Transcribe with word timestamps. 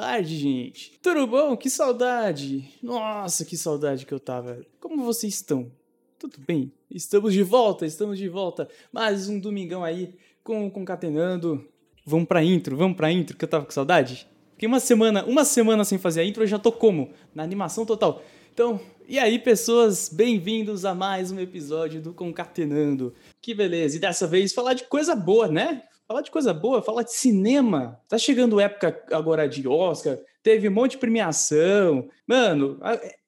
Tarde, 0.00 0.38
gente. 0.38 0.92
Tudo 1.02 1.26
bom? 1.26 1.56
Que 1.56 1.68
saudade. 1.68 2.72
Nossa, 2.80 3.44
que 3.44 3.56
saudade 3.56 4.06
que 4.06 4.14
eu 4.14 4.20
tava. 4.20 4.64
Como 4.78 5.02
vocês 5.02 5.34
estão? 5.34 5.72
Tudo 6.16 6.36
bem? 6.46 6.70
Estamos 6.88 7.32
de 7.32 7.42
volta, 7.42 7.84
estamos 7.84 8.16
de 8.16 8.28
volta. 8.28 8.68
Mais 8.92 9.28
um 9.28 9.40
domingão 9.40 9.82
aí 9.82 10.14
com 10.44 10.70
concatenando. 10.70 11.66
Vamos 12.06 12.28
pra 12.28 12.44
intro, 12.44 12.76
vamos 12.76 12.96
pra 12.96 13.10
intro 13.10 13.36
que 13.36 13.44
eu 13.44 13.48
tava 13.48 13.64
com 13.64 13.72
saudade. 13.72 14.28
Fiquei 14.52 14.68
uma 14.68 14.78
semana, 14.78 15.24
uma 15.24 15.44
semana 15.44 15.84
sem 15.84 15.98
fazer 15.98 16.20
a 16.20 16.24
intro, 16.24 16.44
eu 16.44 16.48
já 16.48 16.60
tô 16.60 16.70
como? 16.70 17.10
Na 17.34 17.42
animação 17.42 17.84
total. 17.84 18.22
Então, 18.54 18.80
e 19.08 19.18
aí, 19.18 19.36
pessoas, 19.36 20.08
bem-vindos 20.08 20.84
a 20.84 20.94
mais 20.94 21.32
um 21.32 21.40
episódio 21.40 22.00
do 22.00 22.14
Concatenando. 22.14 23.12
Que 23.42 23.52
beleza! 23.52 23.96
E 23.96 23.98
dessa 23.98 24.28
vez 24.28 24.52
falar 24.52 24.74
de 24.74 24.84
coisa 24.84 25.16
boa, 25.16 25.48
né? 25.48 25.82
Falar 26.08 26.22
de 26.22 26.30
coisa 26.30 26.54
boa, 26.54 26.80
falar 26.80 27.02
de 27.02 27.12
cinema. 27.12 28.00
Tá 28.08 28.16
chegando 28.16 28.58
época 28.58 29.04
agora 29.12 29.46
de 29.46 29.68
Oscar, 29.68 30.18
teve 30.42 30.66
um 30.66 30.72
monte 30.72 30.92
de 30.92 30.98
premiação. 30.98 32.08
Mano, 32.26 32.80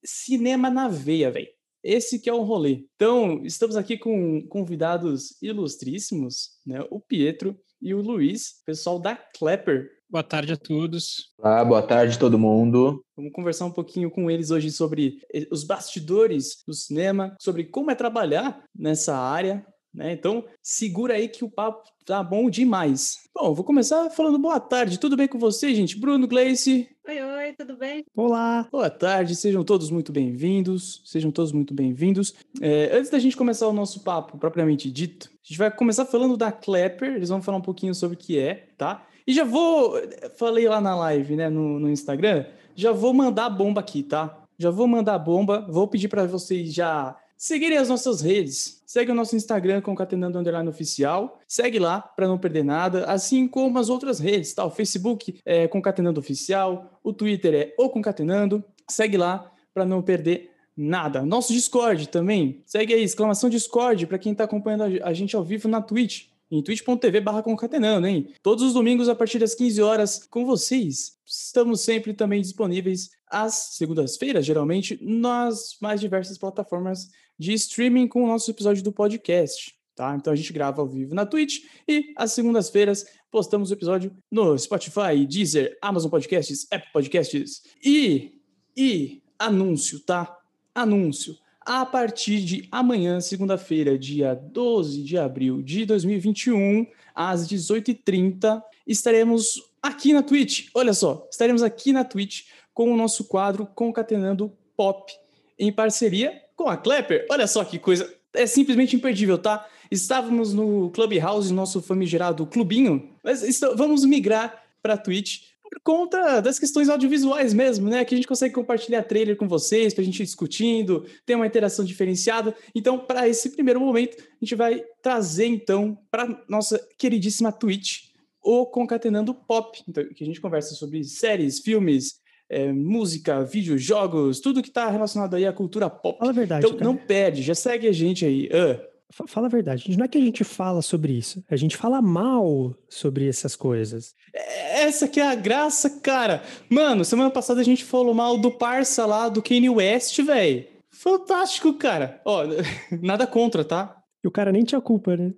cinema 0.03 0.71
na 0.71 0.89
veia, 0.89 1.31
velho. 1.31 1.49
Esse 1.85 2.19
que 2.19 2.31
é 2.31 2.33
o 2.33 2.41
rolê. 2.41 2.87
Então, 2.95 3.43
estamos 3.45 3.77
aqui 3.77 3.99
com 3.99 4.41
convidados 4.49 5.37
ilustríssimos, 5.43 6.53
né? 6.67 6.83
O 6.91 6.99
Pietro 6.99 7.55
e 7.83 7.93
o 7.93 8.01
Luiz, 8.01 8.63
pessoal 8.65 8.99
da 8.99 9.15
Clapper. 9.15 9.91
Boa 10.09 10.25
tarde 10.25 10.55
a 10.55 10.57
todos. 10.57 11.35
Olá, 11.39 11.63
boa 11.63 11.83
tarde 11.83 12.19
todo 12.19 12.39
mundo. 12.39 13.05
Vamos 13.15 13.33
conversar 13.33 13.67
um 13.67 13.73
pouquinho 13.73 14.11
com 14.11 14.31
eles 14.31 14.51
hoje 14.51 14.71
sobre 14.71 15.19
os 15.51 15.65
bastidores 15.65 16.63
do 16.67 16.73
cinema, 16.73 17.37
sobre 17.39 17.65
como 17.65 17.91
é 17.91 17.95
trabalhar 17.95 18.65
nessa 18.75 19.15
área, 19.15 19.67
né? 19.93 20.13
Então, 20.13 20.45
segura 20.63 21.15
aí 21.15 21.29
que 21.29 21.45
o 21.45 21.51
papo 21.51 21.89
tá 22.05 22.23
bom 22.23 22.49
demais. 22.49 23.29
Bom, 23.35 23.55
vou 23.55 23.65
começar 23.65 24.11
falando 24.11 24.39
boa 24.39 24.61
tarde. 24.61 24.99
Tudo 24.99 25.17
bem 25.17 25.29
com 25.29 25.39
você, 25.39 25.75
gente? 25.75 25.99
Bruno 25.99 26.27
Gleice. 26.27 26.89
Oi, 27.09 27.21
oi, 27.21 27.53
tudo 27.55 27.77
bem? 27.77 28.05
Olá. 28.15 28.69
Boa 28.71 28.91
tarde, 28.91 29.35
sejam 29.35 29.65
todos 29.65 29.91
muito 29.91 30.13
bem-vindos. 30.13 31.03
Sejam 31.05 31.31
todos 31.31 31.53
muito 31.53 31.75
bem-vindos. 31.75 32.35
É, 32.61 32.91
antes 32.97 33.11
da 33.11 33.19
gente 33.19 33.37
começar 33.37 33.67
o 33.67 33.73
nosso 33.73 34.05
papo 34.05 34.39
propriamente 34.39 34.91
dito, 34.91 35.29
a 35.33 35.47
gente 35.47 35.59
vai 35.59 35.71
começar 35.71 36.05
falando 36.05 36.37
da 36.37 36.53
Clapper. 36.53 37.15
Eles 37.15 37.29
vão 37.29 37.43
falar 37.43 37.59
um 37.59 37.63
pouquinho 37.63 37.95
sobre 37.95 38.17
o 38.17 38.19
que 38.19 38.39
é, 38.39 38.69
tá? 38.79 39.07
E 39.27 39.33
já 39.33 39.45
vou. 39.45 39.95
Falei 40.39 40.69
lá 40.69 40.81
na 40.81 40.97
live, 40.97 41.37
né, 41.37 41.49
no, 41.49 41.79
no 41.81 41.91
Instagram. 41.91 42.47
Já 42.75 42.93
vou 42.93 43.13
mandar 43.13 43.47
a 43.47 43.51
bomba 43.51 43.81
aqui, 43.81 44.03
tá? 44.03 44.45
Já 44.59 44.71
vou 44.71 44.87
mandar 44.87 45.15
a 45.15 45.19
bomba. 45.19 45.67
Vou 45.69 45.89
pedir 45.89 46.09
para 46.09 46.27
vocês 46.27 46.73
já 46.73 47.17
seguirem 47.41 47.79
as 47.79 47.89
nossas 47.89 48.21
redes. 48.21 48.83
Segue 48.85 49.11
o 49.11 49.15
nosso 49.15 49.35
Instagram, 49.35 49.81
Concatenando 49.81 50.39
Underline 50.39 50.69
Oficial. 50.69 51.41
Segue 51.49 51.79
lá 51.79 51.99
para 51.99 52.29
não 52.29 52.37
perder 52.37 52.63
nada, 52.63 53.07
assim 53.07 53.49
como 53.49 53.79
as 53.79 53.89
outras 53.89 54.19
redes, 54.19 54.53
tá? 54.53 54.63
O 54.63 54.71
Facebook 54.71 55.41
é 55.47 55.67
Concatenando 55.67 56.21
Oficial, 56.21 57.01
o 57.03 57.15
Twitter 57.15 57.55
é 57.55 57.75
O 57.79 57.89
Concatenando. 57.89 58.63
Segue 58.91 59.17
lá 59.17 59.51
para 59.73 59.87
não 59.87 60.03
perder 60.03 60.51
nada. 60.77 61.25
Nosso 61.25 61.55
Discord 61.55 62.11
também. 62.11 62.63
Segue 62.67 62.93
aí, 62.93 63.03
exclamação 63.03 63.49
Discord 63.49 64.07
para 64.07 64.19
quem 64.19 64.33
está 64.33 64.45
acompanhando 64.45 65.03
a 65.03 65.13
gente 65.15 65.35
ao 65.35 65.43
vivo 65.43 65.67
na 65.67 65.81
Twitch 65.81 66.31
em 66.51 66.63
twitch.tv 66.63 67.21
barra 67.21 67.43
concatenando, 67.43 68.07
hein? 68.07 68.35
Todos 68.43 68.65
os 68.65 68.75
domingos 68.75 69.09
a 69.09 69.15
partir 69.15 69.39
das 69.39 69.55
15 69.55 69.81
horas 69.81 70.27
com 70.29 70.45
vocês. 70.45 71.17
Estamos 71.25 71.83
sempre 71.83 72.13
também 72.13 72.43
disponíveis 72.43 73.11
às 73.29 73.77
segundas-feiras, 73.77 74.45
geralmente, 74.45 74.99
nas 75.01 75.77
mais 75.81 76.01
diversas 76.01 76.37
plataformas 76.37 77.09
de 77.41 77.55
streaming 77.55 78.07
com 78.07 78.23
o 78.23 78.27
nosso 78.27 78.51
episódio 78.51 78.85
do 78.85 78.93
podcast. 78.93 79.75
Tá? 79.95 80.15
Então 80.15 80.31
a 80.31 80.37
gente 80.37 80.53
grava 80.53 80.83
ao 80.83 80.87
vivo 80.87 81.15
na 81.15 81.25
Twitch 81.25 81.65
e 81.89 82.13
às 82.15 82.33
segundas-feiras 82.33 83.07
postamos 83.31 83.71
o 83.71 83.73
episódio 83.73 84.15
no 84.31 84.59
Spotify, 84.59 85.27
Deezer, 85.27 85.79
Amazon 85.81 86.11
Podcasts, 86.11 86.67
Apple 86.71 86.93
Podcasts 86.93 87.63
e 87.83 88.35
e 88.77 89.23
anúncio, 89.39 90.01
tá? 90.01 90.39
Anúncio. 90.75 91.35
A 91.63 91.87
partir 91.87 92.43
de 92.43 92.69
amanhã, 92.71 93.21
segunda-feira, 93.23 93.99
dia 93.99 94.35
12 94.35 95.03
de 95.03 95.17
abril 95.17 95.63
de 95.63 95.87
2021, 95.87 96.87
às 97.15 97.49
18h30, 97.49 98.63
estaremos 98.87 99.55
aqui 99.83 100.13
na 100.13 100.23
Twitch. 100.23 100.69
Olha 100.75 100.93
só, 100.93 101.27
estaremos 101.31 101.63
aqui 101.63 101.91
na 101.93 102.05
Twitch 102.05 102.49
com 102.75 102.93
o 102.93 102.97
nosso 102.97 103.25
quadro 103.25 103.67
Concatenando 103.67 104.53
Pop, 104.77 105.11
em 105.61 105.71
parceria 105.71 106.41
com 106.57 106.69
a 106.69 106.77
Clapper. 106.77 107.27
Olha 107.31 107.47
só 107.47 107.63
que 107.63 107.79
coisa, 107.79 108.13
é 108.35 108.47
simplesmente 108.47 108.97
imperdível, 108.97 109.39
tá? 109.39 109.67
Estávamos 109.91 110.55
no 110.55 110.91
Clubhouse, 110.91 111.53
nosso 111.53 111.83
famigerado 111.83 112.47
clubinho, 112.47 113.11
mas 113.23 113.61
vamos 113.77 114.05
migrar 114.05 114.65
para 114.83 114.97
Twitch 114.97 115.51
por 115.63 115.81
conta 115.85 116.41
das 116.41 116.59
questões 116.59 116.89
audiovisuais 116.89 117.55
mesmo, 117.55 117.89
né? 117.89 118.05
Que 118.05 118.15
a 118.15 118.19
gente 118.19 118.27
consegue 118.27 118.55
compartilhar 118.55 119.03
trailer 119.05 119.37
com 119.37 119.47
vocês, 119.47 119.95
para 119.95 120.03
a 120.03 120.05
gente 120.05 120.21
ir 120.21 120.25
discutindo, 120.25 121.07
ter 121.25 121.37
uma 121.37 121.47
interação 121.47 121.85
diferenciada. 121.85 122.55
Então, 122.75 122.99
para 122.99 123.29
esse 123.29 123.51
primeiro 123.51 123.79
momento, 123.79 124.17
a 124.21 124.45
gente 124.45 124.55
vai 124.57 124.83
trazer, 125.01 125.47
então, 125.47 125.97
para 126.11 126.43
nossa 126.49 126.79
queridíssima 126.99 127.53
Twitch, 127.53 128.11
o 128.43 128.67
Concatenando 128.67 129.35
Pop, 129.35 129.81
então, 129.87 130.05
que 130.09 130.25
a 130.25 130.27
gente 130.27 130.41
conversa 130.41 130.75
sobre 130.75 131.05
séries, 131.05 131.61
filmes, 131.61 132.20
é, 132.51 132.73
música, 132.73 133.45
videojogos, 133.45 134.41
tudo 134.41 134.61
que 134.61 134.69
está 134.69 134.91
relacionado 134.91 135.35
aí 135.35 135.47
à 135.47 135.53
cultura 135.53 135.89
pop. 135.89 136.19
Fala 136.19 136.33
a 136.33 136.35
verdade. 136.35 136.67
Então, 136.67 136.77
cara. 136.77 136.91
não 136.91 136.97
perde, 136.97 137.43
já 137.43 137.55
segue 137.55 137.87
a 137.87 137.93
gente 137.93 138.25
aí. 138.25 138.49
Uh. 138.49 138.91
Fala 139.27 139.49
a 139.49 139.51
verdade, 139.51 139.97
não 139.97 140.05
é 140.05 140.09
que 140.09 140.19
a 140.19 140.21
gente 140.21 140.45
fala 140.45 140.81
sobre 140.81 141.13
isso, 141.13 141.43
a 141.51 141.57
gente 141.57 141.77
fala 141.77 142.01
mal 142.01 142.77
sobre 142.89 143.29
essas 143.29 143.57
coisas. 143.57 144.15
É, 144.33 144.85
essa 144.85 145.09
que 145.09 145.19
é 145.19 145.27
a 145.27 145.35
graça, 145.35 145.99
cara. 146.01 146.45
Mano, 146.69 147.05
semana 147.05 147.29
passada 147.29 147.61
a 147.61 147.65
gente 147.65 147.85
falou 147.85 148.15
mal 148.15 148.39
do 148.39 148.53
parça 148.53 149.05
lá, 149.07 149.29
do 149.29 149.43
Kanye 149.43 149.69
West, 149.69 150.17
velho. 150.23 150.65
Fantástico, 150.93 151.75
cara. 151.75 152.21
Ó, 152.25 152.45
nada 153.03 153.27
contra, 153.27 153.65
tá? 153.65 153.97
E 154.23 154.29
o 154.29 154.31
cara 154.31 154.53
nem 154.53 154.63
tinha 154.63 154.81
culpa, 154.81 155.17
né? 155.17 155.33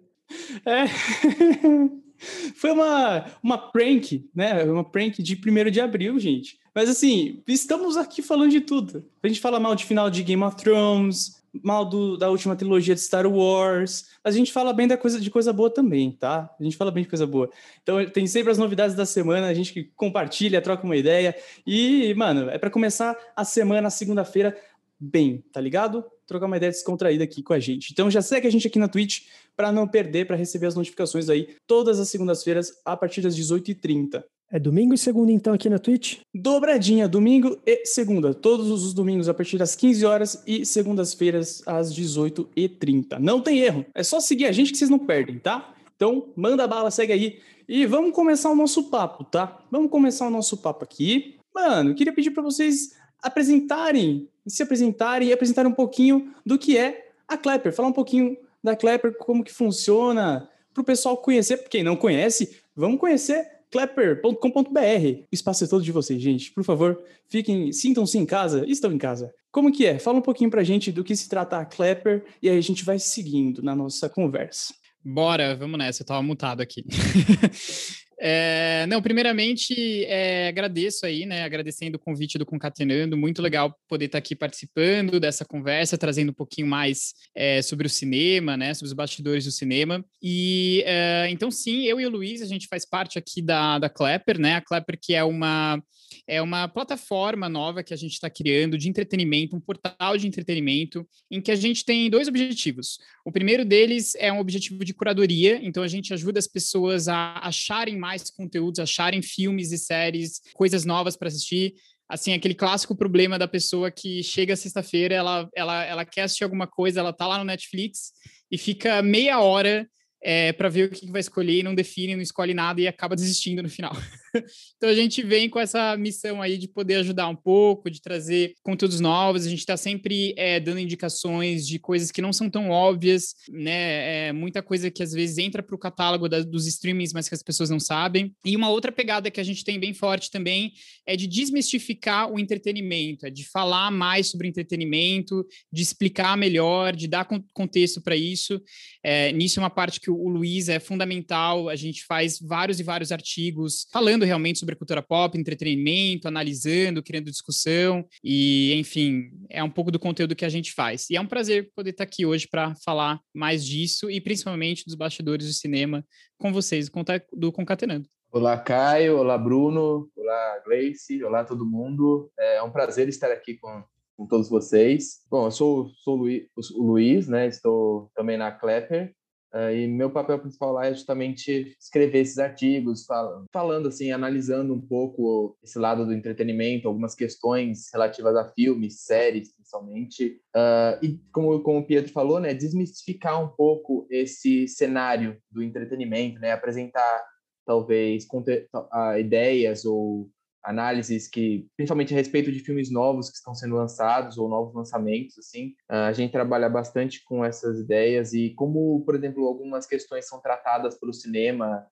É. 0.67 0.85
Foi 2.55 2.71
uma, 2.71 3.27
uma 3.43 3.59
prank, 3.59 4.29
né? 4.35 4.65
Uma 4.65 4.85
prank 4.85 5.23
de 5.23 5.35
1 5.35 5.71
de 5.71 5.81
abril, 5.81 6.19
gente. 6.19 6.59
Mas 6.75 6.89
assim, 6.89 7.43
estamos 7.47 7.97
aqui 7.97 8.23
falando 8.23 8.51
de 8.51 8.61
tudo. 8.61 9.05
A 9.23 9.29
gente 9.29 9.41
fala 9.41 9.61
mal 9.61 9.75
de 9.75 9.85
final 9.85 10.09
de 10.09 10.23
Game 10.23 10.43
of 10.43 10.57
Thrones, 10.57 11.43
mal 11.63 11.85
do, 11.85 12.17
da 12.17 12.31
última 12.31 12.57
trilogia 12.57 12.95
de 12.95 13.01
Star 13.01 13.27
Wars. 13.27 14.11
A 14.25 14.31
gente 14.31 14.53
fala 14.53 14.73
bem 14.73 14.89
da 14.89 14.97
coisa, 14.97 15.21
de 15.21 15.31
coisa 15.31 15.53
boa 15.53 15.69
também, 15.69 16.13
tá? 16.13 16.49
A 16.59 16.65
gente 16.65 16.77
fala 16.77 16.91
bem 16.91 17.03
de 17.03 17.11
coisa 17.11 17.27
boa. 17.27 17.51
Então 17.83 18.05
tem 18.07 18.27
sempre 18.27 18.51
as 18.51 18.59
novidades 18.59 18.97
da 18.97 19.05
semana, 19.05 19.49
a 19.49 19.55
gente 19.55 19.93
compartilha, 19.97 20.63
troca 20.63 20.85
uma 20.85 20.97
ideia. 20.97 21.37
E, 21.67 22.15
mano, 22.15 22.49
é 22.49 22.57
para 22.57 22.71
começar 22.71 23.17
a 23.37 23.45
semana, 23.45 23.91
segunda-feira, 23.91 24.57
bem, 24.99 25.45
tá 25.53 25.61
ligado? 25.61 26.05
Trocar 26.33 26.47
uma 26.47 26.57
ideia 26.57 26.73
descontraída 26.73 27.25
aqui 27.25 27.43
com 27.43 27.53
a 27.53 27.61
gente. 27.61 27.93
Então 27.93 28.11
já 28.11 28.23
segue 28.23 28.47
a 28.47 28.51
gente 28.51 28.67
aqui 28.67 28.79
na 28.79 28.89
Twitch 28.89 29.25
para 29.55 29.71
não 29.71 29.87
perder, 29.87 30.27
para 30.27 30.35
receber 30.35 30.67
as 30.67 30.75
notificações 30.75 31.29
aí 31.29 31.57
todas 31.67 32.01
as 32.01 32.09
segundas-feiras 32.09 32.73
a 32.87 32.97
partir 32.97 33.21
das 33.21 33.37
18h30. 33.37 34.25
É 34.51 34.59
domingo 34.59 34.95
e 34.95 34.99
segunda, 34.99 35.31
então, 35.31 35.53
aqui 35.53 35.69
na 35.69 35.79
Twitch? 35.79 36.21
Dobradinha, 36.35 37.07
domingo 37.07 37.59
e 37.67 37.85
segunda. 37.85 38.33
Todos 38.33 38.71
os 38.71 38.95
domingos 38.95 39.29
a 39.29 39.35
partir 39.35 39.59
das 39.59 39.77
15 39.77 40.07
horas 40.07 40.43
e 40.47 40.65
segundas-feiras 40.65 41.63
às 41.67 41.95
18h30. 41.95 43.19
Não 43.19 43.41
tem 43.41 43.61
erro. 43.61 43.85
É 43.95 44.03
só 44.03 44.21
seguir 44.21 44.47
a 44.47 44.53
gente 44.53 44.73
que 44.73 44.79
vocês 44.79 44.91
não 44.91 44.99
perdem, 44.99 45.39
tá? 45.39 45.75
Então, 45.95 46.29
manda 46.35 46.67
bala, 46.67 46.91
segue 46.91 47.13
aí. 47.13 47.41
E 47.69 47.85
vamos 47.85 48.13
começar 48.13 48.51
o 48.51 48.57
nosso 48.57 48.85
papo, 48.85 49.25
tá? 49.25 49.63
Vamos 49.71 49.91
começar 49.91 50.27
o 50.27 50.31
nosso 50.31 50.57
papo 50.57 50.85
aqui. 50.85 51.37
Mano, 51.55 51.95
queria 51.95 52.13
pedir 52.13 52.31
para 52.31 52.43
vocês 52.43 52.95
apresentarem, 53.23 54.29
se 54.47 54.63
apresentarem 54.63 55.29
e 55.29 55.33
apresentarem 55.33 55.71
um 55.71 55.75
pouquinho 55.75 56.33
do 56.45 56.59
que 56.59 56.77
é 56.77 57.11
a 57.29 57.37
Clapper. 57.37 57.73
Falar 57.73 57.89
um 57.89 57.93
pouquinho 57.93 58.37
da 58.63 58.77
Clapper, 58.77 59.17
como 59.17 59.45
que 59.45 59.53
funciona, 59.53 60.49
para 60.73 60.81
o 60.81 60.85
pessoal 60.85 61.17
conhecer. 61.17 61.69
Quem 61.69 61.83
não 61.83 61.97
conhece, 61.97 62.57
vamos 62.75 62.99
conhecer 62.99 63.47
clapper.com.br. 63.71 64.39
O 64.39 65.35
espaço 65.35 65.65
é 65.65 65.67
todo 65.67 65.83
de 65.83 65.91
vocês, 65.91 66.21
gente. 66.21 66.53
Por 66.53 66.63
favor, 66.63 67.03
fiquem, 67.29 67.73
sintam-se 67.73 68.19
em 68.19 68.27
casa. 68.27 68.65
Estão 68.69 68.93
em 68.93 68.99
casa. 68.99 69.33
Como 69.51 69.73
que 69.73 69.87
é? 69.87 69.99
Fala 69.99 70.19
um 70.19 70.23
pouquinho 70.23 70.51
pra 70.51 70.63
gente 70.63 70.93
do 70.93 71.03
que 71.03 71.17
se 71.17 71.29
trata 71.29 71.59
a 71.59 71.65
Clapper 71.65 72.23
e 72.43 72.49
aí 72.49 72.59
a 72.59 72.63
gente 72.63 72.85
vai 72.85 72.99
seguindo 72.99 73.63
na 73.63 73.75
nossa 73.75 74.09
conversa. 74.09 74.75
Bora, 75.05 75.57
vamos 75.57 75.79
nessa. 75.79 76.03
Eu 76.03 76.07
tava 76.07 76.23
mutado 76.23 76.61
aqui. 76.61 76.85
É, 78.25 78.87
não, 78.89 79.03
primeiramente, 79.03 80.05
é, 80.05 80.47
agradeço 80.47 81.05
aí, 81.05 81.27
né? 81.27 81.43
Agradecendo 81.43 81.97
o 81.97 81.99
convite 81.99 82.39
do 82.39 82.47
Concatenando. 82.47 83.17
Muito 83.17 83.43
legal 83.43 83.77
poder 83.89 84.05
estar 84.05 84.19
aqui 84.19 84.37
participando 84.37 85.19
dessa 85.19 85.45
conversa, 85.45 85.99
trazendo 85.99 86.31
um 86.31 86.35
pouquinho 86.35 86.69
mais 86.69 87.15
é, 87.35 87.61
sobre 87.63 87.89
o 87.89 87.91
cinema, 87.91 88.57
né? 88.57 88.73
Sobre 88.75 88.87
os 88.87 88.93
bastidores 88.93 89.45
do 89.45 89.51
cinema. 89.51 90.05
E 90.23 90.85
é, 90.87 91.27
então, 91.31 91.51
sim, 91.51 91.83
eu 91.83 92.01
e 92.01 92.07
o 92.07 92.11
Luiz, 92.11 92.41
a 92.43 92.47
gente 92.47 92.69
faz 92.69 92.89
parte 92.89 93.19
aqui 93.19 93.43
da, 93.43 93.81
da 93.81 93.89
Clapper, 93.89 94.39
né? 94.39 94.55
A 94.55 94.61
Clapper, 94.61 94.97
que 95.03 95.15
é 95.15 95.25
uma 95.25 95.83
é 96.27 96.41
uma 96.41 96.69
plataforma 96.69 97.49
nova 97.49 97.83
que 97.83 97.93
a 97.93 97.97
gente 97.97 98.13
está 98.13 98.31
criando 98.31 98.79
de 98.79 98.89
entretenimento, 98.89 99.57
um 99.57 99.61
portal 99.61 100.17
de 100.17 100.27
entretenimento, 100.27 101.07
em 101.31 101.41
que 101.41 101.51
a 101.51 101.57
gente 101.57 101.85
tem 101.85 102.09
dois 102.09 102.29
objetivos. 102.29 102.99
O 103.25 103.33
primeiro 103.33 103.65
deles 103.65 104.15
é 104.17 104.33
um 104.33 104.39
objetivo 104.39 104.85
de 104.85 104.95
curadoria, 104.95 105.59
então 105.63 105.83
a 105.83 105.89
gente 105.89 106.13
ajuda 106.15 106.39
as 106.39 106.47
pessoas 106.47 107.09
a 107.09 107.39
acharem 107.39 107.97
mais 107.97 108.31
conteúdos, 108.31 108.79
acharem 108.81 109.23
filmes 109.23 109.73
e 109.73 109.79
séries, 109.79 110.41
coisas 110.55 110.85
novas 110.85 111.17
para 111.17 111.29
assistir 111.29 111.75
assim, 112.09 112.35
aquele 112.35 112.55
clássico 112.55 112.95
problema 112.95 113.39
da 113.39 113.49
pessoa 113.49 113.91
que 113.91 114.23
chega 114.23 114.55
sexta-feira, 114.55 115.15
ela, 115.15 115.49
ela, 115.57 115.83
ela 115.83 116.05
quer 116.05 116.23
assistir 116.23 116.45
alguma 116.45 116.67
coisa, 116.67 117.01
ela 117.01 117.11
tá 117.11 117.27
lá 117.27 117.39
no 117.39 117.45
Netflix 117.45 118.13
e 118.51 118.59
fica 118.59 119.01
meia 119.01 119.41
hora 119.41 119.89
é, 120.23 120.53
para 120.53 120.69
ver 120.69 120.85
o 120.85 120.91
que 120.91 121.11
vai 121.11 121.21
escolher 121.21 121.63
não 121.63 121.75
define, 121.75 122.15
não 122.15 122.23
escolhe 122.23 122.53
nada 122.53 122.81
e 122.83 122.87
acaba 122.87 123.17
desistindo 123.17 123.63
no 123.63 123.69
final. 123.69 123.93
então 124.77 124.89
a 124.89 124.95
gente 124.95 125.23
vem 125.23 125.49
com 125.49 125.59
essa 125.59 125.97
missão 125.97 126.41
aí 126.41 126.57
de 126.57 126.69
poder 126.69 126.97
ajudar 126.97 127.29
um 127.29 127.37
pouco, 127.37 127.91
de 127.91 128.01
trazer 128.01 128.55
conteúdos 128.63 129.01
novos. 129.01 129.47
A 129.47 129.49
gente 129.49 129.61
está 129.61 129.77
sempre 129.77 130.35
é, 130.37 130.59
dando 130.59 130.81
indicações 130.81 131.67
de 131.67 131.79
coisas 131.79 132.11
que 132.11 132.23
não 132.23 132.33
são 132.33 132.49
tão 132.49 132.71
óbvias, 132.71 133.35
né? 133.51 134.29
É, 134.29 134.33
muita 134.33 134.63
coisa 134.63 134.91
que 134.91 135.03
às 135.03 135.13
vezes 135.13 135.39
entra 135.39 135.63
para 135.63 135.75
o 135.75 135.79
catálogo 135.79 136.29
da, 136.29 136.41
dos 136.41 136.67
streamings, 136.67 137.13
mas 137.13 137.29
que 137.29 137.35
as 137.35 137.43
pessoas 137.43 137.71
não 137.71 137.81
sabem. 137.81 138.35
E 138.45 138.57
uma 138.57 138.71
outra 138.71 138.91
pegada 138.91 139.31
que 139.31 139.41
a 139.41 139.45
gente 139.45 139.65
tem 139.65 139.79
bem 139.79 139.93
forte 139.93 140.31
também 140.31 140.73
é 141.07 141.17
de 141.17 141.27
desmistificar 141.27 142.31
o 142.31 142.39
entretenimento, 142.39 143.27
é 143.27 143.31
de 143.31 143.45
falar 143.45 143.91
mais 143.91 144.29
sobre 144.29 144.49
entretenimento, 144.49 145.47
de 145.73 145.83
explicar 145.83 146.37
melhor, 146.37 146.95
de 146.95 147.07
dar 147.07 147.27
contexto 147.53 148.01
para 148.01 148.17
isso. 148.17 148.61
É, 149.03 149.33
nisso 149.33 149.59
é 149.59 149.63
uma 149.63 149.71
parte 149.71 150.01
que 150.01 150.11
o 150.11 150.29
Luiz 150.29 150.69
é 150.69 150.79
fundamental. 150.79 151.69
A 151.69 151.77
gente 151.77 152.05
faz 152.05 152.39
vários 152.41 152.81
e 152.81 152.83
vários 152.83 153.13
artigos 153.13 153.87
falando 153.93 154.22
realmente 154.25 154.59
sobre 154.59 154.77
cultura 154.77 155.03
pop, 155.03 155.39
entretenimento, 155.39 156.29
analisando, 156.29 157.03
criando 157.03 157.31
discussão 157.31 158.05
e, 158.23 158.75
enfim, 158.75 159.31
é 159.49 159.63
um 159.63 159.71
pouco 159.71 159.91
do 159.91 159.99
conteúdo 159.99 160.37
que 160.37 160.45
a 160.45 160.49
gente 160.49 160.73
faz. 160.73 161.09
E 161.11 161.17
é 161.17 161.21
um 161.21 161.27
prazer 161.27 161.71
poder 161.75 161.91
estar 161.91 162.05
aqui 162.05 162.25
hoje 162.27 162.49
para 162.49 162.75
falar 162.85 163.21
mais 163.35 163.65
disso 163.65 164.11
e 164.11 164.21
principalmente 164.21 164.85
dos 164.85 164.95
bastidores 164.95 165.47
do 165.47 165.53
cinema 165.53 166.05
com 166.39 166.53
vocês 166.53 166.91
do 167.33 167.53
Concatenando. 167.53 168.09
Olá, 168.31 168.57
Caio. 168.57 169.19
Olá, 169.19 169.37
Bruno. 169.37 170.09
Olá, 170.17 170.63
Gleice. 170.65 171.23
Olá, 171.23 171.45
todo 171.45 171.67
mundo. 171.67 172.31
É 172.39 172.63
um 172.63 172.71
prazer 172.71 173.07
estar 173.09 173.31
aqui 173.31 173.59
com, 173.59 173.85
com 174.17 174.27
todos 174.27 174.49
vocês. 174.49 175.21
Bom, 175.31 175.47
eu 175.47 175.51
sou, 175.51 175.91
sou 176.03 176.19
o 176.19 176.83
Luiz, 176.83 177.29
né? 177.29 177.47
Estou 177.47 178.11
também 178.15 178.39
na 178.39 178.51
Klepper. 178.51 179.15
Uh, 179.55 179.71
e 179.71 179.87
meu 179.87 180.11
papel 180.11 180.39
principal 180.39 180.73
lá 180.73 180.87
é 180.87 180.95
justamente 180.95 181.77
escrever 181.79 182.21
esses 182.21 182.39
artigos, 182.39 183.05
fal 183.05 183.45
falando 183.53 183.89
assim, 183.89 184.11
analisando 184.11 184.73
um 184.73 184.81
pouco 184.81 185.57
esse 185.63 185.79
lado 185.79 186.07
do 186.07 186.15
entretenimento, 186.15 186.89
algumas 186.89 187.15
questões 187.15 187.91
relativas 187.93 188.35
a 188.35 188.51
filmes, 188.53 189.03
séries, 189.03 189.55
principalmente. 189.55 190.41
Uh, 190.57 191.05
e 191.05 191.21
como, 191.33 191.61
como 191.63 191.81
o 191.81 191.87
Pietro 191.87 192.13
falou, 192.13 192.41
né, 192.41 192.55
desmistificar 192.55 193.45
um 193.45 193.49
pouco 193.49 194.07
esse 194.11 194.67
cenário 194.69 195.37
do 195.51 195.63
entretenimento, 195.63 196.41
né, 196.41 196.53
apresentar 196.53 197.23
talvez 197.67 198.25
uh, 198.25 199.19
ideias 199.19 199.85
ou 199.85 200.31
análises 200.65 201.29
que, 201.29 201.67
principalmente 201.77 202.15
a 202.15 202.17
respeito 202.17 202.53
de 202.53 202.61
filmes 202.61 202.91
novos 202.91 203.29
que 203.31 203.37
estão 203.37 203.55
sendo 203.55 203.75
lançados 203.75 204.39
ou 204.39 204.49
novos 204.49 204.75
lançamentos, 204.75 205.39
assim, 205.39 205.75
a 205.89 206.13
gente 206.13 206.33
trabalha 206.33 206.69
bastante 206.69 207.23
com 207.25 207.45
essas 207.45 207.81
ideias 207.81 208.33
e 208.33 208.51
como, 208.55 209.03
por 209.05 209.15
exemplo, 209.15 209.47
algumas 209.47 209.87
questões 209.87 210.27
são 210.27 210.41
tratadas 210.41 210.99
pelo 210.99 211.13
cinema, 211.13 211.87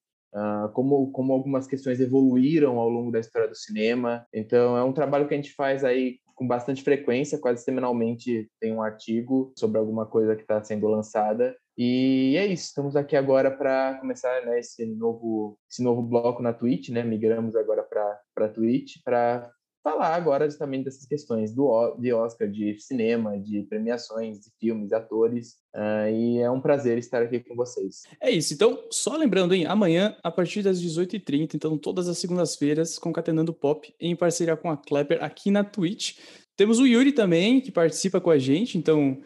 como, 0.72 1.10
como 1.10 1.32
algumas 1.32 1.66
questões 1.66 2.00
evoluíram 2.00 2.78
ao 2.78 2.88
longo 2.88 3.10
da 3.10 3.18
história 3.18 3.48
do 3.48 3.56
cinema. 3.56 4.24
Então, 4.32 4.76
é 4.76 4.84
um 4.84 4.92
trabalho 4.92 5.26
que 5.26 5.34
a 5.34 5.36
gente 5.36 5.52
faz 5.54 5.82
aí 5.84 6.18
com 6.34 6.46
bastante 6.46 6.82
frequência, 6.82 7.38
quase 7.38 7.62
semanalmente 7.62 8.48
tem 8.58 8.72
um 8.72 8.82
artigo 8.82 9.52
sobre 9.58 9.78
alguma 9.78 10.06
coisa 10.06 10.34
que 10.34 10.40
está 10.42 10.62
sendo 10.62 10.88
lançada 10.88 11.54
e 11.82 12.36
é 12.36 12.44
isso, 12.44 12.64
estamos 12.64 12.94
aqui 12.94 13.16
agora 13.16 13.50
para 13.50 13.94
começar 13.94 14.44
né, 14.44 14.60
esse, 14.60 14.84
novo, 14.84 15.58
esse 15.66 15.82
novo 15.82 16.02
bloco 16.02 16.42
na 16.42 16.52
Twitch, 16.52 16.90
né? 16.90 17.02
Migramos 17.02 17.56
agora 17.56 17.82
para 17.82 18.20
a 18.36 18.48
Twitch 18.50 18.96
para 19.02 19.50
falar 19.82 20.14
agora 20.14 20.44
justamente 20.44 20.84
dessas 20.84 21.06
questões 21.06 21.54
do, 21.54 21.96
de 21.98 22.12
Oscar, 22.12 22.50
de 22.50 22.78
cinema, 22.78 23.40
de 23.40 23.62
premiações, 23.62 24.40
de 24.40 24.50
filmes, 24.60 24.92
atores. 24.92 25.54
Uh, 25.74 26.10
e 26.12 26.38
é 26.40 26.50
um 26.50 26.60
prazer 26.60 26.98
estar 26.98 27.22
aqui 27.22 27.40
com 27.40 27.56
vocês. 27.56 28.02
É 28.20 28.30
isso. 28.30 28.52
Então, 28.52 28.84
só 28.90 29.16
lembrando, 29.16 29.54
hein? 29.54 29.64
Amanhã, 29.64 30.14
a 30.22 30.30
partir 30.30 30.62
das 30.62 30.82
18h30, 30.82 31.54
então 31.54 31.78
todas 31.78 32.08
as 32.08 32.18
segundas-feiras, 32.18 32.98
concatenando 32.98 33.54
pop 33.54 33.90
em 33.98 34.14
parceria 34.14 34.54
com 34.54 34.70
a 34.70 34.76
Klepper 34.76 35.24
aqui 35.24 35.50
na 35.50 35.64
Twitch. 35.64 36.18
Temos 36.58 36.78
o 36.78 36.86
Yuri 36.86 37.12
também, 37.12 37.58
que 37.58 37.72
participa 37.72 38.20
com 38.20 38.28
a 38.28 38.36
gente. 38.36 38.76
Então, 38.76 39.16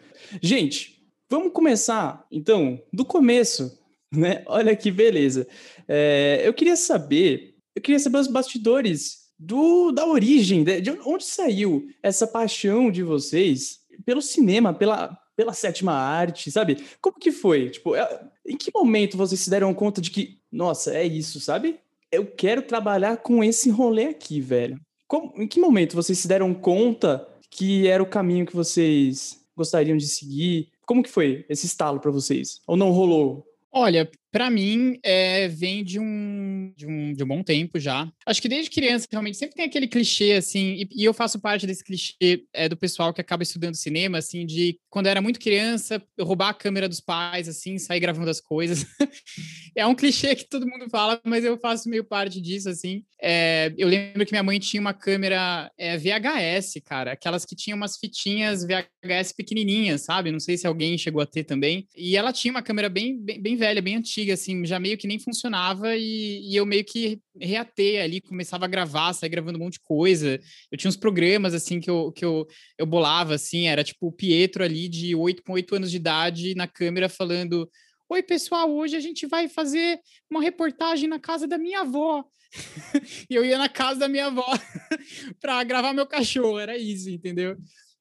gente, 0.41 0.94
Vamos 1.29 1.53
começar, 1.53 2.25
então, 2.31 2.81
do 2.93 3.03
começo, 3.03 3.79
né? 4.11 4.43
Olha 4.45 4.75
que 4.75 4.91
beleza. 4.91 5.47
É, 5.87 6.41
eu 6.43 6.53
queria 6.53 6.75
saber, 6.75 7.55
eu 7.75 7.81
queria 7.81 7.99
saber 7.99 8.19
os 8.19 8.27
bastidores 8.27 9.25
do, 9.37 9.91
da 9.91 10.05
origem, 10.05 10.63
de, 10.63 10.81
de 10.81 10.91
onde 11.05 11.25
saiu 11.25 11.87
essa 12.01 12.27
paixão 12.27 12.91
de 12.91 13.03
vocês 13.03 13.79
pelo 14.05 14.21
cinema, 14.21 14.73
pela, 14.73 15.17
pela 15.35 15.53
sétima 15.53 15.93
arte, 15.93 16.51
sabe? 16.51 16.77
Como 17.01 17.19
que 17.19 17.31
foi? 17.31 17.69
Tipo, 17.69 17.95
é, 17.95 18.27
em 18.45 18.55
que 18.55 18.71
momento 18.73 19.17
vocês 19.17 19.39
se 19.39 19.49
deram 19.49 19.73
conta 19.73 20.01
de 20.01 20.11
que, 20.11 20.37
nossa, 20.51 20.93
é 20.93 21.03
isso, 21.03 21.39
sabe? 21.39 21.79
Eu 22.11 22.25
quero 22.25 22.61
trabalhar 22.61 23.17
com 23.17 23.43
esse 23.43 23.69
rolê 23.69 24.05
aqui, 24.05 24.39
velho. 24.39 24.79
Como, 25.07 25.33
em 25.41 25.47
que 25.47 25.59
momento 25.59 25.95
vocês 25.95 26.17
se 26.17 26.27
deram 26.27 26.53
conta 26.53 27.27
que 27.49 27.87
era 27.87 28.01
o 28.01 28.07
caminho 28.07 28.45
que 28.45 28.55
vocês 28.55 29.39
gostariam 29.55 29.97
de 29.97 30.07
seguir? 30.07 30.69
Como 30.85 31.03
que 31.03 31.09
foi 31.09 31.45
esse 31.49 31.65
estalo 31.65 31.99
para 31.99 32.11
vocês? 32.11 32.61
Ou 32.67 32.77
não 32.77 32.91
rolou? 32.91 33.45
Olha, 33.71 34.09
para 34.35 34.49
mim, 34.49 34.99
é, 35.01 35.47
vem 35.47 35.81
de 35.81 35.97
um, 35.97 36.73
de 36.75 36.85
um, 36.85 37.13
de, 37.13 37.23
um, 37.23 37.27
bom 37.27 37.41
tempo 37.41 37.79
já. 37.79 38.11
Acho 38.25 38.41
que 38.41 38.49
desde 38.49 38.69
criança, 38.69 39.07
realmente, 39.09 39.37
sempre 39.37 39.55
tem 39.55 39.63
aquele 39.63 39.87
clichê, 39.87 40.33
assim, 40.33 40.73
e, 40.73 40.89
e 40.91 41.05
eu 41.05 41.13
faço 41.13 41.39
parte 41.39 41.65
desse 41.65 41.81
clichê 41.81 42.43
é, 42.51 42.67
do 42.67 42.75
pessoal 42.75 43.13
que 43.13 43.21
acaba 43.21 43.43
estudando 43.43 43.75
cinema, 43.75 44.17
assim, 44.17 44.45
de 44.45 44.77
quando 44.89 45.07
era 45.07 45.21
muito 45.21 45.39
criança, 45.39 46.03
roubar 46.19 46.49
a 46.49 46.53
câmera 46.53 46.89
dos 46.89 46.99
pais, 46.99 47.47
assim, 47.47 47.77
sair 47.77 48.01
gravando 48.01 48.29
as 48.29 48.41
coisas. 48.41 48.85
é 49.73 49.87
um 49.87 49.95
clichê 49.95 50.35
que 50.35 50.49
todo 50.49 50.67
mundo 50.67 50.89
fala, 50.89 51.17
mas 51.23 51.45
eu 51.45 51.57
faço 51.57 51.87
meio 51.87 52.03
parte 52.03 52.41
disso, 52.41 52.67
assim. 52.67 53.05
É, 53.21 53.73
eu 53.77 53.87
lembro 53.87 54.25
que 54.25 54.33
minha 54.33 54.43
mãe 54.43 54.59
tinha 54.59 54.81
uma 54.81 54.93
câmera 54.93 55.71
é, 55.77 55.97
VHS, 55.97 56.81
cara, 56.83 57.13
aquelas 57.13 57.45
que 57.45 57.55
tinham 57.55 57.77
umas 57.77 57.95
fitinhas 57.95 58.65
VHS 58.65 59.31
pequenininhas, 59.31 60.01
sabe? 60.01 60.29
Não 60.29 60.41
sei 60.41 60.57
se 60.57 60.67
alguém 60.67 60.97
chegou 60.97 61.21
a 61.21 61.25
ter 61.25 61.45
também. 61.45 61.87
E 61.95 62.17
ela 62.17 62.33
tinha 62.33 62.51
uma 62.51 62.61
câmera 62.61 62.89
bem, 62.89 63.17
bem, 63.17 63.41
bem 63.41 63.55
velha, 63.55 63.81
bem 63.81 63.95
antiga 63.95 64.24
antiga, 64.25 64.33
assim, 64.33 64.65
já 64.65 64.79
meio 64.79 64.97
que 64.97 65.07
nem 65.07 65.19
funcionava 65.19 65.95
e, 65.95 66.41
e, 66.49 66.55
eu 66.55 66.65
meio 66.65 66.83
que 66.83 67.19
reatei 67.39 67.99
ali, 67.99 68.19
começava 68.19 68.65
a 68.65 68.67
gravar, 68.67 69.13
sair 69.13 69.29
gravando 69.29 69.57
um 69.57 69.63
monte 69.63 69.73
de 69.73 69.81
coisa. 69.81 70.39
Eu 70.71 70.77
tinha 70.77 70.89
uns 70.89 70.97
programas, 70.97 71.53
assim, 71.53 71.79
que 71.79 71.89
eu, 71.89 72.11
que 72.11 72.25
eu, 72.25 72.47
eu 72.77 72.85
bolava, 72.85 73.35
assim, 73.35 73.67
era 73.67 73.83
tipo 73.83 74.07
o 74.07 74.11
Pietro 74.11 74.63
ali 74.63 74.89
de 74.89 75.15
8 75.15 75.43
com 75.43 75.53
8 75.53 75.75
anos 75.75 75.91
de 75.91 75.97
idade 75.97 76.55
na 76.55 76.67
câmera 76.67 77.07
falando 77.07 77.69
Oi, 78.07 78.21
pessoal, 78.21 78.71
hoje 78.71 78.95
a 78.95 78.99
gente 78.99 79.25
vai 79.25 79.47
fazer 79.47 79.99
uma 80.29 80.39
reportagem 80.39 81.09
na 81.09 81.19
casa 81.19 81.47
da 81.47 81.57
minha 81.57 81.81
avó. 81.81 82.23
e 83.27 83.33
eu 83.33 83.43
ia 83.43 83.57
na 83.57 83.67
casa 83.67 84.01
da 84.01 84.07
minha 84.07 84.27
avó 84.27 84.45
para 85.41 85.63
gravar 85.63 85.91
meu 85.91 86.05
cachorro, 86.05 86.59
era 86.59 86.77
isso, 86.77 87.09
entendeu? 87.09 87.57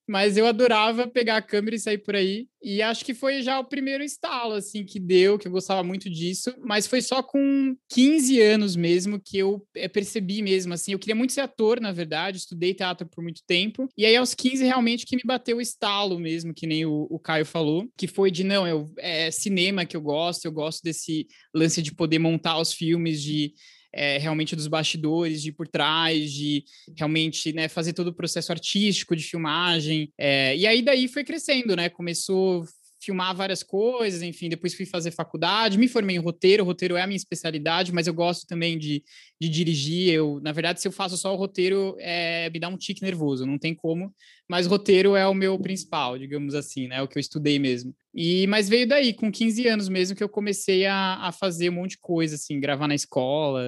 Mas 0.06 0.36
eu 0.36 0.46
adorava 0.46 1.06
pegar 1.06 1.36
a 1.36 1.42
câmera 1.42 1.76
e 1.76 1.78
sair 1.78 1.98
por 1.98 2.14
aí. 2.14 2.46
E 2.62 2.80
acho 2.80 3.04
que 3.04 3.12
foi 3.12 3.42
já 3.42 3.58
o 3.58 3.64
primeiro 3.64 4.02
estalo, 4.02 4.54
assim, 4.54 4.84
que 4.84 4.98
deu, 4.98 5.38
que 5.38 5.46
eu 5.46 5.52
gostava 5.52 5.82
muito 5.82 6.08
disso. 6.08 6.54
Mas 6.60 6.86
foi 6.86 7.02
só 7.02 7.22
com 7.22 7.76
15 7.90 8.40
anos 8.40 8.74
mesmo 8.74 9.20
que 9.20 9.38
eu 9.38 9.66
eh, 9.74 9.88
percebi 9.88 10.42
mesmo, 10.42 10.72
assim. 10.72 10.92
Eu 10.92 10.98
queria 10.98 11.14
muito 11.14 11.32
ser 11.32 11.42
ator, 11.42 11.80
na 11.80 11.92
verdade. 11.92 12.38
Estudei 12.38 12.72
teatro 12.72 13.06
por 13.06 13.22
muito 13.22 13.42
tempo. 13.46 13.88
E 13.96 14.06
aí, 14.06 14.16
aos 14.16 14.34
15, 14.34 14.64
realmente, 14.64 15.06
que 15.06 15.16
me 15.16 15.22
bateu 15.24 15.58
o 15.58 15.60
estalo 15.60 16.18
mesmo, 16.18 16.54
que 16.54 16.66
nem 16.66 16.86
o, 16.86 17.06
o 17.10 17.18
Caio 17.18 17.44
falou. 17.44 17.86
Que 17.96 18.06
foi 18.06 18.30
de, 18.30 18.44
não, 18.44 18.66
eu, 18.66 18.92
é 18.98 19.30
cinema 19.30 19.84
que 19.84 19.96
eu 19.96 20.00
gosto. 20.00 20.44
Eu 20.44 20.52
gosto 20.52 20.82
desse 20.82 21.26
lance 21.54 21.82
de 21.82 21.94
poder 21.94 22.18
montar 22.18 22.58
os 22.58 22.72
filmes, 22.72 23.22
de 23.22 23.52
é, 23.94 24.18
realmente 24.18 24.56
dos 24.56 24.66
bastidores, 24.66 25.40
de 25.40 25.52
por 25.52 25.68
trás, 25.68 26.32
de 26.32 26.64
realmente 26.96 27.52
né, 27.52 27.68
fazer 27.68 27.92
todo 27.92 28.08
o 28.08 28.14
processo 28.14 28.52
artístico 28.52 29.14
de 29.14 29.22
filmagem. 29.22 30.12
É, 30.18 30.56
e 30.56 30.66
aí 30.66 30.82
daí 30.82 31.08
foi 31.08 31.24
crescendo, 31.24 31.76
né? 31.76 31.88
Começou 31.88 32.64
filmar 33.04 33.34
várias 33.34 33.62
coisas, 33.62 34.22
enfim, 34.22 34.48
depois 34.48 34.74
fui 34.74 34.86
fazer 34.86 35.10
faculdade, 35.10 35.78
me 35.78 35.88
formei 35.88 36.16
em 36.16 36.18
roteiro, 36.18 36.64
roteiro 36.64 36.96
é 36.96 37.02
a 37.02 37.06
minha 37.06 37.16
especialidade, 37.16 37.92
mas 37.92 38.06
eu 38.06 38.14
gosto 38.14 38.46
também 38.46 38.78
de, 38.78 39.02
de 39.40 39.48
dirigir, 39.48 40.14
eu, 40.14 40.40
na 40.42 40.52
verdade, 40.52 40.80
se 40.80 40.88
eu 40.88 40.92
faço 40.92 41.16
só 41.16 41.32
o 41.32 41.36
roteiro, 41.36 41.96
é, 41.98 42.48
me 42.50 42.58
dá 42.58 42.68
um 42.68 42.76
tique 42.76 43.02
nervoso, 43.02 43.46
não 43.46 43.58
tem 43.58 43.74
como, 43.74 44.12
mas 44.48 44.66
roteiro 44.66 45.16
é 45.16 45.26
o 45.26 45.34
meu 45.34 45.58
principal, 45.58 46.18
digamos 46.18 46.54
assim, 46.54 46.88
né, 46.88 46.96
é 46.96 47.02
o 47.02 47.08
que 47.08 47.18
eu 47.18 47.20
estudei 47.20 47.58
mesmo. 47.58 47.94
E, 48.14 48.46
mas 48.46 48.68
veio 48.68 48.86
daí, 48.86 49.12
com 49.12 49.30
15 49.30 49.68
anos 49.68 49.88
mesmo, 49.88 50.16
que 50.16 50.22
eu 50.22 50.28
comecei 50.28 50.86
a, 50.86 51.16
a 51.26 51.32
fazer 51.32 51.70
um 51.70 51.74
monte 51.74 51.92
de 51.92 51.98
coisa, 51.98 52.36
assim, 52.36 52.60
gravar 52.60 52.88
na 52.88 52.94
escola, 52.94 53.62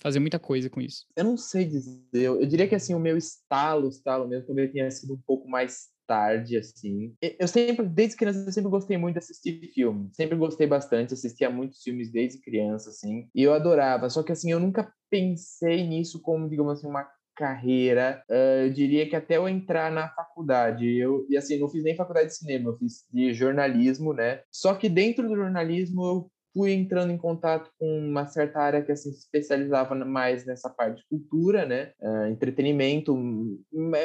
fazer 0.00 0.20
muita 0.20 0.38
coisa 0.38 0.70
com 0.70 0.80
isso. 0.80 1.04
Eu 1.16 1.24
não 1.24 1.36
sei 1.36 1.64
dizer, 1.64 2.00
eu, 2.12 2.40
eu 2.40 2.46
diria 2.46 2.68
que, 2.68 2.74
assim, 2.74 2.94
o 2.94 3.00
meu 3.00 3.16
estalo, 3.16 3.88
estalo 3.88 4.26
mesmo, 4.26 4.46
também 4.46 4.68
tinha 4.68 4.90
sido 4.90 5.14
um 5.14 5.20
pouco 5.26 5.48
mais 5.48 5.88
tarde, 6.08 6.56
assim. 6.56 7.14
Eu 7.38 7.46
sempre, 7.46 7.86
desde 7.86 8.16
criança, 8.16 8.44
eu 8.46 8.52
sempre 8.52 8.70
gostei 8.70 8.96
muito 8.96 9.14
de 9.14 9.18
assistir 9.18 9.70
filme. 9.74 10.08
Sempre 10.14 10.36
gostei 10.36 10.66
bastante, 10.66 11.12
assistia 11.12 11.50
muitos 11.50 11.82
filmes 11.82 12.10
desde 12.10 12.40
criança, 12.40 12.88
assim. 12.88 13.28
E 13.34 13.42
eu 13.42 13.52
adorava. 13.52 14.08
Só 14.08 14.22
que, 14.22 14.32
assim, 14.32 14.50
eu 14.50 14.58
nunca 14.58 14.90
pensei 15.10 15.86
nisso 15.86 16.20
como, 16.22 16.48
digamos 16.48 16.78
assim, 16.78 16.88
uma 16.88 17.06
carreira, 17.36 18.20
uh, 18.28 18.64
eu 18.64 18.70
diria 18.72 19.08
que 19.08 19.14
até 19.14 19.36
eu 19.36 19.48
entrar 19.48 19.92
na 19.92 20.08
faculdade, 20.08 20.84
eu, 20.98 21.24
e 21.30 21.36
assim, 21.36 21.56
não 21.56 21.68
fiz 21.68 21.84
nem 21.84 21.94
faculdade 21.94 22.26
de 22.26 22.36
cinema, 22.36 22.70
eu 22.70 22.76
fiz 22.76 23.04
de 23.12 23.32
jornalismo, 23.32 24.12
né? 24.12 24.40
Só 24.50 24.74
que 24.74 24.88
dentro 24.88 25.28
do 25.28 25.36
jornalismo 25.36 26.04
eu 26.04 26.30
fui 26.52 26.72
entrando 26.72 27.12
em 27.12 27.18
contato 27.18 27.70
com 27.78 27.98
uma 27.98 28.26
certa 28.26 28.60
área 28.60 28.82
que 28.82 28.92
assim, 28.92 29.12
se 29.12 29.20
especializava 29.20 29.94
mais 29.94 30.44
nessa 30.44 30.68
parte 30.68 30.98
de 30.98 31.08
cultura, 31.08 31.64
né? 31.64 31.92
Uh, 32.00 32.26
entretenimento, 32.26 33.16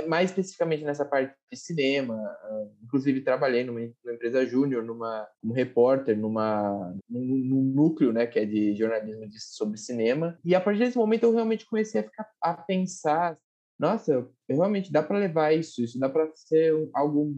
mais 0.07 0.29
especificamente 0.29 0.83
nessa 0.83 1.05
parte 1.05 1.35
de 1.51 1.57
cinema. 1.57 2.15
Uh, 2.15 2.71
inclusive, 2.83 3.21
trabalhei 3.21 3.63
numa, 3.63 3.79
numa 3.79 4.15
empresa 4.15 4.45
júnior, 4.45 4.83
numa, 4.83 5.27
como 5.41 5.53
repórter, 5.53 6.17
numa, 6.17 6.95
num, 7.09 7.25
num, 7.25 7.63
núcleo, 7.63 8.13
né? 8.13 8.27
Que 8.27 8.39
é 8.39 8.45
de 8.45 8.75
jornalismo 8.75 9.27
de, 9.27 9.39
sobre 9.39 9.77
cinema. 9.77 10.37
E 10.43 10.53
a 10.53 10.61
partir 10.61 10.79
desse 10.79 10.97
momento, 10.97 11.23
eu 11.23 11.33
realmente 11.33 11.65
comecei 11.65 12.01
a 12.01 12.03
ficar 12.03 12.27
a 12.41 12.53
pensar 12.53 13.37
nossa, 13.79 14.29
realmente 14.47 14.91
dá 14.91 15.01
para 15.01 15.17
levar 15.17 15.51
isso, 15.51 15.83
isso 15.83 15.99
dá 15.99 16.07
para 16.07 16.31
ser 16.35 16.73
algo 16.93 17.33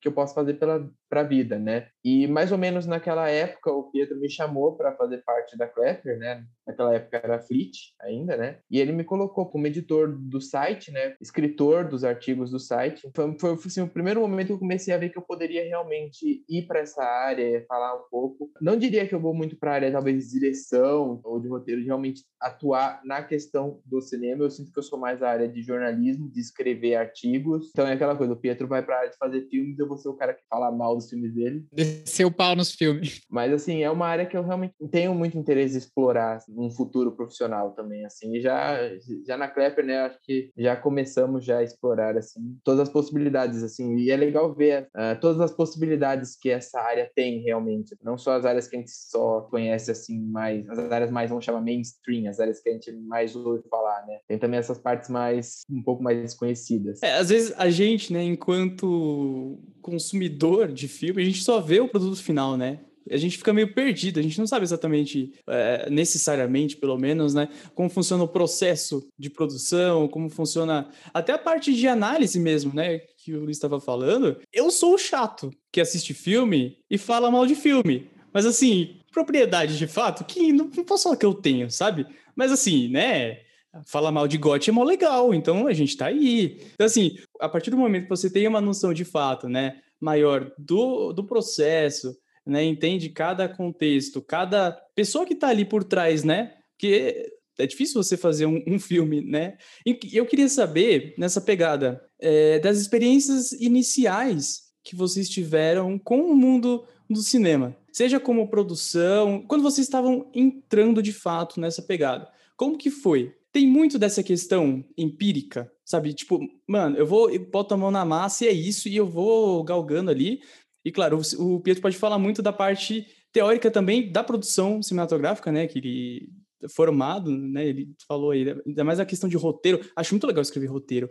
que 0.00 0.08
eu 0.08 0.12
posso 0.12 0.34
fazer 0.34 0.54
pela 0.54 0.88
para 1.10 1.22
a 1.22 1.24
vida, 1.24 1.58
né? 1.58 1.88
E 2.04 2.28
mais 2.28 2.52
ou 2.52 2.56
menos 2.56 2.86
naquela 2.86 3.28
época 3.28 3.72
o 3.72 3.90
Pietro 3.90 4.18
me 4.18 4.30
chamou 4.30 4.76
para 4.76 4.94
fazer 4.94 5.18
parte 5.18 5.58
da 5.58 5.66
Clapper, 5.66 6.16
né? 6.16 6.44
Naquela 6.66 6.94
época 6.94 7.20
era 7.22 7.40
Fleet 7.40 7.72
ainda, 8.00 8.36
né? 8.36 8.58
E 8.70 8.80
ele 8.80 8.92
me 8.92 9.02
colocou 9.02 9.44
como 9.46 9.66
editor 9.66 10.16
do 10.16 10.40
site, 10.40 10.92
né? 10.92 11.16
Escritor 11.20 11.88
dos 11.88 12.04
artigos 12.04 12.52
do 12.52 12.60
site. 12.60 13.10
Foi, 13.14 13.36
foi 13.38 13.52
assim, 13.52 13.82
o 13.82 13.88
primeiro 13.88 14.20
momento 14.20 14.46
que 14.46 14.52
eu 14.52 14.58
comecei 14.58 14.94
a 14.94 14.98
ver 14.98 15.10
que 15.10 15.18
eu 15.18 15.22
poderia 15.22 15.64
realmente 15.64 16.44
ir 16.48 16.66
para 16.66 16.78
essa 16.78 17.02
área, 17.02 17.64
falar 17.66 17.96
um 17.96 18.04
pouco. 18.08 18.50
Não 18.60 18.76
diria 18.76 19.06
que 19.06 19.14
eu 19.14 19.20
vou 19.20 19.34
muito 19.34 19.56
para 19.56 19.72
a 19.72 19.74
área 19.74 19.92
talvez 19.92 20.24
de 20.24 20.38
direção 20.38 21.20
ou 21.24 21.40
de 21.40 21.48
roteiro, 21.48 21.80
de 21.80 21.86
realmente 21.86 22.22
atuar 22.40 23.00
na 23.04 23.22
questão 23.22 23.80
do 23.84 24.00
cinema. 24.00 24.44
Eu 24.44 24.50
sinto 24.50 24.72
que 24.72 24.78
eu 24.78 24.82
sou 24.82 24.98
mais 24.98 25.22
a 25.22 25.28
área 25.28 25.48
de 25.48 25.60
jornalismo, 25.60 26.30
de 26.30 26.40
escrever 26.40 26.94
artigos. 26.94 27.68
Então 27.70 27.86
é 27.86 27.94
aquela 27.94 28.16
coisa, 28.16 28.32
o 28.32 28.36
Pietro 28.36 28.68
vai 28.68 28.82
para 28.82 28.94
a 28.94 28.98
área 29.00 29.10
de 29.10 29.18
fazer 29.18 29.48
filmes, 29.48 29.78
eu 29.78 29.88
vou 29.88 29.98
ser 29.98 30.08
o 30.08 30.14
cara 30.14 30.34
que 30.34 30.46
fala 30.48 30.70
mal 30.70 30.99
dos 31.00 31.10
filmes 31.10 31.34
dele. 31.34 31.66
Descer 31.72 32.24
o 32.24 32.30
pau 32.30 32.54
nos 32.54 32.72
filmes. 32.72 33.20
Mas, 33.30 33.52
assim, 33.52 33.82
é 33.82 33.90
uma 33.90 34.06
área 34.06 34.26
que 34.26 34.36
eu 34.36 34.42
realmente 34.42 34.74
tenho 34.90 35.14
muito 35.14 35.36
interesse 35.36 35.74
em 35.74 35.78
explorar 35.78 36.38
num 36.48 36.70
futuro 36.70 37.12
profissional 37.12 37.72
também, 37.72 38.04
assim. 38.04 38.36
E 38.36 38.40
já, 38.40 38.78
já 39.26 39.36
na 39.36 39.48
Klepper, 39.48 39.84
né, 39.84 40.00
acho 40.00 40.18
que 40.22 40.50
já 40.56 40.76
começamos 40.76 41.44
já 41.44 41.58
a 41.58 41.62
explorar, 41.62 42.16
assim, 42.16 42.58
todas 42.64 42.80
as 42.80 42.88
possibilidades, 42.88 43.62
assim. 43.62 43.96
E 43.96 44.10
é 44.10 44.16
legal 44.16 44.54
ver 44.54 44.88
uh, 44.96 45.18
todas 45.20 45.40
as 45.40 45.52
possibilidades 45.52 46.36
que 46.36 46.50
essa 46.50 46.80
área 46.80 47.10
tem, 47.14 47.42
realmente. 47.42 47.96
Não 48.02 48.16
só 48.16 48.36
as 48.36 48.44
áreas 48.44 48.68
que 48.68 48.76
a 48.76 48.78
gente 48.78 48.92
só 48.92 49.42
conhece, 49.42 49.90
assim, 49.90 50.20
mais... 50.20 50.68
As 50.68 50.78
áreas 50.90 51.10
mais, 51.10 51.30
vamos 51.30 51.44
chamar, 51.44 51.60
mainstream, 51.60 52.28
as 52.28 52.38
áreas 52.38 52.60
que 52.60 52.68
a 52.68 52.72
gente 52.72 52.92
mais 52.92 53.34
ouve 53.34 53.62
falar, 53.68 54.06
né? 54.06 54.18
Tem 54.28 54.38
também 54.38 54.58
essas 54.58 54.78
partes 54.78 55.08
mais... 55.08 55.62
um 55.70 55.82
pouco 55.82 56.02
mais 56.02 56.20
desconhecidas. 56.20 57.02
É, 57.02 57.16
às 57.16 57.28
vezes 57.28 57.52
a 57.56 57.70
gente, 57.70 58.12
né, 58.12 58.22
enquanto 58.22 59.58
consumidor 59.80 60.68
de 60.68 60.86
filme, 60.90 61.22
a 61.22 61.24
gente 61.24 61.42
só 61.42 61.60
vê 61.60 61.80
o 61.80 61.88
produto 61.88 62.22
final, 62.22 62.56
né? 62.56 62.80
A 63.10 63.16
gente 63.16 63.38
fica 63.38 63.52
meio 63.52 63.72
perdido, 63.72 64.20
a 64.20 64.22
gente 64.22 64.38
não 64.38 64.46
sabe 64.46 64.64
exatamente, 64.64 65.32
é, 65.48 65.88
necessariamente, 65.88 66.76
pelo 66.76 66.98
menos, 66.98 67.34
né, 67.34 67.48
como 67.74 67.88
funciona 67.88 68.22
o 68.22 68.28
processo 68.28 69.08
de 69.18 69.30
produção, 69.30 70.06
como 70.06 70.28
funciona 70.28 70.90
até 71.12 71.32
a 71.32 71.38
parte 71.38 71.74
de 71.74 71.88
análise 71.88 72.38
mesmo, 72.38 72.72
né, 72.74 72.98
que 73.16 73.34
o 73.34 73.40
Luiz 73.40 73.56
estava 73.56 73.80
falando. 73.80 74.36
Eu 74.52 74.70
sou 74.70 74.94
o 74.94 74.98
chato 74.98 75.50
que 75.72 75.80
assiste 75.80 76.12
filme 76.12 76.76
e 76.90 76.98
fala 76.98 77.30
mal 77.30 77.46
de 77.46 77.54
filme, 77.54 78.08
mas 78.32 78.44
assim, 78.46 79.00
propriedade 79.12 79.78
de 79.78 79.86
fato, 79.86 80.24
que 80.24 80.52
não, 80.52 80.70
não 80.76 80.84
posso 80.84 81.04
falar 81.04 81.16
que 81.16 81.26
eu 81.26 81.34
tenho, 81.34 81.70
sabe? 81.70 82.06
Mas 82.36 82.52
assim, 82.52 82.88
né, 82.88 83.38
Falar 83.86 84.10
mal 84.10 84.26
de 84.26 84.36
GOT 84.36 84.68
é 84.68 84.72
mó 84.72 84.82
legal, 84.82 85.32
então 85.32 85.68
a 85.68 85.72
gente 85.72 85.96
tá 85.96 86.06
aí. 86.06 86.60
Então, 86.74 86.84
assim, 86.84 87.16
a 87.38 87.48
partir 87.48 87.70
do 87.70 87.76
momento 87.76 88.04
que 88.04 88.08
você 88.10 88.28
tem 88.28 88.48
uma 88.48 88.60
noção 88.60 88.92
de 88.92 89.04
fato, 89.04 89.48
né, 89.48 89.80
maior 90.00 90.52
do, 90.58 91.12
do 91.12 91.24
processo, 91.24 92.16
né, 92.46 92.64
entende 92.64 93.10
cada 93.10 93.48
contexto, 93.48 94.22
cada 94.22 94.72
pessoa 94.94 95.26
que 95.26 95.34
tá 95.34 95.48
ali 95.48 95.64
por 95.64 95.84
trás, 95.84 96.24
né, 96.24 96.54
porque 96.72 97.32
é 97.58 97.66
difícil 97.66 98.02
você 98.02 98.16
fazer 98.16 98.46
um, 98.46 98.62
um 98.66 98.78
filme, 98.78 99.20
né? 99.20 99.58
E 99.84 99.98
eu 100.14 100.24
queria 100.24 100.48
saber, 100.48 101.14
nessa 101.18 101.42
pegada, 101.42 102.02
é, 102.18 102.58
das 102.58 102.78
experiências 102.78 103.52
iniciais 103.52 104.70
que 104.82 104.96
vocês 104.96 105.28
tiveram 105.28 105.98
com 105.98 106.22
o 106.22 106.34
mundo 106.34 106.86
do 107.08 107.20
cinema, 107.20 107.76
seja 107.92 108.18
como 108.18 108.48
produção, 108.48 109.44
quando 109.46 109.62
vocês 109.62 109.86
estavam 109.86 110.30
entrando 110.34 111.02
de 111.02 111.12
fato 111.12 111.60
nessa 111.60 111.82
pegada. 111.82 112.26
Como 112.56 112.78
que 112.78 112.90
foi? 112.90 113.34
tem 113.52 113.66
muito 113.66 113.98
dessa 113.98 114.22
questão 114.22 114.84
empírica, 114.96 115.70
sabe? 115.90 116.14
Tipo, 116.14 116.38
mano, 116.68 116.96
eu 116.96 117.04
vou, 117.04 117.28
eu 117.28 117.44
boto 117.44 117.74
a 117.74 117.76
mão 117.76 117.90
na 117.90 118.04
massa 118.04 118.44
e 118.44 118.48
é 118.48 118.52
isso, 118.52 118.88
e 118.88 118.96
eu 118.96 119.06
vou 119.06 119.64
galgando 119.64 120.08
ali. 120.08 120.40
E 120.84 120.92
claro, 120.92 121.20
o, 121.36 121.58
Pietro 121.60 121.82
pode 121.82 121.96
falar 121.96 122.16
muito 122.16 122.40
da 122.40 122.52
parte 122.52 123.04
teórica 123.32 123.70
também 123.72 124.10
da 124.10 124.22
produção 124.22 124.80
cinematográfica, 124.80 125.50
né? 125.50 125.66
Que 125.66 125.80
ele 125.80 126.28
é 126.62 126.68
formado, 126.68 127.36
né? 127.36 127.66
Ele 127.66 127.92
falou 128.06 128.30
aí, 128.30 128.54
ainda 128.64 128.84
mais 128.84 129.00
a 129.00 129.04
questão 129.04 129.28
de 129.28 129.36
roteiro. 129.36 129.80
Acho 129.96 130.14
muito 130.14 130.28
legal 130.28 130.42
escrever 130.42 130.68
roteiro. 130.68 131.10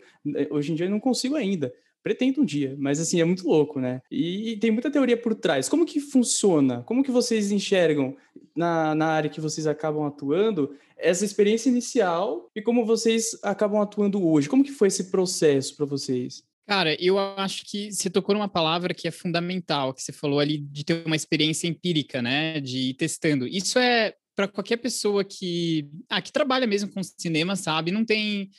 Hoje 0.49 0.71
em 0.71 0.75
dia 0.75 0.85
eu 0.85 0.91
não 0.91 0.99
consigo 0.99 1.35
ainda. 1.35 1.73
Pretendo 2.01 2.41
um 2.41 2.45
dia, 2.45 2.77
mas 2.79 3.01
assim, 3.01 3.19
é 3.19 3.25
muito 3.25 3.45
louco, 3.45 3.81
né? 3.81 4.01
E, 4.09 4.51
e 4.51 4.57
tem 4.57 4.71
muita 4.71 4.89
teoria 4.89 5.17
por 5.17 5.35
trás. 5.35 5.67
Como 5.67 5.85
que 5.85 5.99
funciona? 5.99 6.83
Como 6.83 7.03
que 7.03 7.11
vocês 7.11 7.51
enxergam 7.51 8.15
na, 8.55 8.95
na 8.95 9.07
área 9.07 9.29
que 9.29 9.41
vocês 9.41 9.67
acabam 9.67 10.05
atuando 10.05 10.73
essa 10.99 11.25
experiência 11.25 11.69
inicial 11.69 12.49
e 12.55 12.61
como 12.61 12.85
vocês 12.85 13.37
acabam 13.43 13.81
atuando 13.81 14.25
hoje? 14.25 14.49
Como 14.49 14.63
que 14.63 14.71
foi 14.71 14.89
esse 14.89 15.09
processo 15.09 15.75
para 15.75 15.85
vocês? 15.85 16.43
Cara, 16.67 16.95
eu 17.03 17.17
acho 17.17 17.65
que 17.65 17.91
você 17.91 18.09
tocou 18.11 18.35
numa 18.35 18.47
palavra 18.47 18.93
que 18.93 19.07
é 19.07 19.11
fundamental, 19.11 19.91
que 19.93 20.03
você 20.03 20.11
falou 20.11 20.39
ali 20.39 20.59
de 20.59 20.83
ter 20.83 21.03
uma 21.05 21.15
experiência 21.15 21.67
empírica, 21.67 22.21
né? 22.21 22.59
De 22.59 22.89
ir 22.89 22.93
testando. 22.93 23.47
Isso 23.47 23.79
é 23.79 24.13
para 24.35 24.47
qualquer 24.47 24.77
pessoa 24.77 25.23
que, 25.23 25.89
ah, 26.07 26.21
que 26.21 26.31
trabalha 26.31 26.67
mesmo 26.67 26.89
com 26.91 27.01
cinema, 27.01 27.55
sabe? 27.55 27.91
Não 27.91 28.05
tem 28.05 28.51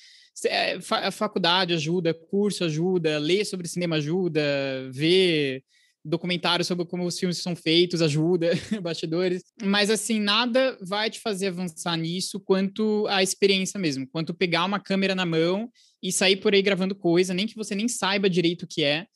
é, 0.47 0.79
a 0.91 1.11
faculdade 1.11 1.73
ajuda, 1.73 2.13
curso 2.13 2.65
ajuda, 2.65 3.19
ler 3.19 3.45
sobre 3.45 3.69
cinema 3.69 3.97
ajuda, 3.97 4.43
ver 4.91 5.63
documentário 6.05 6.65
sobre 6.65 6.87
como 6.87 7.05
os 7.05 7.19
filmes 7.19 7.39
são 7.39 7.55
feitos 7.55 8.01
ajuda, 8.01 8.51
bastidores, 8.83 9.43
mas 9.63 9.91
assim, 9.91 10.19
nada 10.19 10.79
vai 10.81 11.11
te 11.11 11.21
fazer 11.21 11.49
avançar 11.49 11.97
nisso 11.97 12.41
quanto 12.41 13.07
a 13.09 13.23
experiência 13.23 13.79
mesmo, 13.79 14.07
quanto 14.07 14.35
pegar 14.35 14.65
uma 14.65 14.81
câmera 14.81 15.15
na 15.15 15.27
mão 15.27 15.69
e 16.03 16.11
sair 16.11 16.37
por 16.37 16.55
aí 16.55 16.63
gravando 16.63 16.95
coisa, 16.95 17.35
nem 17.35 17.47
que 17.47 17.57
você 17.57 17.75
nem 17.75 17.89
saiba 17.89 18.31
direito 18.31 18.63
o 18.63 18.67
que 18.67 18.83
é, 18.83 19.07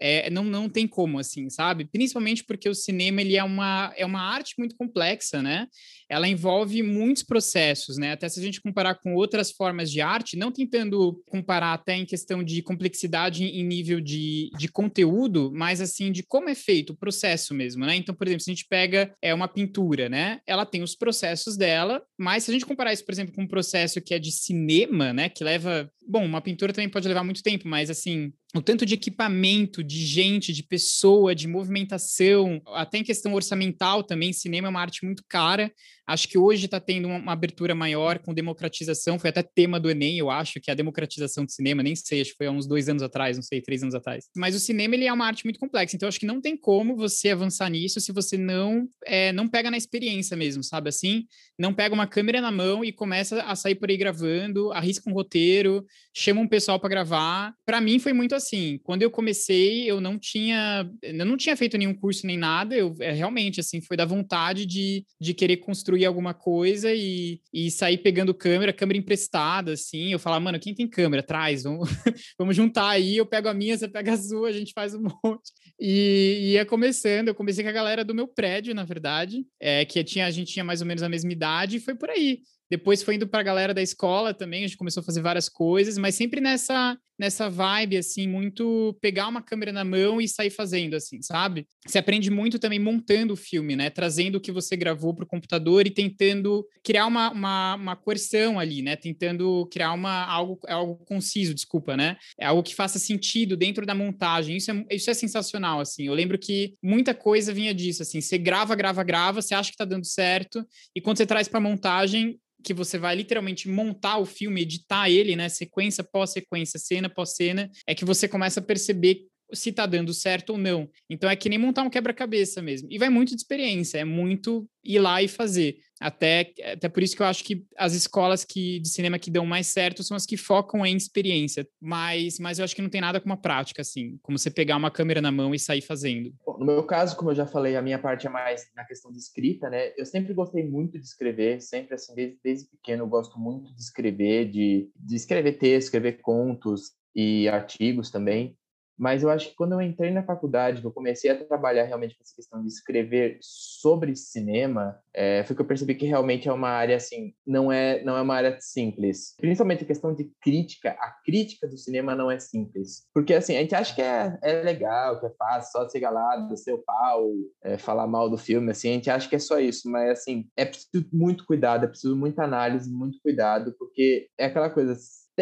é, 0.00 0.30
não, 0.30 0.44
não 0.44 0.68
tem 0.68 0.88
como, 0.88 1.18
assim, 1.18 1.50
sabe? 1.50 1.84
Principalmente 1.84 2.42
porque 2.42 2.68
o 2.68 2.74
cinema, 2.74 3.20
ele 3.20 3.36
é 3.36 3.44
uma, 3.44 3.92
é 3.96 4.06
uma 4.06 4.22
arte 4.22 4.54
muito 4.58 4.74
complexa, 4.74 5.42
né? 5.42 5.66
Ela 6.08 6.26
envolve 6.26 6.82
muitos 6.82 7.22
processos, 7.22 7.98
né? 7.98 8.12
Até 8.12 8.28
se 8.28 8.40
a 8.40 8.42
gente 8.42 8.60
comparar 8.60 8.94
com 8.96 9.14
outras 9.14 9.50
formas 9.50 9.90
de 9.90 10.00
arte, 10.00 10.36
não 10.36 10.50
tentando 10.50 11.22
comparar 11.26 11.74
até 11.74 11.94
em 11.94 12.06
questão 12.06 12.42
de 12.42 12.62
complexidade 12.62 13.44
em 13.44 13.62
nível 13.62 14.00
de, 14.00 14.50
de 14.58 14.68
conteúdo, 14.68 15.52
mas, 15.54 15.80
assim, 15.80 16.10
de 16.10 16.22
como 16.22 16.48
é 16.48 16.54
feito 16.54 16.94
o 16.94 16.96
processo 16.96 17.54
mesmo, 17.54 17.84
né? 17.84 17.94
Então, 17.94 18.14
por 18.14 18.26
exemplo, 18.26 18.42
se 18.42 18.50
a 18.50 18.54
gente 18.54 18.66
pega 18.68 19.14
é 19.20 19.34
uma 19.34 19.48
pintura, 19.48 20.08
né? 20.08 20.40
Ela 20.46 20.64
tem 20.64 20.82
os 20.82 20.96
processos 20.96 21.56
dela, 21.56 22.02
mas 22.18 22.44
se 22.44 22.50
a 22.50 22.54
gente 22.54 22.66
comparar 22.66 22.92
isso, 22.92 23.04
por 23.04 23.12
exemplo, 23.12 23.34
com 23.34 23.42
um 23.42 23.48
processo 23.48 24.00
que 24.00 24.14
é 24.14 24.18
de 24.18 24.32
cinema, 24.32 25.12
né? 25.12 25.28
Que 25.28 25.44
leva... 25.44 25.90
Bom, 26.08 26.24
uma 26.24 26.40
pintura 26.40 26.72
também 26.72 26.88
pode 26.88 27.06
levar 27.06 27.22
muito 27.22 27.42
tempo, 27.42 27.68
mas, 27.68 27.90
assim, 27.90 28.32
o 28.54 28.60
tanto 28.60 28.84
de 28.84 28.94
equipamento, 28.94 29.82
de 29.82 30.04
gente, 30.04 30.52
de 30.52 30.62
pessoa, 30.62 31.34
de 31.34 31.46
movimentação, 31.46 32.60
até 32.74 32.98
em 32.98 33.04
questão 33.04 33.32
orçamental 33.34 34.02
também, 34.02 34.32
cinema 34.32 34.66
é 34.66 34.70
uma 34.70 34.80
arte 34.80 35.04
muito 35.04 35.22
cara. 35.28 35.72
Acho 36.04 36.26
que 36.26 36.36
hoje 36.36 36.64
está 36.64 36.80
tendo 36.80 37.06
uma, 37.06 37.32
abertura 37.32 37.72
maior 37.72 38.18
com 38.18 38.34
democratização, 38.34 39.16
foi 39.16 39.30
até 39.30 39.44
tema 39.44 39.78
do 39.78 39.88
Enem, 39.88 40.18
eu 40.18 40.28
acho, 40.28 40.60
que 40.60 40.68
é 40.68 40.72
a 40.72 40.76
democratização 40.76 41.44
do 41.44 41.52
cinema, 41.52 41.84
nem 41.84 41.94
sei, 41.94 42.20
acho 42.20 42.32
que 42.32 42.38
foi 42.38 42.48
há 42.48 42.50
uns 42.50 42.66
dois 42.66 42.88
anos 42.88 43.04
atrás, 43.04 43.36
não 43.36 43.44
sei, 43.44 43.60
três 43.60 43.84
anos 43.84 43.94
atrás. 43.94 44.24
Mas 44.34 44.56
o 44.56 44.58
cinema, 44.58 44.96
ele 44.96 45.04
é 45.04 45.12
uma 45.12 45.24
arte 45.24 45.44
muito 45.44 45.60
complexa, 45.60 45.94
então 45.94 46.08
acho 46.08 46.18
que 46.18 46.26
não 46.26 46.40
tem 46.40 46.56
como 46.56 46.96
você 46.96 47.30
avançar 47.30 47.70
nisso 47.70 48.00
se 48.00 48.10
você 48.10 48.36
não, 48.36 48.88
é, 49.06 49.32
não 49.32 49.46
pega 49.46 49.70
na 49.70 49.76
experiência 49.76 50.36
mesmo, 50.36 50.64
sabe 50.64 50.88
assim? 50.88 51.26
Não 51.56 51.72
pega 51.72 51.94
uma 51.94 52.08
câmera 52.08 52.40
na 52.40 52.50
mão 52.50 52.84
e 52.84 52.90
começa 52.90 53.42
a 53.42 53.54
sair 53.54 53.76
por 53.76 53.88
aí 53.88 53.96
gravando, 53.96 54.72
arrisca 54.72 55.08
um 55.08 55.12
roteiro, 55.12 55.86
chama 56.12 56.40
um 56.40 56.48
pessoal 56.48 56.80
para 56.80 56.88
gravar. 56.88 57.54
Para 57.64 57.80
mim 57.80 58.00
foi 58.00 58.12
muito 58.12 58.34
assim, 58.40 58.80
quando 58.82 59.02
eu 59.02 59.10
comecei, 59.10 59.90
eu 59.90 60.00
não 60.00 60.18
tinha, 60.18 60.90
eu 61.02 61.24
não 61.24 61.36
tinha 61.36 61.56
feito 61.56 61.78
nenhum 61.78 61.94
curso 61.94 62.26
nem 62.26 62.36
nada, 62.36 62.74
eu 62.74 62.94
é, 63.00 63.12
realmente, 63.12 63.60
assim, 63.60 63.80
foi 63.80 63.96
da 63.96 64.04
vontade 64.04 64.66
de, 64.66 65.04
de 65.20 65.32
querer 65.32 65.58
construir 65.58 66.04
alguma 66.04 66.34
coisa 66.34 66.92
e, 66.92 67.40
e 67.52 67.70
sair 67.70 67.98
pegando 67.98 68.34
câmera, 68.34 68.72
câmera 68.72 68.98
emprestada, 68.98 69.72
assim, 69.72 70.12
eu 70.12 70.18
falava, 70.18 70.44
mano, 70.44 70.58
quem 70.58 70.74
tem 70.74 70.88
câmera? 70.88 71.22
Traz, 71.22 71.62
vamos, 71.62 71.88
vamos 72.38 72.56
juntar 72.56 72.88
aí, 72.88 73.16
eu 73.16 73.26
pego 73.26 73.48
a 73.48 73.54
minha, 73.54 73.76
você 73.76 73.88
pega 73.88 74.14
a 74.14 74.16
sua, 74.16 74.48
a 74.48 74.52
gente 74.52 74.72
faz 74.72 74.94
um 74.94 75.02
monte. 75.24 75.52
E 75.78 76.52
ia 76.52 76.66
começando, 76.66 77.28
eu 77.28 77.34
comecei 77.34 77.62
com 77.62 77.70
a 77.70 77.74
galera 77.74 78.04
do 78.04 78.14
meu 78.14 78.26
prédio, 78.26 78.74
na 78.74 78.84
verdade, 78.84 79.46
é, 79.60 79.84
que 79.84 80.02
tinha, 80.02 80.26
a 80.26 80.30
gente 80.30 80.52
tinha 80.52 80.64
mais 80.64 80.80
ou 80.80 80.86
menos 80.86 81.02
a 81.02 81.08
mesma 81.08 81.32
idade, 81.32 81.76
e 81.76 81.80
foi 81.80 81.94
por 81.94 82.10
aí. 82.10 82.40
Depois 82.70 83.02
foi 83.02 83.16
indo 83.16 83.26
para 83.26 83.40
a 83.40 83.44
galera 83.44 83.74
da 83.74 83.82
escola 83.82 84.32
também, 84.32 84.64
a 84.64 84.66
gente 84.66 84.76
começou 84.76 85.00
a 85.00 85.04
fazer 85.04 85.20
várias 85.20 85.48
coisas, 85.48 85.98
mas 85.98 86.14
sempre 86.14 86.40
nessa 86.40 86.96
nessa 87.20 87.50
vibe 87.50 87.98
assim, 87.98 88.26
muito 88.26 88.96
pegar 88.98 89.28
uma 89.28 89.42
câmera 89.42 89.70
na 89.70 89.84
mão 89.84 90.22
e 90.22 90.26
sair 90.26 90.48
fazendo 90.48 90.96
assim, 90.96 91.20
sabe? 91.20 91.66
Você 91.86 91.98
aprende 91.98 92.30
muito 92.30 92.58
também 92.58 92.78
montando 92.78 93.34
o 93.34 93.36
filme, 93.36 93.76
né? 93.76 93.90
Trazendo 93.90 94.36
o 94.36 94.40
que 94.40 94.50
você 94.50 94.74
gravou 94.74 95.14
para 95.14 95.24
o 95.24 95.28
computador 95.28 95.86
e 95.86 95.90
tentando 95.90 96.66
criar 96.82 97.04
uma, 97.04 97.30
uma, 97.30 97.74
uma 97.74 97.96
coerção 97.96 98.58
ali, 98.58 98.80
né? 98.80 98.96
Tentando 98.96 99.68
criar 99.70 99.92
uma 99.92 100.24
algo 100.24 100.58
algo 100.66 100.96
conciso, 101.04 101.52
desculpa, 101.52 101.94
né? 101.94 102.16
É 102.38 102.46
algo 102.46 102.62
que 102.62 102.74
faça 102.74 102.98
sentido 102.98 103.54
dentro 103.54 103.84
da 103.84 103.94
montagem. 103.94 104.56
Isso 104.56 104.70
é, 104.70 104.86
isso 104.90 105.10
é 105.10 105.14
sensacional 105.14 105.78
assim. 105.78 106.06
Eu 106.06 106.14
lembro 106.14 106.38
que 106.38 106.74
muita 106.82 107.12
coisa 107.12 107.52
vinha 107.52 107.74
disso 107.74 108.02
assim, 108.02 108.22
você 108.22 108.38
grava, 108.38 108.74
grava, 108.74 109.04
grava, 109.04 109.42
você 109.42 109.54
acha 109.54 109.68
que 109.68 109.74
está 109.74 109.84
dando 109.84 110.06
certo 110.06 110.64
e 110.96 111.02
quando 111.02 111.18
você 111.18 111.26
traz 111.26 111.48
para 111.48 111.60
montagem 111.60 112.38
que 112.62 112.74
você 112.74 112.98
vai 112.98 113.14
literalmente 113.16 113.68
montar 113.68 114.18
o 114.18 114.26
filme, 114.26 114.62
editar 114.62 115.08
ele, 115.08 115.36
né, 115.36 115.48
sequência 115.48 116.04
pós 116.04 116.30
sequência, 116.30 116.78
cena 116.78 117.08
pós 117.08 117.34
cena, 117.34 117.70
é 117.86 117.94
que 117.94 118.04
você 118.04 118.28
começa 118.28 118.60
a 118.60 118.62
perceber 118.62 119.29
se 119.52 119.72
tá 119.72 119.86
dando 119.86 120.12
certo 120.12 120.50
ou 120.50 120.58
não. 120.58 120.88
Então 121.08 121.28
é 121.28 121.36
que 121.36 121.48
nem 121.48 121.58
montar 121.58 121.82
um 121.82 121.90
quebra-cabeça 121.90 122.62
mesmo. 122.62 122.88
E 122.90 122.98
vai 122.98 123.08
muito 123.08 123.30
de 123.30 123.36
experiência, 123.36 123.98
é 123.98 124.04
muito 124.04 124.68
ir 124.82 124.98
lá 124.98 125.22
e 125.22 125.28
fazer. 125.28 125.78
Até, 126.00 126.54
até 126.72 126.88
por 126.88 127.02
isso 127.02 127.14
que 127.14 127.20
eu 127.20 127.26
acho 127.26 127.44
que 127.44 127.66
as 127.76 127.92
escolas 127.92 128.42
que, 128.42 128.80
de 128.80 128.88
cinema 128.88 129.18
que 129.18 129.30
dão 129.30 129.44
mais 129.44 129.66
certo 129.66 130.02
são 130.02 130.16
as 130.16 130.24
que 130.24 130.36
focam 130.36 130.84
em 130.86 130.96
experiência. 130.96 131.68
Mas, 131.78 132.38
mas 132.38 132.58
eu 132.58 132.64
acho 132.64 132.74
que 132.74 132.80
não 132.80 132.88
tem 132.88 133.02
nada 133.02 133.20
com 133.20 133.26
uma 133.26 133.36
prática, 133.36 133.82
assim, 133.82 134.18
como 134.22 134.38
você 134.38 134.50
pegar 134.50 134.76
uma 134.76 134.90
câmera 134.90 135.20
na 135.20 135.30
mão 135.30 135.54
e 135.54 135.58
sair 135.58 135.82
fazendo. 135.82 136.32
Bom, 136.46 136.56
no 136.58 136.64
meu 136.64 136.84
caso, 136.84 137.16
como 137.16 137.30
eu 137.30 137.34
já 137.34 137.46
falei, 137.46 137.76
a 137.76 137.82
minha 137.82 137.98
parte 137.98 138.26
é 138.26 138.30
mais 138.30 138.66
na 138.74 138.84
questão 138.84 139.12
de 139.12 139.18
escrita, 139.18 139.68
né? 139.68 139.92
Eu 139.98 140.06
sempre 140.06 140.32
gostei 140.32 140.64
muito 140.64 140.98
de 140.98 141.04
escrever, 141.04 141.60
sempre 141.60 141.94
assim, 141.94 142.14
desde, 142.14 142.38
desde 142.42 142.68
pequeno 142.70 143.04
eu 143.04 143.08
gosto 143.08 143.38
muito 143.38 143.74
de 143.74 143.80
escrever, 143.82 144.48
de, 144.48 144.90
de 144.96 145.16
escrever 145.16 145.58
textos, 145.58 145.84
escrever 145.84 146.20
contos 146.22 146.92
e 147.14 147.46
artigos 147.48 148.10
também. 148.10 148.56
Mas 149.00 149.22
eu 149.22 149.30
acho 149.30 149.48
que 149.48 149.54
quando 149.54 149.72
eu 149.72 149.80
entrei 149.80 150.10
na 150.10 150.22
faculdade, 150.22 150.82
que 150.82 150.86
eu 150.86 150.92
comecei 150.92 151.30
a 151.30 151.44
trabalhar 151.44 151.84
realmente 151.84 152.14
com 152.14 152.22
essa 152.22 152.36
questão 152.36 152.60
de 152.60 152.68
escrever 152.68 153.38
sobre 153.40 154.14
cinema, 154.14 155.00
é, 155.14 155.42
foi 155.44 155.56
que 155.56 155.62
eu 155.62 155.66
percebi 155.66 155.94
que 155.94 156.04
realmente 156.04 156.50
é 156.50 156.52
uma 156.52 156.68
área 156.68 156.96
assim, 156.96 157.32
não 157.46 157.72
é 157.72 158.04
não 158.04 158.14
é 158.14 158.20
uma 158.20 158.34
área 158.34 158.58
simples. 158.60 159.34
Principalmente 159.38 159.84
a 159.84 159.86
questão 159.86 160.14
de 160.14 160.30
crítica, 160.42 160.90
a 161.00 161.14
crítica 161.24 161.66
do 161.66 161.78
cinema 161.78 162.14
não 162.14 162.30
é 162.30 162.38
simples, 162.38 163.06
porque 163.14 163.32
assim 163.32 163.56
a 163.56 163.60
gente 163.60 163.74
acha 163.74 163.94
que 163.94 164.02
é, 164.02 164.38
é 164.42 164.62
legal, 164.62 165.18
que 165.18 165.24
é 165.24 165.30
fácil, 165.30 165.72
só 165.72 165.88
chegar 165.88 166.10
lá, 166.10 166.36
descer 166.36 166.74
o 166.74 166.82
pau, 166.82 167.30
é, 167.64 167.78
falar 167.78 168.06
mal 168.06 168.28
do 168.28 168.36
filme, 168.36 168.70
assim 168.70 168.90
a 168.90 168.92
gente 168.92 169.08
acha 169.08 169.26
que 169.26 169.36
é 169.36 169.38
só 169.38 169.58
isso, 169.58 169.90
mas 169.90 170.10
assim 170.10 170.46
é 170.54 170.66
preciso 170.66 171.08
muito 171.10 171.46
cuidado, 171.46 171.84
é 171.84 171.88
preciso 171.88 172.14
muita 172.14 172.44
análise, 172.44 172.92
muito 172.92 173.18
cuidado, 173.22 173.74
porque 173.78 174.28
é 174.36 174.44
aquela 174.44 174.68
coisa 174.68 174.94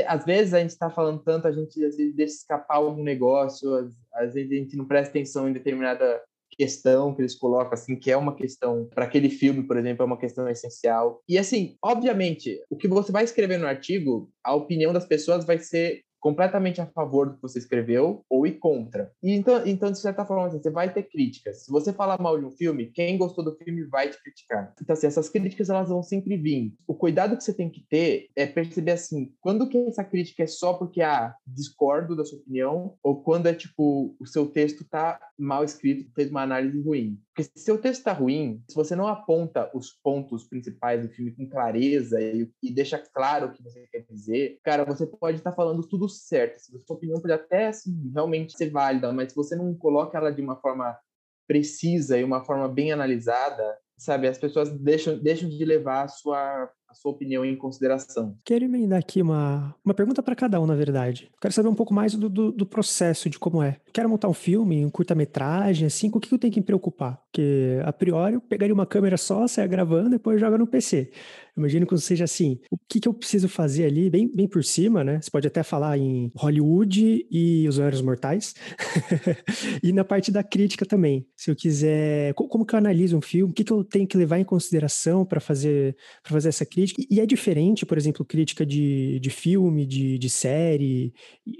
às 0.06 0.24
vezes 0.24 0.54
a 0.54 0.60
gente 0.60 0.70
está 0.70 0.90
falando 0.90 1.22
tanto, 1.22 1.48
a 1.48 1.52
gente 1.52 1.84
às 1.84 1.96
vezes 1.96 2.14
deixa 2.14 2.34
escapar 2.34 2.76
algum 2.76 3.02
negócio, 3.02 3.74
às, 3.74 3.92
às, 4.14 4.34
vezes 4.34 4.52
a 4.52 4.54
gente 4.54 4.76
não 4.76 4.86
presta 4.86 5.10
atenção 5.10 5.48
em 5.48 5.52
determinada 5.52 6.22
questão 6.50 7.14
que 7.14 7.22
eles 7.22 7.36
colocam, 7.36 7.74
assim, 7.74 7.94
que 7.94 8.10
é 8.10 8.16
uma 8.16 8.34
questão, 8.34 8.88
para 8.92 9.04
aquele 9.04 9.30
filme, 9.30 9.62
por 9.62 9.76
exemplo, 9.76 10.02
é 10.02 10.06
uma 10.06 10.18
questão 10.18 10.48
essencial. 10.48 11.22
E, 11.28 11.38
assim, 11.38 11.76
obviamente, 11.82 12.60
o 12.68 12.76
que 12.76 12.88
você 12.88 13.12
vai 13.12 13.22
escrever 13.22 13.58
no 13.58 13.66
artigo, 13.66 14.28
a 14.42 14.54
opinião 14.54 14.92
das 14.92 15.06
pessoas 15.06 15.44
vai 15.44 15.58
ser 15.58 16.02
completamente 16.20 16.80
a 16.80 16.86
favor 16.86 17.28
do 17.28 17.36
que 17.36 17.42
você 17.42 17.58
escreveu 17.58 18.24
ou 18.28 18.46
e 18.46 18.52
contra. 18.52 19.12
E 19.22 19.32
então, 19.32 19.66
então 19.66 19.90
de 19.90 19.98
certa 19.98 20.24
forma, 20.24 20.46
assim, 20.46 20.60
você 20.60 20.70
vai 20.70 20.92
ter 20.92 21.04
críticas. 21.04 21.64
Se 21.64 21.70
você 21.70 21.92
falar 21.92 22.20
mal 22.20 22.38
de 22.38 22.44
um 22.44 22.50
filme, 22.50 22.86
quem 22.86 23.18
gostou 23.18 23.44
do 23.44 23.56
filme 23.56 23.84
vai 23.84 24.08
te 24.08 24.20
criticar. 24.22 24.74
Então, 24.80 24.94
assim, 24.94 25.06
essas 25.06 25.28
críticas 25.28 25.70
elas 25.70 25.88
vão 25.88 26.02
sempre 26.02 26.36
vir. 26.36 26.74
O 26.86 26.94
cuidado 26.94 27.36
que 27.36 27.44
você 27.44 27.54
tem 27.54 27.70
que 27.70 27.84
ter 27.88 28.28
é 28.36 28.46
perceber 28.46 28.92
assim, 28.92 29.32
quando 29.40 29.68
que 29.68 29.78
essa 29.78 30.04
crítica 30.04 30.42
é 30.42 30.46
só 30.46 30.74
porque 30.74 31.02
ah, 31.02 31.34
discordo 31.46 32.16
da 32.16 32.24
sua 32.24 32.38
opinião 32.38 32.96
ou 33.02 33.22
quando 33.22 33.46
é 33.46 33.54
tipo 33.54 34.16
o 34.18 34.26
seu 34.26 34.46
texto 34.46 34.84
tá 34.84 35.20
mal 35.38 35.64
escrito, 35.64 36.10
fez 36.14 36.30
uma 36.30 36.42
análise 36.42 36.80
ruim. 36.82 37.18
Porque 37.38 37.44
se 37.56 37.64
seu 37.64 37.78
texto 37.78 38.00
está 38.00 38.12
ruim, 38.12 38.64
se 38.68 38.74
você 38.74 38.96
não 38.96 39.06
aponta 39.06 39.70
os 39.72 39.92
pontos 39.92 40.42
principais 40.48 41.00
do 41.00 41.08
filme 41.08 41.30
com 41.30 41.48
clareza 41.48 42.20
e, 42.20 42.50
e 42.60 42.74
deixa 42.74 42.98
claro 42.98 43.46
o 43.46 43.52
que 43.52 43.62
você 43.62 43.86
quer 43.86 44.04
dizer, 44.10 44.58
cara, 44.64 44.84
você 44.84 45.06
pode 45.06 45.38
estar 45.38 45.50
tá 45.50 45.56
falando 45.56 45.86
tudo 45.86 46.08
certo. 46.08 46.58
Se 46.58 46.76
sua 46.80 46.96
opinião 46.96 47.20
pode 47.20 47.32
até 47.32 47.68
assim, 47.68 48.10
realmente 48.12 48.56
ser 48.56 48.70
válida, 48.70 49.12
mas 49.12 49.30
se 49.30 49.36
você 49.36 49.54
não 49.54 49.72
coloca 49.72 50.18
ela 50.18 50.32
de 50.32 50.42
uma 50.42 50.56
forma 50.56 50.98
precisa 51.46 52.18
e 52.18 52.24
uma 52.24 52.44
forma 52.44 52.68
bem 52.68 52.90
analisada, 52.90 53.78
sabe, 53.96 54.26
as 54.26 54.36
pessoas 54.36 54.76
deixam, 54.76 55.16
deixam 55.16 55.48
de 55.48 55.64
levar 55.64 56.06
a 56.06 56.08
sua 56.08 56.68
a 56.88 56.94
sua 56.94 57.12
opinião 57.12 57.44
em 57.44 57.54
consideração. 57.54 58.34
Quero 58.42 58.64
emendar 58.64 58.98
aqui 58.98 59.20
uma, 59.20 59.74
uma 59.84 59.92
pergunta 59.92 60.22
para 60.22 60.34
cada 60.34 60.58
um, 60.58 60.66
na 60.66 60.74
verdade. 60.74 61.30
Quero 61.38 61.52
saber 61.52 61.68
um 61.68 61.74
pouco 61.74 61.92
mais 61.92 62.14
do, 62.14 62.30
do, 62.30 62.50
do, 62.50 62.64
processo, 62.64 63.28
de 63.28 63.38
como 63.38 63.62
é. 63.62 63.76
Quero 63.92 64.08
montar 64.08 64.28
um 64.28 64.34
filme, 64.34 64.84
um 64.84 64.90
curta-metragem, 64.90 65.86
assim, 65.86 66.08
com 66.10 66.16
o 66.16 66.20
que 66.20 66.32
eu 66.32 66.38
tenho 66.38 66.52
que 66.52 66.60
me 66.60 66.66
preocupar? 66.66 67.20
Porque, 67.26 67.78
a 67.84 67.92
priori, 67.92 68.34
eu 68.34 68.40
pegaria 68.40 68.72
uma 68.72 68.86
câmera 68.86 69.18
só, 69.18 69.46
saia 69.46 69.66
gravando, 69.66 70.08
depois 70.08 70.40
joga 70.40 70.56
no 70.56 70.66
PC. 70.66 71.10
Imagino 71.58 71.86
que 71.86 71.98
seja 71.98 72.24
assim, 72.24 72.60
o 72.70 72.78
que, 72.88 73.00
que 73.00 73.08
eu 73.08 73.12
preciso 73.12 73.48
fazer 73.48 73.84
ali, 73.84 74.08
bem, 74.08 74.30
bem 74.32 74.48
por 74.48 74.62
cima, 74.62 75.02
né? 75.02 75.20
Você 75.20 75.30
pode 75.30 75.46
até 75.46 75.62
falar 75.62 75.98
em 75.98 76.30
Hollywood 76.36 77.26
e 77.28 77.66
os 77.68 77.78
Olhos 77.78 78.00
Mortais. 78.00 78.54
e 79.82 79.92
na 79.92 80.04
parte 80.04 80.30
da 80.30 80.42
crítica 80.42 80.86
também. 80.86 81.26
Se 81.36 81.50
eu 81.50 81.56
quiser, 81.56 82.32
como 82.34 82.64
que 82.64 82.74
eu 82.74 82.78
analiso 82.78 83.16
um 83.16 83.20
filme? 83.20 83.50
O 83.50 83.54
que, 83.54 83.64
que 83.64 83.72
eu 83.72 83.82
tenho 83.82 84.06
que 84.06 84.16
levar 84.16 84.38
em 84.38 84.44
consideração 84.44 85.24
para 85.24 85.40
fazer, 85.40 85.96
fazer 86.22 86.48
essa 86.48 86.64
crítica? 86.64 87.02
E 87.10 87.20
é 87.20 87.26
diferente, 87.26 87.84
por 87.84 87.98
exemplo, 87.98 88.24
crítica 88.24 88.64
de, 88.64 89.18
de 89.20 89.30
filme, 89.30 89.84
de, 89.84 90.16
de 90.16 90.30
série, 90.30 91.12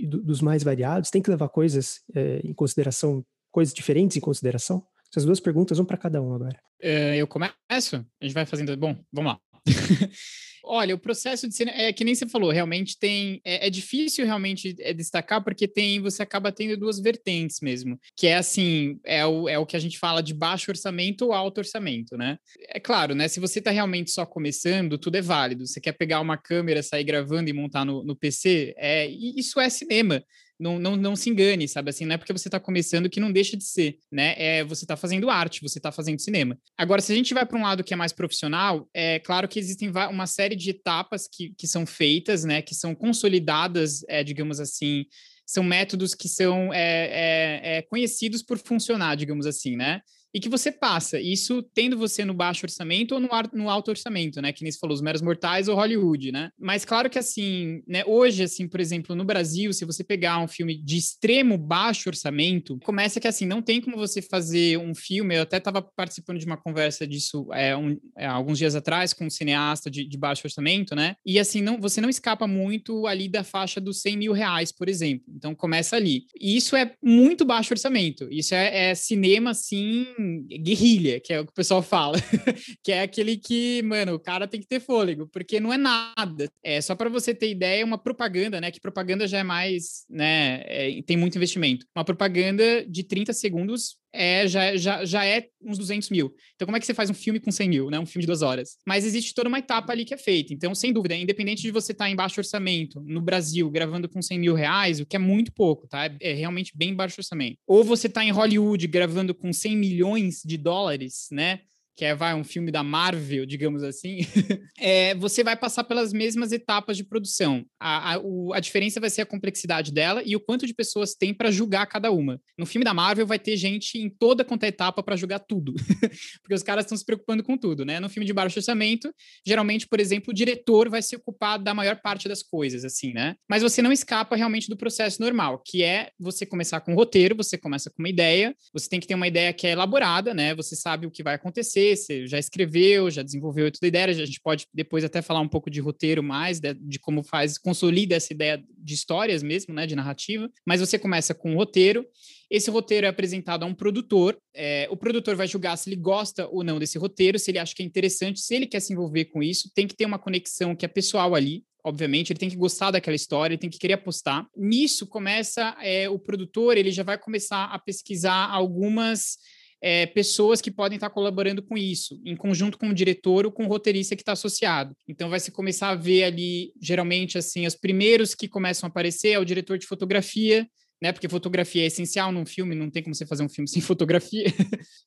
dos 0.07 0.41
mais 0.41 0.63
variados? 0.63 1.11
Tem 1.11 1.21
que 1.21 1.31
levar 1.31 1.49
coisas 1.49 2.01
é, 2.15 2.41
em 2.45 2.55
consideração, 2.55 3.25
coisas 3.51 3.75
diferentes 3.75 4.17
em 4.17 4.21
consideração? 4.21 4.85
Essas 5.11 5.25
duas 5.25 5.41
perguntas, 5.41 5.79
vão 5.79 5.87
para 5.87 5.97
cada 5.97 6.21
um 6.23 6.35
agora. 6.35 6.59
Uh, 6.83 7.17
eu 7.17 7.27
começo? 7.27 7.55
A 7.69 8.25
gente 8.25 8.35
vai 8.35 8.47
fazendo. 8.47 8.77
Bom, 8.77 8.97
vamos 9.13 9.33
lá. 9.33 9.41
Olha, 10.71 10.95
o 10.95 10.99
processo 10.99 11.49
de 11.49 11.55
cinema, 11.55 11.79
é 11.79 11.93
que 11.95 12.05
nem 12.05 12.15
você 12.15 12.29
falou, 12.29 12.51
realmente 12.51 12.99
tem, 12.99 13.41
é, 13.43 13.67
é, 13.67 13.71
difícil 13.71 14.27
realmente 14.27 14.77
é, 14.81 14.93
destacar 14.93 15.43
porque 15.43 15.67
tem, 15.67 15.99
você 15.99 16.23
acaba 16.23 16.53
tendo 16.53 16.77
duas 16.77 17.01
vertentes 17.01 17.61
mesmo, 17.61 17.99
que 18.15 18.27
é 18.27 18.37
assim, 18.37 19.01
é 19.03 19.25
o, 19.25 19.49
é 19.49 19.59
o 19.59 19.65
que 19.65 19.77
a 19.77 19.81
gente 19.81 19.99
fala 19.99 20.23
de 20.23 20.35
baixo 20.35 20.71
orçamento 20.71 21.25
ou 21.25 21.33
alto 21.33 21.59
orçamento, 21.59 22.19
né? 22.19 22.39
É 22.69 22.79
claro, 22.79 23.15
né, 23.15 23.29
se 23.29 23.41
você 23.41 23.61
está 23.61 23.71
realmente 23.71 24.11
só 24.11 24.27
começando, 24.27 24.99
tudo 24.99 25.17
é 25.17 25.23
válido, 25.23 25.67
você 25.67 25.81
quer 25.81 25.93
pegar 25.93 26.21
uma 26.21 26.37
câmera, 26.37 26.83
sair 26.83 27.05
gravando 27.05 27.49
e 27.49 27.53
montar 27.55 27.87
no, 27.87 28.05
no 28.05 28.15
PC, 28.15 28.75
é, 28.77 29.07
isso 29.07 29.59
é 29.59 29.71
cinema, 29.71 30.23
não, 30.59 30.79
não, 30.79 30.97
não 30.97 31.15
se 31.15 31.31
engane, 31.31 31.69
sabe? 31.69 31.91
Assim, 31.91 32.05
não 32.05 32.15
é 32.15 32.19
porque 32.19 32.33
você 32.33 32.49
está 32.49 32.59
começando 32.59 33.09
que 33.09 33.21
não 33.21 33.31
deixa 33.31 33.57
de 33.57 33.65
ser, 33.65 33.99
né? 34.11 34.35
É, 34.37 34.65
você 34.65 34.85
está 34.85 34.97
fazendo 34.97 35.31
arte, 35.31 35.63
você 35.63 35.79
está 35.79 35.93
fazendo 35.93 36.21
cinema. 36.21 36.59
Agora, 36.77 37.01
se 37.01 37.13
a 37.13 37.15
gente 37.15 37.33
vai 37.33 37.47
para 37.47 37.59
um 37.59 37.63
lado 37.63 37.85
que 37.85 37.95
é 37.95 37.97
mais 37.97 38.13
profissional, 38.13 38.89
é 38.93 39.19
claro 39.21 39.47
que 39.47 39.59
existem 39.59 39.91
uma 40.11 40.27
série 40.27 40.57
de 40.57 40.71
etapas 40.71 41.29
que, 41.31 41.55
que 41.57 41.67
são 41.67 41.87
feitas, 41.87 42.45
né? 42.45 42.61
Que 42.61 42.75
são 42.75 42.95
consolidadas, 42.95 44.05
é, 44.09 44.25
digamos 44.25 44.59
assim, 44.59 45.05
são 45.47 45.63
métodos 45.63 46.15
que 46.15 46.29
são 46.29 46.73
é, 46.75 46.81
é, 46.81 47.77
é, 47.79 47.83
conhecidos 47.83 48.43
por 48.43 48.59
funcionar, 48.59 49.17
digamos 49.17 49.47
assim, 49.47 49.77
né? 49.77 50.03
E 50.33 50.41
que 50.41 50.49
você 50.49 50.71
passa. 50.71 51.21
Isso 51.21 51.63
tendo 51.75 51.97
você 51.97 52.25
no 52.25 52.35
baixo 52.35 52.65
orçamento 52.65 53.15
ou 53.15 53.21
no, 53.21 53.29
no 53.53 53.71
alto 53.71 53.91
orçamento, 53.91 54.41
né? 54.41 54.53
Que 54.53 54.63
nem 54.63 54.71
você 54.71 54.79
falou, 54.79 54.95
os 54.95 55.01
meros 55.01 55.23
mortais 55.23 55.69
ou 55.69 55.77
Hollywood, 55.77 56.33
né? 56.33 56.51
Mas 56.59 56.85
claro 56.85 57.09
que 57.09 57.19
assim, 57.19 57.83
né? 57.87 58.05
Hoje, 58.07 58.43
assim, 58.43 58.69
por 58.69 58.81
exemplo, 58.81 59.15
no 59.17 59.25
Brasil, 59.25 59.73
se 59.73 59.85
você 59.85 60.05
pegar 60.05 60.39
um 60.39 60.49
filme 60.49 60.77
de 60.77 60.97
extremo 60.97 61.57
baixo 61.57 62.09
orçamento, 62.09 62.79
começa 62.85 63.21
que 63.21 63.29
assim, 63.29 63.47
não 63.47 63.63
tem 63.63 63.81
como 63.81 63.97
você 63.97 64.21
fazer 64.21 64.79
um 64.79 64.95
filme. 64.95 65.37
Eu 65.37 65.43
até 65.43 65.57
estava 65.57 65.81
participando 65.83 66.39
de 66.39 66.47
uma 66.47 66.57
conversa 66.57 67.07
disso 67.07 67.47
é, 67.53 67.77
um, 67.77 67.99
é, 68.17 68.27
alguns 68.27 68.59
dias 68.59 68.75
atrás 68.75 69.13
com 69.13 69.27
um 69.27 69.31
cineasta 69.31 69.91
de, 69.91 70.07
de, 70.07 70.19
baixo 70.19 70.43
orçamento, 70.45 70.95
né? 70.95 71.15
E 71.25 71.39
assim, 71.39 71.63
não, 71.63 71.81
você 71.81 72.01
não 72.01 72.09
escapa 72.09 72.47
muito 72.47 73.07
ali 73.07 73.29
da 73.29 73.45
faixa 73.45 73.81
dos 73.81 74.01
100 74.01 74.17
mil 74.17 74.33
reais, 74.33 74.73
por 74.73 74.89
exemplo. 74.89 75.25
Então 75.35 75.55
começa 75.55 75.97
ali. 75.97 76.25
E 76.39 76.57
isso 76.57 76.77
é 76.77 76.93
muito 77.03 77.45
baixo 77.45 77.73
orçamento. 77.73 78.29
Isso 78.31 78.55
é, 78.55 78.91
é 78.91 78.95
cinema, 78.95 79.51
assim 79.51 80.07
guerrilha, 80.19 81.21
que 81.21 81.33
é 81.33 81.41
o 81.41 81.45
que 81.45 81.51
o 81.51 81.55
pessoal 81.55 81.83
fala, 81.83 82.17
que 82.83 82.93
é 82.93 83.03
aquele 83.03 83.37
que, 83.37 83.83
mano, 83.83 84.15
o 84.15 84.21
cara 84.21 84.47
tem 84.47 84.61
que 84.61 84.67
ter 84.67 84.81
fôlego, 84.81 85.29
porque 85.29 85.61
não 85.61 85.73
é 85.73 85.77
nada. 85.77 86.51
É 86.63 86.81
só 86.81 86.95
para 86.95 87.09
você 87.09 87.35
ter 87.35 87.51
ideia, 87.51 87.85
uma 87.85 87.99
propaganda, 87.99 88.61
né? 88.61 88.71
Que 88.71 88.81
propaganda 88.81 89.27
já 89.27 89.39
é 89.39 89.43
mais, 89.43 90.05
né? 90.09 90.63
É, 90.67 91.03
tem 91.07 91.17
muito 91.17 91.37
investimento. 91.37 91.87
Uma 91.97 92.05
propaganda 92.05 92.85
de 92.87 93.03
30 93.03 93.33
segundos 93.33 93.97
é, 94.13 94.47
já, 94.49 94.77
já, 94.77 95.05
já 95.05 95.25
é 95.25 95.49
uns 95.63 95.79
200 95.79 96.11
mil. 96.11 96.35
Então, 96.55 96.67
como 96.67 96.77
é 96.77 96.81
que 96.81 96.87
você 96.87 96.95
faz 96.95 97.11
um 97.11 97.15
filme 97.15 97.39
com 97.39 97.51
100 97.51 97.69
mil, 97.69 97.91
né? 97.91 97.99
Um 97.99 98.07
filme 98.07 98.23
de 98.23 98.27
duas 98.27 98.43
horas? 98.43 98.77
Mas 98.87 99.05
existe 99.05 99.35
toda 99.35 99.49
uma 99.49 99.59
etapa 99.59 99.93
ali 99.93 100.05
que 100.05 100.15
é 100.15 100.19
feita. 100.19 100.53
Então, 100.53 100.75
sem 100.75 100.93
dúvida, 100.93 101.15
independente 101.15 101.63
de 101.63 101.71
você 101.71 101.93
estar 101.93 102.07
tá 102.07 102.11
em 102.11 102.17
baixo 102.17 102.41
orçamento, 102.41 103.01
no 103.01 103.21
Brasil, 103.21 103.71
gravando 103.71 104.09
com 104.09 104.23
100 104.23 104.39
mil 104.39 104.55
reais, 104.55 105.01
o 105.01 105.07
que 105.07 105.17
é 105.17 105.19
muito 105.19 105.53
pouco, 105.53 105.87
tá? 105.87 106.07
É, 106.07 106.17
é 106.21 106.35
realmente 106.35 106.73
bem 106.77 106.95
baixo 106.95 107.17
orçamento. 107.19 107.59
Ou 107.67 107.85
você 107.85 108.07
está 108.07 108.25
em 108.25 108.31
Hollywood 108.31 108.87
gravando 108.87 109.35
com 109.35 109.53
100 109.53 109.77
milhões 109.77 110.43
de 110.45 110.57
dólares, 110.57 111.29
né? 111.31 111.61
Que 111.99 112.05
é 112.05 112.15
vai, 112.15 112.33
um 112.33 112.45
filme 112.45 112.71
da 112.71 112.85
Marvel, 112.85 113.45
digamos 113.45 113.83
assim, 113.83 114.19
é, 114.79 115.17
você 115.17 115.43
vai 115.43 115.57
passar 115.57 115.83
pelas 115.83 116.13
mesmas 116.13 116.53
etapas 116.53 116.97
de 116.97 117.03
produção. 117.03 117.67
A, 117.81 118.15
a, 118.15 118.21
o, 118.21 118.53
a, 118.55 118.61
diferença 118.61 119.01
vai 119.01 119.11
ser 119.11 119.23
a 119.23 119.27
complexidade 119.27 119.93
dela 119.93 120.23
e 120.25 120.37
o 120.37 120.41
quanto 120.41 120.65
de 120.65 120.73
pessoas 120.73 121.17
tem 121.17 121.35
para 121.35 121.51
julgar 121.51 121.89
cada 121.89 122.13
uma. 122.13 122.41
No 122.57 122.65
filme 122.67 122.85
da 122.85 122.95
Marvel 122.95 123.27
vai 123.27 123.37
ter 123.37 123.57
gente 123.57 123.99
em 123.99 124.09
toda 124.09 124.45
quanto 124.45 124.63
é 124.63 124.69
etapa 124.69 125.03
para 125.03 125.17
julgar 125.17 125.41
tudo, 125.41 125.75
porque 126.41 126.55
os 126.55 126.63
caras 126.63 126.85
estão 126.85 126.97
se 126.97 127.05
preocupando 127.05 127.43
com 127.43 127.59
tudo, 127.59 127.85
né? 127.85 127.99
No 127.99 128.09
filme 128.09 128.25
de 128.25 128.33
baixo 128.33 128.61
orçamento, 128.61 129.13
geralmente, 129.45 129.89
por 129.89 129.99
exemplo, 129.99 130.31
o 130.31 130.35
diretor 130.35 130.89
vai 130.89 131.03
se 131.03 131.17
ocupar 131.17 131.59
da 131.59 131.75
maior 131.75 132.01
parte 132.01 132.29
das 132.29 132.45
coisas, 132.45 132.85
assim, 132.85 133.13
né? 133.13 133.35
Mas 133.51 133.61
você 133.61 133.83
não 133.83 133.91
escapa 133.91 134.37
realmente 134.37 134.69
do 134.69 134.77
processo 134.77 135.21
normal, 135.21 135.61
que 135.67 135.83
é 135.83 136.11
você 136.17 136.47
começar 136.47 136.81
com 136.81 136.93
um 136.93 136.95
roteiro, 136.97 137.35
você 137.35 137.59
começa 137.59 137.91
com 137.91 138.01
uma 138.01 138.09
ideia, 138.09 138.55
você 138.73 138.89
tem 138.89 139.01
que 139.01 139.07
ter 139.09 139.17
uma 139.17 139.27
ideia 139.27 139.53
que 139.53 139.67
é 139.67 139.73
elaborada, 139.73 140.33
né? 140.33 140.55
Você 140.55 140.77
sabe 140.77 141.05
o 141.05 141.11
que 141.11 141.25
vai 141.25 141.35
acontecer 141.35 141.88
você 141.97 142.27
já 142.27 142.39
escreveu, 142.39 143.11
já 143.11 143.23
desenvolveu 143.23 143.71
toda 143.71 143.87
a 143.87 143.89
ideia, 143.89 144.07
a 144.07 144.13
gente 144.13 144.41
pode 144.41 144.67
depois 144.73 145.05
até 145.05 145.23
falar 145.23 145.41
um 145.41 145.49
pouco 145.49 145.71
de 145.71 145.81
roteiro 145.81 146.23
mais, 146.23 146.61
de, 146.61 146.75
de 146.75 146.99
como 146.99 147.23
faz, 147.23 147.59
consolida 147.59 148.15
essa 148.15 148.33
ideia 148.33 148.63
de 148.77 148.95
histórias 148.95 149.43
mesmo, 149.43 149.75
né, 149.75 149.87
de 149.87 149.97
narrativa, 149.97 150.51
mas 150.67 150.81
você 150.81 150.99
começa 150.99 151.35
com 151.35 151.53
um 151.53 151.57
roteiro, 151.57 152.07
esse 152.51 152.71
roteiro 152.71 153.07
é 153.07 153.09
apresentado 153.09 153.63
a 153.63 153.67
um 153.67 153.75
produtor, 153.75 154.39
é, 154.55 154.89
o 154.91 154.97
produtor 154.97 155.37
vai 155.37 155.47
julgar 155.47 155.77
se 155.77 155.89
ele 155.89 155.97
gosta 155.97 156.49
ou 156.49 156.65
não 156.65 156.79
desse 156.79 156.99
roteiro, 156.99 157.39
se 157.39 157.51
ele 157.51 157.59
acha 157.59 157.75
que 157.75 157.83
é 157.83 157.87
interessante, 157.87 158.41
se 158.41 158.55
ele 158.55 158.67
quer 158.67 158.81
se 158.81 158.93
envolver 158.93 159.27
com 159.27 159.43
isso, 159.43 159.71
tem 159.75 159.87
que 159.87 159.95
ter 159.95 160.07
uma 160.07 160.19
conexão 160.19 160.75
que 160.75 160.85
é 160.85 160.89
pessoal 160.89 161.35
ali, 161.35 161.65
obviamente, 161.85 162.33
ele 162.33 162.39
tem 162.39 162.51
que 162.51 162.57
gostar 162.57 162.91
daquela 162.91 163.17
história, 163.17 163.55
ele 163.55 163.61
tem 163.61 163.71
que 163.71 163.79
querer 163.79 163.95
apostar. 163.95 164.47
Nisso 164.57 165.07
começa 165.07 165.77
é, 165.81 166.09
o 166.09 166.19
produtor, 166.19 166.77
ele 166.77 166.91
já 166.91 167.03
vai 167.03 167.19
começar 167.19 167.65
a 167.65 167.79
pesquisar 167.79 168.49
algumas 168.51 169.39
é, 169.81 170.07
pessoas 170.07 170.61
que 170.61 170.71
podem 170.71 170.97
estar 170.97 171.11
colaborando 171.11 171.63
com 171.63 171.77
isso, 171.77 172.21
em 172.25 172.37
conjunto 172.37 172.79
com 172.79 172.89
o 172.89 172.95
diretor 172.95 173.47
ou 173.47 173.53
com 173.53 173.65
o 173.65 173.69
roteirista 173.69 174.17
que 174.17 174.23
está 174.23 174.33
associado. 174.33 174.95
Então 175.07 175.31
vai 175.31 175.41
se 175.41 175.51
começar 175.51 175.91
a 175.91 175.95
ver 175.95 176.25
ali, 176.25 176.73
geralmente, 176.81 177.39
assim, 177.39 177.67
os 177.67 177.77
primeiros 177.77 178.35
que 178.35 178.49
começam 178.49 178.87
a 178.87 178.91
aparecer 178.91 179.31
é 179.31 179.39
o 179.39 179.45
diretor 179.45 179.79
de 179.79 179.87
fotografia, 179.87 180.67
né? 181.01 181.13
Porque 181.13 181.29
fotografia 181.29 181.83
é 181.83 181.87
essencial 181.87 182.33
num 182.33 182.45
filme, 182.45 182.75
não 182.75 182.91
tem 182.91 183.03
como 183.03 183.15
você 183.15 183.25
fazer 183.25 183.43
um 183.43 183.49
filme 183.49 183.69
sem 183.69 183.81
fotografia, 183.81 184.47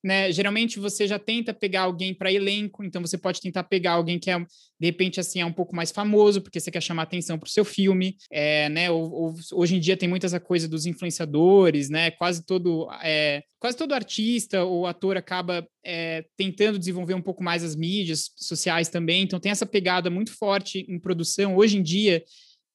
né? 0.04 0.32
Geralmente 0.32 0.80
você 0.80 1.08
já 1.08 1.20
tenta 1.20 1.54
pegar 1.54 1.82
alguém 1.82 2.14
para 2.14 2.32
elenco, 2.32 2.84
então 2.84 3.02
você 3.02 3.18
pode 3.18 3.42
tentar 3.42 3.64
pegar 3.64 3.94
alguém 3.94 4.18
que 4.18 4.32
é 4.32 4.40
de 4.40 4.88
repente 4.88 5.20
assim 5.20 5.42
é 5.42 5.46
um 5.46 5.54
pouco 5.54 5.76
mais 5.76 5.92
famoso, 5.92 6.42
porque 6.42 6.60
você 6.60 6.72
quer 6.72 6.82
chamar 6.82 7.04
atenção 7.04 7.38
para 7.38 7.48
o 7.48 7.52
seu 7.52 7.66
filme, 7.66 8.16
é, 8.32 8.70
né? 8.70 8.90
Ou, 8.90 9.12
ou, 9.12 9.36
hoje 9.54 9.76
em 9.76 9.80
dia 9.80 9.98
tem 9.98 10.10
muita 10.10 10.26
essa 10.26 10.40
coisa 10.40 10.68
dos 10.68 10.86
influenciadores, 10.86 11.90
né? 11.90 12.12
Quase 12.12 12.46
todo 12.46 12.90
é, 13.04 13.44
quase 13.60 13.78
todo 13.78 13.94
artista 13.94 14.64
ou 14.64 14.88
ator 14.88 15.18
acaba 15.18 15.68
é, 15.86 16.26
tentando 16.38 16.80
desenvolver 16.80 17.14
um 17.14 17.22
pouco 17.22 17.44
mais 17.44 17.64
as 17.64 17.76
mídias 17.76 18.32
sociais 18.38 18.88
também, 18.90 19.24
então 19.24 19.40
tem 19.40 19.52
essa 19.52 19.66
pegada 19.66 20.10
muito 20.10 20.32
forte 20.36 20.86
em 20.88 21.00
produção 21.00 21.56
hoje 21.56 21.78
em 21.78 21.84
dia 21.84 22.24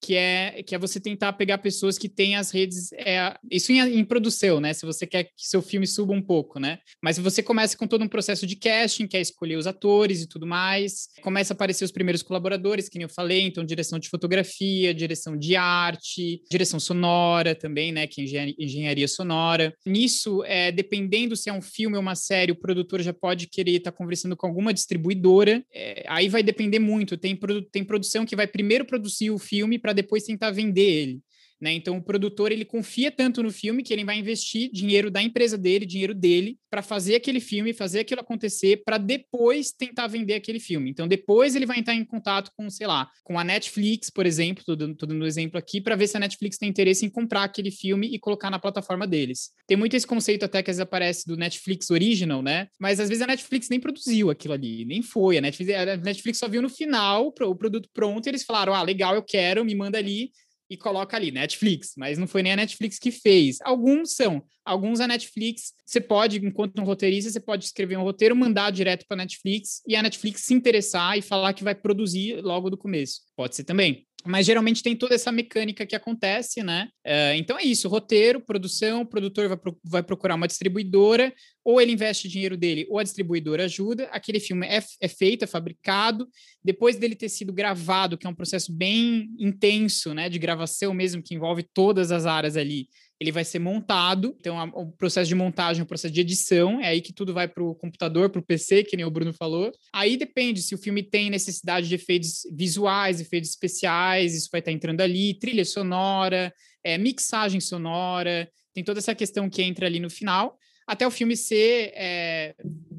que 0.01 0.15
é 0.15 0.63
que 0.63 0.75
é 0.75 0.77
você 0.77 0.99
tentar 0.99 1.33
pegar 1.33 1.57
pessoas 1.57 1.97
que 1.97 2.09
têm 2.09 2.35
as 2.35 2.51
redes 2.51 2.91
é, 2.93 3.35
isso 3.51 3.71
em, 3.71 3.79
em, 3.79 4.05
produção, 4.05 4.59
né? 4.59 4.73
Se 4.73 4.85
você 4.85 5.05
quer 5.05 5.25
que 5.25 5.31
seu 5.37 5.61
filme 5.61 5.87
suba 5.87 6.13
um 6.13 6.21
pouco, 6.21 6.59
né? 6.59 6.79
Mas 7.01 7.17
você 7.17 7.41
começa 7.41 7.77
com 7.77 7.87
todo 7.87 8.03
um 8.03 8.07
processo 8.07 8.45
de 8.45 8.55
casting, 8.55 9.07
quer 9.07 9.21
escolher 9.21 9.57
os 9.57 9.67
atores 9.67 10.21
e 10.21 10.27
tudo 10.27 10.45
mais. 10.45 11.07
Começa 11.21 11.53
a 11.53 11.55
aparecer 11.55 11.83
os 11.83 11.91
primeiros 11.91 12.21
colaboradores, 12.21 12.89
que 12.89 12.97
nem 12.97 13.03
eu 13.03 13.09
falei, 13.09 13.41
então 13.41 13.63
direção 13.63 13.99
de 13.99 14.09
fotografia, 14.09 14.93
direção 14.93 15.37
de 15.37 15.55
arte, 15.55 16.41
direção 16.49 16.79
sonora 16.79 17.55
também, 17.55 17.91
né? 17.91 18.07
Que 18.07 18.21
é 18.21 18.53
engenharia, 18.59 19.07
sonora. 19.07 19.73
Nisso, 19.85 20.43
é, 20.45 20.71
dependendo 20.71 21.35
se 21.35 21.49
é 21.49 21.53
um 21.53 21.61
filme 21.61 21.95
ou 21.95 22.01
uma 22.01 22.15
série, 22.15 22.51
o 22.51 22.59
produtor 22.59 23.01
já 23.01 23.13
pode 23.13 23.47
querer 23.47 23.77
estar 23.77 23.91
tá 23.91 23.97
conversando 23.97 24.35
com 24.35 24.47
alguma 24.47 24.73
distribuidora. 24.73 25.63
É, 25.73 26.05
aí 26.07 26.29
vai 26.29 26.43
depender 26.43 26.79
muito. 26.79 27.17
Tem, 27.17 27.35
produ 27.35 27.61
tem 27.63 27.83
produção 27.83 28.25
que 28.25 28.35
vai 28.35 28.47
primeiro 28.47 28.85
produzir 28.85 29.31
o 29.31 29.37
filme 29.37 29.79
para 29.87 29.93
depois 29.93 30.25
tentar 30.25 30.51
vender 30.51 30.81
ele. 30.81 31.21
Né? 31.59 31.73
Então, 31.73 31.97
o 31.97 32.01
produtor 32.01 32.51
ele 32.51 32.63
confia 32.63 33.11
tanto 33.11 33.41
no 33.41 33.51
filme 33.51 33.81
que 33.81 33.91
ele 33.91 34.05
vai 34.05 34.17
investir 34.17 34.69
dinheiro 34.71 35.09
da 35.09 35.21
empresa 35.21 35.57
dele, 35.57 35.85
dinheiro 35.85 36.13
dele, 36.13 36.57
para 36.69 36.81
fazer 36.81 37.15
aquele 37.15 37.39
filme, 37.39 37.73
fazer 37.73 38.01
aquilo 38.01 38.21
acontecer, 38.21 38.83
para 38.85 38.97
depois 38.97 39.71
tentar 39.71 40.07
vender 40.07 40.35
aquele 40.35 40.59
filme. 40.59 40.89
Então, 40.89 41.07
depois 41.07 41.55
ele 41.55 41.65
vai 41.65 41.79
entrar 41.79 41.95
em 41.95 42.05
contato 42.05 42.51
com, 42.55 42.69
sei 42.69 42.85
lá, 42.85 43.09
com 43.23 43.39
a 43.39 43.43
Netflix, 43.43 44.09
por 44.09 44.25
exemplo, 44.25 44.61
estou 44.61 44.75
dando, 44.75 44.95
dando 44.95 45.23
um 45.23 45.25
exemplo 45.25 45.57
aqui, 45.57 45.81
para 45.81 45.95
ver 45.95 46.07
se 46.07 46.15
a 46.15 46.19
Netflix 46.19 46.57
tem 46.57 46.69
interesse 46.69 47.05
em 47.05 47.09
comprar 47.09 47.43
aquele 47.43 47.71
filme 47.71 48.07
e 48.13 48.19
colocar 48.19 48.51
na 48.51 48.59
plataforma 48.59 49.07
deles. 49.07 49.49
Tem 49.65 49.75
muito 49.75 49.95
esse 49.95 50.05
conceito 50.05 50.45
até 50.45 50.61
que 50.61 50.69
às 50.69 50.77
vezes 50.77 50.87
aparece 50.87 51.25
do 51.25 51.35
Netflix 51.35 51.89
Original, 51.89 52.41
né? 52.41 52.67
Mas 52.79 52.99
às 52.99 53.09
vezes 53.09 53.21
a 53.23 53.27
Netflix 53.27 53.67
nem 53.69 53.79
produziu 53.79 54.29
aquilo 54.29 54.53
ali, 54.53 54.85
nem 54.85 55.01
foi. 55.01 55.37
A 55.37 55.41
Netflix, 55.41 55.73
a 55.73 55.97
Netflix 55.97 56.37
só 56.37 56.47
viu 56.47 56.61
no 56.61 56.69
final 56.69 57.27
o 57.27 57.55
produto 57.55 57.89
pronto 57.93 58.25
e 58.25 58.29
eles 58.29 58.43
falaram: 58.43 58.73
ah, 58.73 58.83
legal, 58.83 59.15
eu 59.15 59.23
quero, 59.23 59.65
me 59.65 59.75
manda 59.75 59.97
ali 59.97 60.31
e 60.69 60.77
coloca 60.77 61.15
ali 61.15 61.31
Netflix, 61.31 61.93
mas 61.97 62.17
não 62.17 62.27
foi 62.27 62.43
nem 62.43 62.53
a 62.53 62.55
Netflix 62.55 62.97
que 62.97 63.11
fez. 63.11 63.57
Alguns 63.61 64.13
são, 64.13 64.43
alguns 64.65 64.99
a 64.99 65.07
Netflix, 65.07 65.73
você 65.85 66.01
pode, 66.01 66.37
enquanto 66.45 66.79
um 66.79 66.85
roteirista, 66.85 67.29
você 67.29 67.39
pode 67.39 67.65
escrever 67.65 67.97
um 67.97 68.03
roteiro, 68.03 68.35
mandar 68.35 68.71
direto 68.71 69.05
para 69.07 69.15
a 69.15 69.23
Netflix 69.23 69.81
e 69.87 69.95
a 69.95 70.01
Netflix 70.01 70.41
se 70.41 70.53
interessar 70.53 71.17
e 71.17 71.21
falar 71.21 71.53
que 71.53 71.63
vai 71.63 71.75
produzir 71.75 72.41
logo 72.41 72.69
do 72.69 72.77
começo. 72.77 73.21
Pode 73.35 73.55
ser 73.55 73.63
também. 73.63 74.06
Mas 74.25 74.45
geralmente 74.45 74.83
tem 74.83 74.95
toda 74.95 75.15
essa 75.15 75.31
mecânica 75.31 75.85
que 75.85 75.95
acontece, 75.95 76.61
né? 76.61 76.89
Uh, 77.05 77.35
então 77.35 77.57
é 77.57 77.63
isso: 77.63 77.87
roteiro, 77.87 78.41
produção, 78.41 79.01
o 79.01 79.05
produtor 79.05 79.47
vai, 79.47 79.57
pro, 79.57 79.79
vai 79.83 80.03
procurar 80.03 80.35
uma 80.35 80.47
distribuidora, 80.47 81.33
ou 81.63 81.79
ele 81.79 81.91
investe 81.93 82.27
dinheiro 82.27 82.57
dele, 82.57 82.85
ou 82.89 82.99
a 82.99 83.03
distribuidora 83.03 83.65
ajuda. 83.65 84.05
Aquele 84.05 84.39
filme 84.39 84.65
é, 84.67 84.83
é 85.01 85.07
feito, 85.07 85.43
é 85.43 85.47
fabricado. 85.47 86.27
Depois 86.63 86.97
dele 86.97 87.15
ter 87.15 87.29
sido 87.29 87.53
gravado, 87.53 88.17
que 88.17 88.27
é 88.27 88.29
um 88.29 88.35
processo 88.35 88.73
bem 88.73 89.29
intenso, 89.39 90.13
né? 90.13 90.29
De 90.29 90.39
gravação 90.39 90.93
mesmo, 90.93 91.23
que 91.23 91.35
envolve 91.35 91.63
todas 91.73 92.11
as 92.11 92.25
áreas 92.25 92.57
ali 92.57 92.87
ele 93.19 93.31
vai 93.31 93.43
ser 93.43 93.59
montado. 93.59 94.35
Então, 94.39 94.59
a, 94.59 94.65
o 94.65 94.91
processo 94.91 95.27
de 95.27 95.35
montagem, 95.35 95.83
o 95.83 95.85
processo 95.85 96.13
de 96.13 96.21
edição, 96.21 96.79
é 96.79 96.87
aí 96.87 97.01
que 97.01 97.13
tudo 97.13 97.33
vai 97.33 97.47
para 97.47 97.63
o 97.63 97.75
computador, 97.75 98.29
para 98.29 98.39
o 98.39 98.45
PC, 98.45 98.83
que 98.83 98.95
nem 98.95 99.05
o 99.05 99.11
Bruno 99.11 99.33
falou. 99.33 99.71
Aí 99.93 100.17
depende 100.17 100.61
se 100.61 100.75
o 100.75 100.77
filme 100.77 101.03
tem 101.03 101.29
necessidade 101.29 101.87
de 101.87 101.95
efeitos 101.95 102.41
visuais, 102.55 103.19
efeitos 103.19 103.49
especiais, 103.49 104.35
isso 104.35 104.49
vai 104.51 104.59
estar 104.59 104.71
tá 104.71 104.75
entrando 104.75 105.01
ali, 105.01 105.37
trilha 105.39 105.65
sonora, 105.65 106.53
é, 106.83 106.97
mixagem 106.97 107.59
sonora, 107.59 108.49
tem 108.73 108.83
toda 108.83 108.99
essa 108.99 109.15
questão 109.15 109.49
que 109.49 109.63
entra 109.63 109.87
ali 109.87 109.99
no 109.99 110.09
final 110.09 110.57
até 110.87 111.05
o 111.05 111.11
filme 111.11 111.35
ser 111.35 111.91
é, 111.93 112.55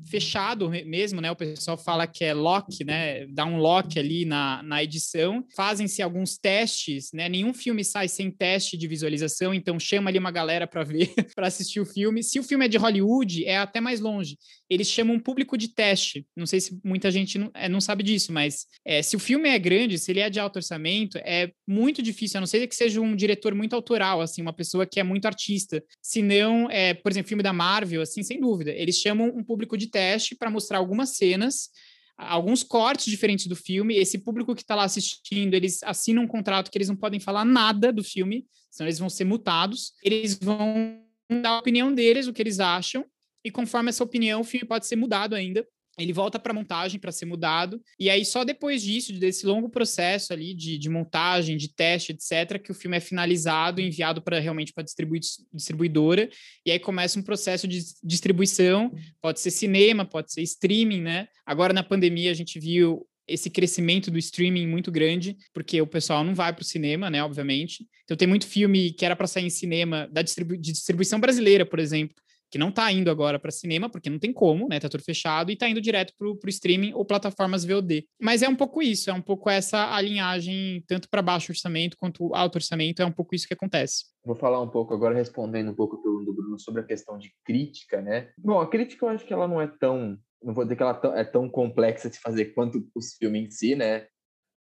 fechado 0.09 0.68
mesmo, 0.68 1.20
né? 1.20 1.31
O 1.31 1.37
pessoal 1.37 1.79
fala 1.79 2.07
que 2.07 2.24
é 2.24 2.35
lock, 2.35 2.85
né? 2.85 3.27
Dá 3.29 3.44
um 3.46 3.57
lock 3.57 3.98
ali 3.98 4.24
na, 4.24 4.62
na 4.62 4.83
edição. 4.83 5.44
Fazem-se 5.57 6.03
alguns 6.03 6.37
testes, 6.37 7.11
né? 7.12 7.29
Nenhum 7.29 7.55
filme 7.55 7.83
sai 7.83 8.09
sem 8.09 8.31
teste 8.31 8.77
de 8.77 8.87
visualização, 8.87 9.55
então 9.55 9.79
chama 9.79 10.11
ali 10.11 10.18
uma 10.18 10.31
galera 10.31 10.66
para 10.66 10.85
ver, 10.85 11.12
para 11.35 11.46
assistir 11.46 11.81
o 11.81 11.87
filme. 11.87 12.22
Se 12.22 12.38
o 12.38 12.42
filme 12.42 12.66
é 12.66 12.68
de 12.68 12.77
Hollywood, 12.77 13.44
é 13.44 13.57
até 13.57 13.81
mais 13.81 14.01
longe. 14.01 14.37
Eles 14.68 14.88
chamam 14.88 15.16
um 15.16 15.20
público 15.20 15.57
de 15.57 15.68
teste. 15.68 16.26
Não 16.37 16.46
sei 16.46 16.61
se 16.61 16.78
muita 16.85 17.11
gente 17.11 17.38
não, 17.38 17.50
é, 17.54 17.68
não 17.68 17.81
sabe 17.81 18.02
disso, 18.02 18.33
mas 18.33 18.66
é, 18.85 19.02
se 19.02 19.16
o 19.16 19.18
filme 19.18 19.48
é 19.48 19.59
grande, 19.59 19.98
se 19.98 20.11
ele 20.12 20.20
é 20.20 20.28
de 20.28 20.38
alto 20.38 20.57
orçamento, 20.57 21.18
é 21.18 21.50
muito 21.66 22.02
difícil, 22.02 22.38
a 22.38 22.40
não 22.40 22.46
ser 22.46 22.66
que 22.66 22.74
seja 22.74 23.00
um 23.00 23.16
diretor 23.16 23.54
muito 23.54 23.74
autoral, 23.74 24.20
assim, 24.20 24.42
uma 24.42 24.52
pessoa 24.52 24.87
que 24.87 25.00
é 25.00 25.02
muito 25.02 25.26
artista. 25.26 25.83
Se 26.02 26.22
não, 26.22 26.70
é, 26.70 26.94
por 26.94 27.11
exemplo, 27.11 27.28
filme 27.28 27.42
da 27.42 27.52
Marvel, 27.52 28.02
assim, 28.02 28.22
sem 28.22 28.40
dúvida. 28.40 28.70
Eles 28.70 28.96
chamam 28.96 29.28
um 29.28 29.42
público 29.42 29.76
de 29.76 29.87
teste 29.88 30.35
para 30.35 30.50
mostrar 30.50 30.78
algumas 30.78 31.16
cenas, 31.16 31.70
alguns 32.16 32.62
cortes 32.62 33.07
diferentes 33.07 33.46
do 33.46 33.57
filme. 33.57 33.96
Esse 33.96 34.18
público 34.18 34.54
que 34.54 34.62
está 34.62 34.74
lá 34.74 34.85
assistindo, 34.85 35.54
eles 35.54 35.83
assinam 35.83 36.24
um 36.24 36.28
contrato 36.28 36.70
que 36.70 36.76
eles 36.76 36.88
não 36.88 36.96
podem 36.96 37.20
falar 37.20 37.44
nada 37.44 37.92
do 37.92 38.02
filme, 38.02 38.44
senão 38.70 38.88
eles 38.88 38.98
vão 38.98 39.09
ser 39.09 39.24
multados. 39.24 39.92
Eles 40.02 40.38
vão 40.38 41.00
dar 41.42 41.50
a 41.50 41.59
opinião 41.59 41.94
deles, 41.94 42.26
o 42.26 42.33
que 42.33 42.42
eles 42.42 42.59
acham, 42.59 43.04
e 43.44 43.51
conforme 43.51 43.90
essa 43.90 44.05
opinião, 44.05 44.40
o 44.40 44.44
filme 44.44 44.66
pode 44.66 44.87
ser 44.87 44.96
mudado 44.96 45.35
ainda 45.35 45.66
ele 45.98 46.12
volta 46.12 46.38
para 46.38 46.55
montagem 46.55 47.01
para 47.01 47.11
ser 47.11 47.27
mudado, 47.27 47.83
e 47.98 48.09
aí 48.09 48.24
só 48.24 48.44
depois 48.44 48.83
disso, 48.83 49.12
desse 49.14 49.44
longo 49.44 49.68
processo 49.68 50.33
ali 50.33 50.55
de, 50.55 50.79
de 50.79 50.88
montagem, 50.88 51.57
de 51.57 51.74
teste, 51.74 52.12
etc., 52.12 52.62
que 52.62 52.70
o 52.70 52.74
filme 52.74 52.96
é 52.96 53.01
finalizado, 53.01 53.81
enviado 53.81 54.22
para 54.22 54.38
realmente 54.38 54.72
para 54.72 54.85
distribu 54.85 55.16
distribuidora, 55.53 56.31
e 56.64 56.70
aí 56.70 56.79
começa 56.79 57.18
um 57.18 57.22
processo 57.22 57.66
de 57.66 57.81
distribuição, 58.03 58.92
pode 59.20 59.40
ser 59.40 59.51
cinema, 59.51 60.05
pode 60.05 60.33
ser 60.33 60.42
streaming, 60.42 61.03
né? 61.03 61.29
Agora 61.44 61.72
na 61.72 61.83
pandemia 61.83 62.31
a 62.31 62.35
gente 62.35 62.61
viu 62.61 63.05
esse 63.27 63.51
crescimento 63.51 64.11
do 64.11 64.18
streaming 64.18 64.66
muito 64.66 64.90
grande, 64.90 65.37
porque 65.53 65.83
o 65.83 65.87
pessoal 65.87 66.24
não 66.24 66.35
vai 66.35 66.51
para 66.53 66.62
o 66.62 66.64
cinema, 66.64 67.11
né, 67.11 67.22
obviamente. 67.22 67.87
Então 68.05 68.16
tem 68.16 68.27
muito 68.27 68.46
filme 68.46 68.90
que 68.92 69.05
era 69.05 69.14
para 69.14 69.27
sair 69.27 69.44
em 69.44 69.51
cinema 69.51 70.09
da 70.11 70.22
distribu 70.22 70.57
de 70.57 70.72
distribuição 70.72 71.20
brasileira, 71.20 71.66
por 71.66 71.79
exemplo, 71.79 72.16
que 72.50 72.58
não 72.58 72.68
está 72.70 72.90
indo 72.92 73.11
agora 73.11 73.38
para 73.38 73.50
cinema, 73.50 73.90
porque 73.90 74.11
não 74.11 74.18
tem 74.18 74.32
como, 74.32 74.68
né? 74.68 74.80
Tá 74.80 74.88
tudo 74.88 75.02
fechado, 75.02 75.50
e 75.50 75.54
está 75.54 75.68
indo 75.68 75.80
direto 75.80 76.12
para 76.18 76.28
o 76.28 76.38
streaming 76.48 76.92
ou 76.94 77.04
plataformas 77.04 77.64
VOD. 77.64 78.06
Mas 78.20 78.42
é 78.42 78.48
um 78.48 78.56
pouco 78.56 78.82
isso, 78.82 79.11
é 79.11 79.12
um 79.12 79.22
pouco 79.22 79.50
essa 79.50 79.94
alinhagem, 79.94 80.82
tanto 80.87 81.08
para 81.08 81.22
baixo 81.22 81.52
orçamento 81.52 81.96
quanto 81.98 82.34
alto 82.34 82.56
orçamento, 82.56 83.02
é 83.02 83.06
um 83.06 83.12
pouco 83.12 83.34
isso 83.34 83.46
que 83.46 83.54
acontece. 83.54 84.04
Vou 84.24 84.37
falar 84.37 84.61
um 84.61 84.68
pouco 84.68 84.94
agora, 84.94 85.14
respondendo 85.14 85.70
um 85.70 85.74
pouco 85.74 85.96
a 85.96 86.02
pergunta 86.02 86.24
do 86.24 86.34
Bruno 86.34 86.58
sobre 86.58 86.80
a 86.82 86.84
questão 86.84 87.18
de 87.18 87.32
crítica, 87.44 88.00
né? 88.00 88.30
Bom, 88.38 88.61
a 88.61 88.68
crítica 88.68 89.06
eu 89.06 89.11
acho 89.11 89.26
que 89.26 89.32
ela 89.32 89.48
não 89.48 89.61
é 89.61 89.66
tão. 89.66 90.18
Não 90.42 90.54
vou 90.54 90.64
dizer 90.64 90.76
que 90.76 90.82
ela 90.82 91.00
é 91.16 91.24
tão 91.24 91.48
complexa 91.48 92.08
de 92.08 92.18
fazer 92.20 92.46
quanto 92.46 92.87
os 92.94 93.14
filmes 93.14 93.46
em 93.46 93.50
si, 93.50 93.74
né? 93.74 94.06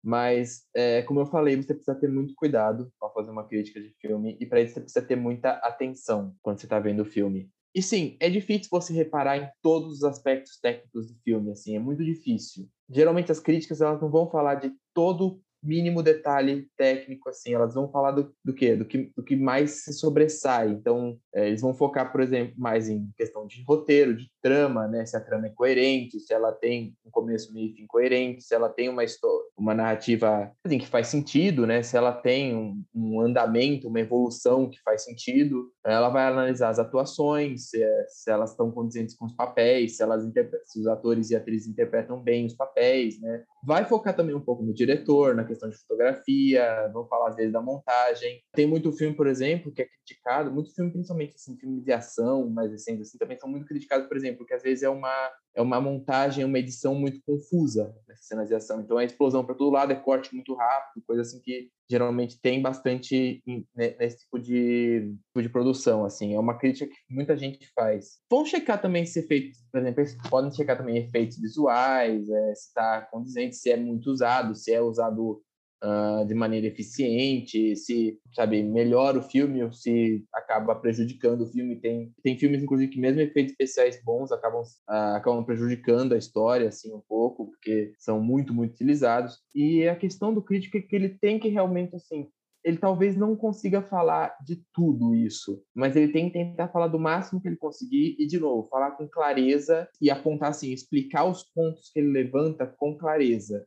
Mas, 0.02 0.62
é, 0.72 1.02
como 1.02 1.18
eu 1.18 1.26
falei, 1.26 1.56
você 1.56 1.74
precisa 1.74 1.98
ter 1.98 2.08
muito 2.08 2.32
cuidado 2.36 2.88
ao 3.00 3.12
fazer 3.12 3.30
uma 3.32 3.46
crítica 3.46 3.80
de 3.80 3.92
filme, 4.00 4.36
e 4.40 4.46
para 4.46 4.60
isso 4.60 4.74
você 4.74 4.80
precisa 4.80 5.04
ter 5.04 5.16
muita 5.16 5.54
atenção 5.54 6.32
quando 6.40 6.60
você 6.60 6.66
está 6.66 6.78
vendo 6.78 7.00
o 7.00 7.04
filme. 7.04 7.50
E 7.76 7.82
sim, 7.82 8.16
é 8.20 8.30
difícil 8.30 8.70
você 8.70 8.94
reparar 8.94 9.36
em 9.36 9.50
todos 9.60 9.98
os 9.98 10.02
aspectos 10.02 10.58
técnicos 10.58 11.08
do 11.08 11.14
filme, 11.22 11.50
assim, 11.50 11.76
é 11.76 11.78
muito 11.78 12.02
difícil. 12.02 12.70
Geralmente 12.88 13.30
as 13.30 13.38
críticas 13.38 13.82
elas 13.82 14.00
não 14.00 14.10
vão 14.10 14.30
falar 14.30 14.54
de 14.54 14.72
todo 14.94 15.42
mínimo 15.66 16.02
detalhe 16.02 16.68
técnico, 16.76 17.28
assim, 17.28 17.54
elas 17.54 17.74
vão 17.74 17.90
falar 17.90 18.12
do, 18.12 18.32
do 18.44 18.54
quê? 18.54 18.76
Do 18.76 18.84
que, 18.84 19.12
do 19.16 19.22
que 19.22 19.36
mais 19.36 19.84
se 19.84 19.92
sobressai. 19.92 20.68
Então, 20.70 21.18
é, 21.34 21.48
eles 21.48 21.60
vão 21.60 21.74
focar, 21.74 22.12
por 22.12 22.20
exemplo, 22.20 22.54
mais 22.56 22.88
em 22.88 23.10
questão 23.16 23.46
de 23.46 23.62
roteiro, 23.66 24.16
de 24.16 24.30
trama, 24.42 24.86
né? 24.86 25.04
Se 25.04 25.16
a 25.16 25.20
trama 25.20 25.46
é 25.46 25.50
coerente, 25.50 26.20
se 26.20 26.32
ela 26.32 26.52
tem 26.52 26.94
um 27.04 27.10
começo, 27.10 27.52
meio 27.52 27.70
e 27.70 27.74
fim 27.74 27.86
coerente, 27.86 28.44
se 28.44 28.54
ela 28.54 28.68
tem 28.68 28.88
uma 28.88 29.02
história, 29.04 29.44
uma 29.56 29.74
narrativa 29.74 30.52
assim, 30.64 30.78
que 30.78 30.86
faz 30.86 31.08
sentido, 31.08 31.66
né? 31.66 31.82
Se 31.82 31.96
ela 31.96 32.12
tem 32.12 32.54
um, 32.54 32.82
um 32.94 33.20
andamento, 33.20 33.88
uma 33.88 34.00
evolução 34.00 34.70
que 34.70 34.80
faz 34.82 35.02
sentido. 35.02 35.70
Ela 35.84 36.08
vai 36.08 36.26
analisar 36.26 36.68
as 36.68 36.78
atuações, 36.78 37.70
se, 37.70 37.82
é, 37.82 38.06
se 38.08 38.30
elas 38.30 38.50
estão 38.50 38.70
condizentes 38.70 39.16
com 39.16 39.26
os 39.26 39.32
papéis, 39.32 39.96
se 39.96 40.02
elas 40.02 40.22
se 40.64 40.80
os 40.80 40.86
atores 40.86 41.30
e 41.30 41.36
atrizes 41.36 41.68
interpretam 41.68 42.22
bem 42.22 42.46
os 42.46 42.54
papéis, 42.54 43.20
né? 43.20 43.44
Vai 43.66 43.84
focar 43.84 44.14
também 44.14 44.32
um 44.32 44.40
pouco 44.40 44.62
no 44.62 44.72
diretor, 44.72 45.34
na 45.34 45.44
questão 45.44 45.68
de 45.68 45.76
fotografia, 45.76 46.88
vamos 46.92 47.08
falar 47.08 47.30
às 47.30 47.34
vezes 47.36 47.52
da 47.52 47.60
montagem. 47.60 48.40
Tem 48.52 48.64
muito 48.64 48.92
filme, 48.92 49.16
por 49.16 49.26
exemplo, 49.26 49.72
que 49.72 49.82
é 49.82 49.86
criticado, 49.86 50.52
muito 50.52 50.72
filme, 50.72 50.92
principalmente 50.92 51.34
assim, 51.34 51.58
filmes 51.58 51.84
de 51.84 51.92
ação 51.92 52.54
recentes, 52.54 53.08
assim, 53.08 53.18
também 53.18 53.36
são 53.36 53.50
muito 53.50 53.66
criticados, 53.66 54.06
por 54.06 54.16
exemplo, 54.16 54.38
porque 54.38 54.54
às 54.54 54.62
vezes 54.62 54.84
é 54.84 54.88
uma 54.88 55.32
é 55.52 55.60
uma 55.60 55.80
montagem, 55.80 56.44
uma 56.44 56.58
edição 56.60 56.94
muito 56.94 57.20
confusa 57.26 57.92
nessas 58.06 58.28
cenas 58.28 58.46
de 58.46 58.54
ação. 58.54 58.80
Então 58.80 59.00
é 59.00 59.04
explosão 59.04 59.44
para 59.44 59.54
todo 59.56 59.72
lado, 59.72 59.90
é 59.90 59.96
corte 59.96 60.32
muito 60.32 60.54
rápido, 60.54 61.02
coisa 61.04 61.22
assim 61.22 61.40
que 61.40 61.70
geralmente 61.88 62.40
tem 62.40 62.60
bastante 62.60 63.42
nesse 63.74 64.18
tipo 64.20 64.38
de, 64.38 65.14
tipo 65.26 65.42
de 65.42 65.48
produção, 65.48 66.04
assim. 66.04 66.34
É 66.34 66.40
uma 66.40 66.58
crítica 66.58 66.86
que 66.86 67.14
muita 67.14 67.36
gente 67.36 67.70
faz. 67.74 68.18
Vão 68.30 68.44
checar 68.44 68.80
também 68.80 69.04
esse 69.04 69.20
efeito, 69.20 69.56
por 69.72 69.80
exemplo, 69.80 70.04
podem 70.28 70.52
checar 70.52 70.76
também 70.76 70.96
efeitos 70.98 71.38
visuais, 71.38 72.28
é, 72.28 72.54
se 72.54 72.68
está 72.68 73.02
condizente, 73.10 73.56
se 73.56 73.70
é 73.70 73.76
muito 73.76 74.10
usado, 74.10 74.54
se 74.54 74.72
é 74.72 74.80
usado 74.80 75.42
uh, 75.86 76.26
de 76.26 76.34
maneira 76.34 76.66
eficiente, 76.66 77.76
se, 77.76 78.18
sabe, 78.34 78.62
melhora 78.62 79.18
o 79.18 79.22
filme 79.22 79.62
ou 79.62 79.72
se 79.72 80.24
acaba 80.32 80.74
prejudicando 80.74 81.42
o 81.42 81.46
filme. 81.46 81.76
Tem, 81.76 82.12
tem 82.22 82.36
filmes, 82.36 82.62
inclusive, 82.62 82.90
que 82.90 83.00
mesmo 83.00 83.20
efeitos 83.20 83.52
especiais 83.52 84.02
bons 84.02 84.32
acabam, 84.32 84.62
uh, 84.62 85.16
acabam 85.16 85.44
prejudicando 85.44 86.12
a 86.14 86.18
história, 86.18 86.68
assim, 86.68 86.92
um 86.92 87.02
pouco, 87.08 87.46
porque 87.46 87.92
são 87.98 88.20
muito, 88.20 88.52
muito 88.52 88.72
utilizados. 88.72 89.38
E 89.54 89.86
a 89.88 89.94
questão 89.94 90.34
do 90.34 90.42
crítico 90.42 90.76
é 90.76 90.82
que 90.82 90.96
ele 90.96 91.10
tem 91.10 91.38
que 91.38 91.48
realmente, 91.48 91.94
assim, 91.94 92.28
ele 92.64 92.78
talvez 92.78 93.16
não 93.16 93.36
consiga 93.36 93.80
falar 93.80 94.36
de 94.44 94.60
tudo 94.72 95.14
isso, 95.14 95.62
mas 95.72 95.94
ele 95.94 96.12
tem 96.12 96.26
que 96.26 96.32
tentar 96.32 96.66
falar 96.66 96.88
do 96.88 96.98
máximo 96.98 97.40
que 97.40 97.46
ele 97.46 97.56
conseguir 97.56 98.16
e, 98.18 98.26
de 98.26 98.40
novo, 98.40 98.68
falar 98.68 98.90
com 98.90 99.08
clareza 99.08 99.88
e 100.00 100.10
apontar 100.10 100.48
assim, 100.48 100.72
explicar 100.72 101.26
os 101.26 101.44
pontos 101.44 101.90
que 101.92 102.00
ele 102.00 102.10
levanta 102.10 102.66
com 102.66 102.98
clareza. 102.98 103.64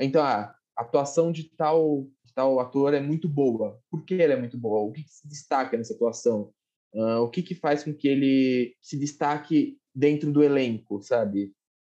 Então, 0.00 0.24
ah, 0.24 0.52
a 0.80 0.82
atuação 0.82 1.30
de 1.30 1.44
tal, 1.44 2.06
de 2.24 2.32
tal 2.32 2.58
ator 2.58 2.94
é 2.94 3.00
muito 3.00 3.28
boa. 3.28 3.78
Por 3.90 4.02
que 4.02 4.14
ela 4.14 4.32
é 4.32 4.38
muito 4.38 4.56
boa? 4.56 4.80
O 4.80 4.92
que, 4.92 5.02
que 5.02 5.10
se 5.10 5.28
destaca 5.28 5.76
nessa 5.76 5.92
atuação? 5.92 6.50
Uh, 6.94 7.18
o 7.20 7.28
que, 7.28 7.42
que 7.42 7.54
faz 7.54 7.84
com 7.84 7.92
que 7.92 8.08
ele 8.08 8.74
se 8.80 8.98
destaque 8.98 9.76
dentro 9.94 10.32
do 10.32 10.42
elenco, 10.42 11.02
sabe? 11.02 11.52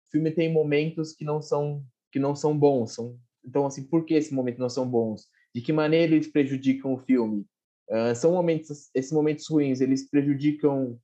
O 0.06 0.12
filme 0.12 0.32
tem 0.32 0.52
momentos 0.52 1.13
que 1.13 1.24
não 1.24 1.41
são 1.41 1.82
que 2.12 2.19
não 2.19 2.36
são 2.36 2.56
bons. 2.56 2.93
São, 2.93 3.17
então, 3.43 3.65
assim, 3.65 3.84
por 3.86 4.06
que 4.06 4.15
esses 4.15 4.34
momentos 4.34 4.60
não 4.60 4.69
são 4.69 4.88
bons? 4.88 5.28
De 5.56 5.62
que 5.62 5.72
maneira 5.72 6.13
eles 6.13 6.28
prejudicam 6.28 6.93
o 6.93 7.00
filme? 7.00 7.46
Uh, 7.89 8.13
são 8.13 8.34
momentos, 8.34 8.89
esses 8.93 9.13
momentos 9.13 9.48
ruins, 9.50 9.80
eles 9.80 10.10
prejudicam 10.10 11.00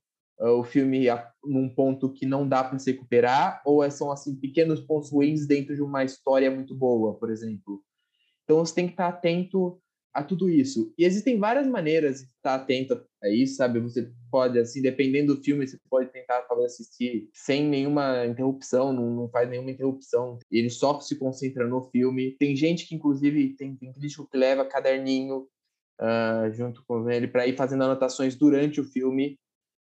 o 0.48 0.64
filme 0.64 1.08
num 1.44 1.68
ponto 1.68 2.12
que 2.12 2.26
não 2.26 2.48
dá 2.48 2.64
para 2.64 2.80
se 2.80 2.92
recuperar, 2.92 3.62
ou 3.66 3.84
é, 3.84 3.90
são 3.90 4.12
assim 4.12 4.36
pequenos 4.36 4.80
pontos 4.80 5.12
ruins 5.12 5.46
dentro 5.46 5.76
de 5.76 5.82
uma 5.82 6.04
história 6.04 6.50
muito 6.50 6.74
boa, 6.74 7.14
por 7.16 7.30
exemplo. 7.30 7.84
Então 8.44 8.66
você 8.66 8.74
tem 8.74 8.88
que 8.88 8.94
estar 8.94 9.08
atento 9.08 9.82
a 10.14 10.24
tudo 10.24 10.50
isso. 10.50 10.94
E 10.98 11.06
existem 11.06 11.38
várias 11.38 11.68
maneiras 11.68 12.22
de 12.22 12.28
estar 12.28 12.56
atento 12.56 13.06
a 13.22 13.30
isso, 13.30 13.56
sabe? 13.56 13.80
Você 13.80 14.12
pode, 14.32 14.58
assim, 14.58 14.82
dependendo 14.82 15.36
do 15.36 15.44
filme, 15.44 15.68
você 15.68 15.78
pode 15.90 16.12
tentar 16.12 16.42
talvez 16.44 16.74
assistir 16.74 17.30
sem 17.34 17.68
nenhuma 17.68 18.26
interrupção, 18.26 18.92
não, 18.92 19.10
não 19.12 19.30
faz 19.30 19.48
nenhuma 19.50 19.72
interrupção. 19.72 20.40
Ele 20.50 20.70
só 20.70 21.00
se 21.00 21.16
concentra 21.16 21.68
no 21.68 21.84
filme. 21.92 22.36
Tem 22.40 22.56
gente 22.56 22.88
que, 22.88 22.96
inclusive, 22.96 23.56
tem, 23.56 23.76
tem 23.76 23.94
crítico 23.94 24.28
que 24.28 24.38
leva 24.38 24.66
caderninho 24.66 25.48
uh, 26.02 26.52
junto 26.54 26.84
com 26.88 27.10
ele 27.10 27.28
para 27.28 27.46
ir 27.46 27.56
fazendo 27.56 27.84
anotações 27.84 28.36
durante 28.36 28.82
o 28.82 28.86
filme 28.86 29.38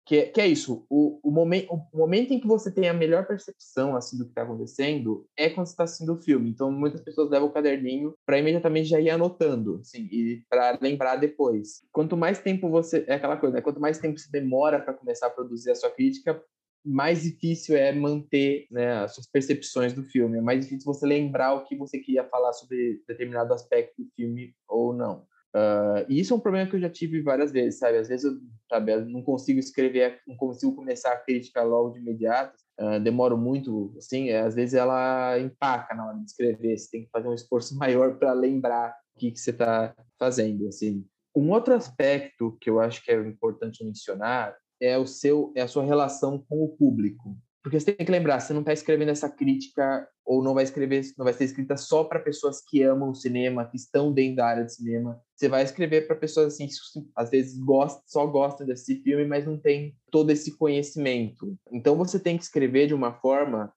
que 0.07 0.19
é, 0.19 0.27
que 0.27 0.41
é 0.41 0.47
isso, 0.47 0.87
o, 0.89 1.19
o, 1.21 1.33
momento, 1.33 1.69
o 1.93 1.99
momento 1.99 2.33
em 2.33 2.39
que 2.39 2.47
você 2.47 2.71
tem 2.71 2.89
a 2.89 2.95
melhor 2.95 3.27
percepção 3.27 3.97
assim 3.97 4.17
do 4.17 4.25
que 4.25 4.31
está 4.31 4.43
acontecendo 4.43 5.27
é 5.37 5.51
quando 5.51 5.67
está 5.67 5.83
assistindo 5.83 6.15
o 6.15 6.23
filme. 6.23 6.49
Então, 6.49 6.71
muitas 6.71 7.01
pessoas 7.01 7.29
levam 7.29 7.49
o 7.49 7.53
caderninho 7.53 8.15
para 8.25 8.39
imediatamente 8.39 8.89
já 8.89 9.01
ir 9.01 9.11
anotando, 9.11 9.81
assim, 9.81 10.09
e 10.13 10.45
para 10.49 10.79
lembrar 10.81 11.17
depois. 11.17 11.83
Quanto 11.91 12.17
mais 12.17 12.39
tempo 12.39 12.71
você. 12.71 13.05
É 13.09 13.15
aquela 13.15 13.37
coisa, 13.37 13.57
né? 13.57 13.61
quanto 13.61 13.81
mais 13.81 13.99
tempo 13.99 14.17
você 14.17 14.31
demora 14.31 14.81
para 14.81 14.95
começar 14.95 15.27
a 15.27 15.31
produzir 15.31 15.73
a 15.73 15.75
sua 15.75 15.91
crítica, 15.91 16.41
mais 16.85 17.23
difícil 17.23 17.77
é 17.77 17.93
manter 17.93 18.69
né, 18.71 18.99
as 18.99 19.13
suas 19.13 19.27
percepções 19.27 19.93
do 19.93 20.05
filme. 20.05 20.39
É 20.39 20.41
mais 20.41 20.61
difícil 20.61 20.85
você 20.85 21.05
lembrar 21.05 21.55
o 21.55 21.65
que 21.65 21.77
você 21.77 21.99
queria 21.99 22.23
falar 22.23 22.53
sobre 22.53 23.03
determinado 23.09 23.53
aspecto 23.53 24.01
do 24.01 24.09
filme 24.15 24.55
ou 24.69 24.93
não. 24.93 25.27
Uh, 25.57 26.05
e 26.07 26.21
isso 26.21 26.35
é 26.35 26.37
um 26.37 26.41
problema 26.41 26.69
que 26.69 26.77
eu 26.77 26.81
já 26.81 26.91
tive 26.91 27.23
várias 27.23 27.51
vezes, 27.51 27.79
sabe? 27.79 27.97
Às 27.97 28.09
vezes 28.09 28.27
eu, 28.27 28.39
sabe, 28.69 28.93
eu 28.93 29.07
não 29.07 29.23
consigo 29.23 29.59
escrever, 29.59 30.21
não 30.29 30.37
consigo 30.37 30.75
começar 30.75 31.13
a 31.13 31.17
crítica 31.17 31.63
logo 31.63 31.91
de 31.91 31.99
imediato, 31.99 32.55
uh, 32.79 33.01
demoro 33.01 33.39
muito, 33.39 33.95
assim, 33.97 34.29
é, 34.29 34.41
às 34.41 34.55
vezes 34.55 34.75
ela 34.75 35.39
empaca 35.41 35.95
na 35.95 36.09
hora 36.09 36.19
de 36.19 36.27
escrever, 36.27 36.77
você 36.77 36.91
tem 36.91 37.05
que 37.05 37.11
fazer 37.11 37.29
um 37.29 37.35
esforço 37.35 37.75
maior 37.79 38.19
para 38.19 38.35
lembrar 38.35 38.95
o 39.17 39.19
que, 39.19 39.31
que 39.31 39.41
você 39.41 39.51
está 39.51 39.95
fazendo, 40.19 40.69
assim. 40.69 41.07
Um 41.35 41.51
outro 41.51 41.73
aspecto 41.73 42.57
que 42.61 42.69
eu 42.69 42.79
acho 42.79 43.03
que 43.03 43.11
é 43.11 43.19
importante 43.27 43.83
mencionar 43.83 44.55
é 44.79 44.99
o 44.99 45.07
seu, 45.07 45.53
é 45.57 45.63
a 45.63 45.69
sua 45.69 45.85
relação 45.85 46.45
com 46.47 46.65
o 46.65 46.69
público. 46.69 47.35
Porque 47.67 47.81
você 47.81 47.93
tem 47.93 48.07
que 48.07 48.13
lembrar, 48.13 48.39
você 48.39 48.53
não 48.53 48.61
está 48.61 48.73
escrevendo 48.73 49.09
essa 49.09 49.29
crítica 49.29 50.09
ou 50.25 50.41
não 50.41 50.55
vai 50.55 50.63
escrever, 50.63 51.03
não 51.19 51.25
vai 51.25 51.33
ser 51.33 51.47
escrita 51.47 51.77
só 51.77 52.05
para 52.05 52.21
pessoas 52.21 52.63
que 52.65 52.81
amam 52.85 53.11
o 53.11 53.15
cinema, 53.17 53.67
que 53.69 53.77
estão 53.77 54.13
dentro 54.13 54.37
da 54.37 54.47
área 54.47 54.65
de 54.65 54.73
cinema. 54.73 55.21
Você 55.35 55.49
vai 55.49 55.65
escrever 55.65 56.07
para 56.07 56.15
pessoas 56.15 56.55
assim, 56.55 56.69
que 56.69 56.75
às 57.17 57.29
vezes 57.29 57.59
gostam, 57.59 58.05
só 58.07 58.25
gostam 58.25 58.65
desse 58.65 59.03
filme, 59.03 59.25
mas 59.25 59.45
não 59.45 59.59
tem 59.59 59.97
todo 60.13 60.31
esse 60.31 60.57
conhecimento. 60.57 61.59
Então 61.73 61.97
você 61.97 62.21
tem 62.21 62.39
que 62.39 62.45
escrever 62.45 62.87
de 62.87 62.95
uma 62.95 63.13
forma 63.15 63.75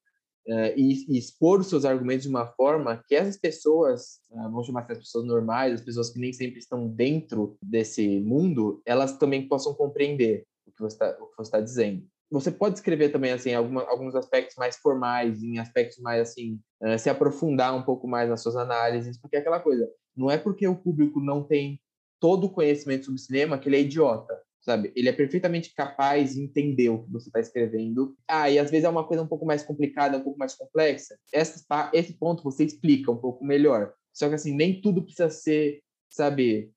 uh, 0.47 0.71
e, 0.77 1.11
e, 1.11 1.17
expor 1.17 1.59
os 1.59 1.65
seus 1.65 1.83
argumentos 1.83 2.25
de 2.25 2.29
uma 2.29 2.45
forma 2.45 3.03
que 3.07 3.15
essas 3.15 3.37
pessoas, 3.37 4.19
uh, 4.29 4.43
vamos 4.51 4.67
chamar 4.67 4.85
as 4.87 4.99
pessoas 4.99 5.25
normais, 5.25 5.73
as 5.73 5.81
pessoas 5.81 6.11
que 6.11 6.19
nem 6.19 6.31
sempre 6.31 6.59
estão 6.59 6.87
dentro 6.87 7.57
desse 7.59 8.19
mundo, 8.19 8.83
elas 8.85 9.17
também 9.17 9.47
possam 9.47 9.73
compreender 9.73 10.45
o 10.67 10.71
que 10.71 10.79
você 10.79 10.93
está 10.93 11.17
tá 11.49 11.59
dizendo 11.59 12.07
você 12.31 12.51
pode 12.51 12.75
escrever 12.75 13.09
também 13.09 13.31
assim 13.31 13.53
alguma, 13.53 13.83
alguns 13.83 14.15
aspectos 14.15 14.55
mais 14.55 14.77
formais, 14.77 15.41
em 15.41 15.57
aspectos 15.59 15.97
mais 15.99 16.21
assim, 16.21 16.59
uh, 16.81 16.97
se 16.97 17.09
aprofundar 17.09 17.75
um 17.75 17.83
pouco 17.83 18.07
mais 18.07 18.29
nas 18.29 18.41
suas 18.41 18.55
análises, 18.55 19.19
porque 19.19 19.35
é 19.37 19.39
aquela 19.39 19.59
coisa, 19.59 19.89
não 20.15 20.29
é 20.29 20.37
porque 20.37 20.67
o 20.67 20.75
público 20.75 21.19
não 21.19 21.43
tem 21.43 21.79
todo 22.19 22.45
o 22.45 22.51
conhecimento 22.51 23.05
sobre 23.05 23.21
cinema 23.21 23.57
que 23.57 23.69
ele 23.69 23.77
é 23.77 23.81
idiota. 23.81 24.37
sabe? 24.61 24.91
Ele 24.95 25.09
é 25.09 25.13
perfeitamente 25.13 25.73
capaz 25.73 26.35
de 26.35 26.41
entender 26.41 26.89
o 26.89 27.03
que 27.03 27.11
você 27.11 27.29
está 27.29 27.39
escrevendo. 27.39 28.15
Ah, 28.27 28.49
e 28.49 28.59
às 28.59 28.69
vezes 28.69 28.83
é 28.83 28.89
uma 28.89 29.07
coisa 29.07 29.23
um 29.23 29.27
pouco 29.27 29.45
mais 29.45 29.63
complicada, 29.63 30.17
um 30.17 30.21
pouco 30.21 30.37
mais 30.37 30.53
complexa. 30.53 31.17
Essa, 31.33 31.63
esse 31.93 32.13
ponto 32.17 32.43
você 32.43 32.65
explica 32.65 33.11
um 33.11 33.17
pouco 33.17 33.43
melhor. 33.43 33.93
Só 34.13 34.27
que 34.27 34.35
assim, 34.35 34.53
nem 34.53 34.81
tudo 34.81 35.01
precisa 35.01 35.29
ser, 35.29 35.81
sabe, 36.09 36.71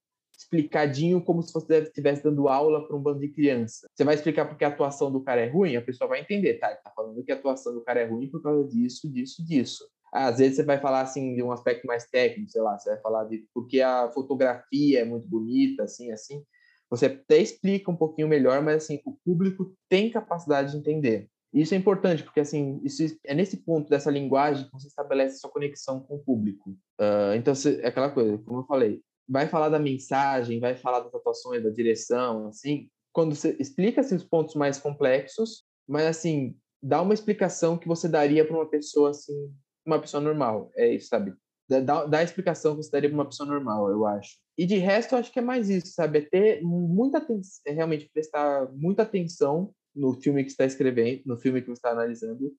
explicadinho 0.52 1.22
como 1.22 1.42
se 1.42 1.52
você 1.52 1.78
estivesse 1.78 2.22
dando 2.22 2.48
aula 2.48 2.86
para 2.86 2.94
um 2.94 3.00
bando 3.00 3.20
de 3.20 3.28
criança. 3.28 3.88
Você 3.94 4.04
vai 4.04 4.14
explicar 4.14 4.46
porque 4.46 4.64
a 4.64 4.68
atuação 4.68 5.10
do 5.10 5.22
cara 5.22 5.40
é 5.40 5.48
ruim, 5.48 5.76
a 5.76 5.82
pessoa 5.82 6.08
vai 6.08 6.20
entender, 6.20 6.54
tá? 6.54 6.68
Ele 6.68 6.80
tá 6.82 6.92
falando 6.94 7.24
que 7.24 7.32
a 7.32 7.34
atuação 7.34 7.72
do 7.72 7.82
cara 7.82 8.00
é 8.00 8.04
ruim 8.04 8.28
por 8.30 8.42
causa 8.42 8.68
disso, 8.68 9.10
disso, 9.10 9.44
disso. 9.44 9.88
Às 10.12 10.38
vezes 10.38 10.56
você 10.56 10.62
vai 10.62 10.78
falar 10.78 11.00
assim 11.00 11.34
de 11.34 11.42
um 11.42 11.50
aspecto 11.50 11.86
mais 11.86 12.06
técnico, 12.06 12.50
sei 12.50 12.60
lá, 12.60 12.78
você 12.78 12.90
vai 12.90 13.00
falar 13.00 13.24
de 13.24 13.46
porque 13.54 13.80
a 13.80 14.10
fotografia 14.10 15.00
é 15.00 15.04
muito 15.04 15.26
bonita, 15.26 15.84
assim, 15.84 16.12
assim. 16.12 16.44
Você 16.90 17.06
até 17.06 17.38
explica 17.38 17.90
um 17.90 17.96
pouquinho 17.96 18.28
melhor, 18.28 18.60
mas 18.62 18.84
assim, 18.84 19.00
o 19.06 19.16
público 19.24 19.74
tem 19.88 20.10
capacidade 20.10 20.72
de 20.72 20.78
entender. 20.78 21.28
Isso 21.52 21.74
é 21.74 21.76
importante, 21.76 22.22
porque 22.22 22.40
assim, 22.40 22.80
isso 22.82 23.02
é 23.24 23.34
nesse 23.34 23.58
ponto 23.58 23.88
dessa 23.88 24.10
linguagem 24.10 24.66
que 24.66 24.72
você 24.72 24.88
estabelece 24.88 25.38
sua 25.38 25.50
conexão 25.50 26.00
com 26.00 26.16
o 26.16 26.18
público. 26.18 26.70
Uh, 27.00 27.34
então, 27.36 27.54
é 27.82 27.86
aquela 27.86 28.10
coisa, 28.10 28.38
como 28.38 28.60
eu 28.60 28.64
falei, 28.64 29.02
vai 29.32 29.48
falar 29.48 29.70
da 29.70 29.78
mensagem, 29.78 30.60
vai 30.60 30.76
falar 30.76 31.00
das 31.00 31.14
atuações, 31.14 31.62
da 31.62 31.70
direção, 31.70 32.48
assim, 32.48 32.90
quando 33.14 33.34
você 33.34 33.56
explica 33.58 34.02
assim, 34.02 34.14
os 34.14 34.24
pontos 34.24 34.54
mais 34.54 34.78
complexos, 34.78 35.64
mas 35.88 36.04
assim, 36.04 36.54
dá 36.82 37.00
uma 37.00 37.14
explicação 37.14 37.78
que 37.78 37.88
você 37.88 38.06
daria 38.06 38.46
para 38.46 38.54
uma 38.54 38.68
pessoa 38.68 39.08
assim, 39.10 39.50
uma 39.86 39.98
pessoa 39.98 40.22
normal. 40.22 40.70
É 40.76 40.94
isso, 40.94 41.08
sabe? 41.08 41.32
Dá, 41.66 42.04
dá 42.04 42.18
a 42.18 42.22
explicação 42.22 42.76
que 42.76 42.82
você 42.82 42.90
daria 42.90 43.08
para 43.08 43.16
uma 43.16 43.24
pessoa 43.24 43.48
normal, 43.48 43.90
eu 43.90 44.04
acho. 44.04 44.36
E 44.58 44.66
de 44.66 44.76
resto, 44.76 45.14
eu 45.14 45.18
acho 45.18 45.32
que 45.32 45.38
é 45.38 45.42
mais 45.42 45.70
isso, 45.70 45.94
sabe? 45.94 46.18
É 46.18 46.22
ter 46.22 46.62
muita 46.62 47.16
atenção, 47.16 47.62
é 47.66 47.72
realmente 47.72 48.10
prestar 48.12 48.70
muita 48.74 49.02
atenção 49.02 49.74
no 49.96 50.12
filme 50.20 50.44
que 50.44 50.50
está 50.50 50.66
escrevendo, 50.66 51.22
no 51.24 51.38
filme 51.38 51.62
que 51.62 51.68
você 51.68 51.78
está 51.78 51.90
analisando, 51.90 52.52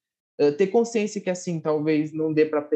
ter 0.57 0.67
consciência 0.67 1.21
que 1.21 1.29
assim 1.29 1.59
talvez 1.59 2.11
não 2.13 2.33
dê 2.33 2.45
para 2.45 2.67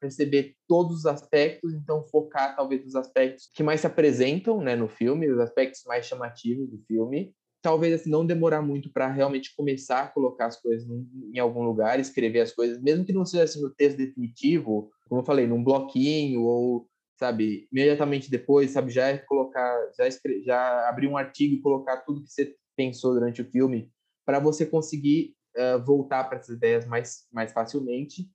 perceber 0.00 0.54
todos 0.66 0.98
os 0.98 1.06
aspectos, 1.06 1.74
então 1.74 2.06
focar 2.08 2.56
talvez 2.56 2.84
nos 2.84 2.96
aspectos 2.96 3.50
que 3.54 3.62
mais 3.62 3.80
se 3.80 3.86
apresentam, 3.86 4.60
né, 4.62 4.74
no 4.74 4.88
filme, 4.88 5.30
os 5.30 5.38
aspectos 5.38 5.82
mais 5.86 6.06
chamativos 6.06 6.70
do 6.70 6.78
filme. 6.86 7.34
Talvez 7.60 7.94
assim, 7.94 8.10
não 8.10 8.26
demorar 8.26 8.60
muito 8.60 8.92
para 8.92 9.06
realmente 9.06 9.54
começar 9.54 10.02
a 10.02 10.08
colocar 10.08 10.46
as 10.46 10.60
coisas 10.60 10.88
em 11.32 11.38
algum 11.38 11.62
lugar, 11.62 12.00
escrever 12.00 12.40
as 12.40 12.52
coisas, 12.52 12.82
mesmo 12.82 13.04
que 13.04 13.12
não 13.12 13.24
seja 13.24 13.44
assim 13.44 13.60
no 13.60 13.70
texto 13.70 13.98
definitivo, 13.98 14.90
como 15.08 15.20
eu 15.20 15.24
falei, 15.24 15.46
num 15.46 15.62
bloquinho 15.62 16.42
ou 16.42 16.88
sabe, 17.18 17.68
imediatamente 17.70 18.28
depois, 18.28 18.72
sabe, 18.72 18.90
já 18.90 19.08
é 19.08 19.18
colocar, 19.18 19.78
já, 19.96 20.08
escre 20.08 20.42
já 20.42 20.88
abrir 20.88 21.06
um 21.06 21.16
artigo 21.16 21.54
e 21.54 21.60
colocar 21.60 21.98
tudo 21.98 22.24
que 22.24 22.30
você 22.32 22.52
pensou 22.76 23.14
durante 23.14 23.40
o 23.40 23.48
filme 23.48 23.88
para 24.26 24.40
você 24.40 24.66
conseguir 24.66 25.36
uh, 25.56 25.84
voltar 25.84 26.24
para 26.24 26.38
essas 26.38 26.56
ideias 26.56 26.86
mais, 26.86 27.26
mais 27.32 27.52
facilmente. 27.52 28.28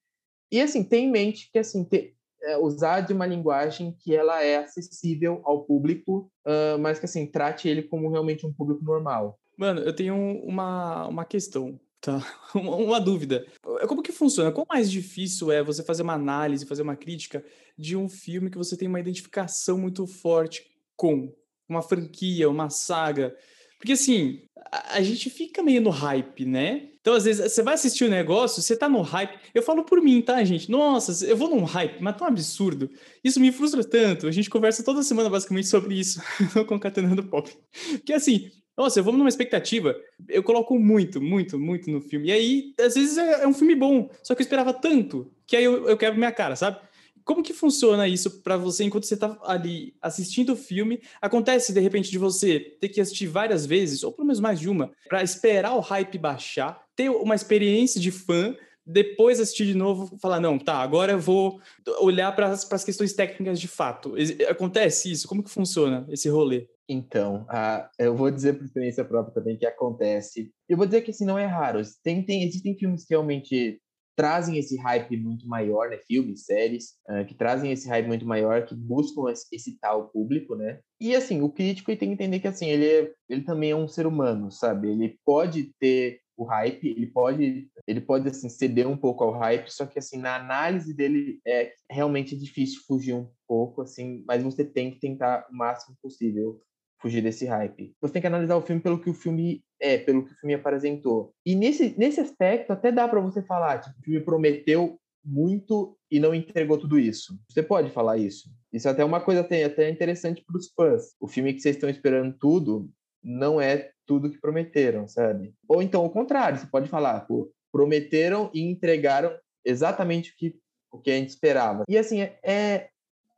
E, 0.51 0.61
assim, 0.61 0.83
ter 0.83 0.97
em 0.97 1.11
mente 1.11 1.49
que, 1.51 1.59
assim, 1.59 1.83
ter, 1.83 2.15
uh, 2.43 2.63
usar 2.63 3.01
de 3.01 3.13
uma 3.13 3.25
linguagem 3.25 3.95
que 3.99 4.15
ela 4.15 4.43
é 4.43 4.57
acessível 4.57 5.41
ao 5.43 5.63
público, 5.63 6.31
uh, 6.45 6.79
mas 6.79 6.99
que, 6.99 7.05
assim, 7.05 7.25
trate 7.25 7.67
ele 7.67 7.83
como 7.83 8.09
realmente 8.09 8.45
um 8.45 8.53
público 8.53 8.83
normal. 8.83 9.39
Mano, 9.57 9.81
eu 9.81 9.93
tenho 9.93 10.15
uma, 10.15 11.07
uma 11.07 11.25
questão, 11.25 11.79
tá? 11.99 12.21
uma, 12.55 12.75
uma 12.75 13.01
dúvida. 13.01 13.45
Como 13.87 14.03
que 14.03 14.11
funciona? 14.11 14.51
Qual 14.51 14.67
mais 14.69 14.89
difícil 14.89 15.51
é 15.51 15.63
você 15.63 15.83
fazer 15.83 16.03
uma 16.03 16.13
análise, 16.13 16.65
fazer 16.65 16.83
uma 16.83 16.95
crítica 16.95 17.43
de 17.77 17.95
um 17.97 18.07
filme 18.07 18.49
que 18.49 18.57
você 18.57 18.77
tem 18.77 18.87
uma 18.87 18.99
identificação 18.99 19.77
muito 19.77 20.05
forte 20.05 20.63
com? 20.95 21.33
Uma 21.69 21.81
franquia, 21.81 22.49
uma 22.49 22.69
saga 22.69 23.35
porque 23.77 23.93
assim, 23.93 24.41
a, 24.71 25.01
gente 25.01 25.29
fica 25.29 25.61
meio 25.61 25.81
no 25.81 25.89
hype, 25.89 26.45
né? 26.45 26.89
Então, 27.07 27.15
às 27.15 27.23
vezes, 27.23 27.53
você 27.53 27.63
vai 27.63 27.75
assistir 27.75 28.03
o 28.03 28.07
um 28.07 28.09
negócio, 28.09 28.61
você 28.61 28.75
tá 28.75 28.89
no 28.89 28.99
hype. 28.99 29.39
Eu 29.55 29.63
falo 29.63 29.85
por 29.85 30.01
mim, 30.01 30.21
tá, 30.21 30.43
gente? 30.43 30.69
Nossa, 30.69 31.25
eu 31.25 31.37
vou 31.37 31.49
num 31.49 31.63
hype, 31.63 32.01
mas 32.01 32.17
tão 32.17 32.27
absurdo. 32.27 32.89
Isso 33.23 33.39
me 33.39 33.49
frustra 33.49 33.81
tanto. 33.81 34.27
A 34.27 34.31
gente 34.31 34.49
conversa 34.49 34.83
toda 34.83 35.01
semana, 35.01 35.29
basicamente, 35.29 35.69
sobre 35.69 35.97
isso, 35.97 36.21
no 36.53 36.65
Concatenando 36.65 37.23
Pop. 37.23 37.49
Porque 37.91 38.11
assim, 38.11 38.51
nossa, 38.77 38.99
eu 38.99 39.05
vou 39.05 39.13
numa 39.13 39.29
expectativa. 39.29 39.95
Eu 40.27 40.43
coloco 40.43 40.77
muito, 40.77 41.21
muito, 41.21 41.57
muito 41.57 41.89
no 41.89 42.01
filme. 42.01 42.27
E 42.27 42.31
aí, 42.33 42.73
às 42.77 42.95
vezes, 42.95 43.17
é, 43.17 43.43
é 43.43 43.47
um 43.47 43.53
filme 43.53 43.73
bom. 43.73 44.09
Só 44.21 44.35
que 44.35 44.41
eu 44.41 44.43
esperava 44.43 44.73
tanto 44.73 45.31
que 45.45 45.55
aí 45.55 45.63
eu, 45.63 45.87
eu 45.87 45.95
quebro 45.95 46.19
minha 46.19 46.33
cara, 46.33 46.57
sabe? 46.57 46.77
Como 47.23 47.41
que 47.41 47.53
funciona 47.53 48.05
isso 48.05 48.41
para 48.41 48.57
você 48.57 48.83
enquanto 48.83 49.05
você 49.05 49.13
está 49.13 49.37
ali 49.43 49.93
assistindo 50.01 50.53
o 50.53 50.57
filme? 50.57 51.01
Acontece 51.21 51.73
de 51.73 51.79
repente 51.79 52.11
de 52.11 52.17
você 52.17 52.59
ter 52.59 52.89
que 52.89 52.99
assistir 52.99 53.27
várias 53.27 53.65
vezes, 53.65 54.03
ou 54.03 54.11
pelo 54.11 54.27
menos 54.27 54.41
mais 54.41 54.59
de 54.59 54.69
uma, 54.69 54.91
para 55.09 55.23
esperar 55.23 55.73
o 55.73 55.81
hype 55.81 56.17
baixar, 56.17 56.86
ter 56.97 57.09
uma 57.09 57.35
experiência 57.35 58.01
de 58.01 58.11
fã, 58.11 58.53
depois 58.85 59.39
assistir 59.39 59.65
de 59.65 59.75
novo, 59.75 60.17
falar 60.19 60.39
não, 60.39 60.57
tá, 60.57 60.77
agora 60.77 61.11
eu 61.13 61.19
vou 61.19 61.61
olhar 61.99 62.33
para 62.35 62.47
as 62.49 62.83
questões 62.83 63.13
técnicas 63.13 63.59
de 63.59 63.67
fato. 63.67 64.15
Acontece 64.49 65.11
isso? 65.11 65.27
Como 65.27 65.43
que 65.43 65.49
funciona 65.49 66.05
esse 66.09 66.27
rolê? 66.27 66.67
Então, 66.89 67.45
uh, 67.49 67.87
eu 67.99 68.15
vou 68.15 68.31
dizer 68.31 68.53
por 68.53 68.63
experiência 68.63 69.03
própria 69.03 69.33
também 69.33 69.57
que 69.57 69.65
acontece. 69.65 70.51
Eu 70.69 70.77
vou 70.77 70.85
dizer 70.85 71.01
que 71.01 71.11
assim, 71.11 71.25
não 71.25 71.37
é 71.37 71.45
raro. 71.45 71.81
Tem, 72.01 72.23
tem, 72.23 72.43
existem 72.43 72.77
filmes 72.77 73.03
que 73.03 73.13
realmente 73.13 73.79
trazem 74.15 74.57
esse 74.57 74.77
hype 74.77 75.15
muito 75.17 75.47
maior, 75.47 75.89
né? 75.89 75.99
Filmes, 76.07 76.45
séries, 76.45 76.93
uh, 77.09 77.25
que 77.25 77.35
trazem 77.35 77.71
esse 77.71 77.87
hype 77.89 78.07
muito 78.07 78.25
maior, 78.25 78.65
que 78.65 78.73
buscam 78.73 79.31
excitar 79.51 79.97
o 79.97 80.07
público, 80.07 80.55
né? 80.55 80.79
E 80.99 81.13
assim, 81.13 81.41
o 81.41 81.49
crítico 81.49 81.95
tem 81.95 82.07
que 82.09 82.13
entender 82.13 82.39
que 82.39 82.47
assim, 82.47 82.67
ele, 82.67 82.85
é, 82.85 83.11
ele 83.29 83.41
também 83.43 83.71
é 83.71 83.75
um 83.75 83.87
ser 83.87 84.07
humano, 84.07 84.49
sabe? 84.49 84.89
Ele 84.89 85.19
pode 85.25 85.71
ter 85.79 86.21
o 86.37 86.43
hype, 86.43 86.87
ele 86.87 87.07
pode, 87.07 87.67
ele 87.87 87.99
pode 87.99 88.29
assim 88.29 88.47
ceder 88.47 88.87
um 88.87 88.95
pouco 88.95 89.23
ao 89.23 89.31
hype, 89.31 89.69
só 89.69 89.85
que 89.85 89.97
assim 89.97 90.19
na 90.19 90.35
análise 90.35 90.93
dele 90.93 91.39
é 91.45 91.73
realmente 91.89 92.37
difícil 92.37 92.81
fugir 92.87 93.13
um 93.13 93.27
pouco 93.47 93.81
assim, 93.81 94.23
mas 94.27 94.43
você 94.43 94.63
tem 94.63 94.91
que 94.91 94.99
tentar 94.99 95.47
o 95.49 95.55
máximo 95.55 95.97
possível 96.01 96.61
fugir 97.01 97.21
desse 97.21 97.45
hype. 97.45 97.95
Você 98.01 98.13
tem 98.13 98.21
que 98.21 98.27
analisar 98.27 98.55
o 98.55 98.61
filme 98.61 98.81
pelo 98.81 98.99
que 99.01 99.09
o 99.09 99.13
filme 99.13 99.63
é, 99.79 99.97
pelo 99.97 100.25
que 100.25 100.31
o 100.31 100.35
filme 100.35 100.53
apresentou. 100.53 101.31
E 101.45 101.55
nesse, 101.55 101.95
nesse 101.97 102.19
aspecto, 102.19 102.71
até 102.71 102.91
dá 102.91 103.07
para 103.07 103.19
você 103.19 103.41
falar, 103.41 103.79
tipo, 103.79 103.95
o 103.99 104.03
filme 104.03 104.21
prometeu 104.21 104.99
muito 105.23 105.97
e 106.09 106.19
não 106.19 106.33
entregou 106.33 106.77
tudo 106.77 106.97
isso. 106.97 107.37
Você 107.49 107.61
pode 107.61 107.91
falar 107.91 108.17
isso. 108.17 108.49
Isso 108.71 108.87
é 108.87 108.91
até 108.91 109.03
uma 109.03 109.19
coisa 109.19 109.41
até 109.41 109.89
interessante 109.89 110.43
para 110.45 110.57
os 110.57 110.71
fãs. 110.73 111.13
O 111.19 111.27
filme 111.27 111.53
que 111.53 111.59
vocês 111.59 111.75
estão 111.75 111.89
esperando 111.89 112.35
tudo 112.39 112.89
não 113.27 113.59
é 113.59 113.91
tudo 114.05 114.31
que 114.31 114.39
prometeram, 114.39 115.05
sabe? 115.05 115.53
Ou 115.67 115.81
então 115.81 116.05
o 116.05 116.09
contrário, 116.09 116.57
você 116.57 116.65
pode 116.67 116.89
falar, 116.89 117.19
pô, 117.27 117.51
prometeram 117.69 118.49
e 118.53 118.61
entregaram 118.61 119.37
exatamente 119.65 120.31
o 120.31 120.35
que, 120.37 120.55
o 120.91 120.99
que 120.99 121.11
a 121.11 121.15
gente 121.15 121.29
esperava. 121.29 121.83
E 121.89 121.97
assim, 121.97 122.21
é, 122.21 122.89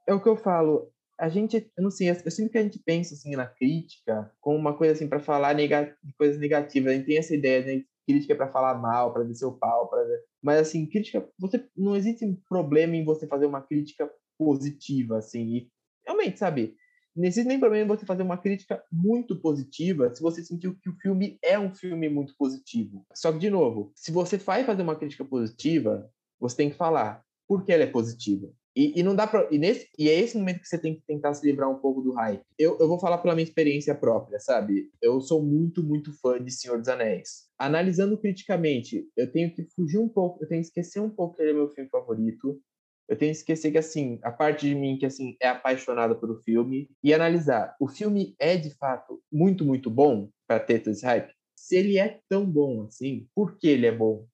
é, 0.07 0.13
o 0.13 0.21
que 0.21 0.29
eu 0.29 0.37
falo, 0.37 0.91
a 1.19 1.27
gente, 1.27 1.71
eu 1.75 1.83
não 1.83 1.89
sei, 1.89 2.09
eu 2.09 2.31
sinto 2.31 2.51
que 2.51 2.57
a 2.59 2.61
gente 2.61 2.77
pensa 2.85 3.15
assim 3.15 3.35
na 3.35 3.47
crítica 3.47 4.31
como 4.39 4.57
uma 4.57 4.77
coisa 4.77 4.93
assim 4.93 5.07
para 5.07 5.19
falar 5.19 5.55
nega, 5.55 5.97
coisas 6.17 6.39
negativas. 6.39 6.93
A 6.93 6.95
gente 6.95 7.07
tem 7.07 7.17
essa 7.17 7.33
ideia 7.33 7.63
de 7.63 7.85
crítica 8.07 8.35
para 8.35 8.51
falar 8.51 8.75
mal, 8.75 9.11
para 9.11 9.23
descer 9.23 9.45
o 9.45 9.57
pau, 9.57 9.89
para 9.89 10.05
mas 10.41 10.59
assim, 10.59 10.85
crítica, 10.85 11.27
você 11.37 11.67
não 11.75 11.95
existe 11.95 12.25
problema 12.47 12.95
em 12.95 13.03
você 13.03 13.27
fazer 13.27 13.45
uma 13.45 13.61
crítica 13.61 14.09
positiva 14.37 15.17
assim. 15.17 15.43
E 15.47 15.69
realmente, 16.05 16.39
sabe? 16.39 16.75
Não 17.15 17.25
existe 17.25 17.47
nem 17.47 17.59
problema 17.59 17.85
em 17.85 17.87
você 17.87 18.05
fazer 18.05 18.23
uma 18.23 18.37
crítica 18.37 18.83
muito 18.91 19.39
positiva 19.39 20.13
se 20.13 20.21
você 20.21 20.43
sentiu 20.43 20.75
que 20.81 20.89
o 20.89 20.95
filme 20.95 21.37
é 21.43 21.59
um 21.59 21.73
filme 21.73 22.07
muito 22.09 22.35
positivo. 22.37 23.05
Só 23.13 23.31
que 23.31 23.39
de 23.39 23.49
novo, 23.49 23.91
se 23.95 24.11
você 24.11 24.37
vai 24.37 24.63
fazer 24.63 24.81
uma 24.81 24.95
crítica 24.95 25.25
positiva, 25.25 26.09
você 26.39 26.55
tem 26.55 26.69
que 26.69 26.77
falar 26.77 27.23
por 27.47 27.65
que 27.65 27.71
ela 27.71 27.83
é 27.83 27.87
positiva. 27.87 28.49
E, 28.75 28.99
e 28.99 29.03
não 29.03 29.15
dá 29.15 29.25
para 29.27 29.47
e 29.51 29.57
nesse 29.57 29.89
e 29.97 30.07
é 30.07 30.17
esse 30.17 30.37
momento 30.37 30.61
que 30.61 30.67
você 30.67 30.77
tem 30.77 30.95
que 30.95 31.01
tentar 31.05 31.33
se 31.33 31.45
livrar 31.45 31.69
um 31.69 31.79
pouco 31.79 32.01
do 32.01 32.13
hype. 32.13 32.41
Eu, 32.57 32.77
eu 32.79 32.87
vou 32.87 32.99
falar 32.99 33.17
pela 33.17 33.33
minha 33.33 33.43
experiência 33.43 33.93
própria, 33.95 34.39
sabe? 34.39 34.89
Eu 35.01 35.19
sou 35.19 35.43
muito 35.43 35.83
muito 35.83 36.13
fã 36.13 36.41
de 36.41 36.51
Senhor 36.51 36.77
dos 36.77 36.87
Anéis. 36.87 37.49
Analisando 37.57 38.17
criticamente, 38.17 39.05
eu 39.17 39.29
tenho 39.31 39.53
que 39.53 39.63
fugir 39.75 39.97
um 39.97 40.07
pouco, 40.07 40.41
eu 40.43 40.47
tenho 40.47 40.61
que 40.61 40.67
esquecer 40.67 41.01
um 41.01 41.09
pouco 41.09 41.35
que 41.35 41.41
ele 41.41 41.51
é 41.51 41.53
meu 41.55 41.69
filme 41.69 41.89
favorito. 41.89 42.61
Eu 43.09 43.17
tenho 43.17 43.31
que 43.31 43.39
esquecer 43.39 43.71
que 43.71 43.77
assim, 43.77 44.19
a 44.23 44.31
parte 44.31 44.67
de 44.67 44.75
mim 44.75 44.97
que 44.97 45.05
assim 45.05 45.35
é 45.41 45.49
apaixonada 45.49 46.15
pelo 46.15 46.37
filme 46.43 46.89
e 47.03 47.13
analisar, 47.13 47.75
o 47.79 47.87
filme 47.87 48.35
é 48.39 48.55
de 48.55 48.69
fato 48.75 49.21
muito 49.31 49.65
muito 49.65 49.89
bom 49.89 50.29
para 50.47 50.59
ter 50.59 50.87
esse 50.87 51.05
hype. 51.05 51.33
Se 51.57 51.75
ele 51.75 51.97
é 51.97 52.21
tão 52.29 52.45
bom 52.45 52.83
assim, 52.83 53.27
por 53.35 53.57
que 53.57 53.67
ele 53.67 53.87
é 53.87 53.91
bom? 53.91 54.25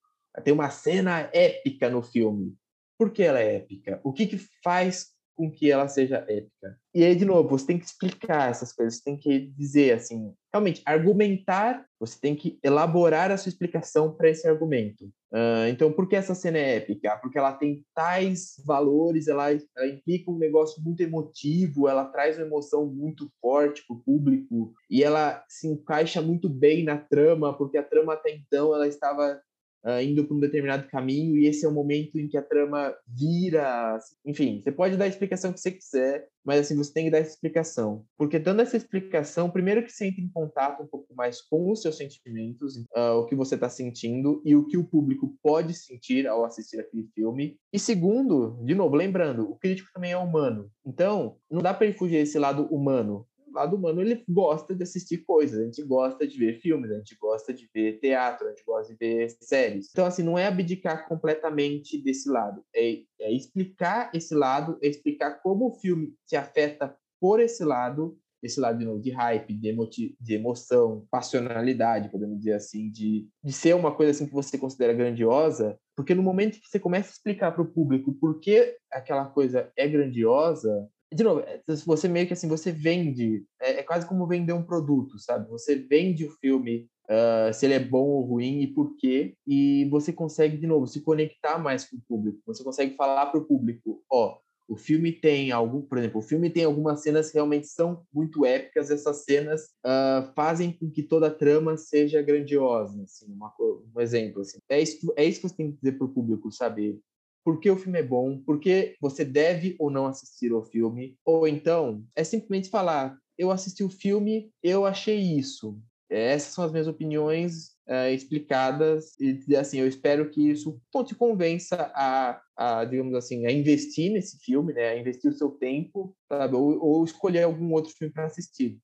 Tem 0.44 0.52
uma 0.52 0.70
cena 0.70 1.30
épica 1.32 1.88
no 1.88 2.02
filme 2.02 2.54
por 2.98 3.12
que 3.12 3.22
ela 3.22 3.40
é 3.40 3.56
épica? 3.56 4.00
O 4.02 4.12
que, 4.12 4.26
que 4.26 4.38
faz 4.62 5.08
com 5.36 5.50
que 5.50 5.70
ela 5.70 5.86
seja 5.86 6.24
épica. 6.28 6.78
E 6.94 7.04
aí, 7.04 7.14
de 7.14 7.26
novo, 7.26 7.48
você 7.48 7.66
tem 7.66 7.78
que 7.78 7.84
explicar 7.84 8.50
essas 8.50 8.72
coisas, 8.72 8.96
você 8.96 9.04
tem 9.04 9.16
que 9.18 9.52
dizer 9.56 9.92
assim, 9.92 10.32
realmente, 10.52 10.82
argumentar, 10.86 11.84
você 12.00 12.18
tem 12.18 12.34
que 12.34 12.58
elaborar 12.64 13.30
a 13.30 13.36
sua 13.36 13.50
explicação 13.50 14.12
para 14.14 14.30
esse 14.30 14.48
argumento. 14.48 15.04
Uh, 15.32 15.68
então, 15.68 15.92
por 15.92 16.08
que 16.08 16.16
essa 16.16 16.34
cena 16.34 16.56
é 16.56 16.76
épica? 16.76 17.18
Porque 17.18 17.36
ela 17.36 17.52
tem 17.52 17.84
tais 17.94 18.54
valores, 18.64 19.28
ela, 19.28 19.50
ela 19.50 19.86
implica 19.86 20.30
um 20.30 20.38
negócio 20.38 20.82
muito 20.82 21.02
emotivo, 21.02 21.86
ela 21.86 22.06
traz 22.06 22.38
uma 22.38 22.46
emoção 22.46 22.86
muito 22.86 23.30
forte 23.40 23.84
para 23.86 23.96
o 23.96 24.00
público 24.00 24.72
e 24.88 25.04
ela 25.04 25.44
se 25.48 25.68
encaixa 25.68 26.22
muito 26.22 26.48
bem 26.48 26.82
na 26.82 26.96
trama, 26.96 27.56
porque 27.56 27.76
a 27.76 27.82
trama 27.82 28.14
até 28.14 28.30
então 28.30 28.74
ela 28.74 28.88
estava 28.88 29.38
uh, 29.86 30.02
indo 30.02 30.24
para 30.24 30.36
um 30.36 30.40
determinado 30.40 30.88
caminho 30.88 31.36
e 31.36 31.46
esse 31.46 31.64
é 31.64 31.68
o 31.68 31.72
momento 31.72 32.18
em 32.18 32.28
que 32.28 32.36
a 32.36 32.42
trama 32.42 32.94
vira. 33.06 33.98
Enfim, 34.24 34.60
você 34.62 34.72
pode 34.72 34.96
dar 34.96 35.04
a 35.04 35.08
explicação 35.08 35.52
que 35.52 35.60
você 35.60 35.70
quiser, 35.70 36.28
mas 36.44 36.60
assim, 36.60 36.76
você 36.76 36.92
tem 36.92 37.04
que 37.04 37.10
dar 37.10 37.18
essa 37.18 37.30
explicação. 37.30 38.04
Porque 38.18 38.38
dando 38.38 38.62
essa 38.62 38.76
explicação, 38.76 39.50
primeiro 39.50 39.84
que 39.84 39.90
você 39.90 40.06
entra 40.06 40.20
em 40.20 40.28
contato 40.28 40.82
um 40.82 40.86
pouco 40.86 41.14
mais 41.14 41.40
com 41.40 41.70
os 41.70 41.80
seus 41.80 41.96
sentimentos, 41.96 42.76
uh, 42.96 43.18
o 43.18 43.26
que 43.26 43.36
você 43.36 43.54
está 43.54 43.68
sentindo 43.68 44.42
e 44.44 44.56
o 44.56 44.66
que 44.66 44.76
o 44.76 44.84
público 44.84 45.36
pode 45.42 45.74
sentir 45.74 46.26
ao 46.26 46.44
assistir 46.44 46.80
aquele 46.80 47.08
filme. 47.14 47.56
E 47.72 47.78
segundo, 47.78 48.58
de 48.64 48.74
novo, 48.74 48.96
lembrando, 48.96 49.50
o 49.50 49.56
crítico 49.56 49.90
também 49.94 50.12
é 50.12 50.18
humano. 50.18 50.70
Então, 50.84 51.36
não 51.50 51.62
dá 51.62 51.72
para 51.72 51.86
ele 51.86 51.96
fugir 51.96 52.18
desse 52.18 52.38
lado 52.38 52.66
humano 52.66 53.26
lado 53.56 53.76
humano 53.76 54.00
ele 54.00 54.24
gosta 54.28 54.74
de 54.74 54.82
assistir 54.82 55.18
coisas, 55.18 55.60
a 55.60 55.64
gente 55.64 55.82
gosta 55.82 56.26
de 56.26 56.38
ver 56.38 56.60
filmes, 56.60 56.90
a 56.90 56.98
gente 56.98 57.16
gosta 57.16 57.52
de 57.52 57.68
ver 57.74 57.98
teatro, 57.98 58.46
a 58.46 58.50
gente 58.50 58.64
gosta 58.64 58.92
de 58.92 58.98
ver 58.98 59.28
séries. 59.40 59.88
Então, 59.90 60.06
assim, 60.06 60.22
não 60.22 60.38
é 60.38 60.46
abdicar 60.46 61.08
completamente 61.08 62.00
desse 62.00 62.28
lado, 62.28 62.62
é, 62.74 63.00
é 63.20 63.32
explicar 63.32 64.10
esse 64.14 64.34
lado, 64.34 64.78
é 64.82 64.88
explicar 64.88 65.42
como 65.42 65.68
o 65.68 65.74
filme 65.74 66.14
se 66.24 66.36
afeta 66.36 66.96
por 67.20 67.40
esse 67.40 67.64
lado 67.64 68.18
esse 68.42 68.60
lado 68.60 68.78
de, 68.78 68.84
novo, 68.84 69.00
de 69.00 69.10
hype, 69.10 69.54
de, 69.54 69.68
emoti 69.68 70.16
de 70.20 70.34
emoção, 70.34 71.06
passionalidade, 71.10 72.10
podemos 72.10 72.38
dizer 72.38 72.52
assim, 72.52 72.90
de, 72.90 73.28
de 73.42 73.52
ser 73.52 73.74
uma 73.74 73.94
coisa 73.94 74.12
assim 74.12 74.26
que 74.26 74.32
você 74.32 74.56
considera 74.58 74.92
grandiosa, 74.92 75.78
porque 75.96 76.14
no 76.14 76.22
momento 76.22 76.60
que 76.60 76.68
você 76.68 76.78
começa 76.78 77.08
a 77.08 77.12
explicar 77.12 77.52
para 77.52 77.62
o 77.62 77.70
público 77.70 78.12
por 78.14 78.38
que 78.40 78.76
aquela 78.90 79.26
coisa 79.26 79.70
é 79.76 79.88
grandiosa, 79.88 80.88
de 81.16 81.24
novo, 81.24 81.40
é, 81.40 81.60
você 81.86 82.08
meio 82.08 82.26
que 82.26 82.34
assim, 82.34 82.46
você 82.46 82.70
vende, 82.70 83.44
é, 83.60 83.80
é 83.80 83.82
quase 83.82 84.06
como 84.06 84.26
vender 84.26 84.52
um 84.52 84.62
produto, 84.62 85.18
sabe? 85.18 85.48
Você 85.48 85.74
vende 85.76 86.26
o 86.26 86.30
filme, 86.30 86.88
uh, 87.08 87.52
se 87.54 87.64
ele 87.64 87.74
é 87.74 87.80
bom 87.80 88.04
ou 88.04 88.22
ruim 88.22 88.60
e 88.60 88.66
por 88.66 88.94
quê, 88.96 89.34
e 89.46 89.86
você 89.90 90.12
consegue, 90.12 90.58
de 90.58 90.66
novo, 90.66 90.86
se 90.86 91.00
conectar 91.00 91.58
mais 91.58 91.88
com 91.88 91.96
o 91.96 92.02
público. 92.06 92.42
Você 92.46 92.62
consegue 92.62 92.94
falar 92.96 93.26
para 93.26 93.40
o 93.40 93.44
público, 93.46 94.02
ó, 94.12 94.38
o 94.68 94.76
filme 94.76 95.12
tem 95.12 95.52
algo, 95.52 95.82
por 95.84 95.96
exemplo, 95.96 96.18
o 96.18 96.22
filme 96.22 96.50
tem 96.50 96.64
algumas 96.64 97.00
cenas 97.00 97.28
que 97.30 97.34
realmente 97.34 97.68
são 97.68 98.04
muito 98.12 98.44
épicas. 98.44 98.90
Essas 98.90 99.24
cenas 99.24 99.62
uh, 99.86 100.32
fazem 100.34 100.72
com 100.72 100.90
que 100.90 101.02
toda 101.02 101.28
a 101.28 101.34
trama 101.34 101.76
seja 101.76 102.20
grandiosa, 102.20 103.00
assim, 103.04 103.32
uma, 103.32 103.54
um 103.60 104.00
exemplo. 104.00 104.42
Assim. 104.42 104.58
É, 104.68 104.80
isso, 104.82 105.14
é 105.16 105.24
isso 105.24 105.40
que 105.40 105.48
você 105.48 105.56
tem 105.56 105.70
que 105.70 105.78
dizer 105.78 105.96
para 105.96 106.06
o 106.06 106.12
público, 106.12 106.50
sabe? 106.50 107.00
Por 107.46 107.60
que 107.60 107.70
o 107.70 107.76
filme 107.76 108.00
é 108.00 108.02
bom, 108.02 108.42
por 108.42 108.58
que 108.58 108.96
você 109.00 109.24
deve 109.24 109.76
ou 109.78 109.88
não 109.88 110.06
assistir 110.06 110.50
ao 110.50 110.64
filme, 110.64 111.16
ou 111.24 111.46
então 111.46 112.04
é 112.16 112.24
simplesmente 112.24 112.68
falar: 112.68 113.16
eu 113.38 113.52
assisti 113.52 113.84
o 113.84 113.88
filme, 113.88 114.50
eu 114.60 114.84
achei 114.84 115.16
isso. 115.16 115.80
Essas 116.10 116.54
são 116.54 116.64
as 116.64 116.72
minhas 116.72 116.88
opiniões 116.88 117.76
é, 117.86 118.12
explicadas 118.12 119.14
e 119.20 119.54
assim 119.54 119.78
eu 119.78 119.86
espero 119.86 120.28
que 120.28 120.50
isso 120.50 120.80
te 121.06 121.14
convença 121.14 121.92
a, 121.94 122.40
a, 122.56 122.84
digamos 122.84 123.14
assim 123.14 123.46
a 123.46 123.52
investir 123.52 124.12
nesse 124.12 124.38
filme 124.38 124.72
né 124.72 124.88
a 124.88 124.98
investir 124.98 125.30
o 125.30 125.34
seu 125.34 125.50
tempo 125.50 126.16
sabe? 126.28 126.54
Ou, 126.54 126.80
ou 126.80 127.04
escolher 127.04 127.42
algum 127.42 127.72
outro 127.72 127.92
filme 127.92 128.12
para 128.12 128.26
assistir 128.26 128.80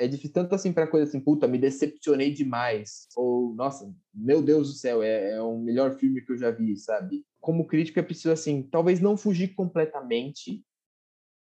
é 0.00 0.08
difícil 0.08 0.32
tanto 0.32 0.54
assim 0.54 0.72
para 0.72 0.86
coisa 0.86 1.06
assim, 1.06 1.20
puta, 1.20 1.46
me 1.46 1.58
decepcionei 1.58 2.32
demais. 2.32 3.06
Ou, 3.14 3.54
nossa, 3.54 3.94
meu 4.14 4.40
Deus 4.40 4.68
do 4.68 4.74
céu, 4.74 5.02
é, 5.02 5.32
é 5.32 5.42
o 5.42 5.58
melhor 5.58 5.98
filme 5.98 6.22
que 6.22 6.32
eu 6.32 6.38
já 6.38 6.50
vi, 6.50 6.74
sabe? 6.74 7.22
Como 7.40 7.66
crítico 7.66 7.98
é 7.98 8.02
preciso, 8.02 8.32
assim, 8.32 8.62
talvez 8.62 9.00
não 9.00 9.16
fugir 9.16 9.54
completamente 9.54 10.62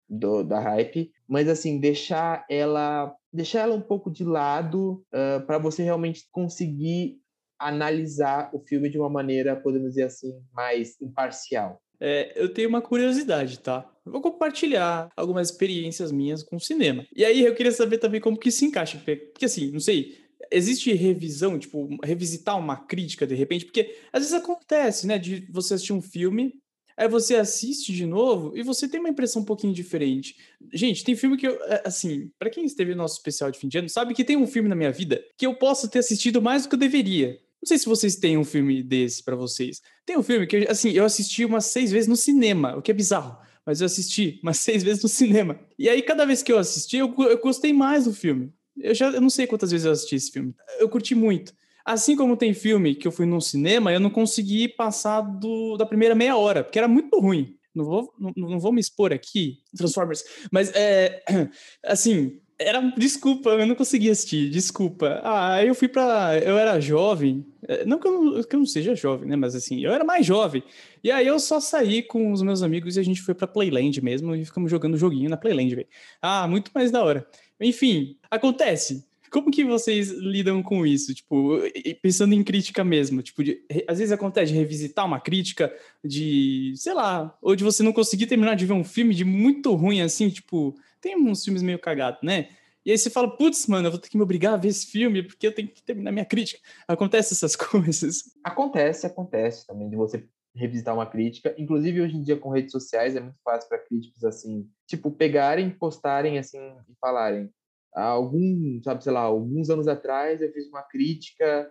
do, 0.08 0.42
da 0.42 0.60
hype, 0.60 1.10
mas, 1.28 1.48
assim, 1.48 1.80
deixar 1.80 2.44
ela, 2.48 3.14
deixar 3.32 3.60
ela 3.60 3.74
um 3.74 3.80
pouco 3.80 4.10
de 4.10 4.24
lado 4.24 5.04
uh, 5.12 5.44
para 5.46 5.58
você 5.58 5.82
realmente 5.82 6.26
conseguir 6.30 7.18
analisar 7.58 8.50
o 8.52 8.60
filme 8.60 8.88
de 8.88 8.98
uma 8.98 9.08
maneira, 9.08 9.56
podemos 9.56 9.90
dizer 9.90 10.04
assim, 10.04 10.38
mais 10.52 11.00
imparcial. 11.00 11.80
É, 11.98 12.32
eu 12.40 12.52
tenho 12.52 12.68
uma 12.68 12.82
curiosidade, 12.82 13.58
tá? 13.60 13.90
vou 14.04 14.20
compartilhar 14.20 15.08
algumas 15.16 15.50
experiências 15.50 16.12
minhas 16.12 16.42
com 16.42 16.58
cinema. 16.58 17.04
E 17.14 17.24
aí 17.24 17.44
eu 17.44 17.54
queria 17.54 17.72
saber 17.72 17.98
também 17.98 18.20
como 18.20 18.38
que 18.38 18.50
se 18.50 18.64
encaixa, 18.64 18.98
porque 18.98 19.44
assim, 19.44 19.70
não 19.72 19.80
sei, 19.80 20.16
existe 20.50 20.92
revisão, 20.92 21.58
tipo, 21.58 21.88
revisitar 22.02 22.58
uma 22.58 22.76
crítica 22.76 23.26
de 23.26 23.34
repente, 23.34 23.64
porque 23.64 23.96
às 24.12 24.22
vezes 24.22 24.34
acontece, 24.34 25.06
né, 25.06 25.18
de 25.18 25.46
você 25.50 25.74
assistir 25.74 25.92
um 25.92 26.02
filme, 26.02 26.54
aí 26.96 27.08
você 27.08 27.36
assiste 27.36 27.92
de 27.92 28.06
novo 28.06 28.56
e 28.56 28.62
você 28.62 28.88
tem 28.88 29.00
uma 29.00 29.08
impressão 29.08 29.42
um 29.42 29.44
pouquinho 29.44 29.72
diferente. 29.72 30.36
Gente, 30.72 31.04
tem 31.04 31.16
filme 31.16 31.36
que 31.36 31.46
eu, 31.46 31.62
é, 31.64 31.82
assim, 31.84 32.30
para 32.38 32.50
quem 32.50 32.64
esteve 32.64 32.92
no 32.92 32.98
nosso 32.98 33.16
especial 33.16 33.50
de 33.50 33.58
fim 33.58 33.68
de 33.68 33.78
ano, 33.78 33.88
sabe 33.88 34.14
que 34.14 34.24
tem 34.24 34.36
um 34.36 34.46
filme 34.46 34.68
na 34.68 34.74
minha 34.74 34.92
vida 34.92 35.22
que 35.36 35.46
eu 35.46 35.54
posso 35.54 35.88
ter 35.88 35.98
assistido 35.98 36.40
mais 36.40 36.62
do 36.62 36.68
que 36.68 36.74
eu 36.74 36.78
deveria. 36.80 37.38
Não 37.62 37.66
sei 37.66 37.78
se 37.78 37.86
vocês 37.86 38.16
têm 38.16 38.38
um 38.38 38.44
filme 38.44 38.82
desse 38.82 39.22
para 39.22 39.34
vocês. 39.34 39.80
Tem 40.04 40.16
um 40.16 40.22
filme 40.22 40.46
que, 40.46 40.68
assim, 40.68 40.90
eu 40.90 41.04
assisti 41.04 41.44
umas 41.44 41.66
seis 41.66 41.90
vezes 41.90 42.08
no 42.08 42.16
cinema, 42.16 42.76
o 42.76 42.82
que 42.82 42.90
é 42.90 42.94
bizarro 42.94 43.36
mas 43.66 43.80
eu 43.80 43.86
assisti 43.86 44.38
umas 44.42 44.58
seis 44.60 44.84
vezes 44.84 45.02
no 45.02 45.08
cinema. 45.08 45.58
E 45.76 45.88
aí, 45.88 46.00
cada 46.00 46.24
vez 46.24 46.42
que 46.42 46.52
eu 46.52 46.58
assisti, 46.58 46.98
eu, 46.98 47.12
eu 47.18 47.38
gostei 47.38 47.72
mais 47.72 48.04
do 48.04 48.14
filme. 48.14 48.52
Eu 48.78 48.94
já 48.94 49.10
eu 49.10 49.20
não 49.20 49.30
sei 49.30 49.46
quantas 49.46 49.70
vezes 49.70 49.84
eu 49.84 49.92
assisti 49.92 50.16
esse 50.16 50.30
filme. 50.30 50.54
Eu 50.78 50.88
curti 50.88 51.14
muito. 51.14 51.52
Assim 51.84 52.16
como 52.16 52.36
tem 52.36 52.52
filme 52.52 52.96
que 52.96 53.06
eu 53.06 53.12
fui 53.12 53.26
no 53.26 53.40
cinema, 53.40 53.92
eu 53.92 54.00
não 54.00 54.10
consegui 54.10 54.66
passar 54.66 55.20
do, 55.20 55.76
da 55.76 55.86
primeira 55.86 56.16
meia 56.16 56.36
hora, 56.36 56.64
porque 56.64 56.78
era 56.78 56.88
muito 56.88 57.18
ruim. 57.20 57.56
Não 57.72 57.84
vou, 57.84 58.12
não, 58.18 58.32
não 58.36 58.58
vou 58.58 58.72
me 58.72 58.80
expor 58.80 59.12
aqui, 59.12 59.58
Transformers, 59.76 60.24
mas 60.50 60.72
é 60.74 61.22
assim, 61.84 62.40
era 62.58 62.80
desculpa, 62.96 63.50
eu 63.50 63.66
não 63.66 63.74
conseguia 63.74 64.12
assistir, 64.12 64.48
desculpa. 64.48 65.20
Ah, 65.22 65.62
eu 65.62 65.74
fui 65.74 65.88
para, 65.88 66.38
eu 66.38 66.56
era 66.56 66.80
jovem, 66.80 67.46
é, 67.68 67.84
não 67.84 67.98
que 67.98 68.08
eu 68.08 68.12
não, 68.12 68.42
que 68.42 68.56
eu 68.56 68.58
não 68.58 68.66
seja 68.66 68.94
jovem, 68.94 69.28
né, 69.28 69.36
mas 69.36 69.54
assim, 69.54 69.84
eu 69.84 69.92
era 69.92 70.04
mais 70.04 70.24
jovem. 70.24 70.62
E 71.04 71.10
aí 71.10 71.26
eu 71.26 71.38
só 71.38 71.60
saí 71.60 72.02
com 72.02 72.32
os 72.32 72.42
meus 72.42 72.62
amigos 72.62 72.96
e 72.96 73.00
a 73.00 73.02
gente 73.02 73.20
foi 73.20 73.34
para 73.34 73.46
Playland 73.46 74.02
mesmo 74.02 74.34
e 74.34 74.44
ficamos 74.44 74.70
jogando 74.70 74.96
joguinho 74.96 75.28
na 75.28 75.36
Playland, 75.36 75.74
velho. 75.74 75.88
Ah, 76.20 76.48
muito 76.48 76.70
mais 76.74 76.90
da 76.90 77.04
hora. 77.04 77.26
Enfim, 77.60 78.16
acontece. 78.30 79.04
Como 79.30 79.50
que 79.50 79.64
vocês 79.64 80.10
lidam 80.10 80.62
com 80.62 80.86
isso? 80.86 81.14
Tipo, 81.14 81.58
pensando 82.00 82.34
em 82.34 82.44
crítica 82.44 82.84
mesmo, 82.84 83.22
tipo, 83.22 83.42
de, 83.42 83.60
às 83.88 83.98
vezes 83.98 84.12
acontece 84.12 84.52
de 84.52 84.58
revisitar 84.58 85.04
uma 85.04 85.20
crítica 85.20 85.74
de, 86.04 86.72
sei 86.76 86.94
lá, 86.94 87.36
ou 87.42 87.56
de 87.56 87.64
você 87.64 87.82
não 87.82 87.92
conseguir 87.92 88.26
terminar 88.26 88.54
de 88.54 88.66
ver 88.66 88.72
um 88.72 88.84
filme 88.84 89.14
de 89.14 89.24
muito 89.24 89.74
ruim 89.74 90.00
assim, 90.00 90.30
tipo, 90.30 90.74
tem 91.00 91.16
uns 91.16 91.44
filmes 91.44 91.62
meio 91.62 91.78
cagados, 91.78 92.20
né? 92.22 92.48
E 92.84 92.92
aí 92.92 92.96
você 92.96 93.10
fala, 93.10 93.36
putz, 93.36 93.66
mano, 93.66 93.88
eu 93.88 93.90
vou 93.90 94.00
ter 94.00 94.08
que 94.08 94.16
me 94.16 94.22
obrigar 94.22 94.54
a 94.54 94.56
ver 94.56 94.68
esse 94.68 94.86
filme 94.86 95.20
porque 95.24 95.48
eu 95.48 95.52
tenho 95.52 95.66
que 95.66 95.82
terminar 95.82 96.12
minha 96.12 96.24
crítica. 96.24 96.60
Acontece 96.86 97.34
essas 97.34 97.56
coisas? 97.56 98.32
Acontece, 98.44 99.06
acontece 99.06 99.66
também 99.66 99.88
de 99.90 99.96
você 99.96 100.24
revisitar 100.56 100.94
uma 100.94 101.06
crítica. 101.06 101.54
Inclusive, 101.58 102.00
hoje 102.00 102.16
em 102.16 102.22
dia, 102.22 102.36
com 102.36 102.50
redes 102.50 102.72
sociais, 102.72 103.14
é 103.14 103.20
muito 103.20 103.38
fácil 103.44 103.68
para 103.68 103.78
críticos, 103.78 104.24
assim, 104.24 104.68
tipo, 104.86 105.10
pegarem, 105.10 105.70
postarem, 105.70 106.38
assim, 106.38 106.58
e 106.58 106.94
falarem. 107.00 107.50
Algum, 107.94 108.80
sabe, 108.82 109.04
sei 109.04 109.12
lá, 109.12 109.20
alguns 109.20 109.70
anos 109.70 109.88
atrás 109.88 110.42
eu 110.42 110.52
fiz 110.52 110.68
uma 110.68 110.82
crítica 110.82 111.70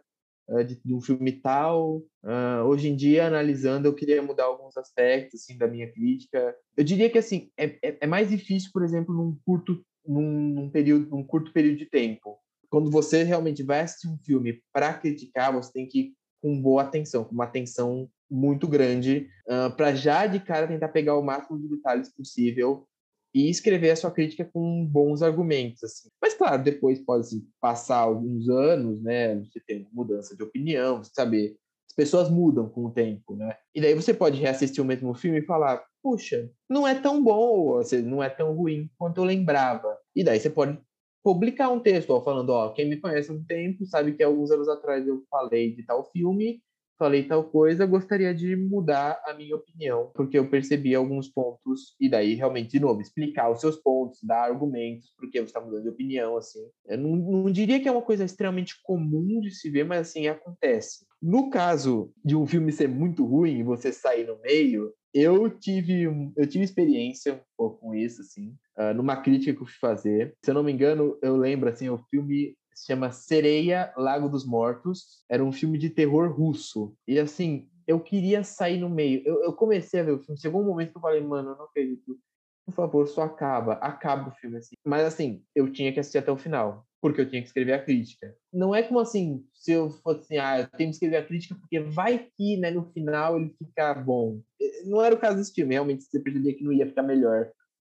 uh, 0.50 0.64
de, 0.64 0.80
de, 0.84 0.94
um 0.94 1.02
filme 1.02 1.32
tal. 1.34 1.98
Uh, 2.24 2.64
hoje 2.66 2.90
em 2.90 2.96
dia, 2.96 3.28
analisando, 3.28 3.88
eu 3.88 3.94
queria 3.94 4.22
mudar 4.22 4.46
alguns 4.46 4.78
aspectos, 4.78 5.42
assim, 5.42 5.58
da 5.58 5.68
minha 5.68 5.92
crítica. 5.92 6.56
Eu 6.78 6.84
diria 6.84 7.10
que, 7.10 7.18
assim, 7.18 7.52
é, 7.58 7.78
é, 7.84 7.98
é 8.02 8.08
mais 8.08 8.30
difícil, 8.30 8.70
por 8.74 8.84
exemplo, 8.84 9.14
num 9.14 9.38
curto, 9.46 9.84
num, 10.06 10.50
num, 10.50 10.70
período, 10.70 11.10
num 11.10 11.24
curto 11.24 11.52
período 11.52 11.78
de 11.78 11.86
tempo. 11.86 12.38
Quando 12.70 12.90
você 12.90 13.24
realmente 13.24 13.64
vai 13.64 13.82
assistir 13.82 14.08
um 14.08 14.18
filme 14.18 14.62
para 14.74 14.94
criticar, 14.94 15.54
você 15.54 15.72
tem 15.72 15.88
que 15.88 16.00
ir 16.00 16.14
com 16.42 16.62
boa 16.62 16.84
atenção, 16.84 17.24
com 17.24 17.34
uma 17.34 17.46
atenção 17.46 18.10
muito 18.30 18.68
grande, 18.68 19.30
uh, 19.48 19.76
para 19.76 19.94
já 19.94 20.26
de 20.26 20.40
cara 20.40 20.68
tentar 20.68 20.90
pegar 20.90 21.18
o 21.18 21.24
máximo 21.24 21.60
de 21.60 21.68
detalhes 21.68 22.14
possível 22.14 22.88
e 23.34 23.50
escrever 23.50 23.92
a 23.92 23.96
sua 23.96 24.12
crítica 24.12 24.50
com 24.52 24.86
bons 24.86 25.22
argumentos, 25.22 25.84
assim. 25.84 26.10
Mas 26.22 26.34
claro, 26.34 26.64
depois 26.64 27.04
pode 27.04 27.44
passar 27.60 27.98
alguns 27.98 28.48
anos, 28.48 29.02
né? 29.02 29.36
Você 29.44 29.60
tem 29.60 29.88
mudança 29.92 30.36
de 30.36 30.42
opinião, 30.42 31.04
você 31.04 31.12
saber 31.14 31.58
as 31.90 31.96
pessoas 31.96 32.30
mudam 32.30 32.70
com 32.70 32.86
o 32.86 32.92
tempo, 32.92 33.36
né? 33.36 33.56
E 33.74 33.82
daí 33.82 33.94
você 33.94 34.14
pode 34.14 34.40
reassistir 34.40 34.82
o 34.82 34.88
mesmo 34.88 35.14
filme 35.14 35.40
e 35.40 35.46
falar, 35.46 35.84
puxa, 36.02 36.50
não 36.70 36.88
é 36.88 36.96
tão 36.96 37.24
bom, 37.24 37.82
não 38.04 38.24
é 38.24 38.30
tão 38.30 38.54
ruim 38.54 38.90
quanto 38.98 39.20
eu 39.20 39.26
lembrava. 39.26 39.98
E 40.16 40.24
daí 40.24 40.40
você 40.40 40.50
pode 40.50 40.80
publicar 41.24 41.70
um 41.70 41.80
texto, 41.80 42.12
ó, 42.12 42.22
falando, 42.22 42.52
ó, 42.52 42.70
quem 42.70 42.88
me 42.88 42.98
conhece 42.98 43.32
há 43.32 43.34
um 43.34 43.44
tempo 43.44 43.86
sabe 43.86 44.14
que 44.14 44.24
alguns 44.24 44.52
anos 44.52 44.70
atrás 44.70 45.08
eu 45.08 45.24
falei 45.30 45.76
de 45.76 45.84
tal 45.84 46.10
filme 46.12 46.62
falei 46.98 47.24
tal 47.24 47.43
coisa, 47.43 47.86
gostaria 47.86 48.34
de 48.34 48.56
mudar 48.56 49.22
a 49.26 49.34
minha 49.34 49.56
opinião, 49.56 50.12
porque 50.14 50.38
eu 50.38 50.50
percebi 50.50 50.96
alguns 50.96 51.28
pontos, 51.30 51.96
e 52.00 52.10
daí 52.10 52.36
realmente, 52.36 52.72
de 52.72 52.80
novo, 52.80 53.02
explicar 53.02 53.52
os 53.52 53.60
seus 53.60 53.78
pontos, 53.78 54.20
dar 54.24 54.43
argumentos, 54.43 55.14
porque 55.18 55.39
você 55.39 55.46
está 55.46 55.62
mudando 55.62 55.84
de 55.84 55.89
opinião, 55.89 56.38
assim. 56.38 56.60
Eu 56.86 56.98
não, 56.98 57.16
não 57.16 57.52
diria 57.52 57.80
que 57.80 57.88
é 57.88 57.91
uma 57.91 58.02
coisa 58.02 58.24
extremamente 58.24 58.76
comum 58.84 59.39
de 59.41 59.52
se 59.52 59.70
ver, 59.70 59.86
mas 59.86 60.10
assim, 60.10 60.28
acontece. 60.28 61.06
No 61.22 61.50
caso 61.50 62.12
de 62.24 62.36
um 62.36 62.46
filme 62.46 62.72
ser 62.72 62.88
muito 62.88 63.26
ruim 63.26 63.60
e 63.60 63.64
você 63.64 63.91
sair 63.91 64.26
no 64.28 64.39
meio, 64.41 64.93
eu 65.14 65.50
tive, 65.50 66.04
eu 66.36 66.48
tive 66.48 66.64
experiência 66.64 67.41
com 67.58 67.96
isso, 67.96 68.22
assim, 68.22 68.54
uh, 68.78 68.93
numa 68.93 69.16
crítica 69.16 69.54
que 69.54 69.62
eu 69.62 69.66
fui 69.66 69.78
fazer. 69.80 70.36
Se 70.43 70.52
eu 70.52 70.56
não 70.56 70.64
me 70.64 70.74
engano, 70.74 71.18
eu 71.22 71.38
lembro, 71.38 71.70
assim, 71.70 71.89
o 71.89 71.98
filme 72.10 72.56
se 72.76 72.88
chama 72.88 73.12
Sereia, 73.12 73.94
Lago 73.96 74.28
dos 74.28 74.46
Mortos. 74.46 75.24
Era 75.30 75.44
um 75.44 75.52
filme 75.52 75.78
de 75.78 75.90
terror 75.90 76.30
russo. 76.32 76.94
E 77.08 77.18
assim, 77.18 77.70
eu 77.88 78.00
queria 78.02 78.44
sair 78.44 78.78
no 78.78 78.90
meio. 78.90 79.24
Eu, 79.26 79.44
eu 79.44 79.54
comecei 79.54 80.02
a 80.02 80.04
ver 80.04 80.12
o 80.12 80.20
filme, 80.20 80.40
chegou 80.40 80.62
um 80.62 80.66
momento 80.66 80.92
que 80.92 80.98
eu 80.98 81.02
falei, 81.02 81.22
mano, 81.22 81.52
eu 81.52 81.56
não 81.56 81.66
acredito. 81.66 82.20
Por 82.66 82.74
favor, 82.74 83.08
só 83.08 83.22
acaba. 83.22 83.74
Acaba 83.74 84.30
o 84.30 84.36
filme 84.36 84.58
assim. 84.58 84.76
Mas 84.84 85.06
assim, 85.06 85.44
eu 85.56 85.72
tinha 85.72 85.94
que 85.94 86.00
assistir 86.00 86.18
até 86.18 86.32
o 86.32 86.38
final. 86.38 86.86
Porque 87.00 87.22
eu 87.22 87.30
tinha 87.30 87.42
que 87.42 87.48
escrever 87.48 87.74
a 87.74 87.84
crítica. 87.84 88.36
Não 88.52 88.74
é 88.74 88.82
como 88.82 89.00
assim, 89.00 89.46
se 89.54 89.72
eu 89.72 89.90
fosse 89.90 90.22
assim, 90.22 90.38
ah, 90.38 90.62
eu 90.62 90.68
tenho 90.70 90.90
que 90.90 90.96
escrever 90.96 91.18
a 91.18 91.26
crítica 91.26 91.56
porque 91.56 91.80
vai 91.80 92.28
que, 92.36 92.58
né, 92.58 92.72
no 92.72 92.92
final 92.92 93.38
ele 93.38 93.56
fica 93.58 93.94
bom. 93.94 94.42
Não 94.86 95.02
era 95.02 95.14
o 95.16 95.20
caso 95.20 95.38
desse 95.38 95.54
filme. 95.54 95.76
Realmente 95.76 96.04
você 96.04 96.20
percebia 96.20 96.56
que 96.56 96.64
não 96.64 96.74
ia 96.74 96.88
ficar 96.88 97.04
melhor 97.04 97.52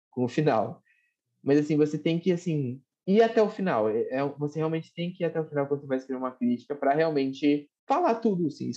com 0.09 0.25
o 0.25 0.27
final. 0.27 0.81
Mas 1.43 1.59
assim, 1.59 1.77
você 1.77 1.97
tem 1.97 2.19
que, 2.19 2.31
assim, 2.31 2.81
ir 3.07 3.21
até 3.21 3.41
o 3.41 3.49
final. 3.49 3.89
É, 3.89 4.01
é, 4.09 4.25
você 4.37 4.59
realmente 4.59 4.93
tem 4.93 5.11
que 5.11 5.23
ir 5.23 5.25
até 5.25 5.39
o 5.39 5.47
final 5.47 5.67
quando 5.67 5.81
você 5.81 5.87
vai 5.87 5.97
escrever 5.97 6.19
uma 6.19 6.31
crítica 6.31 6.75
para 6.75 6.93
realmente 6.93 7.69
falar 7.87 8.15
tudo, 8.15 8.47
assim, 8.47 8.71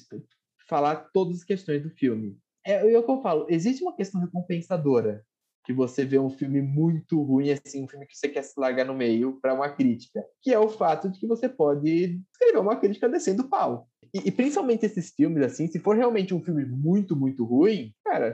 falar 0.69 1.11
todas 1.13 1.39
as 1.39 1.45
questões 1.45 1.83
do 1.83 1.91
filme. 1.91 2.39
É, 2.65 2.93
é 2.93 2.99
o 2.99 3.05
que 3.05 3.11
eu 3.11 3.23
falo, 3.23 3.47
existe 3.49 3.83
uma 3.83 3.95
questão 3.95 4.21
recompensadora 4.21 5.25
que 5.65 5.73
você 5.73 6.05
vê 6.05 6.19
um 6.19 6.31
filme 6.31 6.63
muito 6.63 7.21
ruim, 7.21 7.51
assim, 7.51 7.83
um 7.83 7.89
filme 7.89 8.07
que 8.07 8.17
você 8.17 8.29
quer 8.29 8.43
se 8.43 8.59
largar 8.59 8.87
no 8.87 8.95
meio 8.95 9.41
para 9.41 9.53
uma 9.53 9.69
crítica, 9.69 10.25
que 10.41 10.53
é 10.53 10.59
o 10.59 10.69
fato 10.69 11.11
de 11.11 11.19
que 11.19 11.27
você 11.27 11.49
pode 11.49 12.23
escrever 12.31 12.59
uma 12.59 12.77
crítica 12.77 13.09
descendo 13.09 13.49
pau. 13.49 13.89
E, 14.17 14.29
e, 14.29 14.33
principalmente 14.33 14.87
esses 14.87 15.11
filmes, 15.11 15.43
assim, 15.43 15.67
se 15.67 15.79
for 15.79 15.95
realmente 15.95 16.33
um 16.33 16.43
filme 16.43 16.65
muito, 16.65 17.15
muito 17.15 17.45
ruim, 17.45 17.93
cara, 18.03 18.33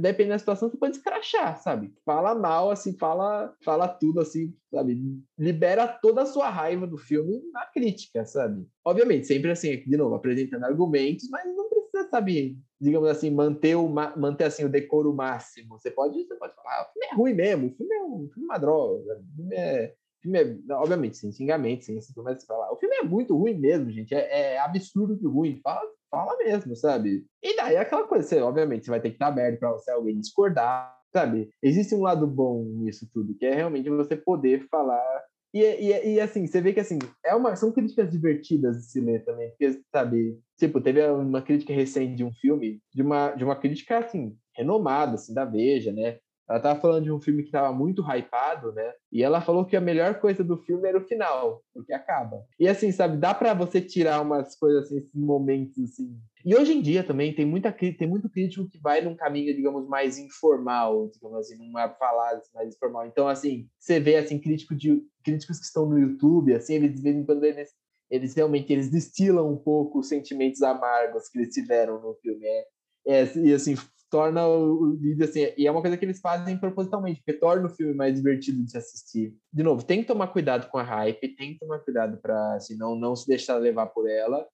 dependendo 0.00 0.30
da 0.30 0.38
situação, 0.38 0.70
você 0.70 0.76
pode 0.76 0.96
escrachar, 0.96 1.60
sabe? 1.60 1.92
Fala 2.04 2.34
mal, 2.34 2.70
assim, 2.70 2.96
fala, 2.96 3.52
fala 3.64 3.88
tudo, 3.88 4.20
assim, 4.20 4.54
sabe? 4.70 4.96
Libera 5.36 5.88
toda 5.88 6.22
a 6.22 6.26
sua 6.26 6.48
raiva 6.48 6.86
do 6.86 6.96
filme 6.96 7.42
na 7.52 7.66
crítica, 7.66 8.24
sabe? 8.24 8.64
Obviamente, 8.84 9.26
sempre 9.26 9.50
assim, 9.50 9.82
de 9.84 9.96
novo, 9.96 10.14
apresentando 10.14 10.64
argumentos, 10.64 11.28
mas 11.30 11.44
não 11.46 11.68
precisa, 11.68 12.08
sabe, 12.10 12.56
digamos 12.80 13.08
assim, 13.08 13.30
manter 13.30 13.74
o, 13.74 13.88
manter, 13.88 14.44
assim, 14.44 14.64
o 14.64 14.68
decoro 14.68 15.12
máximo. 15.12 15.78
Você 15.80 15.90
pode, 15.90 16.22
você 16.22 16.36
pode 16.36 16.54
falar, 16.54 16.80
ah, 16.80 16.88
o 16.88 16.92
filme 16.92 17.06
é 17.10 17.14
ruim 17.14 17.34
mesmo, 17.34 17.66
o 17.68 17.74
filme 17.74 17.94
é, 17.94 18.04
um, 18.04 18.28
filme 18.32 18.48
é 18.48 18.52
uma 18.52 18.58
droga, 18.58 19.20
o 19.20 19.36
filme 19.36 19.56
é 19.56 19.94
filme 20.24 20.38
é, 20.38 20.74
obviamente, 20.74 21.18
sem 21.18 21.30
xingamento, 21.30 21.84
sem 21.84 21.98
começa 22.14 22.44
a 22.44 22.46
falar. 22.46 22.72
O 22.72 22.76
filme 22.76 22.96
é 22.96 23.02
muito 23.02 23.36
ruim 23.36 23.54
mesmo, 23.54 23.90
gente. 23.90 24.14
É, 24.14 24.54
é 24.54 24.58
absurdo 24.58 25.16
de 25.16 25.26
ruim. 25.26 25.60
Fala, 25.62 25.82
fala 26.10 26.36
mesmo, 26.38 26.74
sabe? 26.74 27.26
E 27.42 27.56
daí 27.56 27.74
é 27.74 27.78
aquela 27.78 28.06
coisa, 28.06 28.26
você, 28.26 28.40
obviamente, 28.40 28.84
você 28.84 28.90
vai 28.90 29.00
ter 29.00 29.10
que 29.10 29.16
estar 29.16 29.28
aberto 29.28 29.58
para 29.58 29.72
você 29.72 29.90
alguém 29.90 30.18
discordar, 30.18 30.96
sabe? 31.12 31.50
Existe 31.62 31.94
um 31.94 32.02
lado 32.02 32.26
bom 32.26 32.64
nisso 32.64 33.08
tudo, 33.12 33.36
que 33.36 33.44
é 33.44 33.54
realmente 33.54 33.90
você 33.90 34.16
poder 34.16 34.66
falar. 34.68 35.22
E, 35.52 35.60
e, 35.60 36.14
e 36.14 36.20
assim, 36.20 36.46
você 36.46 36.60
vê 36.60 36.72
que 36.72 36.80
assim, 36.80 36.98
é 37.24 37.32
uma, 37.34 37.54
são 37.54 37.70
críticas 37.70 38.10
divertidas 38.10 38.76
de 38.76 38.90
se 38.90 39.00
ler 39.00 39.24
também, 39.24 39.50
porque, 39.50 39.80
sabe, 39.92 40.36
tipo, 40.58 40.80
teve 40.80 41.06
uma 41.06 41.42
crítica 41.42 41.72
recente 41.72 42.16
de 42.16 42.24
um 42.24 42.32
filme, 42.32 42.80
de 42.92 43.02
uma, 43.02 43.30
de 43.32 43.44
uma 43.44 43.54
crítica, 43.54 43.98
assim, 43.98 44.36
renomada, 44.56 45.14
assim, 45.14 45.32
da 45.32 45.44
Veja, 45.44 45.92
né? 45.92 46.18
Ela 46.48 46.60
tava 46.60 46.80
falando 46.80 47.04
de 47.04 47.12
um 47.12 47.20
filme 47.20 47.42
que 47.42 47.50
tava 47.50 47.72
muito 47.72 48.02
hypado, 48.02 48.72
né? 48.72 48.92
E 49.10 49.22
ela 49.22 49.40
falou 49.40 49.64
que 49.64 49.76
a 49.76 49.80
melhor 49.80 50.20
coisa 50.20 50.44
do 50.44 50.58
filme 50.58 50.86
era 50.86 50.98
o 50.98 51.06
final, 51.06 51.62
porque 51.72 51.92
acaba. 51.92 52.44
E 52.60 52.68
assim, 52.68 52.92
sabe, 52.92 53.16
dá 53.16 53.32
para 53.32 53.54
você 53.54 53.80
tirar 53.80 54.20
umas 54.20 54.54
coisas 54.56 54.84
assim, 54.84 54.98
esses 54.98 55.14
momentos 55.14 55.78
assim. 55.82 56.14
E 56.44 56.54
hoje 56.54 56.74
em 56.74 56.82
dia 56.82 57.02
também 57.02 57.34
tem 57.34 57.46
muita 57.46 57.72
tem 57.72 58.06
muito 58.06 58.28
crítico 58.28 58.68
que 58.68 58.78
vai 58.78 59.00
num 59.00 59.16
caminho, 59.16 59.56
digamos, 59.56 59.88
mais 59.88 60.18
informal, 60.18 61.08
digamos 61.10 61.38
assim, 61.38 61.56
numa 61.56 61.88
falada 61.88 62.42
mais 62.54 62.74
informal. 62.74 63.06
Então, 63.06 63.26
assim, 63.26 63.66
você 63.78 63.98
vê 63.98 64.16
assim 64.16 64.38
crítico 64.38 64.74
de 64.74 65.02
críticos 65.24 65.58
que 65.58 65.64
estão 65.64 65.88
no 65.88 65.98
YouTube, 65.98 66.54
assim, 66.54 66.74
eles 66.74 66.94
de 66.94 67.02
vez 67.02 67.16
em 67.16 67.24
quando 67.24 67.44
eles 67.44 67.70
eles 68.10 68.34
realmente 68.34 68.72
eles 68.72 68.90
destilam 68.90 69.50
um 69.50 69.56
pouco 69.56 70.00
os 70.00 70.08
sentimentos 70.08 70.62
amargos 70.62 71.28
que 71.28 71.38
eles 71.38 71.54
tiveram 71.54 72.00
no 72.00 72.14
filme. 72.16 72.44
É, 72.44 72.64
é, 73.06 73.38
e 73.38 73.52
assim, 73.52 73.74
torna 74.14 74.46
o 74.46 74.96
vídeo 74.96 75.24
assim, 75.24 75.52
e 75.58 75.66
é 75.66 75.70
uma 75.72 75.80
coisa 75.80 75.96
que 75.96 76.04
eles 76.04 76.20
fazem 76.20 76.56
propositalmente, 76.56 77.20
porque 77.20 77.36
torna 77.36 77.66
o 77.66 77.68
filme 77.70 77.92
mais 77.94 78.14
divertido 78.14 78.62
de 78.62 78.70
se 78.70 78.78
assistir. 78.78 79.34
De 79.52 79.64
novo, 79.64 79.84
tem 79.84 80.02
que 80.02 80.06
tomar 80.06 80.28
cuidado 80.28 80.70
com 80.70 80.78
a 80.78 80.84
hype, 80.84 81.34
tem 81.34 81.54
que 81.54 81.58
tomar 81.58 81.80
cuidado 81.80 82.16
para 82.18 82.54
assim, 82.54 82.76
não, 82.76 82.94
não 82.94 83.16
se 83.16 83.26
deixar 83.26 83.56
levar 83.56 83.86
por 83.86 84.08
ela, 84.08 84.46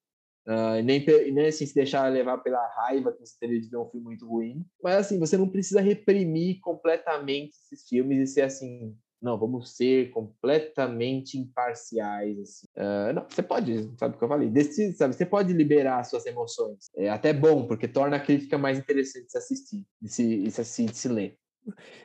uh, 0.47 0.81
nem, 0.83 1.05
nem 1.31 1.45
assim, 1.45 1.67
se 1.67 1.75
deixar 1.75 2.11
levar 2.11 2.39
pela 2.39 2.65
raiva 2.75 3.11
que 3.11 3.19
você 3.19 3.35
teria 3.39 3.61
de 3.61 3.69
ver 3.69 3.77
um 3.77 3.85
filme 3.85 4.03
muito 4.03 4.27
ruim. 4.27 4.65
Mas 4.83 4.95
assim, 4.95 5.19
você 5.19 5.37
não 5.37 5.47
precisa 5.47 5.79
reprimir 5.79 6.59
completamente 6.59 7.51
esses 7.51 7.87
filmes 7.87 8.17
e 8.17 8.33
ser 8.33 8.41
assim, 8.41 8.97
não, 9.21 9.37
vamos 9.37 9.75
ser 9.75 10.09
completamente 10.09 11.37
imparciais. 11.37 12.39
Assim. 12.39 12.67
Uh, 12.75 13.13
não, 13.13 13.25
você 13.29 13.43
pode, 13.43 13.89
sabe 13.97 14.15
o 14.15 14.17
que 14.17 14.23
eu 14.23 14.27
falei? 14.27 14.49
Decide, 14.49 14.97
sabe? 14.97 15.15
Você 15.15 15.25
pode 15.25 15.53
liberar 15.53 16.03
suas 16.03 16.25
emoções. 16.25 16.89
É 16.95 17.09
até 17.09 17.31
bom, 17.31 17.67
porque 17.67 17.87
torna 17.87 18.17
a 18.17 18.19
crítica 18.19 18.57
mais 18.57 18.79
interessante 18.79 19.25
de 19.25 19.31
se 19.31 19.37
assistir, 19.37 19.85
de 20.01 20.09
se, 20.09 20.37
de 20.43 20.51
se, 20.51 20.85
de 20.85 20.97
se 20.97 21.07
ler. 21.07 21.37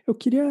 Eu 0.06 0.14
queria 0.14 0.44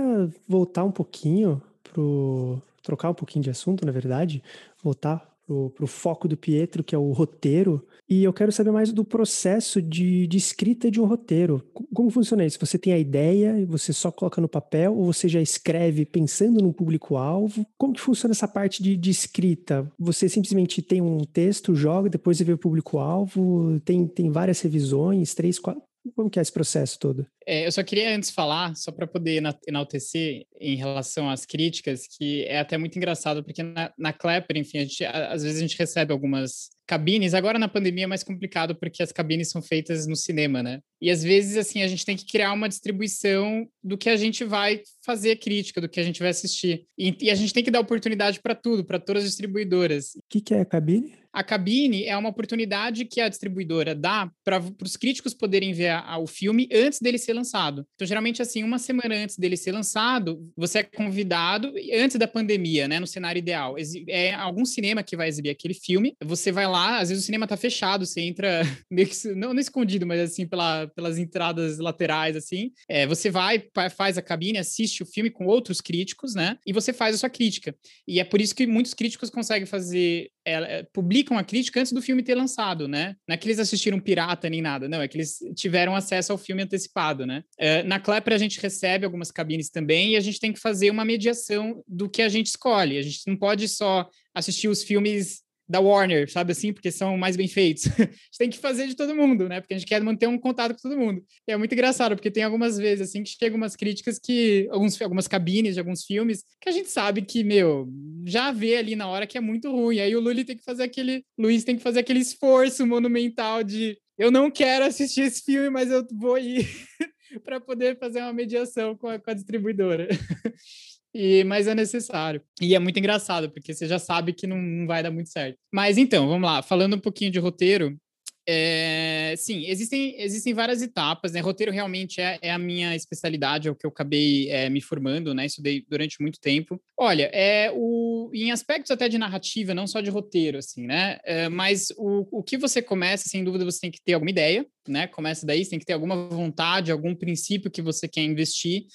voltar 0.47 0.83
um 0.83 0.91
pouquinho 0.91 1.61
pro 1.83 2.59
trocar 2.81 3.09
um 3.09 3.15
pouquinho 3.15 3.43
de 3.43 3.49
assunto, 3.49 3.85
na 3.85 3.91
verdade, 3.91 4.43
voltar 4.83 5.34
para 5.45 5.83
o 5.83 5.87
foco 5.87 6.27
do 6.27 6.35
Pietro, 6.35 6.83
que 6.83 6.95
é 6.95 6.97
o 6.97 7.11
roteiro, 7.11 7.85
e 8.09 8.23
eu 8.23 8.33
quero 8.33 8.51
saber 8.51 8.71
mais 8.71 8.91
do 8.91 9.03
processo 9.03 9.81
de, 9.81 10.27
de, 10.27 10.37
escrita 10.37 10.89
de 10.91 10.99
um 11.01 11.05
roteiro. 11.05 11.63
Como 11.93 12.09
funciona 12.09 12.45
isso? 12.45 12.59
Você 12.59 12.77
tem 12.77 12.93
a 12.93 12.97
ideia 12.97 13.59
e 13.59 13.65
você 13.65 13.93
só 13.93 14.11
coloca 14.11 14.41
no 14.41 14.49
papel, 14.49 14.95
ou 14.95 15.05
você 15.05 15.27
já 15.27 15.41
escreve 15.41 16.05
pensando 16.05 16.61
no 16.61 16.73
público-alvo? 16.73 17.65
Como 17.77 17.93
que 17.93 18.01
funciona 18.01 18.33
essa 18.33 18.47
parte 18.47 18.81
de, 18.81 18.95
de, 18.95 19.09
escrita? 19.09 19.91
Você 19.99 20.29
simplesmente 20.29 20.81
tem 20.81 21.01
um 21.01 21.19
texto, 21.19 21.75
joga, 21.75 22.09
depois 22.09 22.37
você 22.37 22.43
vê 22.43 22.53
o 22.53 22.57
público-alvo, 22.57 23.79
tem, 23.81 24.07
tem 24.07 24.31
várias 24.31 24.61
revisões, 24.61 25.33
três, 25.33 25.59
quatro, 25.59 25.81
como 26.15 26.29
que 26.29 26.39
é 26.39 26.41
esse 26.41 26.51
processo 26.51 26.99
todo? 26.99 27.25
É, 27.45 27.67
eu 27.67 27.71
só 27.71 27.83
queria 27.83 28.15
antes 28.15 28.31
falar, 28.31 28.75
só 28.75 28.91
para 28.91 29.05
poder 29.05 29.41
enaltecer 29.67 30.45
em 30.59 30.75
relação 30.75 31.29
às 31.29 31.45
críticas, 31.45 32.07
que 32.07 32.43
é 32.45 32.59
até 32.59 32.77
muito 32.77 32.97
engraçado, 32.97 33.43
porque 33.43 33.61
na, 33.61 33.93
na 33.97 34.11
Clapper, 34.11 34.57
enfim, 34.57 34.79
gente, 34.79 35.05
às 35.05 35.43
vezes 35.43 35.59
a 35.59 35.61
gente 35.61 35.77
recebe 35.77 36.11
algumas 36.11 36.69
cabines. 36.87 37.33
Agora 37.33 37.59
na 37.59 37.67
pandemia 37.67 38.05
é 38.05 38.07
mais 38.07 38.23
complicado 38.23 38.75
porque 38.75 39.01
as 39.01 39.11
cabines 39.11 39.49
são 39.49 39.61
feitas 39.61 40.05
no 40.07 40.15
cinema, 40.15 40.61
né? 40.61 40.79
E 41.01 41.09
às 41.09 41.23
vezes 41.23 41.57
assim 41.57 41.81
a 41.81 41.87
gente 41.87 42.05
tem 42.05 42.15
que 42.15 42.25
criar 42.25 42.53
uma 42.53 42.69
distribuição 42.69 43.67
do 43.83 43.97
que 43.97 44.09
a 44.09 44.15
gente 44.15 44.43
vai 44.43 44.81
fazer 45.03 45.37
crítica, 45.37 45.81
do 45.81 45.89
que 45.89 45.99
a 45.99 46.03
gente 46.03 46.19
vai 46.19 46.29
assistir. 46.29 46.85
E, 46.97 47.15
e 47.21 47.29
a 47.29 47.35
gente 47.35 47.53
tem 47.53 47.63
que 47.63 47.71
dar 47.71 47.79
oportunidade 47.79 48.39
para 48.39 48.55
tudo, 48.55 48.85
para 48.85 48.99
todas 48.99 49.23
as 49.23 49.29
distribuidoras. 49.29 50.15
O 50.15 50.19
que, 50.29 50.41
que 50.41 50.53
é 50.53 50.61
a 50.61 50.65
cabine? 50.65 51.13
A 51.35 51.43
cabine 51.43 52.05
é 52.05 52.15
uma 52.15 52.29
oportunidade 52.29 53.03
que 53.03 53.19
a 53.19 53.27
distribuidora 53.27 53.93
dá 53.93 54.31
para 54.41 54.63
os 54.81 54.95
críticos 54.95 55.33
poderem 55.33 55.73
ver 55.73 55.89
a, 55.89 56.17
o 56.17 56.25
filme 56.25 56.69
antes 56.71 57.01
dele 57.01 57.17
ser 57.17 57.33
lançado. 57.35 57.85
Então, 57.95 58.07
geralmente, 58.07 58.41
assim, 58.41 58.63
uma 58.63 58.79
semana 58.79 59.15
antes 59.15 59.37
dele 59.37 59.57
ser 59.57 59.71
lançado, 59.71 60.41
você 60.55 60.79
é 60.79 60.83
convidado, 60.83 61.73
antes 61.93 62.17
da 62.17 62.27
pandemia, 62.27 62.87
né, 62.87 62.99
no 62.99 63.07
cenário 63.07 63.39
ideal. 63.39 63.75
É 64.07 64.33
algum 64.33 64.65
cinema 64.65 65.03
que 65.03 65.15
vai 65.15 65.27
exibir 65.27 65.49
aquele 65.49 65.73
filme, 65.73 66.15
você 66.23 66.51
vai 66.51 66.67
lá, 66.67 66.99
às 66.99 67.09
vezes 67.09 67.23
o 67.23 67.25
cinema 67.25 67.47
tá 67.47 67.57
fechado, 67.57 68.05
você 68.05 68.21
entra 68.21 68.61
meio 68.89 69.07
que, 69.07 69.27
não, 69.35 69.53
não 69.53 69.59
escondido, 69.59 70.05
mas 70.05 70.19
assim, 70.19 70.47
pela, 70.47 70.87
pelas 70.87 71.17
entradas 71.17 71.77
laterais, 71.77 72.35
assim. 72.35 72.71
É, 72.89 73.05
você 73.05 73.29
vai, 73.29 73.63
faz 73.95 74.17
a 74.17 74.21
cabine, 74.21 74.57
assiste 74.57 75.03
o 75.03 75.05
filme 75.05 75.29
com 75.29 75.45
outros 75.45 75.81
críticos, 75.81 76.33
né, 76.33 76.57
e 76.65 76.73
você 76.73 76.93
faz 76.93 77.15
a 77.15 77.17
sua 77.17 77.29
crítica. 77.29 77.75
E 78.07 78.19
é 78.19 78.23
por 78.23 78.39
isso 78.41 78.55
que 78.55 78.65
muitos 78.65 78.93
críticos 78.93 79.29
conseguem 79.29 79.65
fazer, 79.65 80.29
é, 80.45 80.83
publicam 80.93 81.37
a 81.37 81.43
crítica 81.43 81.79
antes 81.79 81.91
do 81.91 82.01
filme 82.01 82.23
ter 82.23 82.35
lançado, 82.35 82.87
né? 82.87 83.15
Não 83.27 83.33
é 83.33 83.37
que 83.37 83.47
eles 83.47 83.59
assistiram 83.59 83.99
pirata 83.99 84.49
nem 84.49 84.61
nada, 84.61 84.87
não, 84.87 85.01
é 85.01 85.07
que 85.07 85.17
eles 85.17 85.39
tiveram 85.55 85.95
acesso 85.95 86.31
ao 86.31 86.37
filme 86.37 86.61
antecipado, 86.61 87.25
né? 87.25 87.43
É, 87.57 87.83
na 87.83 87.99
Clapper 87.99 88.33
a 88.33 88.37
gente 88.37 88.59
recebe 88.59 89.05
algumas 89.05 89.31
cabines 89.31 89.69
também 89.69 90.11
e 90.11 90.15
a 90.15 90.21
gente 90.21 90.39
tem 90.39 90.53
que 90.53 90.59
fazer 90.59 90.89
uma 90.89 91.05
mediação 91.05 91.83
do 91.87 92.09
que 92.09 92.21
a 92.21 92.29
gente 92.29 92.47
escolhe. 92.47 92.97
A 92.97 93.01
gente 93.01 93.21
não 93.27 93.35
pode 93.35 93.67
só 93.67 94.07
assistir 94.33 94.67
os 94.67 94.83
filmes 94.83 95.44
da 95.67 95.79
Warner, 95.79 96.29
sabe 96.29 96.51
assim? 96.51 96.71
Porque 96.71 96.91
são 96.91 97.17
mais 97.17 97.35
bem 97.35 97.47
feitos. 97.47 97.87
a 97.99 98.03
gente 98.03 98.37
tem 98.37 98.49
que 98.49 98.57
fazer 98.57 98.87
de 98.87 98.95
todo 98.95 99.15
mundo, 99.15 99.49
né? 99.49 99.61
Porque 99.61 99.73
a 99.73 99.77
gente 99.77 99.87
quer 99.87 100.01
manter 100.01 100.27
um 100.27 100.37
contato 100.37 100.73
com 100.73 100.89
todo 100.89 100.97
mundo. 100.97 101.23
E 101.47 101.51
é 101.51 101.57
muito 101.57 101.73
engraçado, 101.73 102.15
porque 102.15 102.31
tem 102.31 102.43
algumas 102.43 102.77
vezes, 102.77 103.09
assim, 103.09 103.23
que 103.23 103.29
chegam 103.29 103.57
umas 103.57 103.75
críticas 103.75 104.19
que... 104.19 104.67
Alguns, 104.71 105.01
algumas 105.01 105.27
cabines 105.27 105.73
de 105.73 105.79
alguns 105.79 106.03
filmes 106.03 106.43
que 106.61 106.69
a 106.69 106.71
gente 106.71 106.89
sabe 106.89 107.21
que, 107.21 107.43
meu, 107.43 107.87
já 108.25 108.51
vê 108.51 108.77
ali 108.77 108.95
na 108.95 109.07
hora 109.07 109.27
que 109.27 109.37
é 109.37 109.41
muito 109.41 109.71
ruim. 109.71 109.99
Aí 109.99 110.15
o 110.15 110.19
Luli 110.19 110.45
tem 110.45 110.57
que 110.57 110.63
fazer 110.63 110.83
aquele... 110.83 111.23
Luiz 111.37 111.63
tem 111.63 111.75
que 111.75 111.83
fazer 111.83 111.99
aquele 111.99 112.19
esforço 112.19 112.85
monumental 112.85 113.63
de 113.63 113.97
eu 114.17 114.31
não 114.31 114.49
quero 114.49 114.85
assistir 114.85 115.21
esse 115.21 115.43
filme, 115.43 115.69
mas 115.69 115.91
eu 115.91 116.05
vou 116.13 116.37
ir 116.37 116.65
para 117.43 117.59
poder 117.59 117.97
fazer 117.99 118.21
uma 118.21 118.31
mediação 118.31 118.95
com 118.95 119.07
a, 119.07 119.19
com 119.19 119.29
a 119.29 119.33
distribuidora. 119.33 120.07
E, 121.15 121.45
mas 121.45 121.65
é 121.65 121.73
necessário. 121.73 122.41
E 122.61 122.75
é 122.75 122.79
muito 122.79 122.99
engraçado, 122.99 123.49
porque 123.49 123.73
você 123.73 123.87
já 123.87 123.97
sabe 123.97 124.33
que 124.33 124.45
não, 124.45 124.61
não 124.61 124.85
vai 124.85 125.01
dar 125.01 125.11
muito 125.11 125.29
certo. 125.29 125.57
Mas 125.73 125.97
então, 125.97 126.27
vamos 126.27 126.45
lá. 126.45 126.61
Falando 126.61 126.97
um 126.97 126.99
pouquinho 126.99 127.31
de 127.31 127.39
roteiro, 127.39 127.97
é, 128.45 129.33
sim, 129.37 129.65
existem, 129.65 130.21
existem 130.21 130.53
várias 130.53 130.81
etapas, 130.81 131.31
né? 131.31 131.39
Roteiro 131.39 131.71
realmente 131.71 132.19
é, 132.19 132.37
é 132.41 132.51
a 132.51 132.59
minha 132.59 132.93
especialidade, 132.93 133.69
é 133.69 133.71
o 133.71 133.75
que 133.75 133.85
eu 133.85 133.89
acabei 133.89 134.49
é, 134.49 134.69
me 134.69 134.81
formando, 134.81 135.33
né? 135.33 135.45
Estudei 135.45 135.85
durante 135.89 136.21
muito 136.21 136.37
tempo. 136.37 136.79
Olha, 136.99 137.31
é 137.33 137.71
o, 137.73 138.29
em 138.33 138.51
aspectos 138.51 138.91
até 138.91 139.07
de 139.07 139.17
narrativa, 139.17 139.73
não 139.73 139.87
só 139.87 140.01
de 140.01 140.09
roteiro, 140.09 140.57
assim, 140.57 140.85
né? 140.85 141.17
É, 141.23 141.47
mas 141.47 141.93
o, 141.97 142.39
o 142.39 142.43
que 142.43 142.57
você 142.57 142.81
começa, 142.81 143.29
sem 143.29 143.41
dúvida, 143.41 143.63
você 143.63 143.79
tem 143.79 143.91
que 143.91 144.01
ter 144.03 144.13
alguma 144.13 144.31
ideia, 144.31 144.65
né? 144.85 145.07
Começa 145.07 145.45
daí, 145.45 145.63
você 145.63 145.69
tem 145.69 145.79
que 145.79 145.85
ter 145.85 145.93
alguma 145.93 146.27
vontade, 146.27 146.91
algum 146.91 147.15
princípio 147.15 147.71
que 147.71 147.81
você 147.81 148.05
quer 148.05 148.23
investir 148.23 148.85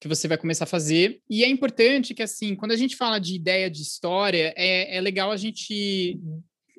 que 0.00 0.08
você 0.08 0.26
vai 0.26 0.38
começar 0.38 0.64
a 0.64 0.68
fazer. 0.68 1.20
E 1.28 1.44
é 1.44 1.48
importante 1.48 2.14
que, 2.14 2.22
assim, 2.22 2.56
quando 2.56 2.72
a 2.72 2.76
gente 2.76 2.96
fala 2.96 3.18
de 3.18 3.34
ideia 3.34 3.70
de 3.70 3.82
história, 3.82 4.54
é, 4.56 4.96
é 4.96 5.00
legal 5.00 5.30
a 5.30 5.36
gente 5.36 6.18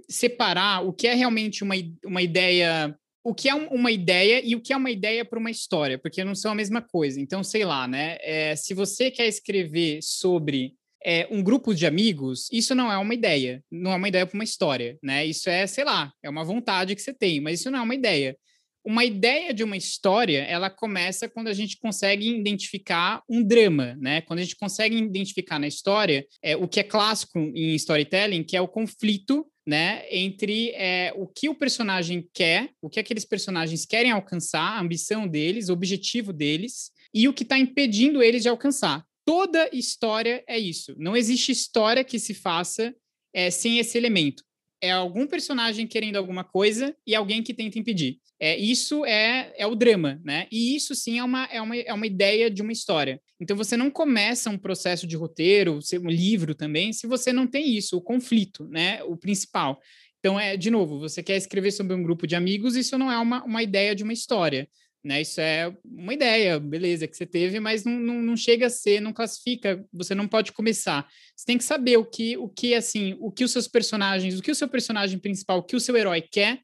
separar 0.09 0.85
o 0.85 0.91
que 0.91 1.07
é 1.07 1.13
realmente 1.13 1.63
uma, 1.63 1.75
uma 2.03 2.21
ideia 2.21 2.95
o 3.23 3.35
que 3.35 3.47
é 3.47 3.53
uma 3.53 3.91
ideia 3.91 4.41
e 4.43 4.55
o 4.55 4.59
que 4.59 4.73
é 4.73 4.77
uma 4.77 4.89
ideia 4.89 5.23
para 5.23 5.37
uma 5.37 5.51
história, 5.51 5.97
porque 5.97 6.23
não 6.23 6.33
são 6.33 6.53
a 6.53 6.55
mesma 6.55 6.81
coisa. 6.81 7.21
Então, 7.21 7.43
sei 7.43 7.63
lá, 7.63 7.87
né? 7.87 8.17
É, 8.21 8.55
se 8.55 8.73
você 8.73 9.11
quer 9.11 9.27
escrever 9.27 9.99
sobre 10.01 10.73
é, 11.05 11.27
um 11.29 11.43
grupo 11.43 11.73
de 11.73 11.85
amigos, 11.85 12.47
isso 12.51 12.73
não 12.73 12.91
é 12.91 12.97
uma 12.97 13.13
ideia, 13.13 13.63
não 13.71 13.91
é 13.91 13.95
uma 13.95 14.07
ideia 14.07 14.25
para 14.25 14.35
uma 14.35 14.43
história, 14.43 14.97
né? 15.03 15.25
Isso 15.25 15.49
é, 15.49 15.67
sei 15.67 15.83
lá, 15.83 16.11
é 16.23 16.29
uma 16.29 16.43
vontade 16.43 16.95
que 16.95 17.01
você 17.01 17.13
tem, 17.13 17.39
mas 17.39 17.59
isso 17.59 17.69
não 17.69 17.79
é 17.79 17.81
uma 17.83 17.95
ideia. 17.95 18.35
Uma 18.83 19.05
ideia 19.05 19.53
de 19.53 19.63
uma 19.63 19.77
história, 19.77 20.39
ela 20.43 20.69
começa 20.69 21.29
quando 21.29 21.47
a 21.47 21.53
gente 21.53 21.77
consegue 21.77 22.27
identificar 22.27 23.23
um 23.29 23.43
drama, 23.43 23.95
né? 23.99 24.21
Quando 24.21 24.39
a 24.39 24.43
gente 24.43 24.55
consegue 24.55 24.97
identificar 24.97 25.59
na 25.59 25.67
história 25.67 26.25
é, 26.41 26.55
o 26.55 26.67
que 26.67 26.79
é 26.79 26.83
clássico 26.83 27.37
em 27.39 27.75
storytelling, 27.75 28.43
que 28.43 28.57
é 28.57 28.61
o 28.61 28.67
conflito 28.67 29.45
né, 29.65 30.03
entre 30.09 30.71
é, 30.71 31.13
o 31.15 31.27
que 31.27 31.47
o 31.47 31.55
personagem 31.55 32.27
quer, 32.33 32.71
o 32.81 32.89
que 32.89 32.99
aqueles 32.99 33.25
personagens 33.25 33.85
querem 33.85 34.11
alcançar, 34.11 34.77
a 34.77 34.81
ambição 34.81 35.27
deles, 35.27 35.69
o 35.69 35.73
objetivo 35.73 36.33
deles, 36.33 36.91
e 37.13 37.27
o 37.27 37.33
que 37.33 37.43
está 37.43 37.57
impedindo 37.57 38.23
eles 38.23 38.41
de 38.41 38.49
alcançar. 38.49 39.05
Toda 39.25 39.69
história 39.71 40.43
é 40.47 40.57
isso. 40.57 40.95
Não 40.97 41.15
existe 41.15 41.51
história 41.51 42.03
que 42.03 42.17
se 42.17 42.33
faça 42.33 42.93
é, 43.33 43.51
sem 43.51 43.77
esse 43.77 43.97
elemento. 43.97 44.43
É 44.81 44.91
algum 44.91 45.27
personagem 45.27 45.85
querendo 45.85 46.15
alguma 46.15 46.43
coisa 46.43 46.95
e 47.05 47.13
alguém 47.13 47.43
que 47.43 47.53
tenta 47.53 47.77
impedir. 47.77 48.17
É, 48.39 48.57
isso 48.57 49.05
é, 49.05 49.53
é 49.55 49.67
o 49.67 49.75
drama, 49.75 50.19
né? 50.23 50.47
E 50.51 50.75
isso 50.75 50.95
sim 50.95 51.19
é 51.19 51.23
uma, 51.23 51.45
é, 51.45 51.61
uma, 51.61 51.77
é 51.77 51.93
uma 51.93 52.07
ideia 52.07 52.49
de 52.49 52.63
uma 52.63 52.71
história. 52.71 53.21
Então 53.39 53.55
você 53.55 53.77
não 53.77 53.91
começa 53.91 54.49
um 54.49 54.57
processo 54.57 55.05
de 55.05 55.15
roteiro, 55.15 55.79
um 56.03 56.09
livro 56.09 56.55
também, 56.55 56.91
se 56.91 57.05
você 57.05 57.31
não 57.31 57.45
tem 57.45 57.75
isso, 57.75 57.97
o 57.97 58.01
conflito, 58.01 58.67
né? 58.67 59.03
O 59.03 59.15
principal. 59.15 59.79
Então, 60.19 60.39
é, 60.39 60.55
de 60.55 60.69
novo, 60.69 60.99
você 60.99 61.23
quer 61.23 61.35
escrever 61.35 61.71
sobre 61.71 61.95
um 61.95 62.03
grupo 62.03 62.27
de 62.27 62.35
amigos, 62.35 62.75
isso 62.75 62.95
não 62.97 63.11
é 63.11 63.17
uma, 63.17 63.43
uma 63.43 63.63
ideia 63.63 63.95
de 63.95 64.03
uma 64.03 64.13
história. 64.13 64.69
Né? 65.03 65.21
Isso 65.21 65.41
é 65.41 65.75
uma 65.83 66.13
ideia, 66.13 66.59
beleza, 66.59 67.07
que 67.07 67.17
você 67.17 67.25
teve, 67.25 67.59
mas 67.59 67.83
não, 67.83 67.99
não, 67.99 68.21
não, 68.21 68.37
chega 68.37 68.67
a 68.67 68.69
ser, 68.69 69.01
não 69.01 69.11
classifica, 69.11 69.83
você 69.91 70.13
não 70.13 70.27
pode 70.27 70.51
começar. 70.51 71.07
Você 71.35 71.45
tem 71.45 71.57
que 71.57 71.63
saber 71.63 71.97
o 71.97 72.05
que, 72.05 72.37
o 72.37 72.47
que 72.47 72.75
assim, 72.75 73.17
o 73.19 73.31
que 73.31 73.43
os 73.43 73.51
seus 73.51 73.67
personagens, 73.67 74.37
o 74.37 74.41
que 74.43 74.51
o 74.51 74.55
seu 74.55 74.67
personagem 74.67 75.17
principal, 75.17 75.57
o 75.57 75.63
que 75.63 75.75
o 75.75 75.79
seu 75.79 75.97
herói 75.97 76.21
quer, 76.21 76.61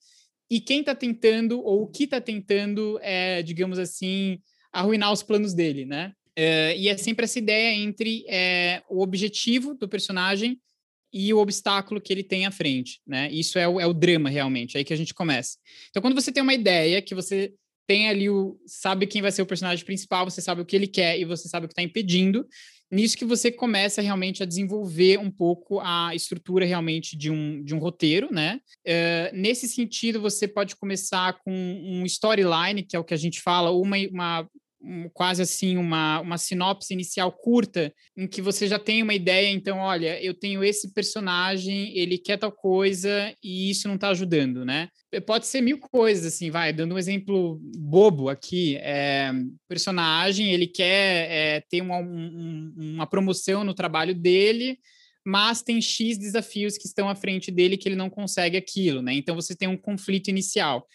e 0.49 0.61
quem 0.61 0.81
está 0.81 0.93
tentando, 0.93 1.59
ou 1.59 1.83
o 1.83 1.87
que 1.87 2.03
está 2.03 2.21
tentando, 2.21 2.99
é, 3.01 3.41
digamos 3.41 3.79
assim, 3.79 4.39
arruinar 4.71 5.11
os 5.11 5.23
planos 5.23 5.53
dele, 5.53 5.85
né? 5.85 6.13
É, 6.35 6.77
e 6.77 6.87
é 6.87 6.95
sempre 6.95 7.25
essa 7.25 7.39
ideia 7.39 7.75
entre 7.75 8.23
é, 8.29 8.83
o 8.87 9.01
objetivo 9.01 9.73
do 9.73 9.89
personagem 9.89 10.61
e 11.11 11.33
o 11.33 11.39
obstáculo 11.39 11.99
que 11.99 12.13
ele 12.13 12.23
tem 12.23 12.45
à 12.45 12.51
frente, 12.51 13.01
né? 13.05 13.29
Isso 13.31 13.57
é 13.57 13.67
o, 13.67 13.79
é 13.79 13.87
o 13.87 13.93
drama, 13.93 14.29
realmente, 14.29 14.75
é 14.75 14.77
aí 14.77 14.85
que 14.85 14.93
a 14.93 14.97
gente 14.97 15.13
começa. 15.13 15.57
Então, 15.89 16.01
quando 16.01 16.13
você 16.13 16.31
tem 16.31 16.43
uma 16.43 16.53
ideia, 16.53 17.01
que 17.01 17.15
você 17.15 17.53
tem 17.87 18.09
ali 18.09 18.29
o... 18.29 18.59
sabe 18.65 19.07
quem 19.07 19.21
vai 19.21 19.31
ser 19.31 19.41
o 19.41 19.45
personagem 19.45 19.83
principal, 19.85 20.29
você 20.29 20.41
sabe 20.41 20.61
o 20.61 20.65
que 20.65 20.75
ele 20.75 20.87
quer 20.87 21.17
e 21.17 21.25
você 21.25 21.47
sabe 21.47 21.65
o 21.65 21.69
que 21.69 21.73
está 21.73 21.81
impedindo, 21.81 22.45
nisso 22.91 23.17
que 23.17 23.25
você 23.25 23.51
começa 23.51 24.01
realmente 24.01 24.43
a 24.43 24.45
desenvolver 24.45 25.17
um 25.17 25.31
pouco 25.31 25.79
a 25.79 26.13
estrutura 26.13 26.65
realmente 26.65 27.17
de 27.17 27.31
um, 27.31 27.63
de 27.63 27.73
um 27.73 27.79
roteiro, 27.79 28.29
né? 28.31 28.59
Uh, 28.85 29.35
nesse 29.35 29.67
sentido, 29.67 30.21
você 30.21 30.47
pode 30.47 30.75
começar 30.75 31.39
com 31.43 31.51
um 31.51 32.05
storyline, 32.05 32.83
que 32.83 32.95
é 32.95 32.99
o 32.99 33.03
que 33.03 33.13
a 33.13 33.17
gente 33.17 33.41
fala, 33.41 33.71
uma, 33.71 33.97
uma 34.11 34.49
quase 35.13 35.41
assim 35.41 35.77
uma, 35.77 36.19
uma 36.21 36.37
sinopse 36.37 36.93
inicial 36.93 37.31
curta, 37.31 37.93
em 38.15 38.27
que 38.27 38.41
você 38.41 38.67
já 38.67 38.79
tem 38.79 39.03
uma 39.03 39.13
ideia, 39.13 39.49
então, 39.49 39.79
olha, 39.79 40.21
eu 40.23 40.33
tenho 40.33 40.63
esse 40.63 40.93
personagem, 40.93 41.97
ele 41.97 42.17
quer 42.17 42.37
tal 42.37 42.51
coisa 42.51 43.33
e 43.43 43.69
isso 43.69 43.87
não 43.87 43.95
está 43.95 44.09
ajudando, 44.09 44.63
né? 44.65 44.89
Pode 45.25 45.47
ser 45.47 45.61
mil 45.61 45.79
coisas, 45.79 46.33
assim, 46.33 46.49
vai, 46.49 46.71
dando 46.71 46.95
um 46.95 46.97
exemplo 46.97 47.59
bobo 47.77 48.29
aqui, 48.29 48.77
é, 48.77 49.31
personagem, 49.67 50.51
ele 50.51 50.67
quer 50.67 51.31
é, 51.31 51.61
ter 51.69 51.81
uma, 51.81 51.97
um, 51.97 52.73
uma 52.77 53.07
promoção 53.07 53.63
no 53.63 53.73
trabalho 53.73 54.13
dele, 54.13 54.79
mas 55.25 55.61
tem 55.61 55.81
X 55.81 56.17
desafios 56.17 56.77
que 56.77 56.87
estão 56.87 57.09
à 57.09 57.15
frente 57.15 57.51
dele 57.51 57.75
que 57.75 57.89
ele 57.89 57.97
não 57.97 58.09
consegue 58.09 58.55
aquilo, 58.55 59.01
né? 59.01 59.13
Então 59.13 59.35
você 59.35 59.53
tem 59.53 59.67
um 59.67 59.75
conflito 59.75 60.29
inicial. 60.29 60.87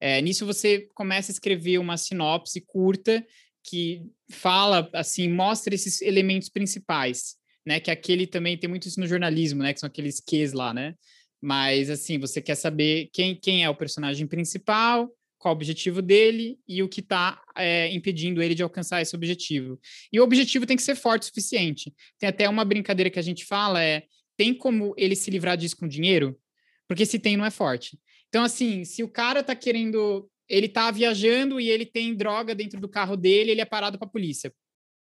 É, 0.00 0.20
nisso 0.22 0.46
você 0.46 0.88
começa 0.94 1.30
a 1.30 1.34
escrever 1.34 1.78
uma 1.78 1.96
sinopse 1.96 2.60
curta 2.60 3.24
que 3.62 4.02
fala, 4.30 4.88
assim, 4.94 5.28
mostra 5.28 5.74
esses 5.74 6.00
elementos 6.00 6.48
principais, 6.48 7.36
né? 7.66 7.78
Que 7.78 7.90
aquele 7.90 8.26
também 8.26 8.56
tem 8.56 8.68
muito 8.68 8.88
isso 8.88 8.98
no 8.98 9.06
jornalismo, 9.06 9.62
né? 9.62 9.74
Que 9.74 9.80
são 9.80 9.86
aqueles 9.86 10.20
Qs 10.20 10.52
lá, 10.52 10.72
né? 10.72 10.94
Mas, 11.40 11.90
assim, 11.90 12.18
você 12.18 12.40
quer 12.40 12.54
saber 12.54 13.10
quem, 13.12 13.34
quem 13.34 13.64
é 13.64 13.70
o 13.70 13.74
personagem 13.74 14.26
principal, 14.26 15.10
qual 15.38 15.54
o 15.54 15.56
objetivo 15.56 16.02
dele 16.02 16.58
e 16.68 16.82
o 16.82 16.88
que 16.88 17.00
está 17.00 17.42
é, 17.56 17.90
impedindo 17.92 18.42
ele 18.42 18.54
de 18.54 18.62
alcançar 18.62 19.00
esse 19.00 19.16
objetivo. 19.16 19.80
E 20.12 20.20
o 20.20 20.22
objetivo 20.22 20.66
tem 20.66 20.76
que 20.76 20.82
ser 20.82 20.94
forte 20.94 21.22
o 21.22 21.26
suficiente. 21.26 21.94
Tem 22.18 22.28
até 22.28 22.48
uma 22.48 22.64
brincadeira 22.64 23.08
que 23.08 23.18
a 23.18 23.22
gente 23.22 23.46
fala, 23.46 23.82
é, 23.82 24.04
tem 24.36 24.54
como 24.54 24.94
ele 24.98 25.16
se 25.16 25.30
livrar 25.30 25.56
disso 25.56 25.76
com 25.76 25.88
dinheiro? 25.88 26.38
Porque 26.86 27.06
se 27.06 27.18
tem, 27.18 27.36
não 27.36 27.44
é 27.44 27.50
forte. 27.50 27.98
Então, 28.30 28.44
assim, 28.44 28.84
se 28.84 29.02
o 29.02 29.08
cara 29.08 29.42
tá 29.42 29.54
querendo. 29.54 30.28
Ele 30.48 30.68
tá 30.68 30.90
viajando 30.90 31.60
e 31.60 31.68
ele 31.68 31.86
tem 31.86 32.12
droga 32.14 32.56
dentro 32.56 32.80
do 32.80 32.88
carro 32.88 33.16
dele, 33.16 33.52
ele 33.52 33.60
é 33.60 33.64
parado 33.64 33.98
pra 33.98 34.08
polícia. 34.08 34.52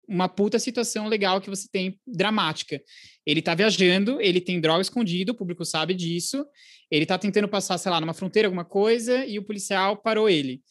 Uma 0.08 0.26
puta 0.26 0.58
situação 0.58 1.06
legal 1.06 1.38
que 1.38 1.50
você 1.50 1.68
tem, 1.70 2.00
dramática. 2.06 2.80
Ele 3.26 3.42
tá 3.42 3.54
viajando, 3.54 4.20
ele 4.22 4.40
tem 4.40 4.58
droga 4.58 4.80
escondida, 4.80 5.32
o 5.32 5.34
público 5.34 5.62
sabe 5.62 5.92
disso. 5.92 6.46
Ele 6.90 7.04
tá 7.04 7.18
tentando 7.18 7.46
passar, 7.46 7.76
sei 7.76 7.90
lá, 7.90 8.00
numa 8.00 8.14
fronteira, 8.14 8.48
alguma 8.48 8.64
coisa, 8.64 9.26
e 9.26 9.38
o 9.38 9.44
policial 9.44 9.98
parou 9.98 10.30
ele. 10.30 10.62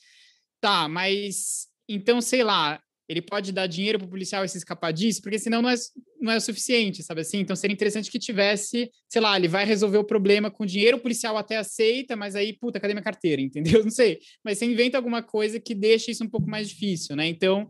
Tá, 0.60 0.88
mas 0.88 1.68
então, 1.88 2.20
sei 2.20 2.44
lá, 2.44 2.82
ele 3.14 3.22
pode 3.22 3.52
dar 3.52 3.68
dinheiro 3.68 4.00
para 4.00 4.06
o 4.06 4.10
policial 4.10 4.44
e 4.44 4.50
se 4.50 4.58
escapar 4.58 4.92
disso, 4.92 5.22
porque 5.22 5.40
senão 5.40 5.62
não 5.62 5.70
é, 5.70 5.76
não 6.20 6.32
é 6.32 6.38
o 6.38 6.42
suficiente, 6.42 7.04
sabe 7.04 7.22
assim? 7.22 7.40
Então 7.40 7.56
seria 7.56 7.74
interessante 7.74 8.12
que 8.12 8.20
tivesse, 8.20 8.90
sei 9.08 9.22
lá, 9.22 9.38
ele 9.38 9.48
vai 9.48 9.66
resolver 9.66 9.98
o 9.98 10.04
problema 10.04 10.52
com 10.52 10.66
dinheiro, 10.66 10.98
o 10.98 11.00
policial 11.00 11.38
até 11.38 11.58
aceita, 11.58 12.16
mas 12.16 12.36
aí, 12.36 12.54
puta, 12.54 12.80
cadê 12.80 12.94
minha 12.94 13.04
carteira? 13.04 13.40
Entendeu? 13.42 13.84
Não 13.84 13.92
sei. 13.92 14.20
Mas 14.44 14.58
você 14.58 14.66
inventa 14.66 14.98
alguma 14.98 15.22
coisa 15.24 15.60
que 15.60 15.74
deixe 15.74 16.12
isso 16.12 16.24
um 16.24 16.30
pouco 16.30 16.50
mais 16.50 16.70
difícil, 16.70 17.16
né? 17.16 17.28
Então, 17.28 17.70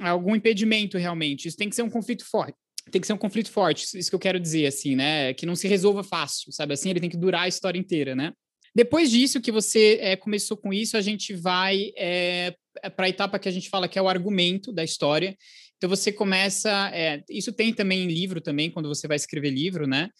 algum 0.00 0.34
impedimento 0.34 0.98
realmente. 0.98 1.46
Isso 1.48 1.56
tem 1.56 1.68
que 1.68 1.76
ser 1.76 1.82
um 1.82 1.90
conflito 1.90 2.24
forte. 2.24 2.56
Tem 2.90 3.00
que 3.00 3.06
ser 3.06 3.12
um 3.12 3.18
conflito 3.18 3.50
forte, 3.50 3.86
isso 3.96 4.10
que 4.10 4.14
eu 4.14 4.18
quero 4.18 4.40
dizer, 4.40 4.66
assim, 4.66 4.96
né? 4.96 5.32
Que 5.34 5.46
não 5.46 5.54
se 5.54 5.68
resolva 5.68 6.02
fácil, 6.02 6.50
sabe 6.50 6.74
assim? 6.74 6.90
Ele 6.90 7.00
tem 7.00 7.10
que 7.10 7.16
durar 7.16 7.42
a 7.42 7.48
história 7.48 7.78
inteira, 7.78 8.16
né? 8.16 8.32
Depois 8.74 9.10
disso, 9.10 9.40
que 9.40 9.52
você 9.52 9.98
é, 10.00 10.16
começou 10.16 10.56
com 10.56 10.72
isso, 10.72 10.96
a 10.96 11.00
gente 11.00 11.34
vai 11.34 11.92
é, 11.96 12.54
para 12.96 13.06
a 13.06 13.08
etapa 13.08 13.38
que 13.38 13.48
a 13.48 13.52
gente 13.52 13.68
fala 13.68 13.86
que 13.86 13.98
é 13.98 14.02
o 14.02 14.08
argumento 14.08 14.72
da 14.72 14.82
história. 14.82 15.36
Então 15.76 15.90
você 15.90 16.12
começa, 16.12 16.90
é, 16.94 17.22
isso 17.28 17.52
tem 17.52 17.72
também 17.74 18.04
em 18.04 18.06
livro 18.06 18.40
também, 18.40 18.70
quando 18.70 18.88
você 18.88 19.06
vai 19.06 19.16
escrever 19.16 19.50
livro, 19.50 19.86
né? 19.86 20.10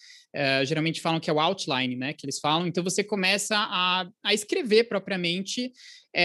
Geralmente 0.65 1.01
falam 1.01 1.21
que 1.21 1.29
é 1.29 1.33
o 1.33 1.39
outline, 1.39 1.95
né? 1.95 2.15
Que 2.15 2.25
eles 2.25 2.41
falam. 2.41 2.67
Então 2.67 2.83
você 2.83 3.05
começa 3.05 3.55
a, 3.55 4.09
a 4.25 4.35
escrever 4.35 4.85
propriamente 4.85 5.71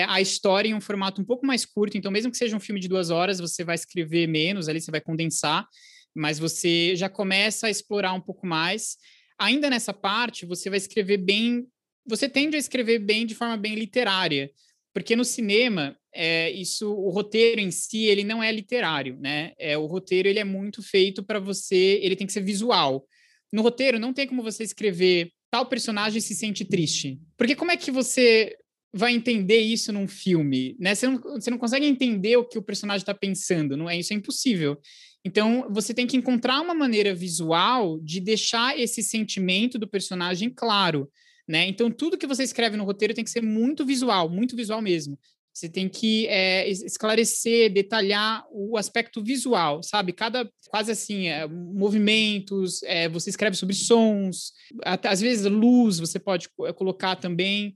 a 0.08 0.20
história 0.20 0.70
em 0.70 0.74
um 0.74 0.82
formato 0.82 1.22
um 1.22 1.26
pouco 1.26 1.46
mais 1.46 1.66
curto. 1.66 1.98
Então 1.98 2.12
mesmo 2.12 2.32
que 2.32 2.38
seja 2.38 2.56
um 2.56 2.60
filme 2.60 2.80
de 2.80 2.88
duas 2.88 3.12
horas, 3.12 3.38
você 3.38 3.64
vai 3.64 3.76
escrever 3.76 4.26
menos, 4.26 4.68
ali 4.68 4.82
você 4.82 4.90
vai 4.90 5.02
condensar, 5.02 5.68
mas 6.16 6.40
você 6.40 6.96
já 6.96 7.10
começa 7.10 7.68
a 7.68 7.70
explorar 7.70 8.14
um 8.14 8.22
pouco 8.22 8.48
mais. 8.48 8.98
Ainda 9.38 9.70
nessa 9.70 9.94
parte, 9.94 10.48
você 10.48 10.68
vai 10.70 10.78
escrever 10.78 11.18
bem 11.18 11.68
você 12.08 12.30
tende 12.30 12.56
a 12.56 12.60
escrever 12.60 13.00
bem 13.00 13.26
de 13.26 13.36
forma 13.36 13.58
bem 13.58 13.76
literária, 13.76 14.52
porque 14.94 15.16
no 15.16 15.26
cinema 15.26 15.98
é, 16.14 16.50
isso 16.52 16.92
o 16.92 17.10
roteiro 17.10 17.62
em 17.62 17.70
si 17.70 18.06
ele 18.06 18.24
não 18.24 18.42
é 18.42 18.52
literário, 18.52 19.18
né? 19.20 19.54
É 19.60 19.78
o 19.78 19.86
roteiro 19.86 20.28
ele 20.28 20.40
é 20.40 20.44
muito 20.44 20.82
feito 20.82 21.24
para 21.24 21.40
você, 21.40 22.00
ele 22.02 22.16
tem 22.16 22.26
que 22.26 22.34
ser 22.34 22.42
visual. 22.42 23.06
No 23.52 23.62
roteiro 23.62 24.00
não 24.00 24.14
tem 24.14 24.28
como 24.28 24.42
você 24.42 24.64
escrever 24.64 25.32
tal 25.52 25.66
personagem 25.66 26.20
se 26.20 26.36
sente 26.36 26.66
triste, 26.66 27.20
porque 27.38 27.56
como 27.56 27.72
é 27.72 27.78
que 27.78 27.92
você 27.92 28.56
vai 28.94 29.14
entender 29.14 29.60
isso 29.60 29.92
num 29.92 30.08
filme, 30.08 30.76
né? 30.80 30.96
Você 30.96 31.08
não, 31.08 31.20
você 31.20 31.52
não 31.52 31.58
consegue 31.58 31.86
entender 31.86 32.38
o 32.38 32.46
que 32.46 32.58
o 32.58 32.64
personagem 32.64 33.04
está 33.04 33.14
pensando, 33.14 33.78
não 33.78 33.90
é? 33.90 33.98
Isso 33.98 34.14
é 34.14 34.16
impossível. 34.16 34.80
Então, 35.24 35.68
você 35.70 35.94
tem 35.94 36.08
que 36.08 36.18
encontrar 36.18 36.62
uma 36.62 36.74
maneira 36.74 37.14
visual 37.14 38.00
de 38.00 38.22
deixar 38.22 38.80
esse 38.80 39.04
sentimento 39.04 39.78
do 39.78 39.88
personagem 39.88 40.50
claro, 40.50 41.10
né? 41.48 41.68
Então, 41.68 41.90
tudo 41.90 42.18
que 42.18 42.28
você 42.28 42.44
escreve 42.44 42.76
no 42.76 42.84
roteiro 42.84 43.14
tem 43.14 43.24
que 43.24 43.30
ser 43.30 43.42
muito 43.42 43.86
visual, 43.86 44.30
muito 44.30 44.56
visual 44.56 44.82
mesmo. 44.82 45.18
Você 45.54 45.68
tem 45.68 45.90
que 45.90 46.28
é, 46.28 46.70
esclarecer, 46.70 47.74
detalhar 47.74 48.46
o 48.52 48.78
aspecto 48.78 49.24
visual, 49.24 49.82
sabe? 49.82 50.14
Cada, 50.14 50.48
quase 50.70 50.92
assim, 50.92 51.30
é, 51.30 51.48
movimentos, 51.48 52.84
é, 52.84 53.10
você 53.10 53.32
escreve 53.32 53.56
sobre 53.56 53.74
sons, 53.74 54.54
até, 54.84 55.10
às 55.10 55.20
vezes 55.20 55.52
luz 55.52 55.98
você 56.00 56.20
pode 56.20 56.48
colocar 56.76 57.16
também. 57.16 57.74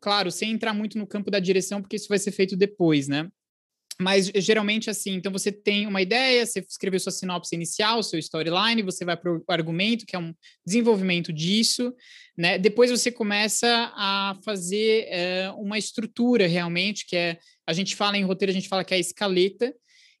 Claro, 0.00 0.30
sem 0.30 0.50
entrar 0.50 0.74
muito 0.74 0.98
no 0.98 1.06
campo 1.06 1.30
da 1.30 1.38
direção, 1.38 1.80
porque 1.80 1.96
isso 1.96 2.08
vai 2.08 2.18
ser 2.18 2.32
feito 2.32 2.54
depois, 2.54 3.08
né? 3.08 3.28
Mas 4.02 4.30
geralmente 4.36 4.90
assim, 4.90 5.14
então 5.14 5.30
você 5.32 5.52
tem 5.52 5.86
uma 5.86 6.02
ideia, 6.02 6.44
você 6.44 6.60
escreveu 6.60 7.00
sua 7.00 7.12
sinopse 7.12 7.54
inicial, 7.54 8.02
seu 8.02 8.18
storyline, 8.18 8.82
você 8.82 9.04
vai 9.04 9.16
para 9.16 9.32
o 9.32 9.42
argumento, 9.48 10.04
que 10.04 10.16
é 10.16 10.18
um 10.18 10.34
desenvolvimento 10.66 11.32
disso, 11.32 11.94
né? 12.36 12.58
Depois 12.58 12.90
você 12.90 13.10
começa 13.10 13.92
a 13.94 14.36
fazer 14.44 15.06
é, 15.08 15.50
uma 15.56 15.78
estrutura 15.78 16.46
realmente, 16.46 17.06
que 17.06 17.16
é 17.16 17.38
a 17.66 17.72
gente 17.72 17.94
fala 17.96 18.18
em 18.18 18.24
roteiro, 18.24 18.50
a 18.50 18.54
gente 18.54 18.68
fala 18.68 18.84
que 18.84 18.92
é 18.92 18.96
a 18.96 19.00
escaleta. 19.00 19.72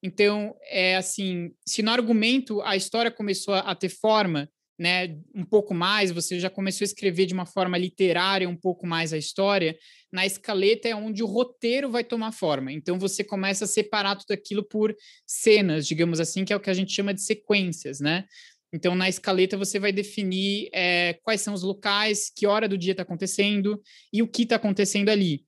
Então, 0.02 0.54
é 0.68 0.96
assim, 0.96 1.52
se 1.66 1.82
no 1.82 1.90
argumento 1.90 2.60
a 2.62 2.76
história 2.76 3.10
começou 3.10 3.54
a 3.54 3.74
ter 3.74 3.88
forma, 3.88 4.48
né, 4.78 5.16
um 5.34 5.44
pouco 5.44 5.74
mais, 5.74 6.10
você 6.10 6.40
já 6.40 6.50
começou 6.50 6.84
a 6.84 6.86
escrever 6.86 7.26
de 7.26 7.34
uma 7.34 7.46
forma 7.46 7.78
literária 7.78 8.48
um 8.48 8.56
pouco 8.56 8.86
mais 8.86 9.12
a 9.12 9.18
história, 9.18 9.76
na 10.12 10.26
escaleta 10.26 10.88
é 10.88 10.94
onde 10.94 11.22
o 11.22 11.26
roteiro 11.26 11.90
vai 11.90 12.02
tomar 12.02 12.32
forma. 12.32 12.72
Então 12.72 12.98
você 12.98 13.22
começa 13.22 13.64
a 13.64 13.68
separar 13.68 14.16
tudo 14.16 14.32
aquilo 14.32 14.62
por 14.64 14.94
cenas, 15.26 15.86
digamos 15.86 16.20
assim, 16.20 16.44
que 16.44 16.52
é 16.52 16.56
o 16.56 16.60
que 16.60 16.70
a 16.70 16.74
gente 16.74 16.92
chama 16.92 17.14
de 17.14 17.22
sequências, 17.22 18.00
né? 18.00 18.24
Então, 18.74 18.94
na 18.94 19.06
escaleta, 19.06 19.56
você 19.56 19.78
vai 19.78 19.92
definir 19.92 20.70
é, 20.72 21.18
quais 21.22 21.42
são 21.42 21.52
os 21.52 21.62
locais, 21.62 22.32
que 22.34 22.46
hora 22.46 22.66
do 22.66 22.78
dia 22.78 22.92
está 22.92 23.02
acontecendo 23.02 23.80
e 24.10 24.22
o 24.22 24.28
que 24.28 24.44
está 24.44 24.56
acontecendo 24.56 25.10
ali. 25.10 25.44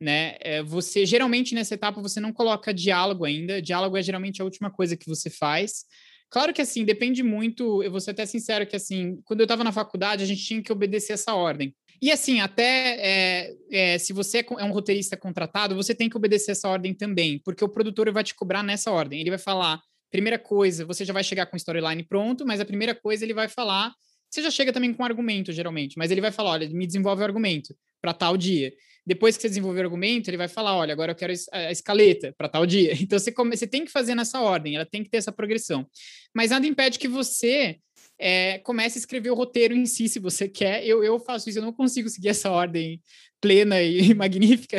Né? 0.00 0.36
É, 0.40 0.62
você 0.62 1.04
geralmente 1.04 1.54
nessa 1.54 1.74
etapa 1.74 2.00
você 2.00 2.20
não 2.20 2.32
coloca 2.32 2.72
diálogo 2.72 3.24
ainda. 3.24 3.60
Diálogo 3.60 3.96
é 3.96 4.02
geralmente 4.02 4.40
a 4.40 4.44
última 4.44 4.70
coisa 4.70 4.96
que 4.96 5.06
você 5.06 5.28
faz. 5.28 5.84
Claro 6.30 6.54
que 6.54 6.62
assim, 6.62 6.84
depende 6.84 7.22
muito, 7.24 7.82
eu 7.82 7.90
vou 7.90 8.00
ser 8.00 8.12
até 8.12 8.24
sincero 8.24 8.64
que 8.66 8.76
assim, 8.76 9.20
quando 9.24 9.40
eu 9.40 9.44
estava 9.44 9.64
na 9.64 9.72
faculdade, 9.72 10.22
a 10.22 10.26
gente 10.26 10.44
tinha 10.44 10.62
que 10.62 10.72
obedecer 10.72 11.14
essa 11.14 11.34
ordem. 11.34 11.74
E 12.00 12.10
assim, 12.10 12.40
até 12.40 12.96
é, 12.98 13.56
é, 13.70 13.98
se 13.98 14.12
você 14.12 14.38
é, 14.38 14.46
é 14.58 14.64
um 14.64 14.72
roteirista 14.72 15.16
contratado, 15.16 15.74
você 15.74 15.94
tem 15.94 16.08
que 16.08 16.16
obedecer 16.16 16.52
essa 16.52 16.68
ordem 16.68 16.94
também, 16.94 17.40
porque 17.44 17.64
o 17.64 17.68
produtor 17.68 18.10
vai 18.12 18.22
te 18.22 18.34
cobrar 18.34 18.62
nessa 18.62 18.92
ordem. 18.92 19.20
Ele 19.20 19.30
vai 19.30 19.38
falar, 19.38 19.82
primeira 20.10 20.38
coisa, 20.38 20.86
você 20.86 21.04
já 21.04 21.12
vai 21.12 21.24
chegar 21.24 21.46
com 21.46 21.56
storyline 21.56 22.04
pronto, 22.04 22.46
mas 22.46 22.60
a 22.60 22.64
primeira 22.64 22.94
coisa 22.94 23.24
ele 23.24 23.34
vai 23.34 23.48
falar, 23.48 23.92
você 24.30 24.40
já 24.40 24.50
chega 24.50 24.72
também 24.72 24.94
com 24.94 25.02
um 25.02 25.06
argumento, 25.06 25.52
geralmente, 25.52 25.98
mas 25.98 26.12
ele 26.12 26.20
vai 26.20 26.30
falar, 26.30 26.52
olha, 26.52 26.70
me 26.70 26.86
desenvolve 26.86 27.22
o 27.22 27.24
argumento 27.24 27.74
para 28.00 28.14
tal 28.14 28.36
dia. 28.36 28.72
Depois 29.10 29.36
que 29.36 29.42
você 29.42 29.48
desenvolver 29.48 29.80
o 29.80 29.84
argumento, 29.86 30.30
ele 30.30 30.36
vai 30.36 30.46
falar: 30.46 30.76
olha, 30.76 30.92
agora 30.92 31.10
eu 31.10 31.16
quero 31.16 31.32
a 31.50 31.72
escaleta 31.72 32.32
para 32.38 32.48
tal 32.48 32.64
dia. 32.64 32.92
Então 33.02 33.18
você, 33.18 33.32
come, 33.32 33.56
você 33.56 33.66
tem 33.66 33.84
que 33.84 33.90
fazer 33.90 34.14
nessa 34.14 34.40
ordem, 34.40 34.76
ela 34.76 34.86
tem 34.86 35.02
que 35.02 35.10
ter 35.10 35.16
essa 35.16 35.32
progressão. 35.32 35.84
Mas 36.32 36.52
nada 36.52 36.64
impede 36.64 36.96
que 36.96 37.08
você 37.08 37.80
é, 38.20 38.58
comece 38.58 38.98
a 38.98 39.00
escrever 39.00 39.30
o 39.30 39.34
roteiro 39.34 39.74
em 39.74 39.84
si, 39.84 40.08
se 40.08 40.20
você 40.20 40.48
quer. 40.48 40.86
Eu, 40.86 41.02
eu 41.02 41.18
faço 41.18 41.48
isso, 41.50 41.58
eu 41.58 41.62
não 41.62 41.72
consigo 41.72 42.08
seguir 42.08 42.28
essa 42.28 42.52
ordem 42.52 43.02
plena 43.40 43.82
e 43.82 44.14
magnífica. 44.14 44.76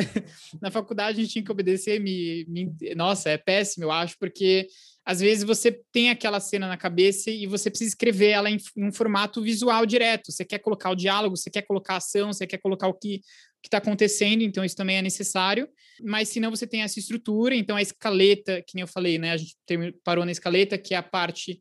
Na 0.62 0.70
faculdade 0.70 1.18
a 1.18 1.22
gente 1.22 1.32
tinha 1.34 1.44
que 1.44 1.52
obedecer, 1.52 2.00
me, 2.00 2.46
me, 2.48 2.94
nossa, 2.94 3.28
é 3.28 3.36
péssimo, 3.36 3.84
eu 3.84 3.90
acho, 3.90 4.16
porque 4.18 4.66
às 5.04 5.20
vezes 5.20 5.44
você 5.44 5.78
tem 5.92 6.08
aquela 6.08 6.40
cena 6.40 6.68
na 6.68 6.76
cabeça 6.78 7.30
e 7.30 7.46
você 7.46 7.68
precisa 7.68 7.90
escrever 7.90 8.30
ela 8.30 8.48
em, 8.48 8.56
em 8.76 8.86
um 8.86 8.92
formato 8.92 9.42
visual 9.42 9.84
direto. 9.84 10.32
Você 10.32 10.42
quer 10.42 10.60
colocar 10.60 10.90
o 10.90 10.94
diálogo, 10.94 11.36
você 11.36 11.50
quer 11.50 11.62
colocar 11.62 11.94
a 11.94 11.96
ação, 11.98 12.32
você 12.32 12.46
quer 12.46 12.58
colocar 12.58 12.86
o 12.88 12.94
que 12.94 13.20
está 13.66 13.78
acontecendo, 13.78 14.42
então 14.42 14.64
isso 14.64 14.76
também 14.76 14.96
é 14.96 15.02
necessário. 15.02 15.68
Mas 16.02 16.28
se 16.28 16.40
não, 16.40 16.50
você 16.50 16.66
tem 16.66 16.82
essa 16.82 16.98
estrutura, 16.98 17.54
então 17.54 17.76
a 17.76 17.82
escaleta, 17.82 18.62
que 18.62 18.74
nem 18.74 18.82
eu 18.82 18.88
falei, 18.88 19.18
né? 19.18 19.32
A 19.32 19.36
gente 19.36 19.56
parou 20.04 20.24
na 20.24 20.32
escaleta, 20.32 20.78
que 20.78 20.94
é 20.94 20.96
a 20.96 21.02
parte 21.02 21.60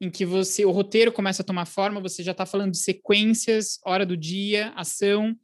em 0.00 0.10
que 0.10 0.24
você 0.24 0.64
o 0.64 0.70
roteiro 0.70 1.12
começa 1.12 1.42
a 1.42 1.44
tomar 1.44 1.66
forma, 1.66 2.00
você 2.00 2.22
já 2.22 2.32
está 2.32 2.46
falando 2.46 2.72
de 2.72 2.78
sequências, 2.78 3.78
hora 3.84 4.06
do 4.06 4.16
dia, 4.16 4.72
ação, 4.74 5.36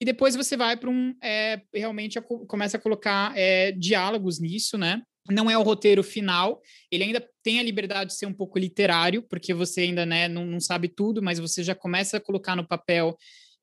e 0.00 0.04
depois 0.04 0.36
você 0.36 0.56
vai 0.56 0.76
para 0.76 0.90
um 0.90 1.14
é, 1.22 1.62
realmente 1.72 2.20
começa 2.48 2.76
a 2.76 2.80
colocar 2.80 3.32
é, 3.36 3.72
diálogos 3.72 4.38
nisso, 4.40 4.76
né? 4.76 5.00
Não 5.30 5.48
é 5.48 5.56
o 5.56 5.62
roteiro 5.62 6.02
final, 6.02 6.60
ele 6.90 7.04
ainda 7.04 7.24
tem 7.42 7.60
a 7.60 7.62
liberdade 7.62 8.10
de 8.10 8.16
ser 8.16 8.26
um 8.26 8.32
pouco 8.32 8.58
literário, 8.58 9.22
porque 9.22 9.54
você 9.54 9.82
ainda 9.82 10.04
né, 10.04 10.26
não, 10.26 10.44
não 10.44 10.58
sabe 10.58 10.88
tudo, 10.88 11.22
mas 11.22 11.38
você 11.38 11.62
já 11.62 11.76
começa 11.76 12.16
a 12.16 12.20
colocar 12.20 12.56
no 12.56 12.66
papel 12.66 13.16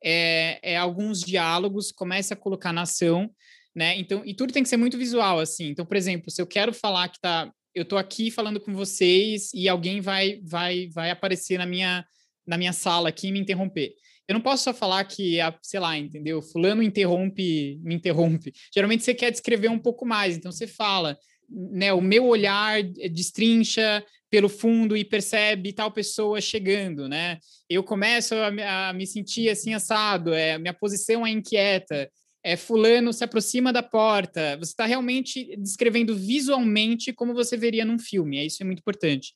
é, 0.04 0.60
é, 0.62 0.78
alguns 0.78 1.22
diálogos, 1.22 1.92
começa 1.92 2.34
a 2.34 2.38
colocar 2.38 2.72
na 2.72 2.84
ação, 2.84 3.30
né? 3.76 3.98
Então, 3.98 4.24
e 4.26 4.34
tudo 4.34 4.54
tem 4.54 4.64
que 4.64 4.70
ser 4.70 4.78
muito 4.78 4.98
visual, 4.98 5.40
assim. 5.40 5.70
Então, 5.70 5.86
por 5.86 5.98
exemplo, 5.98 6.32
se 6.32 6.42
eu 6.42 6.48
quero 6.48 6.74
falar 6.74 7.10
que 7.10 7.20
tá, 7.20 7.52
eu 7.74 7.86
tô 7.86 7.98
aqui 7.98 8.32
falando 8.32 8.60
com 8.60 8.74
vocês 8.74 9.52
e 9.54 9.68
alguém 9.70 10.02
vai 10.02 10.42
vai 10.44 10.90
vai 10.94 11.10
aparecer 11.12 11.58
na 11.58 11.66
minha 11.66 12.06
na 12.46 12.58
minha 12.58 12.74
sala 12.74 13.10
aqui 13.10 13.28
e 13.28 13.32
me 13.32 13.40
interromper. 13.40 13.94
Eu 14.28 14.34
não 14.34 14.42
posso 14.42 14.64
só 14.64 14.74
falar 14.74 15.04
que, 15.06 15.38
sei 15.62 15.80
lá, 15.80 15.98
entendeu? 15.98 16.42
Fulano 16.42 16.84
interrompe, 16.84 17.80
me 17.82 17.96
interrompe. 17.96 18.54
Geralmente 18.74 19.04
você 19.04 19.14
quer 19.14 19.32
descrever 19.32 19.70
um 19.70 19.80
pouco 19.80 20.06
mais, 20.06 20.38
então 20.38 20.52
você 20.52 20.68
fala, 20.68 21.18
né? 21.50 21.92
O 21.94 22.02
meu 22.02 22.28
olhar 22.28 22.84
destrincha 22.84 24.04
pelo 24.30 24.50
fundo 24.50 24.96
e 24.96 25.04
percebe 25.04 25.74
tal 25.74 25.92
pessoa 25.92 26.40
chegando, 26.40 27.08
né? 27.10 27.40
Eu 27.70 27.84
começo 27.84 28.36
a, 28.36 28.90
a 28.90 28.94
me 28.94 29.08
sentir 29.08 29.50
assim 29.50 29.74
assado, 29.74 30.34
é, 30.34 30.58
minha 30.58 30.74
posição 30.74 31.26
é 31.26 31.32
inquieta, 31.32 32.10
é 32.44 32.56
fulano 32.56 33.12
se 33.12 33.24
aproxima 33.24 33.74
da 33.74 33.84
porta. 33.84 34.58
Você 34.58 34.72
está 34.72 34.86
realmente 34.86 35.56
descrevendo 35.58 36.16
visualmente 36.16 37.12
como 37.12 37.34
você 37.34 37.58
veria 37.58 37.84
num 37.84 38.00
filme. 38.00 38.38
É 38.38 38.46
isso 38.46 38.62
é 38.62 38.66
muito 38.66 38.80
importante. 38.80 39.34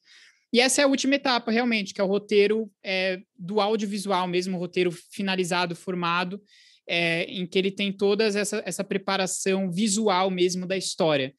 E 0.54 0.60
essa 0.60 0.82
é 0.82 0.84
a 0.84 0.88
última 0.88 1.16
etapa, 1.16 1.52
realmente, 1.52 1.94
que 1.94 2.00
é 2.00 2.04
o 2.04 2.08
roteiro 2.08 2.72
é, 2.84 3.20
do 3.38 3.60
audiovisual 3.60 4.28
mesmo, 4.28 4.56
o 4.56 4.60
roteiro 4.60 4.92
finalizado, 4.92 5.76
formado, 5.76 6.40
é, 6.88 7.24
em 7.24 7.48
que 7.48 7.58
ele 7.58 7.72
tem 7.72 7.92
toda 7.92 8.26
essa, 8.26 8.62
essa 8.64 8.84
preparação 8.84 9.72
visual 9.72 10.30
mesmo 10.30 10.68
da 10.68 10.78
história, 10.78 11.34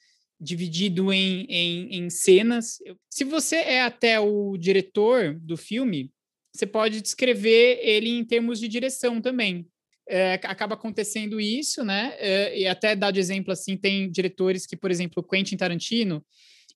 dividido 0.45 1.13
em, 1.13 1.47
em, 1.49 1.97
em 1.97 2.11
cenas. 2.11 2.79
Se 3.11 3.25
você 3.25 3.57
é 3.57 3.83
até 3.83 4.21
o 4.21 4.57
diretor 4.59 5.35
do 5.41 5.57
filme, 5.57 6.13
você 6.55 6.67
pode 6.67 7.01
descrever 7.01 7.81
ele 7.83 8.11
em 8.11 8.25
termos 8.25 8.61
de 8.61 8.69
direção 8.69 9.21
também. 9.21 9.67
É, 10.07 10.35
acaba 10.45 10.75
acontecendo 10.75 11.41
isso, 11.41 11.83
né? 11.83 12.15
É, 12.19 12.59
e 12.59 12.67
até 12.67 12.95
dar 12.95 13.11
de 13.11 13.19
exemplo 13.19 13.51
assim, 13.51 13.77
tem 13.77 14.11
diretores 14.11 14.67
que, 14.67 14.77
por 14.77 14.91
exemplo, 14.91 15.27
Quentin 15.27 15.57
Tarantino, 15.57 16.25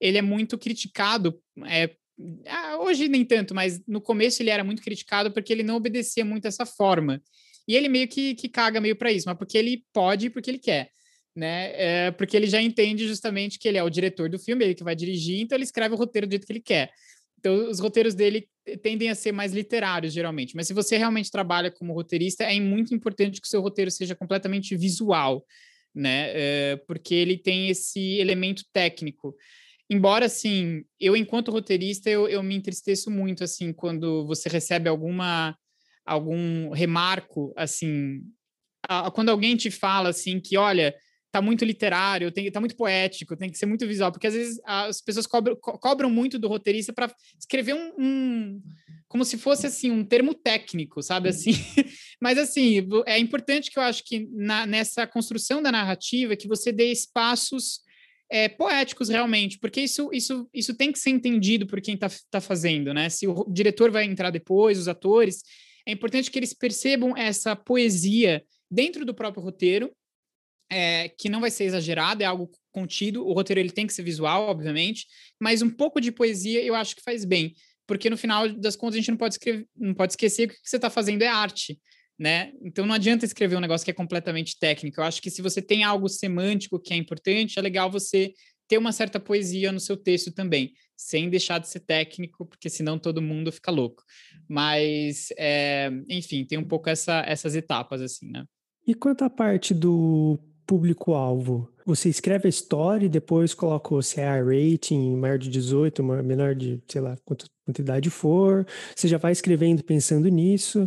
ele 0.01 0.17
é 0.17 0.23
muito 0.23 0.57
criticado 0.57 1.39
é, 1.67 1.91
ah, 2.47 2.79
hoje 2.81 3.07
nem 3.07 3.25
tanto, 3.25 3.55
mas 3.55 3.81
no 3.87 4.01
começo 4.01 4.43
ele 4.43 4.51
era 4.51 4.65
muito 4.65 4.83
criticado 4.83 5.31
porque 5.31 5.53
ele 5.53 5.63
não 5.63 5.77
obedecia 5.77 6.25
muito 6.25 6.49
essa 6.49 6.67
forma. 6.67 7.23
E 7.67 7.77
ele 7.77 7.89
meio 7.89 8.09
que, 8.09 8.35
que 8.35 8.49
caga 8.49 8.81
meio 8.81 8.97
para 8.97 9.13
isso, 9.13 9.29
mas 9.29 9.37
porque 9.37 9.59
ele 9.59 9.85
pode, 9.93 10.31
porque 10.31 10.51
ele 10.51 10.59
quer. 10.59 10.91
Né? 11.39 11.71
É, 11.75 12.11
porque 12.11 12.37
ele 12.37 12.49
já 12.49 12.61
entende 12.61 13.07
justamente 13.07 13.61
que 13.61 13.69
ele 13.69 13.79
é 13.79 13.83
o 13.85 13.89
diretor 13.89 14.29
do 14.29 14.41
filme, 14.41 14.65
ele 14.65 14.75
que 14.75 14.83
vai 14.83 14.97
dirigir, 14.97 15.41
então 15.41 15.57
ele 15.57 15.63
escreve 15.63 15.95
o 15.95 15.97
roteiro 15.97 16.27
do 16.27 16.31
jeito 16.33 16.45
que 16.45 16.53
ele 16.53 16.61
quer. 16.61 16.91
Então, 17.39 17.71
os 17.71 17.79
roteiros 17.79 18.13
dele 18.13 18.49
tendem 18.83 19.09
a 19.09 19.15
ser 19.15 19.31
mais 19.31 19.53
literários, 19.53 20.13
geralmente. 20.13 20.57
Mas 20.57 20.67
se 20.67 20.75
você 20.75 20.97
realmente 20.97 21.31
trabalha 21.31 21.71
como 21.71 21.93
roteirista, 21.93 22.43
é 22.43 22.59
muito 22.59 22.93
importante 22.93 23.41
que 23.41 23.47
o 23.47 23.51
seu 23.51 23.61
roteiro 23.61 23.89
seja 23.89 24.17
completamente 24.17 24.77
visual, 24.77 25.47
né? 25.95 26.33
É, 26.35 26.77
porque 26.89 27.15
ele 27.15 27.39
tem 27.39 27.69
esse 27.69 28.19
elemento 28.19 28.65
técnico 28.73 29.37
embora 29.91 30.27
assim, 30.27 30.85
eu 31.01 31.17
enquanto 31.17 31.51
roteirista 31.51 32.11
eu, 32.11 32.29
eu 32.29 32.43
me 32.43 32.55
entristeço 32.55 33.11
muito 33.11 33.43
assim 33.43 33.73
quando 33.73 34.27
você 34.27 34.49
recebe 34.49 34.89
alguma 34.89 35.57
algum 36.05 36.71
remarco 36.71 37.53
assim, 37.57 38.23
a, 38.87 39.11
quando 39.11 39.31
alguém 39.31 39.57
te 39.57 39.71
fala 39.71 40.11
assim 40.11 40.41
que 40.41 40.57
olha, 40.57 40.95
tá 41.31 41.43
muito 41.43 41.65
literário, 41.65 42.33
tem 42.33 42.51
tá 42.51 42.61
muito 42.61 42.77
poético, 42.77 43.37
tem 43.37 43.51
que 43.51 43.59
ser 43.59 43.67
muito 43.67 43.87
visual, 43.87 44.11
porque 44.11 44.27
às 44.27 44.35
vezes 44.35 44.61
as 44.65 45.01
pessoas 45.01 45.27
cobram, 45.27 45.57
co 45.57 45.79
cobram 45.79 46.11
muito 46.11 46.39
do 46.39 46.49
roteirista 46.49 46.93
para 46.93 47.13
escrever 47.39 47.75
um, 47.75 47.93
um, 47.99 48.63
como 49.09 49.25
se 49.25 49.37
fosse 49.37 49.67
assim 49.67 49.91
um 49.91 50.05
termo 50.05 50.33
técnico, 50.33 51.03
sabe 51.03 51.29
assim. 51.29 51.53
Mas 52.21 52.39
assim, 52.39 52.87
é 53.07 53.19
importante 53.19 53.71
que 53.71 53.79
eu 53.79 53.83
acho 53.83 54.05
que 54.05 54.27
na, 54.33 54.67
nessa 54.67 55.07
construção 55.07 55.63
da 55.63 55.71
narrativa 55.71 56.37
que 56.37 56.49
você 56.49 56.73
dê 56.73 56.91
espaços 56.91 57.81
é, 58.31 58.49
poéticos 58.49 59.09
realmente, 59.09 59.59
porque 59.59 59.81
isso, 59.81 60.11
isso, 60.13 60.49
isso 60.53 60.75
tem 60.75 60.93
que 60.93 60.99
ser 60.99 61.11
entendido 61.11 61.67
por 61.67 61.81
quem 61.81 61.95
está 61.95 62.09
tá 62.31 62.41
fazendo, 62.41 62.93
né? 62.93 63.09
Se 63.09 63.27
o 63.27 63.45
diretor 63.51 63.91
vai 63.91 64.05
entrar 64.05 64.31
depois, 64.31 64.79
os 64.79 64.89
atores, 64.89 65.43
é 65.87 65.93
importante 65.93 66.31
que 66.31 66.39
eles 66.39 66.53
percebam 66.53 67.17
essa 67.17 67.57
poesia 67.57 68.43
dentro 68.71 69.07
do 69.07 69.15
próprio 69.15 69.43
roteiro, 69.43 69.91
é, 70.71 71.09
que 71.09 71.29
não 71.29 71.41
vai 71.41 71.51
ser 71.51 71.65
exagerado, 71.65 72.23
é 72.23 72.27
algo 72.27 72.51
contido. 72.73 73.27
O 73.27 73.33
roteiro 73.33 73.61
ele 73.61 73.71
tem 73.71 73.87
que 73.87 73.93
ser 73.93 74.03
visual, 74.03 74.49
obviamente, 74.49 75.07
mas 75.41 75.63
um 75.63 75.71
pouco 75.71 76.01
de 76.01 76.13
poesia 76.13 76.63
eu 76.63 76.75
acho 76.75 76.97
que 76.97 77.03
faz 77.03 77.25
bem, 77.25 77.55
porque 77.87 78.11
no 78.11 78.17
final 78.17 78.49
das 78.49 78.77
contas 78.77 78.97
a 78.97 78.99
gente 78.99 79.11
não 79.11 79.19
pode, 79.19 79.35
escrever, 79.35 79.67
não 79.77 79.95
pode 79.95 80.13
esquecer 80.13 80.49
que 80.49 80.55
o 80.55 80.57
que 80.63 80.69
você 80.69 80.77
está 80.77 80.91
fazendo 80.91 81.23
é 81.23 81.29
arte. 81.29 81.79
Né? 82.19 82.51
Então 82.63 82.85
não 82.85 82.97
adianta 82.97 83.25
escrever 83.25 83.55
um 83.55 83.61
negócio 83.61 83.85
que 83.85 83.93
é 83.93 83.95
completamente 83.95 84.59
técnico. 84.59 85.01
Eu 85.01 85.05
acho 85.05 85.23
que 85.23 85.31
se 85.31 85.41
você 85.41 85.63
tem 85.63 85.85
algo 85.85 86.09
semântico 86.09 86.81
que 86.81 86.93
é 86.93 86.97
importante, 86.97 87.59
é 87.59 87.63
legal 87.63 87.89
você 87.89 88.33
ter 88.67 88.77
uma 88.77 88.93
certa 88.93 89.19
poesia 89.19 89.73
no 89.73 89.81
seu 89.81 89.97
texto 89.97 90.31
também, 90.33 90.73
sem 90.97 91.31
deixar 91.31 91.59
de 91.59 91.69
ser 91.69 91.81
técnico, 91.81 92.45
porque 92.45 92.69
senão 92.69 92.99
todo 92.99 93.23
mundo 93.23 93.51
fica 93.51 93.71
louco. 93.71 94.03
Mas, 94.49 95.29
é, 95.39 95.91
enfim, 96.09 96.45
tem 96.45 96.59
um 96.59 96.65
pouco 96.65 96.91
essa, 96.91 97.23
essas 97.27 97.55
etapas, 97.55 98.03
assim, 98.03 98.31
né? 98.31 98.45
E 98.87 98.95
quanto 98.95 99.25
à 99.25 99.31
parte 99.31 99.73
do 99.73 100.39
público-alvo? 100.69 101.73
Você 101.87 102.11
escreve 102.11 102.47
a 102.47 102.51
história 102.51 103.07
e 103.07 103.09
depois 103.09 103.55
coloca 103.55 103.95
o 103.95 104.01
CA 104.01 104.43
rating, 104.45 105.17
maior 105.17 105.39
de 105.39 105.49
18, 105.49 106.05
menor 106.05 106.55
de, 106.55 106.83
sei 106.87 107.01
lá, 107.01 107.17
quantidade 107.65 108.11
for. 108.11 108.67
Você 108.95 109.09
já 109.09 109.17
vai 109.17 109.33
escrevendo 109.33 109.83
pensando 109.83 110.29
nisso. 110.29 110.87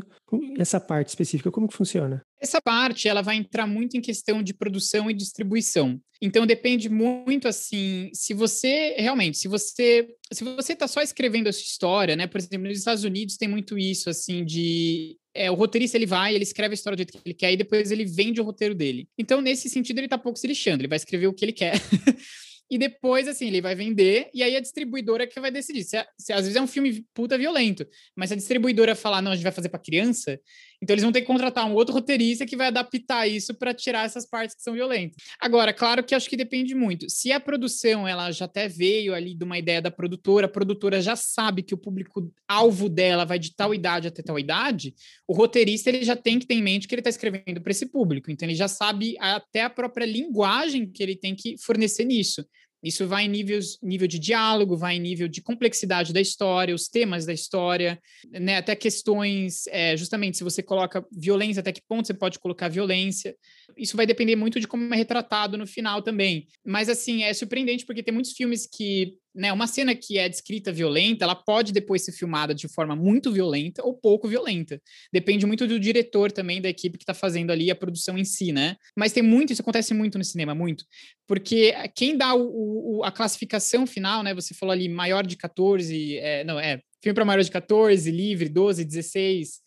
Essa 0.58 0.80
parte 0.80 1.10
específica, 1.10 1.52
como 1.52 1.68
que 1.68 1.76
funciona? 1.76 2.22
Essa 2.40 2.62
parte, 2.62 3.08
ela 3.08 3.22
vai 3.24 3.36
entrar 3.36 3.66
muito 3.66 3.98
em 3.98 4.02
questão 4.02 4.44
de 4.44 4.54
produção 4.54 5.10
e 5.10 5.14
distribuição. 5.14 6.00
Então 6.22 6.46
depende 6.46 6.88
muito 6.88 7.48
assim, 7.48 8.12
se 8.14 8.34
você 8.34 8.96
realmente, 8.98 9.40
se 9.40 9.48
você 9.48 10.08
se 10.32 10.44
você 10.44 10.74
está 10.74 10.88
só 10.88 11.02
escrevendo 11.02 11.48
a 11.48 11.54
sua 11.54 11.64
história, 11.64 12.16
né? 12.16 12.28
Por 12.28 12.38
exemplo, 12.38 12.68
nos 12.68 12.78
Estados 12.78 13.04
Unidos 13.04 13.38
tem 13.38 13.48
muito 13.48 13.78
isso 13.78 14.10
assim 14.10 14.46
de 14.46 15.18
é, 15.34 15.50
o 15.50 15.54
roteirista 15.54 15.98
ele 15.98 16.06
vai, 16.06 16.36
ele 16.36 16.44
escreve 16.44 16.74
a 16.74 16.76
história 16.76 16.96
do 16.96 17.00
jeito 17.00 17.14
que 17.14 17.22
ele 17.26 17.34
quer 17.34 17.54
e 17.54 17.58
depois 17.58 17.92
ele 17.92 18.06
vende 18.06 18.42
o 18.42 18.44
roteiro 18.44 18.76
dele. 18.76 19.08
Então, 19.18 19.42
nesse 19.42 19.70
sentido, 19.70 20.00
ele 20.00 20.08
tá 20.08 20.18
pouco 20.18 20.38
se 20.38 20.48
lixando, 20.48 20.82
ele 20.82 20.88
vai 20.88 20.98
escrever 20.98 21.28
o 21.28 21.34
que 21.34 21.46
ele 21.46 21.54
quer. 21.54 21.74
e 22.70 22.78
depois, 22.78 23.28
assim, 23.28 23.48
ele 23.48 23.62
vai 23.62 23.76
vender, 23.76 24.30
e 24.34 24.44
aí 24.44 24.56
a 24.56 24.60
distribuidora 24.60 25.28
que 25.28 25.40
vai 25.40 25.52
decidir. 25.52 25.84
Se, 25.84 25.98
se, 26.18 26.34
às 26.34 26.42
vezes 26.42 26.56
é 26.56 26.62
um 26.62 26.68
filme 26.68 27.06
puta 27.14 27.38
violento, 27.38 27.86
mas 28.16 28.30
se 28.30 28.34
a 28.34 28.38
distribuidora 28.38 28.96
falar, 28.96 29.22
não, 29.22 29.32
a 29.32 29.36
gente 29.36 29.44
vai 29.44 29.52
fazer 29.52 29.70
para 29.70 29.80
criança, 29.80 30.40
então 30.82 30.94
eles 30.94 31.04
vão 31.04 31.12
ter 31.12 31.22
que 31.22 31.28
contratar 31.28 31.70
um 31.70 31.76
outro 31.76 31.94
roteirista 31.94 32.46
que 32.46 32.58
vai 32.58 32.68
adaptar 32.68 33.28
isso 33.28 33.54
para 33.54 33.74
tirar 33.74 34.06
essas 34.06 34.28
partes 34.28 34.56
que 34.56 34.64
são 34.64 34.74
violentas. 34.74 35.16
Agora, 35.40 35.72
claro 35.72 36.04
que 36.04 36.16
acho 36.16 36.30
que 36.30 36.36
depende 36.36 36.74
muito. 36.74 37.10
Se 37.10 37.32
a 37.32 37.40
produção, 37.40 38.08
ela 38.08 38.32
já 38.32 38.46
até 38.46 38.68
veio 38.68 39.14
ali 39.14 39.36
de 39.36 39.44
uma 39.44 39.60
ideia 39.60 39.82
da 39.82 39.92
produtora, 39.92 40.48
a 40.48 40.50
produtora 40.50 41.00
já 41.00 41.16
sabe 41.16 41.62
que 41.62 41.74
o 41.74 41.78
público-alvo 41.78 42.90
dela 42.90 43.26
vai 43.26 43.38
de 43.38 43.56
tal 43.56 43.74
idade 43.74 44.08
até 44.08 44.24
tal 44.24 44.40
idade, 44.40 44.96
o 45.28 45.34
roteirista 45.34 45.90
ele 45.90 46.04
já 46.04 46.16
tem 46.16 46.40
que 46.40 46.48
ter 46.48 46.56
em 46.56 46.64
mente 46.64 46.88
que 46.88 46.96
ele 46.96 47.02
está 47.02 47.10
escrevendo 47.10 47.62
para 47.62 47.72
esse 47.72 47.86
público, 47.86 48.32
então 48.32 48.48
ele 48.48 48.56
já 48.56 48.68
sabe 48.68 49.16
até 49.20 49.64
a 49.64 49.70
própria 49.70 50.06
linguagem 50.06 50.92
que 50.92 51.04
ele 51.04 51.16
tem 51.16 51.36
que 51.36 51.58
fornecer 51.58 52.06
nisso. 52.06 52.46
Isso 52.84 53.08
vai 53.08 53.26
em 53.26 53.30
níveis, 53.30 53.78
nível 53.82 54.08
de 54.08 54.18
diálogo, 54.18 54.76
vai 54.76 54.96
em 54.96 55.00
nível 55.00 55.28
de 55.28 55.42
complexidade 55.42 56.12
da 56.12 56.20
história, 56.20 56.74
os 56.74 56.88
temas 56.88 57.26
da 57.26 57.34
história, 57.34 58.02
né? 58.32 58.58
até 58.58 58.76
questões, 58.76 59.68
é, 59.68 59.96
justamente, 59.96 60.38
se 60.38 60.44
você 60.44 60.64
coloca 60.64 61.06
violência, 61.12 61.60
até 61.60 61.72
que 61.72 61.82
ponto 61.88 62.08
você 62.08 62.14
pode 62.14 62.40
colocar 62.40 62.70
violência. 62.70 63.36
Isso 63.78 63.98
vai 63.98 64.06
depender 64.06 64.36
muito 64.36 64.60
de 64.60 64.68
como 64.68 64.94
é 64.94 64.98
retratado 64.98 65.58
no 65.58 65.68
final 65.68 66.02
também. 66.02 66.48
Mas, 66.66 66.90
assim, 66.90 67.24
é 67.24 67.34
surpreendente 67.34 67.86
porque 67.86 68.04
tem 68.04 68.14
muitos 68.14 68.34
filmes 68.34 68.68
que 68.68 69.16
né, 69.34 69.52
uma 69.52 69.66
cena 69.66 69.96
que 69.96 70.18
é 70.18 70.28
descrita 70.28 70.72
violenta, 70.72 71.24
ela 71.24 71.36
pode 71.36 71.72
depois 71.72 72.04
ser 72.04 72.12
filmada 72.12 72.54
de 72.54 72.68
forma 72.68 72.96
muito 72.96 73.32
violenta 73.32 73.84
ou 73.84 73.94
pouco 73.94 74.28
violenta. 74.28 74.82
Depende 75.12 75.46
muito 75.46 75.66
do 75.66 75.80
diretor 75.80 76.32
também, 76.32 76.62
da 76.62 76.70
equipe 76.70 76.98
que 76.98 77.04
está 77.04 77.14
fazendo 77.14 77.52
ali 77.52 77.72
a 77.72 77.76
produção 77.76 78.18
em 78.18 78.26
si, 78.26 78.52
né? 78.52 78.76
Mas 78.96 79.14
tem 79.14 79.24
muito, 79.24 79.54
isso 79.54 79.62
acontece 79.62 79.94
muito 79.94 80.18
no 80.18 80.24
cinema, 80.24 80.54
muito. 80.54 80.86
Porque 81.28 81.74
quem 81.96 82.18
dá 82.18 82.34
o, 82.34 82.98
o, 82.98 83.04
a 83.04 83.12
classificação 83.12 83.88
final, 83.88 84.22
né? 84.22 84.34
Você 84.34 84.54
falou 84.54 84.74
ali 84.74 84.90
maior 84.90 85.26
de 85.26 85.38
14, 85.38 86.18
é, 86.18 86.44
não, 86.44 86.60
é, 86.60 86.82
filme 87.02 87.16
para 87.16 87.26
maior 87.26 87.42
de 87.42 87.52
14, 87.52 88.12
livre, 88.12 88.50
12, 88.50 88.84
16. 88.84 89.62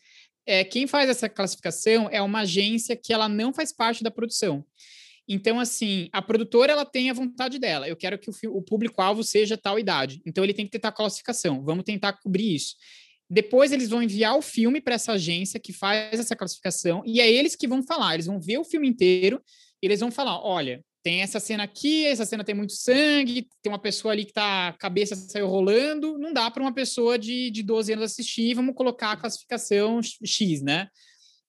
É, 0.47 0.65
quem 0.65 0.87
faz 0.87 1.09
essa 1.09 1.29
classificação 1.29 2.09
é 2.11 2.21
uma 2.21 2.41
agência 2.41 2.97
que 2.97 3.13
ela 3.13 3.29
não 3.29 3.53
faz 3.53 3.73
parte 3.73 4.03
da 4.03 4.11
produção. 4.11 4.65
Então, 5.27 5.59
assim, 5.59 6.09
a 6.13 6.21
produtora 6.21 6.73
ela 6.73 6.85
tem 6.85 7.09
a 7.09 7.15
vontade 7.15 7.59
dela. 7.59 7.89
Eu 7.89 7.97
quero 7.97 8.19
que 8.19 8.29
o, 8.29 8.35
o 8.59 8.63
público-alvo 8.63 9.25
seja 9.25 9.57
tal 9.57 9.79
idade. 9.79 10.21
Então, 10.27 10.45
ele 10.45 10.53
tem 10.53 10.67
que 10.67 10.73
tentar 10.73 10.93
classificação. 10.93 11.65
Vamos 11.65 11.85
tentar 11.85 12.13
cobrir 12.15 12.55
isso. 12.55 12.75
Depois 13.29 13.73
eles 13.73 13.89
vão 13.89 14.03
enviar 14.03 14.37
o 14.37 14.43
filme 14.43 14.81
para 14.81 14.95
essa 14.95 15.13
agência 15.13 15.59
que 15.59 15.73
faz 15.73 16.21
essa 16.21 16.37
classificação 16.37 17.03
e 17.07 17.21
é 17.21 17.31
eles 17.31 17.57
que 17.57 17.67
vão 17.67 17.83
falar. 17.83 18.15
Eles 18.15 18.27
vão 18.27 18.39
ver 18.39 18.59
o 18.59 18.65
filme 18.65 18.87
inteiro 18.87 19.43
e 19.83 19.87
eles 19.87 20.01
vão 20.01 20.11
falar: 20.11 20.41
olha, 20.45 20.85
tem 21.05 21.21
essa 21.21 21.39
cena 21.39 21.65
aqui, 21.65 22.07
essa 22.07 22.25
cena 22.25 22.43
tem 22.43 22.55
muito 22.55 22.73
sangue, 22.73 23.47
tem 23.63 23.71
uma 23.71 23.79
pessoa 23.79 24.13
ali 24.13 24.25
que 24.25 24.33
tá 24.33 24.69
a 24.69 24.73
cabeça 24.73 25.15
saiu 25.15 25.47
rolando, 25.47 26.17
não 26.19 26.33
dá 26.33 26.51
para 26.51 26.63
uma 26.63 26.73
pessoa 26.73 27.19
de, 27.19 27.51
de 27.51 27.63
12 27.63 27.93
anos 27.93 28.07
assistir, 28.07 28.55
vamos 28.55 28.75
colocar 28.75 29.13
a 29.13 29.17
classificação 29.17 30.01
X, 30.03 30.63
né? 30.63 30.89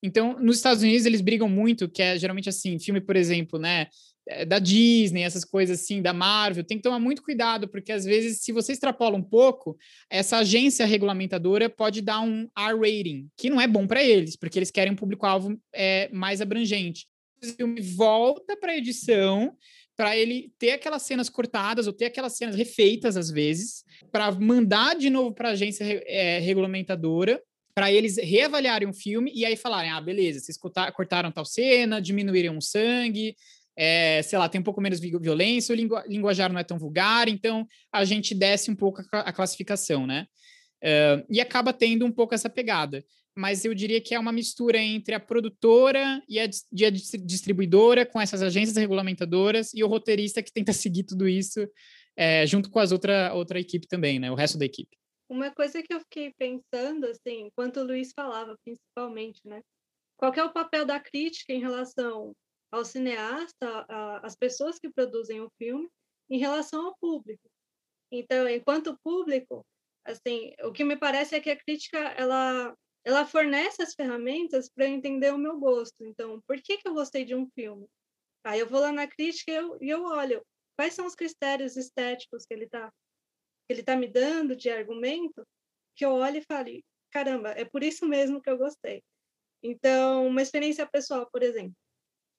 Então, 0.02 0.38
nos 0.38 0.56
Estados 0.56 0.82
Unidos, 0.82 1.06
eles 1.06 1.22
brigam 1.22 1.48
muito, 1.48 1.88
que 1.88 2.02
é 2.02 2.18
geralmente 2.18 2.50
assim, 2.50 2.78
filme, 2.78 3.00
por 3.00 3.16
exemplo, 3.16 3.58
né? 3.58 3.86
É, 4.28 4.44
da 4.44 4.58
Disney, 4.58 5.22
essas 5.22 5.44
coisas 5.44 5.80
assim, 5.80 6.02
da 6.02 6.12
Marvel, 6.12 6.62
tem 6.62 6.76
que 6.76 6.82
tomar 6.82 6.98
muito 6.98 7.22
cuidado, 7.22 7.66
porque 7.66 7.92
às 7.92 8.04
vezes, 8.04 8.42
se 8.42 8.52
você 8.52 8.72
extrapola 8.72 9.16
um 9.16 9.22
pouco, 9.22 9.74
essa 10.10 10.36
agência 10.38 10.84
regulamentadora 10.84 11.70
pode 11.70 12.02
dar 12.02 12.20
um 12.20 12.46
R 12.58 12.74
rating, 12.74 13.28
que 13.38 13.48
não 13.48 13.58
é 13.58 13.66
bom 13.66 13.86
para 13.86 14.04
eles, 14.04 14.36
porque 14.36 14.58
eles 14.58 14.70
querem 14.70 14.92
um 14.92 14.96
público-alvo 14.96 15.58
é, 15.72 16.10
mais 16.12 16.42
abrangente. 16.42 17.06
Filme 17.54 17.80
volta 17.80 18.56
para 18.56 18.72
a 18.72 18.76
edição, 18.76 19.56
para 19.96 20.16
ele 20.16 20.52
ter 20.58 20.72
aquelas 20.72 21.02
cenas 21.02 21.28
cortadas 21.28 21.86
ou 21.86 21.92
ter 21.92 22.06
aquelas 22.06 22.36
cenas 22.36 22.54
refeitas 22.54 23.16
às 23.16 23.30
vezes, 23.30 23.84
para 24.10 24.30
mandar 24.32 24.96
de 24.96 25.10
novo 25.10 25.34
para 25.34 25.50
a 25.50 25.52
agência 25.52 25.84
é, 26.06 26.38
regulamentadora 26.38 27.40
para 27.76 27.92
eles 27.92 28.16
reavaliarem 28.16 28.88
o 28.88 28.94
filme 28.94 29.30
e 29.34 29.44
aí 29.44 29.54
falarem: 29.54 29.90
ah, 29.90 30.00
beleza, 30.00 30.40
vocês 30.40 30.56
cortaram 30.94 31.30
tal 31.30 31.44
cena, 31.44 32.00
diminuíram 32.00 32.56
o 32.56 32.62
sangue, 32.62 33.36
é, 33.76 34.22
sei 34.22 34.38
lá, 34.38 34.48
tem 34.48 34.62
um 34.62 34.64
pouco 34.64 34.80
menos 34.80 34.98
violência, 34.98 35.74
o 35.74 35.76
lingu 35.76 35.94
linguajar 36.06 36.50
não 36.50 36.58
é 36.58 36.64
tão 36.64 36.78
vulgar, 36.78 37.28
então 37.28 37.68
a 37.92 38.02
gente 38.06 38.34
desce 38.34 38.70
um 38.70 38.74
pouco 38.74 39.02
a, 39.12 39.20
a 39.20 39.32
classificação, 39.32 40.06
né? 40.06 40.26
Uh, 40.82 41.26
e 41.28 41.40
acaba 41.40 41.72
tendo 41.72 42.06
um 42.06 42.12
pouco 42.12 42.34
essa 42.34 42.48
pegada. 42.48 43.04
Mas 43.36 43.64
eu 43.64 43.74
diria 43.74 44.00
que 44.00 44.14
é 44.14 44.18
uma 44.18 44.32
mistura 44.32 44.78
entre 44.78 45.14
a 45.14 45.20
produtora 45.20 46.22
e 46.28 46.40
a, 46.40 46.44
a 46.44 46.90
distribuidora, 46.90 48.06
com 48.06 48.20
essas 48.20 48.42
agências 48.42 48.76
regulamentadoras, 48.76 49.74
e 49.74 49.84
o 49.84 49.88
roteirista 49.88 50.42
que 50.42 50.52
tenta 50.52 50.72
seguir 50.74 51.04
tudo 51.04 51.28
isso 51.28 51.68
é, 52.16 52.46
junto 52.46 52.70
com 52.70 52.78
as 52.78 52.92
outra, 52.92 53.34
outra 53.34 53.60
equipe 53.60 53.86
também, 53.86 54.18
né? 54.18 54.30
O 54.30 54.34
resto 54.34 54.58
da 54.58 54.64
equipe. 54.64 54.96
Uma 55.28 55.50
coisa 55.50 55.82
que 55.82 55.92
eu 55.92 56.00
fiquei 56.00 56.32
pensando, 56.38 57.04
assim, 57.06 57.46
enquanto 57.46 57.78
o 57.78 57.84
Luiz 57.84 58.12
falava, 58.14 58.56
principalmente, 58.64 59.40
né? 59.44 59.60
Qual 60.16 60.32
é 60.32 60.42
o 60.42 60.52
papel 60.52 60.86
da 60.86 60.98
crítica 60.98 61.52
em 61.52 61.60
relação 61.60 62.32
ao 62.72 62.84
cineasta, 62.84 63.86
às 64.22 64.34
pessoas 64.34 64.78
que 64.78 64.88
produzem 64.88 65.40
o 65.40 65.50
filme, 65.58 65.88
em 66.30 66.38
relação 66.38 66.86
ao 66.86 66.96
público? 66.98 67.42
Então, 68.10 68.48
enquanto 68.48 68.98
público, 69.02 69.66
assim, 70.04 70.52
o 70.62 70.72
que 70.72 70.84
me 70.84 70.96
parece 70.96 71.34
é 71.34 71.40
que 71.40 71.50
a 71.50 71.56
crítica, 71.56 71.98
ela, 71.98 72.74
ela 73.06 73.24
fornece 73.24 73.80
as 73.80 73.94
ferramentas 73.94 74.68
para 74.68 74.88
entender 74.88 75.32
o 75.32 75.38
meu 75.38 75.56
gosto. 75.60 76.04
Então, 76.04 76.42
por 76.44 76.60
que, 76.60 76.76
que 76.76 76.88
eu 76.88 76.92
gostei 76.92 77.24
de 77.24 77.36
um 77.36 77.48
filme? 77.54 77.86
Aí 78.42 78.58
eu 78.58 78.68
vou 78.68 78.80
lá 78.80 78.90
na 78.90 79.06
crítica 79.06 79.52
e 79.52 79.54
eu, 79.54 79.78
e 79.80 79.88
eu 79.88 80.02
olho 80.02 80.44
quais 80.76 80.92
são 80.92 81.06
os 81.06 81.14
critérios 81.14 81.76
estéticos 81.76 82.44
que 82.44 82.52
ele 82.52 82.64
está 82.64 82.92
ele 83.68 83.80
está 83.80 83.96
me 83.96 84.06
dando 84.06 84.54
de 84.54 84.70
argumento, 84.70 85.44
que 85.96 86.04
eu 86.04 86.12
olhe 86.12 86.38
e 86.38 86.44
fale, 86.44 86.84
caramba, 87.10 87.50
é 87.50 87.64
por 87.64 87.82
isso 87.82 88.06
mesmo 88.06 88.40
que 88.40 88.48
eu 88.48 88.58
gostei. 88.58 89.02
Então, 89.60 90.26
uma 90.26 90.42
experiência 90.42 90.86
pessoal, 90.86 91.28
por 91.32 91.42
exemplo. 91.42 91.74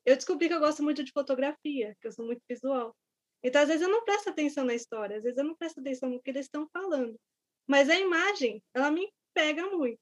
Eu 0.06 0.16
descobri 0.16 0.48
que 0.48 0.54
eu 0.54 0.60
gosto 0.60 0.82
muito 0.84 1.04
de 1.04 1.12
fotografia, 1.12 1.96
que 2.00 2.08
eu 2.08 2.12
sou 2.14 2.26
muito 2.26 2.42
visual. 2.50 2.96
Então, 3.44 3.62
às 3.62 3.68
vezes 3.68 3.82
eu 3.84 3.90
não 3.90 4.06
presto 4.06 4.30
atenção 4.30 4.64
na 4.64 4.74
história, 4.74 5.18
às 5.18 5.24
vezes 5.24 5.38
eu 5.38 5.44
não 5.44 5.56
presto 5.56 5.82
atenção 5.82 6.10
no 6.10 6.22
que 6.22 6.30
eles 6.30 6.46
estão 6.46 6.68
falando. 6.72 7.20
Mas 7.68 7.90
a 7.90 8.00
imagem, 8.00 8.64
ela 8.74 8.90
me 8.90 9.12
pega 9.34 9.70
muito. 9.70 10.00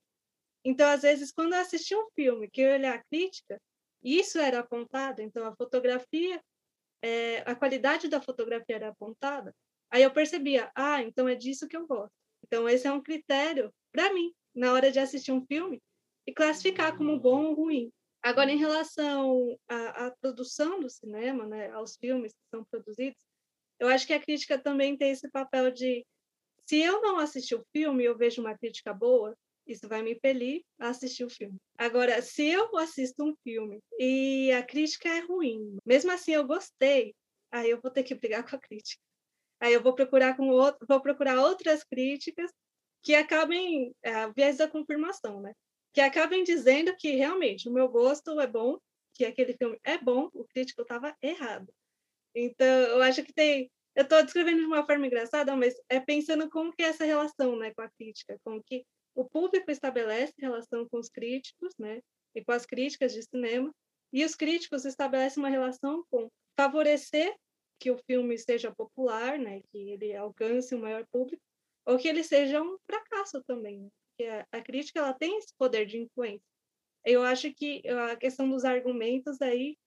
Então, 0.65 0.89
às 0.89 1.03
vezes, 1.03 1.31
quando 1.31 1.53
eu 1.53 1.61
assisti 1.61 1.95
um 1.95 2.09
filme 2.15 2.49
que 2.49 2.61
eu 2.61 2.73
olhar 2.73 2.95
a 2.95 3.03
crítica, 3.03 3.61
isso 4.03 4.39
era 4.39 4.59
apontado, 4.59 5.21
então 5.21 5.45
a 5.45 5.55
fotografia, 5.55 6.41
é, 7.01 7.43
a 7.49 7.55
qualidade 7.55 8.07
da 8.07 8.19
fotografia 8.19 8.75
era 8.75 8.89
apontada, 8.89 9.53
Aí 9.95 10.03
eu 10.03 10.11
percebia, 10.11 10.69
ah, 10.75 11.01
então 11.01 11.27
é 11.27 11.35
disso 11.35 11.67
que 11.67 11.77
eu 11.77 11.87
gosto. 11.87 12.11
Então 12.43 12.67
esse 12.67 12.87
é 12.87 12.91
um 12.91 13.01
critério 13.01 13.73
para 13.91 14.13
mim 14.13 14.33
na 14.53 14.73
hora 14.73 14.91
de 14.91 14.99
assistir 14.99 15.31
um 15.31 15.45
filme 15.45 15.81
e 16.27 16.33
classificar 16.33 16.97
como 16.97 17.19
bom 17.19 17.45
ou 17.45 17.53
ruim. 17.53 17.91
Agora, 18.21 18.51
em 18.51 18.57
relação 18.57 19.57
à, 19.69 20.07
à, 20.07 20.11
produção 20.19 20.79
do 20.79 20.89
cinema, 20.89 21.45
né, 21.45 21.69
aos 21.71 21.95
filmes 21.95 22.33
que 22.33 22.49
são 22.49 22.65
produzidos, 22.65 23.17
eu 23.79 23.87
acho 23.87 24.07
que 24.07 24.13
a 24.13 24.19
crítica 24.19 24.57
também 24.57 24.97
tem 24.97 25.11
esse 25.11 25.29
papel 25.29 25.71
de, 25.71 26.05
se 26.65 26.81
eu 26.81 27.01
não 27.01 27.19
assistir 27.19 27.55
o 27.55 27.65
filme 27.71 28.03
e 28.03 28.07
eu 28.07 28.17
vejo 28.17 28.41
uma 28.41 28.57
crítica 28.57 28.93
boa, 28.93 29.33
isso 29.67 29.87
vai 29.87 30.01
me 30.01 30.13
impelir 30.13 30.63
a 30.79 30.89
assistir 30.89 31.23
o 31.23 31.29
filme. 31.29 31.57
Agora, 31.77 32.21
se 32.21 32.45
eu 32.45 32.77
assisto 32.77 33.23
um 33.23 33.35
filme 33.43 33.79
e 33.99 34.51
a 34.51 34.63
crítica 34.63 35.09
é 35.09 35.19
ruim, 35.19 35.77
mesmo 35.85 36.11
assim 36.11 36.33
eu 36.33 36.45
gostei, 36.45 37.15
aí 37.51 37.69
eu 37.69 37.79
vou 37.81 37.91
ter 37.91 38.03
que 38.03 38.15
brigar 38.15 38.47
com 38.47 38.55
a 38.55 38.59
crítica. 38.59 39.01
Aí 39.59 39.73
eu 39.73 39.81
vou 39.81 39.93
procurar 39.93 40.35
com 40.35 40.49
outro, 40.49 40.85
vou 40.87 41.01
procurar 41.01 41.39
outras 41.39 41.83
críticas 41.83 42.51
que 43.01 43.15
acabem 43.15 43.93
é, 44.03 44.29
viés 44.31 44.57
da 44.57 44.67
confirmação, 44.67 45.41
né? 45.41 45.53
Que 45.93 46.01
acabem 46.01 46.43
dizendo 46.43 46.95
que 46.97 47.11
realmente 47.15 47.69
o 47.69 47.73
meu 47.73 47.87
gosto 47.87 48.39
é 48.39 48.47
bom, 48.47 48.77
que 49.13 49.25
aquele 49.25 49.53
filme 49.53 49.79
é 49.83 49.97
bom, 49.97 50.29
o 50.33 50.45
crítico 50.45 50.81
estava 50.81 51.15
errado. 51.21 51.71
Então, 52.35 52.67
eu 52.67 53.01
acho 53.01 53.23
que 53.23 53.33
tem 53.33 53.71
eu 53.95 54.03
estou 54.03 54.21
descrevendo 54.21 54.59
de 54.59 54.65
uma 54.65 54.85
forma 54.85 55.07
engraçada, 55.07 55.55
mas 55.55 55.73
é 55.87 56.01
pensando 56.01 56.49
como 56.49 56.73
que 56.73 56.83
é 56.83 56.87
essa 56.87 57.05
relação, 57.05 57.57
né, 57.57 57.73
com 57.73 57.81
a 57.81 57.89
crítica, 57.89 58.37
como 58.43 58.61
que 58.61 58.85
o 59.15 59.23
público 59.25 59.71
estabelece 59.71 60.33
relação 60.37 60.87
com 60.87 60.99
os 60.99 61.09
críticos, 61.09 61.73
né, 61.79 62.01
e 62.35 62.43
com 62.43 62.51
as 62.51 62.65
críticas 62.65 63.13
de 63.13 63.23
cinema, 63.23 63.73
e 64.11 64.23
os 64.23 64.35
críticos 64.35 64.85
estabelecem 64.85 65.41
uma 65.41 65.49
relação 65.49 66.03
com 66.11 66.29
favorecer 66.57 67.33
que 67.79 67.91
o 67.91 67.97
filme 67.97 68.37
seja 68.37 68.73
popular, 68.73 69.39
né, 69.39 69.61
que 69.71 69.77
ele 69.91 70.15
alcance 70.15 70.75
o 70.75 70.79
maior 70.79 71.05
público, 71.11 71.41
ou 71.85 71.97
que 71.97 72.07
ele 72.07 72.23
seja 72.23 72.61
um 72.61 72.77
fracasso 72.85 73.41
também, 73.45 73.79
né? 73.79 73.89
porque 74.09 74.29
a, 74.29 74.47
a 74.51 74.61
crítica 74.61 74.99
ela 74.99 75.13
tem 75.13 75.37
esse 75.37 75.53
poder 75.57 75.85
de 75.85 75.97
influência. 75.97 76.45
Eu 77.03 77.21
acho 77.21 77.53
que 77.53 77.87
a 77.87 78.15
questão 78.15 78.49
dos 78.49 78.65
argumentos 78.65 79.41
aí 79.41 79.77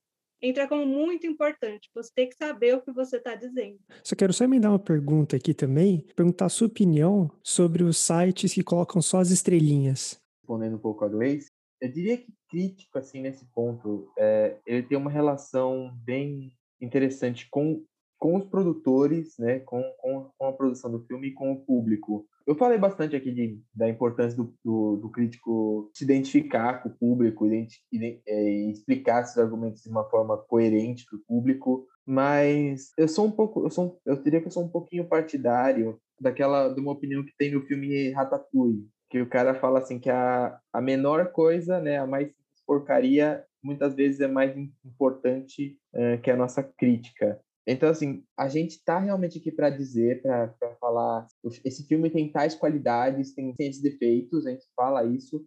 entra 0.41 0.68
como 0.68 0.86
muito 0.86 1.26
importante. 1.26 1.91
Você 1.95 2.11
tem 2.14 2.28
que 2.28 2.36
saber 2.36 2.74
o 2.74 2.82
que 2.82 2.93
você 2.93 3.16
está 3.16 3.34
dizendo. 3.34 3.78
Só 4.03 4.16
quero 4.16 4.32
só 4.32 4.45
emendar 4.45 4.72
uma 4.72 4.78
pergunta 4.78 5.36
aqui 5.36 5.53
também, 5.53 6.05
perguntar 6.14 6.47
a 6.47 6.51
sua 6.51 6.66
opinião 6.66 7.30
sobre 7.43 7.82
os 7.82 7.99
sites 7.99 8.53
que 8.53 8.62
colocam 8.62 9.03
só 9.03 9.20
as 9.20 9.30
estrelinhas. 9.30 10.20
Respondendo 10.41 10.76
um 10.76 10.80
pouco 10.80 11.05
a 11.05 11.09
Gleice, 11.09 11.51
eu 11.80 11.91
diria 11.91 12.16
que 12.16 12.32
crítico, 12.49 12.99
assim, 12.99 13.20
nesse 13.20 13.45
ponto, 13.55 14.11
é, 14.18 14.57
ele 14.66 14.82
tem 14.82 14.97
uma 14.97 15.11
relação 15.11 15.95
bem 16.03 16.53
interessante 16.80 17.47
com 17.51 17.84
com 18.19 18.37
os 18.37 18.45
produtores, 18.45 19.39
né, 19.39 19.61
com, 19.61 19.83
com, 19.99 20.31
com, 20.37 20.47
a 20.47 20.53
produção 20.53 20.91
do 20.91 21.05
filme 21.07 21.29
e 21.29 21.33
com 21.33 21.53
o 21.53 21.64
público. 21.64 22.27
Eu 22.47 22.57
falei 22.57 22.79
bastante 22.79 23.14
aqui 23.14 23.31
de, 23.31 23.61
da 23.75 23.89
importância 23.89 24.37
do, 24.37 24.55
do, 24.64 24.97
do, 24.97 25.11
crítico 25.11 25.91
se 25.95 26.05
identificar 26.05 26.83
com 26.83 26.89
o 26.89 26.95
público 26.95 27.47
e 27.47 27.69
é, 28.27 28.71
explicar 28.71 29.25
seus 29.25 29.45
argumentos 29.45 29.83
de 29.83 29.91
uma 29.91 30.09
forma 30.09 30.37
coerente 30.37 31.05
para 31.09 31.19
o 31.19 31.23
público, 31.27 31.87
mas 32.07 32.91
eu 32.97 33.07
sou 33.07 33.27
um 33.27 33.31
pouco, 33.31 33.64
eu, 33.64 33.71
sou, 33.71 34.01
eu 34.05 34.16
diria 34.23 34.41
que 34.41 34.47
eu 34.47 34.53
sou 34.53 34.64
um 34.64 34.71
pouquinho 34.71 35.07
partidário 35.07 35.99
daquela, 36.21 36.69
de 36.69 36.81
uma 36.81 36.93
opinião 36.93 37.25
que 37.25 37.37
tem 37.39 37.53
no 37.53 37.62
filme 37.66 38.11
Ratatouille, 38.11 38.89
que 39.11 39.21
o 39.21 39.29
cara 39.29 39.55
fala 39.55 39.79
assim 39.79 39.99
que 39.99 40.11
a, 40.11 40.59
a 40.73 40.81
menor 40.81 41.31
coisa, 41.31 41.81
né, 41.81 41.99
a 41.99 42.07
mais 42.07 42.31
porcaria, 42.66 43.45
muitas 43.62 43.95
vezes 43.95 44.21
é 44.21 44.29
mais 44.29 44.57
importante 44.85 45.79
uh, 45.95 46.21
que 46.23 46.31
a 46.31 46.37
nossa 46.37 46.62
crítica. 46.62 47.41
Então, 47.71 47.91
assim, 47.91 48.25
a 48.35 48.49
gente 48.49 48.77
está 48.77 48.99
realmente 48.99 49.39
aqui 49.39 49.53
para 49.53 49.69
dizer, 49.69 50.23
para 50.23 50.75
falar, 50.81 51.27
esse 51.62 51.87
filme 51.87 52.09
tem 52.09 52.33
tais 52.33 52.55
qualidades, 52.55 53.35
tem, 53.35 53.55
esses 53.59 53.83
defeitos, 53.83 54.47
a 54.47 54.51
gente 54.51 54.64
fala 54.75 55.05
isso. 55.05 55.45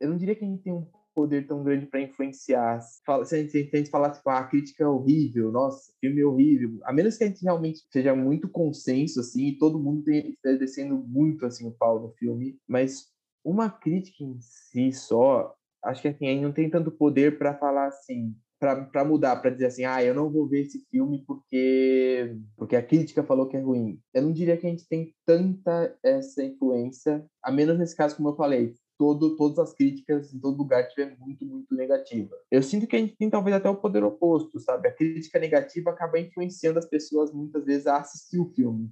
Eu 0.00 0.08
não 0.08 0.16
diria 0.16 0.34
que 0.34 0.42
a 0.42 0.48
gente 0.48 0.62
tem 0.62 0.72
um 0.72 0.90
poder 1.14 1.46
tão 1.46 1.62
grande 1.62 1.84
para 1.84 2.00
influenciar. 2.00 2.80
Se 2.80 3.02
a 3.06 3.38
gente, 3.38 3.50
se 3.50 3.70
a 3.70 3.76
gente 3.76 3.90
falasse, 3.90 4.18
tipo, 4.18 4.30
ah, 4.30 4.38
a 4.38 4.46
crítica 4.46 4.84
é 4.84 4.86
horrível, 4.86 5.52
nossa, 5.52 5.92
filme 6.00 6.22
é 6.22 6.24
horrível, 6.24 6.78
a 6.84 6.92
menos 6.92 7.18
que 7.18 7.24
a 7.24 7.26
gente 7.26 7.42
realmente 7.42 7.80
seja 7.92 8.14
muito 8.14 8.48
consenso, 8.48 9.20
assim, 9.20 9.48
e 9.48 9.58
todo 9.58 9.78
mundo 9.78 10.08
esteja 10.08 10.58
descendo 10.58 10.96
muito, 10.96 11.44
assim, 11.44 11.68
o 11.68 11.72
pau 11.72 12.00
no 12.00 12.12
filme, 12.12 12.58
mas 12.66 13.08
uma 13.44 13.68
crítica 13.68 14.24
em 14.24 14.38
si 14.40 14.90
só, 14.90 15.54
acho 15.84 16.00
que, 16.00 16.08
assim, 16.08 16.28
a 16.28 16.30
gente 16.30 16.42
não 16.42 16.52
tem 16.52 16.70
tanto 16.70 16.90
poder 16.90 17.36
para 17.36 17.58
falar, 17.58 17.88
assim, 17.88 18.34
para 18.58 19.04
mudar, 19.04 19.36
para 19.36 19.50
dizer 19.50 19.66
assim, 19.66 19.84
ah, 19.84 20.02
eu 20.02 20.14
não 20.14 20.30
vou 20.30 20.48
ver 20.48 20.62
esse 20.62 20.84
filme 20.90 21.24
porque 21.26 22.36
porque 22.56 22.76
a 22.76 22.82
crítica 22.82 23.22
falou 23.22 23.48
que 23.48 23.56
é 23.56 23.60
ruim. 23.60 24.00
Eu 24.12 24.22
não 24.22 24.32
diria 24.32 24.56
que 24.56 24.66
a 24.66 24.70
gente 24.70 24.88
tem 24.88 25.14
tanta 25.24 25.96
essa 26.02 26.42
influência, 26.42 27.24
a 27.42 27.52
menos 27.52 27.78
nesse 27.78 27.96
caso, 27.96 28.16
como 28.16 28.30
eu 28.30 28.36
falei, 28.36 28.74
todo, 28.98 29.36
todas 29.36 29.58
as 29.58 29.72
críticas 29.72 30.34
em 30.34 30.40
todo 30.40 30.58
lugar 30.58 30.88
tiver 30.88 31.16
muito, 31.18 31.46
muito 31.46 31.74
negativa. 31.74 32.34
Eu 32.50 32.62
sinto 32.62 32.86
que 32.86 32.96
a 32.96 32.98
gente 32.98 33.16
tem 33.16 33.30
talvez 33.30 33.56
até 33.56 33.70
o 33.70 33.76
poder 33.76 34.02
oposto, 34.02 34.58
sabe? 34.58 34.88
A 34.88 34.94
crítica 34.94 35.38
negativa 35.38 35.90
acaba 35.90 36.18
influenciando 36.18 36.78
as 36.78 36.86
pessoas 36.86 37.32
muitas 37.32 37.64
vezes 37.64 37.86
a 37.86 37.98
assistir 37.98 38.40
o 38.40 38.52
filme. 38.52 38.90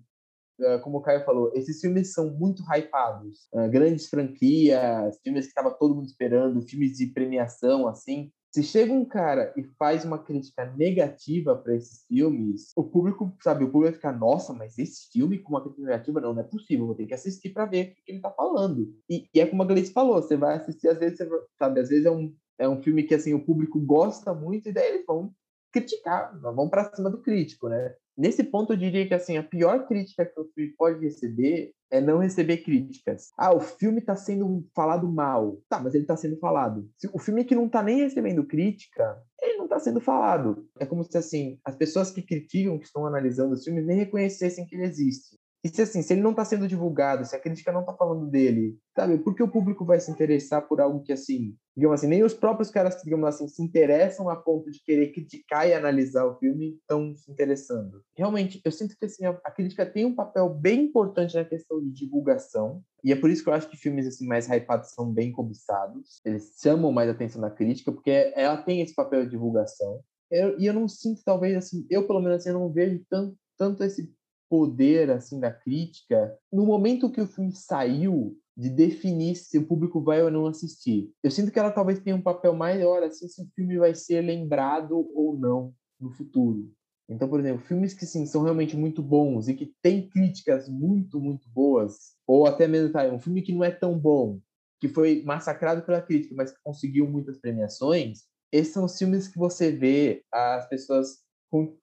Uh, 0.58 0.80
como 0.80 0.98
o 0.98 1.02
Caio 1.02 1.22
falou, 1.24 1.52
esses 1.54 1.80
filmes 1.80 2.14
são 2.14 2.30
muito 2.30 2.62
hypados. 2.62 3.46
Uh, 3.52 3.68
grandes 3.68 4.08
franquias, 4.08 5.18
filmes 5.22 5.44
que 5.44 5.50
estava 5.50 5.70
todo 5.70 5.94
mundo 5.94 6.06
esperando, 6.06 6.62
filmes 6.62 6.96
de 6.96 7.08
premiação, 7.08 7.86
assim. 7.86 8.30
Se 8.56 8.62
chega 8.62 8.90
um 8.90 9.04
cara 9.04 9.52
e 9.54 9.62
faz 9.78 10.02
uma 10.06 10.18
crítica 10.18 10.64
negativa 10.64 11.54
para 11.54 11.76
esses 11.76 12.06
filmes, 12.06 12.72
o 12.74 12.82
público, 12.82 13.30
sabe, 13.42 13.64
o 13.64 13.66
público 13.66 13.90
vai 13.90 13.92
ficar, 13.92 14.18
nossa, 14.18 14.54
mas 14.54 14.78
esse 14.78 15.10
filme 15.12 15.38
com 15.38 15.50
uma 15.50 15.60
crítica 15.60 15.82
negativa, 15.82 16.22
não, 16.22 16.32
não 16.32 16.40
é 16.40 16.42
possível, 16.42 16.86
vou 16.86 16.94
ter 16.94 17.04
que 17.04 17.12
assistir 17.12 17.50
para 17.50 17.66
ver 17.66 17.90
o 17.90 18.04
que 18.06 18.12
ele 18.12 18.20
tá 18.22 18.30
falando. 18.30 18.96
E, 19.10 19.28
e, 19.34 19.40
é 19.40 19.44
como 19.44 19.62
a 19.62 19.66
Gleice 19.66 19.92
falou, 19.92 20.22
você 20.22 20.38
vai 20.38 20.56
assistir, 20.56 20.88
às 20.88 20.96
vezes, 20.96 21.18
você, 21.18 21.28
sabe, 21.58 21.80
às 21.80 21.90
vezes 21.90 22.06
é 22.06 22.10
um, 22.10 22.34
é 22.58 22.66
um 22.66 22.80
filme 22.82 23.02
que, 23.02 23.14
assim, 23.14 23.34
o 23.34 23.44
público 23.44 23.78
gosta 23.78 24.32
muito 24.32 24.70
e 24.70 24.72
daí 24.72 24.88
eles 24.88 25.04
vão 25.04 25.34
criticar, 25.70 26.40
vão 26.40 26.70
para 26.70 26.90
cima 26.94 27.10
do 27.10 27.20
crítico, 27.20 27.68
né? 27.68 27.94
Nesse 28.16 28.42
ponto, 28.42 28.72
eu 28.72 28.78
diria 28.78 29.06
que 29.06 29.12
assim, 29.12 29.36
a 29.36 29.42
pior 29.42 29.86
crítica 29.86 30.24
que 30.24 30.40
o 30.40 30.48
filme 30.54 30.72
pode 30.78 31.04
receber 31.04 31.74
é 31.90 32.00
não 32.00 32.18
receber 32.18 32.58
críticas. 32.58 33.30
Ah, 33.36 33.54
o 33.54 33.60
filme 33.60 33.98
está 33.98 34.16
sendo 34.16 34.66
falado 34.74 35.10
mal. 35.10 35.58
Tá, 35.68 35.80
mas 35.80 35.94
ele 35.94 36.04
está 36.04 36.16
sendo 36.16 36.36
falado. 36.38 36.88
O 37.12 37.18
filme 37.18 37.44
que 37.44 37.54
não 37.54 37.66
está 37.66 37.82
nem 37.82 37.98
recebendo 37.98 38.46
crítica, 38.46 39.22
ele 39.40 39.56
não 39.56 39.64
está 39.64 39.78
sendo 39.78 40.00
falado. 40.00 40.66
É 40.78 40.86
como 40.86 41.04
se 41.04 41.16
assim, 41.16 41.58
as 41.64 41.76
pessoas 41.76 42.10
que 42.10 42.22
criticam, 42.22 42.78
que 42.78 42.86
estão 42.86 43.06
analisando 43.06 43.54
os 43.54 43.64
filmes, 43.64 43.86
nem 43.86 43.96
reconhecessem 43.98 44.66
que 44.66 44.74
ele 44.74 44.84
existe. 44.84 45.36
E 45.66 45.68
se 45.68 45.82
assim, 45.82 46.00
se 46.00 46.12
ele 46.12 46.22
não 46.22 46.30
está 46.30 46.44
sendo 46.44 46.68
divulgado, 46.68 47.24
se 47.24 47.34
a 47.34 47.40
crítica 47.40 47.72
não 47.72 47.80
está 47.80 47.92
falando 47.92 48.30
dele, 48.30 48.78
sabe? 48.94 49.18
Por 49.18 49.34
que 49.34 49.42
o 49.42 49.50
público 49.50 49.84
vai 49.84 49.98
se 49.98 50.08
interessar 50.12 50.62
por 50.68 50.80
algo 50.80 51.02
que 51.02 51.12
assim, 51.12 51.56
digamos 51.76 51.98
assim, 51.98 52.06
nem 52.06 52.22
os 52.22 52.34
próprios 52.34 52.70
caras 52.70 53.02
digamos 53.02 53.26
assim, 53.26 53.48
se 53.48 53.60
interessam 53.60 54.30
a 54.30 54.36
ponto 54.36 54.70
de 54.70 54.80
querer 54.80 55.10
criticar 55.10 55.68
e 55.68 55.74
analisar 55.74 56.24
o 56.24 56.38
filme 56.38 56.76
estão 56.76 57.12
se 57.16 57.28
interessando. 57.32 58.00
Realmente, 58.16 58.60
eu 58.64 58.70
sinto 58.70 58.96
que 58.96 59.06
assim, 59.06 59.26
a, 59.26 59.30
a, 59.44 59.50
crítica 59.50 59.84
tem 59.84 60.04
um 60.04 60.14
papel 60.14 60.48
bem 60.48 60.84
importante 60.84 61.34
na 61.34 61.44
questão 61.44 61.80
de 61.80 61.90
divulgação, 61.90 62.80
e 63.02 63.10
é 63.10 63.16
por 63.16 63.28
isso 63.28 63.42
que 63.42 63.48
eu 63.48 63.54
acho 63.54 63.68
que 63.68 63.76
filmes 63.76 64.06
assim 64.06 64.24
mais 64.24 64.48
hypados 64.48 64.90
são 64.90 65.12
bem 65.12 65.32
cobiçados. 65.32 66.20
Eles 66.24 66.54
chamam 66.62 66.92
mais 66.92 67.10
atenção 67.10 67.40
da 67.40 67.50
crítica 67.50 67.90
porque 67.90 68.32
ela 68.36 68.56
tem 68.56 68.82
esse 68.82 68.94
papel 68.94 69.24
de 69.24 69.30
divulgação. 69.30 70.00
Eu, 70.30 70.60
e 70.60 70.66
eu 70.66 70.74
não 70.74 70.86
sinto 70.86 71.22
talvez 71.24 71.56
assim, 71.56 71.84
eu 71.90 72.06
pelo 72.06 72.20
menos 72.20 72.36
assim, 72.38 72.50
eu 72.50 72.60
não 72.60 72.70
vejo 72.70 73.04
tanto 73.10 73.36
tanto 73.56 73.82
esse 73.82 74.14
poder 74.48 75.10
assim 75.10 75.40
da 75.40 75.50
crítica 75.50 76.36
no 76.52 76.66
momento 76.66 77.10
que 77.10 77.20
o 77.20 77.26
filme 77.26 77.52
saiu 77.52 78.36
de 78.56 78.70
definir 78.70 79.36
se 79.36 79.58
o 79.58 79.66
público 79.66 80.00
vai 80.02 80.22
ou 80.22 80.30
não 80.30 80.46
assistir. 80.46 81.10
Eu 81.22 81.30
sinto 81.30 81.52
que 81.52 81.58
ela 81.58 81.70
talvez 81.70 82.00
tenha 82.00 82.16
um 82.16 82.22
papel 82.22 82.54
maior 82.54 83.02
assim 83.02 83.28
se 83.28 83.42
o 83.42 83.48
filme 83.54 83.76
vai 83.76 83.94
ser 83.94 84.22
lembrado 84.22 85.08
ou 85.14 85.38
não 85.38 85.74
no 86.00 86.10
futuro. 86.10 86.70
Então, 87.08 87.28
por 87.28 87.38
exemplo, 87.38 87.64
filmes 87.64 87.94
que 87.94 88.04
sim 88.04 88.26
são 88.26 88.42
realmente 88.42 88.76
muito 88.76 89.02
bons 89.02 89.46
e 89.48 89.54
que 89.54 89.72
têm 89.80 90.08
críticas 90.08 90.68
muito, 90.68 91.20
muito 91.20 91.48
boas, 91.50 92.16
ou 92.26 92.46
até 92.46 92.66
mesmo 92.66 92.92
tá, 92.92 93.06
um 93.06 93.20
filme 93.20 93.42
que 93.42 93.52
não 93.52 93.62
é 93.62 93.70
tão 93.70 93.96
bom, 93.96 94.40
que 94.80 94.88
foi 94.88 95.22
massacrado 95.22 95.82
pela 95.82 96.02
crítica, 96.02 96.34
mas 96.36 96.50
que 96.50 96.58
conseguiu 96.64 97.06
muitas 97.08 97.38
premiações, 97.38 98.24
esses 98.50 98.72
são 98.72 98.84
os 98.84 98.98
filmes 98.98 99.28
que 99.28 99.38
você 99.38 99.70
vê 99.70 100.24
as 100.32 100.68
pessoas 100.68 101.18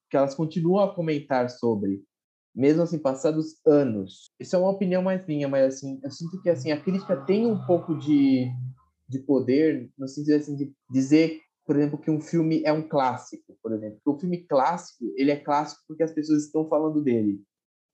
que 0.10 0.18
elas 0.18 0.36
continuam 0.36 0.84
a 0.84 0.94
comentar 0.94 1.50
sobre 1.50 2.04
mesmo 2.56 2.84
assim 2.84 3.00
passados 3.00 3.56
anos. 3.66 4.32
Isso 4.40 4.56
é 4.56 4.60
uma 4.60 4.70
opinião 4.70 5.02
mais 5.02 5.26
minha, 5.26 5.48
mas 5.48 5.76
assim, 5.76 6.00
eu 6.04 6.12
sinto 6.12 6.42
que 6.42 6.50
assim 6.50 6.72
a 6.72 6.80
crítica 6.80 7.18
tem 7.26 7.46
um 7.46 7.66
pouco 7.66 7.98
de, 7.98 8.52
de 9.10 9.20
poder 9.20 9.92
no 9.98 10.08
sentido 10.08 10.36
assim 10.36 10.56
de 10.56 10.72
dizer, 10.90 11.40
por 11.66 11.76
exemplo, 11.76 11.98
que 11.98 12.12
um 12.12 12.22
filme 12.22 12.62
é 12.64 12.72
um 12.72 12.88
clássico, 12.88 13.58
por 13.62 13.74
exemplo. 13.74 14.00
Porque 14.04 14.18
o 14.18 14.20
filme 14.20 14.38
clássico, 14.46 15.06
ele 15.16 15.32
é 15.32 15.36
clássico 15.36 15.82
porque 15.88 16.04
as 16.04 16.12
pessoas 16.12 16.44
estão 16.44 16.68
falando 16.68 17.02
dele, 17.02 17.42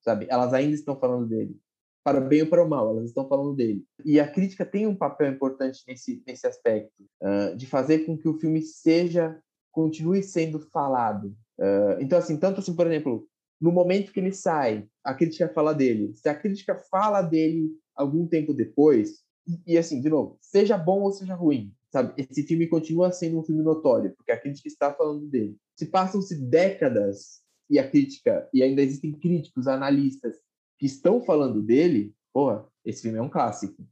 sabe? 0.02 0.28
Elas 0.30 0.54
ainda 0.54 0.76
estão 0.76 1.00
falando 1.00 1.28
dele. 1.28 1.58
Para 2.04 2.20
bem 2.20 2.42
ou 2.42 2.48
para 2.48 2.64
o 2.64 2.68
mal, 2.68 2.90
elas 2.90 3.10
estão 3.10 3.28
falando 3.28 3.56
dele. 3.56 3.86
E 4.04 4.20
a 4.20 4.28
crítica 4.28 4.66
tem 4.66 4.88
um 4.88 4.96
papel 4.96 5.32
importante 5.32 5.84
nesse, 5.88 6.24
nesse 6.26 6.48
aspecto, 6.48 7.04
uh, 7.22 7.56
de 7.56 7.68
fazer 7.68 8.00
com 8.00 8.18
que 8.18 8.28
o 8.28 8.40
filme 8.40 8.62
seja, 8.62 9.40
continue 9.72 10.24
sendo 10.24 10.60
falado. 10.60 11.28
Uh, 11.60 12.00
então, 12.00 12.18
assim, 12.18 12.38
tanto 12.38 12.62
assim, 12.62 12.76
por 12.76 12.88
exemplo, 12.88 13.29
no 13.60 13.72
momento 13.72 14.12
que 14.12 14.20
ele 14.20 14.32
sai, 14.32 14.88
a 15.04 15.14
crítica 15.14 15.50
fala 15.50 15.74
dele. 15.74 16.14
Se 16.16 16.30
a 16.30 16.36
crítica 16.36 16.76
fala 16.90 17.22
dele 17.22 17.72
algum 17.96 18.26
tempo 18.26 18.54
depois, 18.54 19.24
e, 19.48 19.74
e 19.74 19.78
assim, 19.78 20.02
de 20.02 20.10
novo, 20.10 20.38
seja 20.42 20.78
bom 20.78 21.02
ou 21.02 21.12
seja 21.12 21.36
ruim, 21.36 21.74
sabe? 21.92 22.14
Esse 22.18 22.44
filme 22.44 22.68
continua 22.68 23.12
sendo 23.12 23.40
um 23.40 23.44
filme 23.44 23.62
notório, 23.62 24.14
porque 24.16 24.32
a 24.32 24.40
crítica 24.40 24.68
está 24.68 24.94
falando 24.94 25.28
dele. 25.28 25.58
Se 25.76 25.88
passam-se 25.88 26.36
décadas 26.36 27.42
e 27.70 27.78
a 27.78 27.90
crítica, 27.90 28.50
e 28.54 28.64
ainda 28.64 28.82
existem 28.82 29.12
críticos, 29.12 29.68
analistas 29.68 30.36
que 30.78 30.86
estão 30.86 31.22
falando 31.22 31.62
dele, 31.62 32.14
porra, 32.34 32.66
esse 32.86 33.02
filme 33.02 33.18
é 33.18 33.22
um 33.22 33.30
clássico, 33.30 33.86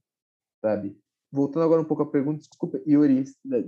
sabe? 0.62 0.98
Voltando 1.32 1.64
agora 1.64 1.82
um 1.82 1.86
pouco 1.86 2.04
à 2.04 2.06
pergunta, 2.06 2.40
desculpa, 2.40 2.80
Yuri, 2.88 3.26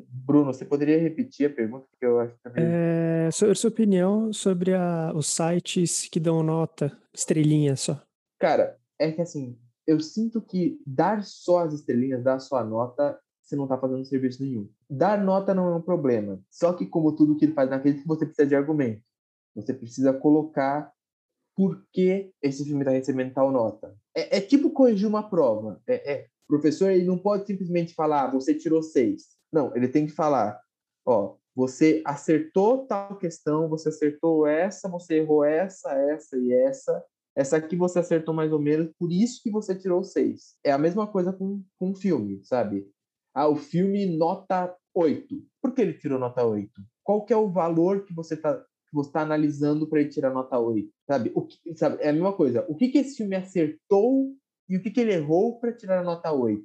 Bruno, 0.07 0.53
você 0.53 0.65
poderia 0.65 0.99
repetir 0.99 1.49
a 1.49 1.53
pergunta? 1.53 1.85
Que 1.99 2.05
eu 2.05 2.19
acho 2.19 2.33
que 2.33 2.39
é, 2.55 3.29
sobre 3.31 3.55
sua 3.55 3.69
opinião 3.69 4.31
sobre 4.33 4.73
a, 4.73 5.11
os 5.15 5.27
sites 5.27 6.07
que 6.09 6.19
dão 6.19 6.43
nota, 6.43 6.97
estrelinha 7.13 7.75
só. 7.75 8.01
Cara, 8.39 8.77
é 8.97 9.11
que 9.11 9.21
assim, 9.21 9.57
eu 9.85 9.99
sinto 9.99 10.41
que 10.41 10.79
dar 10.85 11.23
só 11.23 11.59
as 11.59 11.73
estrelinhas, 11.73 12.23
dar 12.23 12.39
só 12.39 12.57
a 12.57 12.63
nota, 12.63 13.19
você 13.41 13.55
não 13.55 13.67
tá 13.67 13.77
fazendo 13.77 14.05
serviço 14.05 14.43
nenhum. 14.43 14.69
Dar 14.87 15.21
nota 15.23 15.53
não 15.53 15.67
é 15.69 15.75
um 15.75 15.81
problema. 15.81 16.39
Só 16.49 16.73
que, 16.73 16.85
como 16.85 17.15
tudo 17.15 17.35
que 17.35 17.45
ele 17.45 17.53
faz 17.53 17.69
naquele, 17.69 18.03
você 18.05 18.25
precisa 18.25 18.47
de 18.47 18.55
argumento. 18.55 19.01
Você 19.55 19.73
precisa 19.73 20.13
colocar 20.13 20.93
por 21.55 21.83
que 21.91 22.31
esse 22.41 22.63
filme 22.63 22.81
está 22.81 22.91
recebendo 22.91 23.33
tal 23.33 23.51
nota. 23.51 23.97
É, 24.15 24.37
é, 24.37 24.41
tipo 24.41 24.69
corrigir 24.69 25.07
uma 25.07 25.27
prova. 25.27 25.81
É, 25.87 26.13
é, 26.13 26.27
o 26.49 26.53
professor 26.53 26.89
ele 26.89 27.05
não 27.05 27.17
pode 27.17 27.45
simplesmente 27.45 27.93
falar, 27.93 28.23
ah, 28.23 28.31
você 28.31 28.55
tirou 28.55 28.81
seis. 28.81 29.27
Não, 29.53 29.75
ele 29.75 29.87
tem 29.87 30.07
que 30.07 30.11
falar, 30.11 30.59
ó, 31.05 31.35
você 31.55 32.01
acertou 32.03 32.87
tal 32.87 33.17
questão, 33.17 33.69
você 33.69 33.89
acertou 33.89 34.47
essa, 34.47 34.89
você 34.89 35.17
errou 35.17 35.45
essa, 35.45 35.91
essa 35.91 36.35
e 36.37 36.51
essa. 36.51 37.03
Essa 37.35 37.57
aqui 37.57 37.75
você 37.75 37.99
acertou 37.99 38.33
mais 38.33 38.51
ou 38.51 38.59
menos, 38.59 38.91
por 38.97 39.11
isso 39.11 39.41
que 39.43 39.51
você 39.51 39.75
tirou 39.75 40.03
seis. 40.03 40.55
É 40.63 40.71
a 40.71 40.77
mesma 40.77 41.05
coisa 41.05 41.31
com, 41.31 41.63
com 41.77 41.91
um 41.91 41.95
filme, 41.95 42.43
sabe? 42.43 42.89
Ah, 43.33 43.47
o 43.47 43.55
filme 43.55 44.17
nota 44.17 44.75
8. 44.95 45.35
Por 45.61 45.73
que 45.73 45.81
ele 45.81 45.93
tirou 45.93 46.17
nota 46.17 46.43
8? 46.43 46.71
Qual 47.03 47.23
que 47.25 47.31
é 47.31 47.37
o 47.37 47.47
valor 47.47 48.05
que 48.05 48.13
você 48.13 48.33
está 48.33 48.55
que 48.55 48.95
você 48.95 49.09
está 49.09 49.21
analisando 49.21 49.87
para 49.87 49.99
ele 49.99 50.09
tirar 50.09 50.33
nota 50.33 50.57
8? 50.57 50.89
Sabe? 51.05 51.31
O 51.35 51.45
que, 51.45 51.77
sabe? 51.77 52.01
É 52.01 52.09
a 52.09 52.13
mesma 52.13 52.33
coisa. 52.33 52.65
O 52.67 52.75
que, 52.75 52.89
que 52.89 52.97
esse 52.97 53.17
filme 53.17 53.35
acertou 53.35 54.35
e 54.69 54.77
o 54.77 54.81
que, 54.81 54.91
que 54.91 54.99
ele 54.99 55.13
errou 55.13 55.59
para 55.59 55.73
tirar 55.73 56.03
nota 56.03 56.31
8? 56.31 56.63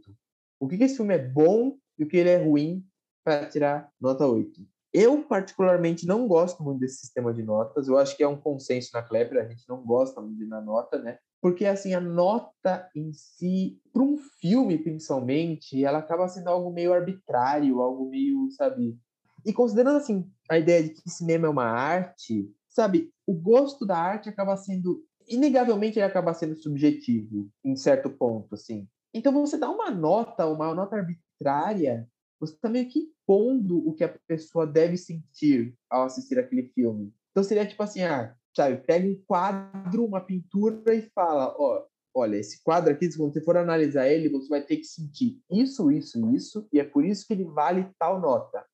O 0.61 0.69
que, 0.69 0.77
que 0.77 0.85
esse 0.85 0.97
filme 0.97 1.15
é 1.15 1.19
bom 1.19 1.77
e 1.99 2.05
o 2.05 2.09
que 2.09 2.17
ele 2.17 2.31
é 2.31 2.37
ruim 2.37 2.85
para 3.25 3.47
tirar 3.47 3.91
nota 4.01 4.27
8? 4.27 4.61
Eu, 4.93 5.25
particularmente, 5.25 6.07
não 6.07 6.29
gosto 6.29 6.63
muito 6.63 6.79
desse 6.79 6.99
sistema 6.99 7.35
de 7.35 7.43
notas. 7.43 7.89
Eu 7.89 7.99
acho 7.99 8.17
que 8.17 8.23
é 8.23 8.29
um 8.29 8.41
consenso 8.41 8.91
na 8.95 9.03
Klepper, 9.03 9.43
a 9.43 9.49
gente 9.49 9.69
não 9.69 9.85
gosta 9.85 10.21
muito 10.21 10.39
de 10.39 10.47
dar 10.47 10.61
nota, 10.61 11.01
né? 11.01 11.19
porque 11.45 11.67
assim 11.67 11.93
a 11.93 12.01
nota 12.01 12.89
em 12.97 13.13
si 13.13 13.79
para 13.93 14.03
um 14.03 14.17
filme 14.41 14.79
principalmente 14.79 15.85
ela 15.85 15.99
acaba 15.99 16.27
sendo 16.27 16.49
algo 16.49 16.73
meio 16.73 16.95
arbitrário 16.95 17.83
algo 17.83 18.09
meio 18.09 18.51
sabe 18.53 18.99
e 19.45 19.53
considerando 19.53 19.99
assim 19.99 20.27
a 20.51 20.59
ideia 20.59 20.83
de 20.85 20.95
que 20.95 21.11
cinema 21.11 21.47
é 21.47 21.51
uma 21.51 21.67
arte 21.67 22.51
sabe 22.67 23.13
o 23.27 23.35
gosto 23.35 23.85
da 23.85 23.99
arte 23.99 24.31
acaba 24.31 24.57
sendo 24.57 25.05
inegavelmente 25.29 25.99
ele 25.99 26.07
acaba 26.07 26.35
sendo 26.35 26.57
subjetivo 26.57 27.49
em 27.64 27.77
certo 27.77 28.11
ponto 28.11 28.55
assim 28.55 28.89
então 29.12 29.33
você 29.33 29.57
dá 29.57 29.70
uma 29.70 29.91
nota 29.91 30.47
uma 30.47 30.75
nota 30.75 30.97
arbitrária 30.97 32.09
você 32.41 32.55
está 32.55 32.68
meio 32.68 32.89
que 32.89 32.99
impondo 32.99 33.87
o 33.89 33.95
que 33.95 34.05
a 34.05 34.18
pessoa 34.27 34.66
deve 34.66 34.97
sentir 34.97 35.75
ao 35.89 36.05
assistir 36.05 36.39
aquele 36.39 36.64
filme 36.75 37.12
então 37.31 37.43
seria 37.43 37.66
tipo 37.66 37.83
assim 37.83 38.03
ah 38.03 38.35
sabe, 38.55 38.77
pega 38.87 39.07
um 39.07 39.20
quadro, 39.27 40.05
uma 40.05 40.20
pintura 40.20 40.95
e 40.95 41.03
fala, 41.11 41.55
ó, 41.59 41.85
olha, 42.14 42.37
esse 42.37 42.62
quadro 42.62 42.93
aqui, 42.93 43.11
se 43.11 43.18
você 43.18 43.41
for 43.41 43.57
analisar 43.57 44.09
ele, 44.09 44.29
você 44.29 44.49
vai 44.49 44.62
ter 44.62 44.77
que 44.77 44.85
sentir 44.85 45.41
isso, 45.51 45.91
isso, 45.91 46.33
isso, 46.33 46.68
e 46.72 46.79
é 46.79 46.85
por 46.85 47.05
isso 47.05 47.27
que 47.27 47.33
ele 47.33 47.45
vale 47.45 47.89
tal 47.99 48.20
nota. 48.20 48.64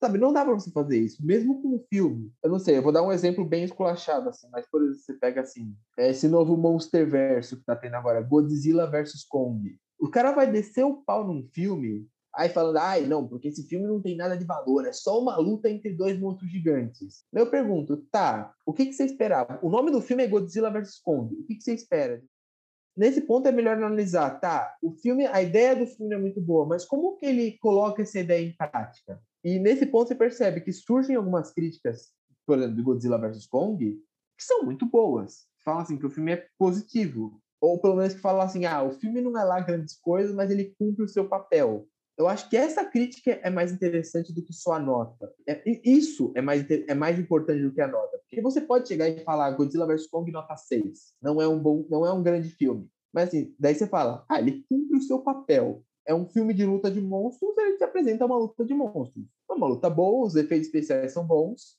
Sabe, 0.00 0.18
não 0.18 0.32
dá 0.32 0.44
para 0.44 0.54
você 0.54 0.70
fazer 0.70 0.98
isso, 0.98 1.24
mesmo 1.24 1.60
com 1.60 1.76
um 1.76 1.84
filme. 1.90 2.32
Eu 2.42 2.50
não 2.50 2.58
sei, 2.58 2.78
eu 2.78 2.82
vou 2.82 2.90
dar 2.90 3.02
um 3.02 3.12
exemplo 3.12 3.44
bem 3.44 3.64
esculachado, 3.64 4.30
assim, 4.30 4.48
mas 4.50 4.66
por 4.66 4.82
exemplo, 4.82 4.98
você 4.98 5.12
pega 5.12 5.42
assim, 5.42 5.76
é 5.98 6.10
esse 6.10 6.26
novo 6.26 6.56
Monsterverso 6.56 7.58
que 7.58 7.64
tá 7.64 7.76
tendo 7.76 7.96
agora, 7.96 8.22
Godzilla 8.22 8.90
versus 8.90 9.24
Kong. 9.24 9.78
O 9.98 10.08
cara 10.08 10.32
vai 10.32 10.50
descer 10.50 10.84
o 10.84 11.02
pau 11.04 11.26
num 11.26 11.46
filme 11.52 12.08
Aí 12.34 12.48
falando, 12.48 12.76
ai, 12.76 13.06
não, 13.06 13.26
porque 13.26 13.48
esse 13.48 13.66
filme 13.66 13.86
não 13.86 14.00
tem 14.00 14.16
nada 14.16 14.36
de 14.36 14.44
valor, 14.44 14.86
é 14.86 14.92
só 14.92 15.20
uma 15.20 15.36
luta 15.36 15.68
entre 15.68 15.92
dois 15.92 16.18
monstros 16.18 16.50
gigantes. 16.50 17.24
Eu 17.32 17.50
pergunto, 17.50 17.96
tá, 18.10 18.54
o 18.64 18.72
que, 18.72 18.86
que 18.86 18.92
você 18.92 19.04
esperava? 19.04 19.58
O 19.62 19.68
nome 19.68 19.90
do 19.90 20.00
filme 20.00 20.22
é 20.22 20.28
Godzilla 20.28 20.70
vs 20.70 21.00
Kong. 21.02 21.34
O 21.34 21.44
que, 21.44 21.56
que 21.56 21.62
você 21.62 21.74
espera? 21.74 22.22
Nesse 22.96 23.22
ponto 23.22 23.48
é 23.48 23.52
melhor 23.52 23.76
analisar, 23.76 24.38
tá, 24.40 24.76
o 24.82 24.92
filme, 24.92 25.26
a 25.26 25.42
ideia 25.42 25.74
do 25.74 25.86
filme 25.86 26.14
é 26.14 26.18
muito 26.18 26.40
boa, 26.40 26.66
mas 26.66 26.84
como 26.84 27.16
que 27.16 27.26
ele 27.26 27.58
coloca 27.58 28.02
essa 28.02 28.20
ideia 28.20 28.46
em 28.46 28.54
prática? 28.54 29.20
E 29.44 29.58
nesse 29.58 29.86
ponto 29.86 30.08
você 30.08 30.14
percebe 30.14 30.60
que 30.60 30.72
surgem 30.72 31.16
algumas 31.16 31.52
críticas, 31.52 32.12
por 32.46 32.58
exemplo, 32.58 32.76
do 32.76 32.82
Godzilla 32.82 33.18
vs 33.18 33.46
Kong, 33.46 33.98
que 34.36 34.44
são 34.44 34.64
muito 34.64 34.86
boas. 34.86 35.46
Falam 35.64 35.82
assim 35.82 35.98
que 35.98 36.06
o 36.06 36.10
filme 36.10 36.32
é 36.32 36.46
positivo. 36.58 37.40
Ou 37.60 37.78
pelo 37.78 37.96
menos 37.96 38.14
que 38.14 38.20
falam 38.20 38.40
assim, 38.40 38.64
ah, 38.64 38.82
o 38.82 38.92
filme 38.92 39.20
não 39.20 39.38
é 39.38 39.44
lá 39.44 39.60
grandes 39.60 39.98
coisas, 40.00 40.34
mas 40.34 40.50
ele 40.50 40.74
cumpre 40.78 41.04
o 41.04 41.08
seu 41.08 41.28
papel. 41.28 41.86
Eu 42.16 42.28
acho 42.28 42.50
que 42.50 42.56
essa 42.56 42.84
crítica 42.84 43.38
é 43.42 43.48
mais 43.48 43.72
interessante 43.72 44.32
do 44.32 44.42
que 44.42 44.52
só 44.52 44.74
a 44.74 44.78
nota. 44.78 45.32
É, 45.46 45.62
isso 45.82 46.32
é 46.34 46.42
mais, 46.42 46.66
é 46.70 46.94
mais 46.94 47.18
importante 47.18 47.62
do 47.62 47.72
que 47.72 47.80
a 47.80 47.88
nota. 47.88 48.18
Porque 48.18 48.42
você 48.42 48.60
pode 48.60 48.88
chegar 48.88 49.08
e 49.08 49.24
falar 49.24 49.52
Godzilla 49.52 49.86
vs 49.86 50.06
Kong 50.06 50.30
nota 50.30 50.56
6. 50.56 51.14
Não 51.20 51.40
é 51.40 51.48
um 51.48 51.58
bom, 51.58 51.86
não 51.88 52.04
é 52.04 52.12
um 52.12 52.22
grande 52.22 52.50
filme. 52.50 52.88
Mas 53.12 53.28
assim, 53.28 53.54
daí 53.58 53.74
você 53.74 53.86
fala, 53.86 54.24
ah, 54.28 54.38
ele 54.38 54.64
cumpre 54.68 54.98
o 54.98 55.02
seu 55.02 55.20
papel. 55.20 55.82
É 56.10 56.14
um 56.14 56.26
filme 56.26 56.52
de 56.52 56.64
luta 56.64 56.90
de 56.90 57.00
monstros, 57.00 57.56
ele 57.58 57.76
te 57.76 57.84
apresenta 57.84 58.26
uma 58.26 58.36
luta 58.36 58.64
de 58.64 58.74
monstros. 58.74 59.24
É 59.48 59.52
uma 59.52 59.66
luta 59.66 59.88
boa, 59.88 60.26
os 60.26 60.34
efeitos 60.34 60.66
especiais 60.66 61.12
são 61.12 61.26
bons, 61.26 61.78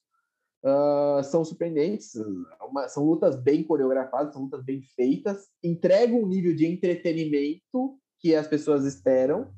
uh, 0.64 1.24
são 1.24 1.44
surpreendentes, 1.44 2.14
uma, 2.62 2.88
são 2.88 3.04
lutas 3.04 3.36
bem 3.36 3.64
coreografadas, 3.64 4.34
são 4.34 4.44
lutas 4.44 4.64
bem 4.64 4.82
feitas, 4.96 5.48
entregam 5.64 6.22
um 6.22 6.28
nível 6.28 6.56
de 6.56 6.66
entretenimento 6.66 7.98
que 8.20 8.36
as 8.36 8.48
pessoas 8.48 8.86
esperam 8.86 9.52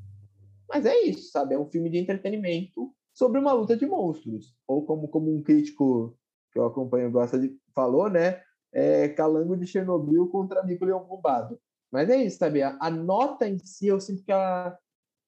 mas 0.74 0.88
é 0.88 1.02
isso, 1.02 1.30
sabe? 1.30 1.54
É 1.54 1.60
um 1.60 1.70
filme 1.70 1.88
de 1.88 2.00
entretenimento 2.00 2.92
sobre 3.14 3.40
uma 3.40 3.54
luta 3.54 3.78
de 3.78 3.86
monstros. 3.86 4.56
Ou 4.68 4.84
como, 4.84 5.08
como 5.08 5.32
um 5.32 5.44
crítico 5.44 6.18
que 6.52 6.58
eu 6.58 6.66
acompanho 6.66 7.12
gosta 7.12 7.40
de 7.40 7.56
falou, 7.76 8.10
né? 8.10 8.42
É 8.74 9.08
Calango 9.10 9.56
de 9.56 9.68
Chernobyl 9.68 10.28
contra 10.30 10.64
Nico 10.64 10.84
Leão 10.84 11.06
Bombado. 11.06 11.60
Mas 11.94 12.10
é 12.10 12.18
isso, 12.24 12.40
sabe? 12.40 12.64
A, 12.64 12.76
a, 12.82 12.90
nota 12.90 13.48
em 13.48 13.60
si, 13.60 13.86
eu 13.86 14.02
sinto 14.02 14.24
que 14.24 14.32
ela, 14.32 14.80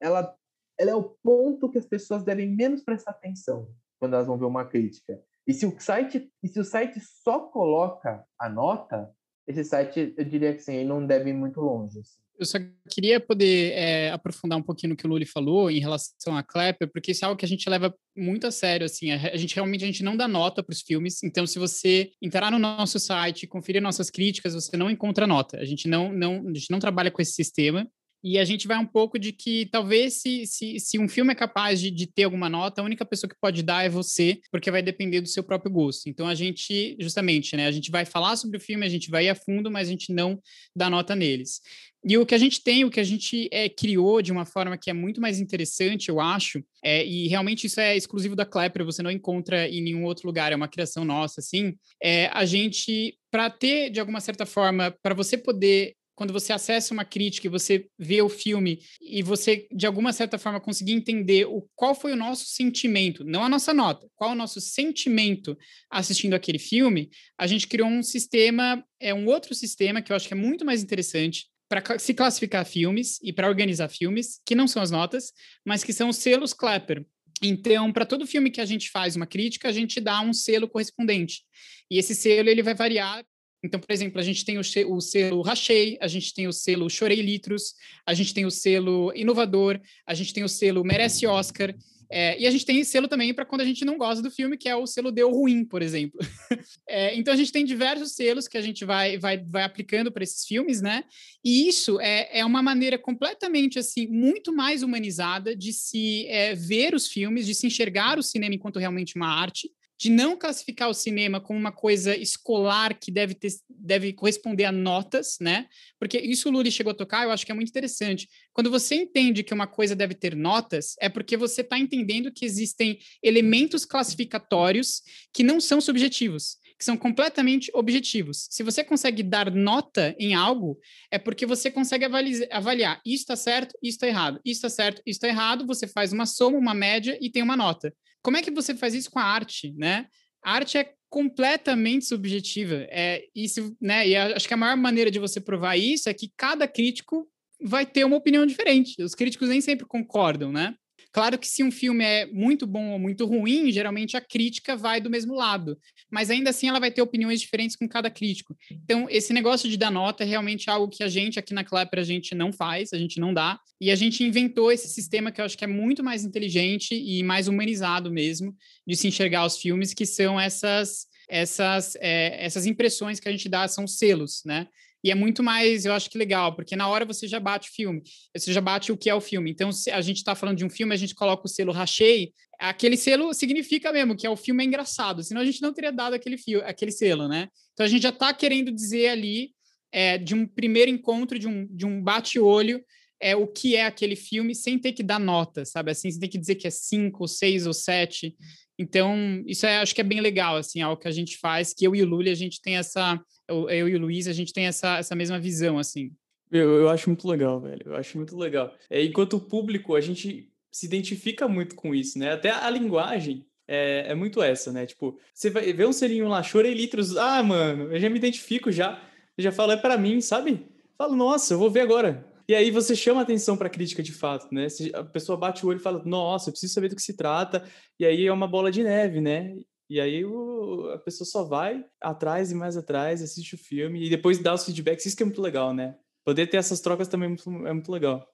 ela, 0.02 0.36
ela 0.80 0.92
é 0.92 0.96
o 0.96 1.04
ponto 1.04 1.70
que 1.70 1.78
as 1.78 1.86
pessoas 1.86 2.24
devem 2.24 2.56
menos 2.56 2.84
prestar 2.84 3.12
atenção 3.12 3.72
quando 4.00 4.16
elas 4.16 4.26
vão 4.26 4.36
ver 4.36 4.46
uma 4.46 4.66
crítica. 4.66 5.22
E 5.46 5.54
se 5.54 5.68
o 5.68 5.80
site, 5.80 6.34
e 6.42 6.48
se 6.48 6.60
o 6.60 6.66
site 6.66 7.00
só 7.00 7.40
coloca 7.50 8.26
a 8.40 8.50
nota, 8.50 9.14
esse 9.48 9.64
site, 9.64 10.16
eu 10.18 10.26
diria 10.26 10.56
que 10.56 10.60
sim, 10.60 10.84
não 10.84 11.06
deve 11.06 11.30
ir 11.30 11.34
muito 11.34 11.62
longe. 11.62 12.00
Assim. 12.00 12.20
Eu 12.38 12.46
só 12.46 12.58
queria 12.90 13.20
poder 13.20 13.72
é, 13.74 14.12
aprofundar 14.12 14.58
um 14.58 14.62
pouquinho 14.62 14.92
no 14.92 14.96
que 14.96 15.06
o 15.06 15.10
Luli 15.10 15.26
falou 15.26 15.72
em 15.72 15.80
relação 15.80 16.36
a 16.36 16.44
Clapper, 16.44 16.90
porque 16.92 17.12
isso 17.12 17.24
é 17.24 17.28
algo 17.28 17.38
que 17.38 17.46
a 17.46 17.48
gente 17.48 17.70
leva 17.70 17.94
muito 18.16 18.48
a 18.48 18.52
sério, 18.52 18.86
assim, 18.86 19.12
a 19.12 19.38
gente 19.38 19.56
realmente 19.56 19.84
a 19.84 19.88
gente 19.88 20.04
não 20.04 20.16
dá 20.16 20.28
nota 20.28 20.64
para 20.64 20.74
os 20.74 20.82
filmes, 20.82 21.22
então 21.24 21.46
se 21.46 21.60
você 21.60 22.12
entrar 22.22 22.52
no 22.52 22.60
nosso 22.60 23.00
site, 23.00 23.48
conferir 23.48 23.82
nossas 23.82 24.10
críticas, 24.10 24.54
você 24.54 24.78
não 24.78 24.90
encontra 24.90 25.28
nota, 25.28 25.58
a 25.60 25.66
gente 25.66 25.88
não, 25.88 26.12
não, 26.12 26.46
a 26.48 26.54
gente 26.54 26.72
não 26.72 26.80
trabalha 26.80 27.12
com 27.12 27.22
esse 27.22 27.34
sistema, 27.34 27.88
e 28.28 28.40
a 28.40 28.44
gente 28.44 28.68
vai 28.68 28.76
um 28.80 28.88
pouco 28.88 29.20
de 29.20 29.32
que 29.32 29.68
talvez 29.68 30.16
se, 30.16 30.48
se, 30.48 30.80
se 30.80 30.98
um 30.98 31.08
filme 31.08 31.32
é 31.32 31.36
capaz 31.36 31.80
de, 31.80 31.92
de 31.92 32.08
ter 32.08 32.24
alguma 32.24 32.50
nota, 32.50 32.82
a 32.82 32.84
única 32.84 33.06
pessoa 33.06 33.30
que 33.30 33.40
pode 33.40 33.62
dar 33.62 33.86
é 33.86 33.90
você, 33.90 34.40
porque 34.52 34.72
vai 34.72 34.82
depender 34.82 35.22
do 35.22 35.28
seu 35.28 35.44
próprio 35.44 35.72
gosto. 35.72 36.10
Então 36.10 36.28
a 36.28 36.34
gente, 36.34 36.98
justamente, 37.00 37.56
né, 37.56 37.68
a 37.68 37.72
gente 37.72 37.92
vai 37.92 38.04
falar 38.04 38.36
sobre 38.36 38.58
o 38.58 38.60
filme, 38.60 38.84
a 38.84 38.90
gente 38.90 39.12
vai 39.12 39.26
ir 39.26 39.30
a 39.30 39.36
fundo, 39.36 39.70
mas 39.70 39.88
a 39.88 39.92
gente 39.92 40.12
não 40.12 40.42
dá 40.76 40.90
nota 40.90 41.16
neles. 41.16 41.62
E 42.04 42.18
o 42.18 42.26
que 42.26 42.34
a 42.34 42.40
gente 42.40 42.64
tem, 42.64 42.84
o 42.84 42.90
que 42.90 43.00
a 43.00 43.04
gente 43.04 43.48
é, 43.52 43.70
criou 43.70 44.20
de 44.24 44.32
uma 44.32 44.46
forma 44.46 44.76
que 44.76 44.90
é 44.90 44.94
muito 44.94 45.22
mais 45.22 45.40
interessante, 45.40 46.10
eu 46.10 46.20
acho, 46.20 46.64
é, 46.84 47.06
e 47.06 47.28
realmente 47.28 47.68
isso 47.68 47.80
é 47.80 47.96
exclusivo 47.96 48.36
da 48.36 48.46
Klepper, 48.46 48.84
você 48.84 49.04
não 49.04 49.12
encontra 49.12 49.70
em 49.70 49.84
nenhum 49.84 50.04
outro 50.04 50.26
lugar, 50.26 50.52
é 50.52 50.56
uma 50.56 50.68
criação 50.68 51.06
nossa, 51.06 51.42
assim, 51.42 51.76
é 52.02 52.26
a 52.34 52.44
gente, 52.44 53.16
para 53.30 53.52
ter, 53.52 53.92
de 53.92 54.00
alguma 54.00 54.20
certa 54.20 54.48
forma, 54.48 54.90
para 55.04 55.14
você 55.14 55.38
poder 55.38 55.96
quando 56.16 56.34
você 56.34 56.54
acessa 56.54 56.94
uma 56.94 57.06
crítica 57.06 57.46
e 57.46 57.50
você 57.50 57.88
vê 58.00 58.22
o 58.22 58.30
filme 58.30 58.80
e 59.02 59.22
você, 59.22 59.68
de 59.76 59.86
alguma 59.86 60.14
certa 60.14 60.38
forma, 60.38 60.60
conseguir 60.60 60.94
entender 60.94 61.46
o, 61.46 61.68
qual 61.76 61.94
foi 61.94 62.14
o 62.14 62.16
nosso 62.16 62.46
sentimento, 62.46 63.24
não 63.24 63.44
a 63.44 63.50
nossa 63.50 63.74
nota, 63.74 64.08
qual 64.16 64.32
o 64.32 64.36
nosso 64.36 64.62
sentimento 64.62 65.58
assistindo 65.90 66.34
aquele 66.34 66.60
filme, 66.60 67.10
a 67.38 67.46
gente 67.46 67.68
criou 67.68 67.88
um 67.88 68.02
sistema, 68.02 68.84
é 69.00 69.14
um 69.14 69.28
outro 69.28 69.54
sistema 69.54 70.02
que 70.02 70.12
eu 70.12 70.16
acho 70.16 70.28
que 70.28 70.34
é 70.34 70.38
muito 70.38 70.66
mais 70.66 70.82
interessante 70.82 71.48
para 71.68 72.00
se 72.00 72.14
classificar 72.14 72.66
filmes 72.66 73.20
e 73.22 73.34
para 73.34 73.48
organizar 73.48 73.90
filmes, 73.90 74.40
que 74.46 74.56
não 74.56 74.68
são 74.68 74.82
as 74.82 74.92
notas, 74.92 75.34
mas 75.66 75.84
que 75.84 75.92
são 75.92 76.10
os 76.10 76.18
selos 76.18 76.54
Clapper. 76.54 77.06
Então, 77.42 77.92
para 77.92 78.06
todo 78.06 78.26
filme 78.28 78.50
que 78.50 78.62
a 78.62 78.66
gente 78.66 78.90
faz 78.90 79.16
uma 79.16 79.28
crítica, 79.28 79.68
a 79.68 79.72
gente 79.72 80.00
dá 80.00 80.22
um 80.22 80.32
selo 80.32 80.70
correspondente. 80.70 81.44
E 81.92 81.98
esse 81.98 82.16
selo 82.16 82.50
ele 82.50 82.64
vai 82.64 82.74
variar 82.74 83.26
então, 83.66 83.80
por 83.80 83.92
exemplo, 83.92 84.20
a 84.20 84.24
gente 84.24 84.46
tem 84.46 84.58
o, 84.58 85.02
selo 85.02 85.42
Rachei, 85.42 85.98
a 86.00 86.08
gente 86.08 86.34
tem 86.34 86.48
o 86.48 86.54
selo 86.54 86.90
Chorei 86.90 87.22
Litros, 87.22 87.74
a 88.06 88.14
gente 88.14 88.34
tem 88.34 88.46
o 88.46 88.52
selo 88.52 89.12
Inovador, 89.16 89.80
a 90.06 90.14
gente 90.14 90.34
tem 90.34 90.44
o 90.44 90.50
selo 90.50 90.84
Merece 90.84 91.26
Oscar. 91.26 91.76
É, 92.08 92.40
e 92.40 92.46
a 92.46 92.52
gente 92.52 92.66
tem 92.66 92.84
selo 92.84 93.08
também 93.08 93.34
para 93.34 93.46
quando 93.46 93.62
a 93.62 93.66
gente 93.66 93.84
não 93.84 93.98
gosta 93.98 94.22
do 94.22 94.30
filme, 94.30 94.58
que 94.58 94.70
é 94.70 94.76
o 94.76 94.86
selo 94.86 95.12
deu 95.12 95.32
ruim, 95.32 95.66
por 95.66 95.82
exemplo. 95.82 96.20
É, 96.88 97.16
então 97.16 97.34
a 97.34 97.38
gente 97.38 97.52
tem 97.52 97.66
diversos 97.66 98.14
selos 98.14 98.48
que 98.48 98.58
a 98.60 98.62
gente 98.62 98.86
vai, 98.86 99.18
vai, 99.18 99.44
vai 99.44 99.64
aplicando 99.64 100.12
para 100.12 100.24
esses 100.24 100.46
filmes, 100.46 100.82
né? 100.82 101.04
E 101.44 101.68
isso 101.68 102.00
é, 102.00 102.40
é 102.40 102.46
uma 102.46 102.62
maneira 102.62 102.96
completamente 102.98 103.80
assim, 103.80 104.08
muito 104.08 104.54
mais 104.54 104.84
humanizada 104.84 105.56
de 105.56 105.74
se 105.74 106.28
é, 106.28 106.54
ver 106.54 106.94
os 106.94 107.08
filmes, 107.08 107.48
de 107.48 107.56
se 107.56 107.66
enxergar 107.66 108.20
o 108.20 108.24
cinema 108.24 108.54
enquanto 108.54 108.78
realmente 108.78 109.16
uma 109.16 109.28
arte 109.28 109.72
de 109.98 110.10
não 110.10 110.38
classificar 110.38 110.90
o 110.90 110.94
cinema 110.94 111.40
como 111.40 111.58
uma 111.58 111.72
coisa 111.72 112.16
escolar 112.16 112.98
que 113.00 113.10
deve, 113.10 113.34
ter, 113.34 113.52
deve 113.70 114.12
corresponder 114.12 114.66
a 114.66 114.72
notas, 114.72 115.38
né? 115.40 115.68
Porque 115.98 116.18
isso 116.20 116.50
o 116.50 116.52
Lully 116.52 116.72
chegou 116.72 116.92
a 116.92 116.96
tocar, 116.96 117.24
eu 117.24 117.32
acho 117.32 117.46
que 117.46 117.52
é 117.52 117.56
muito 117.56 117.70
interessante. 117.70 118.28
Quando 118.52 118.70
você 118.70 118.96
entende 118.96 119.44
que 119.44 119.54
uma 119.54 119.68
coisa 119.68 119.96
deve 119.96 120.14
ter 120.14 120.36
notas, 120.36 120.96
é 121.00 121.08
porque 121.08 121.38
você 121.38 121.62
está 121.62 121.80
entendendo 121.80 122.32
que 122.32 122.46
existem 122.46 123.00
elementos 123.24 123.86
classificatórios 123.86 125.02
que 125.34 125.44
não 125.44 125.62
são 125.62 125.80
subjetivos, 125.80 126.58
que 126.78 126.84
são 126.84 126.98
completamente 126.98 127.72
objetivos. 127.74 128.48
Se 128.50 128.64
você 128.64 128.84
consegue 128.84 129.24
dar 129.24 129.50
nota 129.50 130.14
em 130.20 130.34
algo, 130.34 130.78
é 131.10 131.18
porque 131.18 131.46
você 131.46 131.72
consegue 131.72 132.04
avaliar, 132.04 132.48
avaliar 132.52 133.02
isso 133.06 133.24
está 133.24 133.36
certo, 133.38 133.78
isso 133.82 133.96
está 133.96 134.08
errado, 134.08 134.42
isso 134.44 134.58
está 134.58 134.70
certo, 134.70 135.02
isso 135.06 135.18
está 135.18 135.28
errado, 135.30 135.66
você 135.66 135.88
faz 135.88 136.12
uma 136.12 136.26
soma, 136.26 136.58
uma 136.58 136.74
média 136.74 137.18
e 137.22 137.30
tem 137.30 137.42
uma 137.42 137.56
nota. 137.56 137.94
Como 138.26 138.38
é 138.38 138.42
que 138.42 138.50
você 138.50 138.74
faz 138.74 138.96
isso 138.96 139.12
com 139.12 139.20
a 139.20 139.24
arte, 139.24 139.72
né? 139.78 140.08
A 140.44 140.54
arte 140.54 140.80
é 140.80 140.92
completamente 141.12 142.06
subjetiva. 142.06 142.88
É 142.90 143.22
isso, 143.36 143.78
né? 143.80 144.08
E 144.08 144.16
acho 144.16 144.48
que 144.48 144.54
a 144.56 144.58
maior 144.58 144.76
maneira 144.76 145.12
de 145.12 145.20
você 145.20 145.40
provar 145.40 145.78
isso 145.78 146.10
é 146.10 146.14
que 146.14 146.34
cada 146.36 146.68
crítico 146.68 147.30
vai 147.62 147.86
ter 147.86 148.04
uma 148.04 148.18
opinião 148.18 148.44
diferente. 148.44 149.00
Os 149.04 149.14
críticos 149.14 149.48
nem 149.48 149.62
sempre 149.62 149.86
concordam, 149.86 150.52
né? 150.52 150.74
Claro 151.16 151.40
que 151.40 151.48
se 151.48 151.64
um 151.64 151.72
filme 151.72 152.04
é 152.04 152.26
muito 152.26 152.68
bom 152.68 152.90
ou 152.90 153.00
muito 153.00 153.26
ruim, 153.26 153.72
geralmente 153.72 154.18
a 154.18 154.22
crítica 154.22 154.76
vai 154.76 155.00
do 155.00 155.10
mesmo 155.10 155.34
lado, 155.34 155.80
mas 156.12 156.30
ainda 156.30 156.50
assim 156.50 156.68
ela 156.68 156.78
vai 156.78 156.92
ter 156.92 157.02
opiniões 157.02 157.40
diferentes 157.40 157.78
com 157.78 157.88
cada 157.88 158.10
crítico. 158.10 158.54
Então, 158.70 159.08
esse 159.10 159.32
negócio 159.32 159.70
de 159.70 159.78
dar 159.78 159.90
nota 159.90 160.24
é 160.24 160.28
realmente 160.28 160.70
algo 160.70 160.90
que 160.90 161.02
a 161.02 161.08
gente 161.08 161.40
aqui 161.40 161.54
na 161.54 161.64
Clapper 161.64 162.02
a 162.02 162.04
gente 162.04 162.36
não 162.36 162.52
faz, 162.52 162.92
a 162.92 162.98
gente 162.98 163.18
não 163.18 163.34
dá, 163.34 163.58
e 163.80 163.92
a 163.92 163.96
gente 163.96 164.26
inventou 164.26 164.74
esse 164.74 164.90
sistema 164.90 165.32
que 165.32 165.40
eu 165.40 165.46
acho 165.46 165.58
que 165.58 165.64
é 165.64 165.68
muito 165.68 166.04
mais 166.04 166.26
inteligente 166.26 166.94
e 166.94 167.24
mais 167.24 167.48
humanizado 167.48 168.12
mesmo 168.12 168.54
de 168.86 168.98
se 168.98 169.08
enxergar 169.08 169.46
os 169.46 169.58
filmes, 169.58 169.94
que 169.94 170.06
são 170.06 170.38
essas 170.38 171.08
essas, 171.30 171.96
é, 172.02 172.46
essas 172.46 172.66
impressões 172.66 173.22
que 173.22 173.30
a 173.30 173.32
gente 173.32 173.48
dá 173.48 173.68
são 173.70 173.88
selos, 173.88 174.44
né? 174.46 174.68
E 175.06 175.12
é 175.12 175.16
muito 175.16 175.44
mais, 175.44 175.86
eu 175.86 175.94
acho 175.94 176.10
que 176.10 176.18
legal, 176.18 176.56
porque 176.56 176.76
na 176.76 176.88
hora 176.88 177.06
você 177.06 177.28
já 177.28 177.40
bate 177.40 177.70
o 177.70 177.72
filme, 177.72 178.02
você 178.36 178.52
já 178.52 178.60
bate 178.60 178.92
o 178.92 178.98
que 178.98 179.08
é 179.08 179.14
o 179.14 179.22
filme. 179.22 179.52
Então, 179.52 179.72
se 179.72 179.92
a 179.92 180.02
gente 180.02 180.18
está 180.18 180.34
falando 180.34 180.58
de 180.58 180.66
um 180.66 180.70
filme, 180.70 180.96
a 180.96 180.98
gente 180.98 181.14
coloca 181.14 181.46
o 181.46 181.48
selo 181.48 181.72
rachei, 181.72 182.34
aquele 182.58 182.98
selo 182.98 183.32
significa 183.32 183.92
mesmo 183.92 184.18
que 184.18 184.26
é 184.26 184.30
o 184.32 184.36
filme 184.36 184.64
é 184.64 184.66
engraçado, 184.66 185.22
senão 185.22 185.42
a 185.42 185.46
gente 185.46 185.62
não 185.62 185.72
teria 185.72 185.92
dado 185.92 186.16
aquele, 186.16 186.40
fio, 186.40 186.60
aquele 186.66 186.92
selo, 186.92 187.28
né? 187.28 187.50
Então 187.74 187.86
a 187.86 187.88
gente 187.88 188.02
já 188.02 188.10
está 188.10 188.34
querendo 188.34 188.72
dizer 188.72 189.10
ali, 189.10 189.52
é, 189.92 190.18
de 190.18 190.34
um 190.34 190.48
primeiro 190.48 190.90
encontro, 190.90 191.38
de 191.38 191.48
um, 191.48 191.68
de 191.70 191.86
um 191.86 192.02
bate-olho, 192.02 192.84
é 193.20 193.36
o 193.36 193.48
que 193.48 193.76
é 193.76 193.86
aquele 193.86 194.16
filme, 194.16 194.54
sem 194.54 194.78
ter 194.78 194.94
que 194.94 195.04
dar 195.04 195.20
nota, 195.20 195.66
sabe? 195.66 195.92
Assim, 195.92 196.12
você 196.12 196.20
tem 196.20 196.30
que 196.30 196.38
dizer 196.38 196.56
que 196.56 196.68
é 196.68 196.72
cinco, 196.72 197.28
seis 197.28 197.66
ou 197.66 197.74
sete. 197.74 198.36
Então, 198.78 199.44
isso 199.48 199.66
é, 199.66 199.78
acho 199.78 199.96
que 199.96 200.02
é 200.02 200.04
bem 200.04 200.20
legal, 200.20 200.58
assim, 200.58 200.82
algo 200.82 201.02
que 201.02 201.08
a 201.08 201.12
gente 201.12 201.38
faz, 201.38 201.74
que 201.74 201.86
eu 201.86 201.96
e 201.96 202.02
o 202.02 202.06
Lully, 202.06 202.30
a 202.30 202.36
gente 202.36 202.62
tem 202.62 202.76
essa, 202.76 203.20
eu, 203.48 203.70
eu 203.70 203.90
e 203.90 203.96
o 203.96 204.00
Luiz, 204.00 204.28
a 204.28 204.34
gente 204.34 204.52
tem 204.52 204.66
essa, 204.66 204.98
essa 204.98 205.16
mesma 205.16 205.40
visão, 205.40 205.80
assim. 205.80 206.12
Eu, 206.52 206.82
eu 206.82 206.90
acho 206.90 207.10
muito 207.10 207.28
legal, 207.28 207.60
velho, 207.60 207.82
eu 207.86 207.96
acho 207.96 208.18
muito 208.18 208.38
legal. 208.38 208.74
É, 208.90 209.04
enquanto 209.04 209.40
público, 209.40 209.96
a 209.96 210.02
gente 210.02 210.52
se 210.72 210.86
identifica 210.86 211.48
muito 211.48 211.76
com 211.76 211.96
isso, 211.96 212.20
né? 212.20 212.34
Até 212.34 212.52
a 212.52 212.70
linguagem 212.70 213.46
é, 213.68 214.08
é 214.10 214.16
muito 214.16 214.44
essa, 214.44 214.72
né? 214.72 214.86
Tipo, 214.86 215.18
você 215.34 215.50
vai 215.50 215.72
ver 215.72 215.88
um 215.88 215.94
selinho 215.94 216.28
lá, 216.28 216.44
chorei 216.44 216.74
litros, 216.74 217.16
ah, 217.16 217.42
mano, 217.42 217.94
eu 217.94 218.00
já 218.00 218.10
me 218.10 218.18
identifico 218.18 218.72
já, 218.72 219.02
eu 219.38 219.44
já 219.44 219.52
falo, 219.52 219.72
é 219.72 219.78
para 219.78 219.98
mim, 219.98 220.20
sabe? 220.20 220.66
Falo, 220.98 221.16
nossa, 221.16 221.54
eu 221.54 221.58
vou 221.58 221.72
ver 221.72 221.82
agora. 221.82 222.26
E 222.48 222.54
aí 222.54 222.70
você 222.70 222.96
chama 222.96 223.22
atenção 223.22 223.58
para 223.58 223.68
a 223.68 223.70
crítica 223.70 224.04
de 224.04 224.12
fato, 224.12 224.54
né? 224.54 224.68
A 224.94 225.04
pessoa 225.04 225.38
bate 225.38 225.66
o 225.66 225.70
olho 225.70 225.80
e 225.80 225.82
fala, 225.82 226.04
nossa, 226.06 226.50
eu 226.50 226.54
preciso 226.54 226.74
saber 226.74 226.90
do 226.90 226.96
que 226.96 227.02
se 227.02 227.16
trata, 227.16 227.68
e 228.00 228.06
aí 228.06 228.26
é 228.26 228.32
uma 228.32 228.48
bola 228.48 228.72
de 228.72 228.84
neve, 228.84 229.20
né? 229.20 229.56
E 229.90 230.00
aí 230.00 230.26
o, 230.26 230.90
a 230.94 231.00
pessoa 231.00 231.28
só 231.28 231.44
vai 231.44 231.86
atrás 232.02 232.52
e 232.52 232.56
mais 232.56 232.76
atrás, 232.76 233.22
assiste 233.22 233.56
o 233.56 233.58
filme 233.58 234.06
e 234.06 234.10
depois 234.10 234.40
dá 234.40 234.54
os 234.54 234.66
feedbacks. 234.66 235.06
Isso 235.06 235.16
que 235.16 235.24
é 235.24 235.26
muito 235.26 235.42
legal, 235.42 235.74
né? 235.74 235.96
Poder 236.24 236.48
ter 236.48 236.58
essas 236.58 236.82
trocas 236.82 237.08
também 237.08 237.28
é 237.28 237.30
muito, 237.30 237.68
é 237.68 237.74
muito 237.74 237.92
legal. 237.92 238.28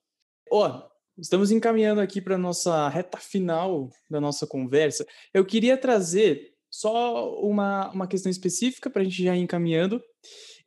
Ó, 0.49 0.67
oh, 0.67 0.91
estamos 1.19 1.51
encaminhando 1.51 1.99
aqui 1.99 2.21
para 2.21 2.37
nossa 2.37 2.87
reta 2.87 3.17
final 3.17 3.89
da 4.09 4.21
nossa 4.21 4.47
conversa. 4.47 5.05
Eu 5.33 5.45
queria 5.45 5.77
trazer 5.77 6.53
só 6.69 7.35
uma, 7.41 7.89
uma 7.91 8.07
questão 8.07 8.29
específica 8.29 8.89
para 8.89 9.01
a 9.01 9.03
gente 9.03 9.23
já 9.23 9.35
ir 9.35 9.41
encaminhando. 9.41 10.01